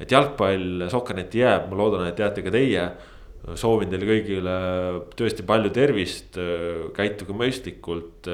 et 0.00 0.12
jalgpall 0.12 0.88
Soccerneti 0.92 1.40
jääb, 1.42 1.70
ma 1.70 1.78
loodan, 1.78 2.06
et 2.08 2.18
jääte 2.18 2.44
ka 2.44 2.52
teie. 2.54 2.88
soovin 3.54 3.90
teile 3.90 4.06
kõigile 4.08 4.54
tõesti 5.14 5.44
palju 5.46 5.70
tervist, 5.70 6.38
käituge 6.96 7.32
mõistlikult 7.32 8.26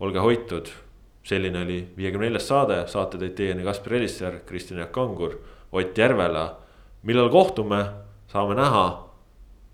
olge 0.00 0.18
hoitud. 0.18 0.68
selline 1.24 1.60
oli 1.62 1.78
viiekümne 1.96 2.26
neljas 2.26 2.46
saade, 2.48 2.86
saate 2.88 3.18
tõid 3.18 3.34
teieni 3.36 3.64
Kaspar 3.64 3.94
Elisser, 3.94 4.40
Kristjan 4.46 4.78
Jaak 4.78 4.92
Kangur, 4.92 5.38
Ott 5.72 5.98
Järvela. 5.98 6.56
millal 7.02 7.30
kohtume, 7.30 7.84
saame 8.28 8.54
näha. 8.54 9.08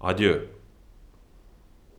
Adjöö 0.01 0.54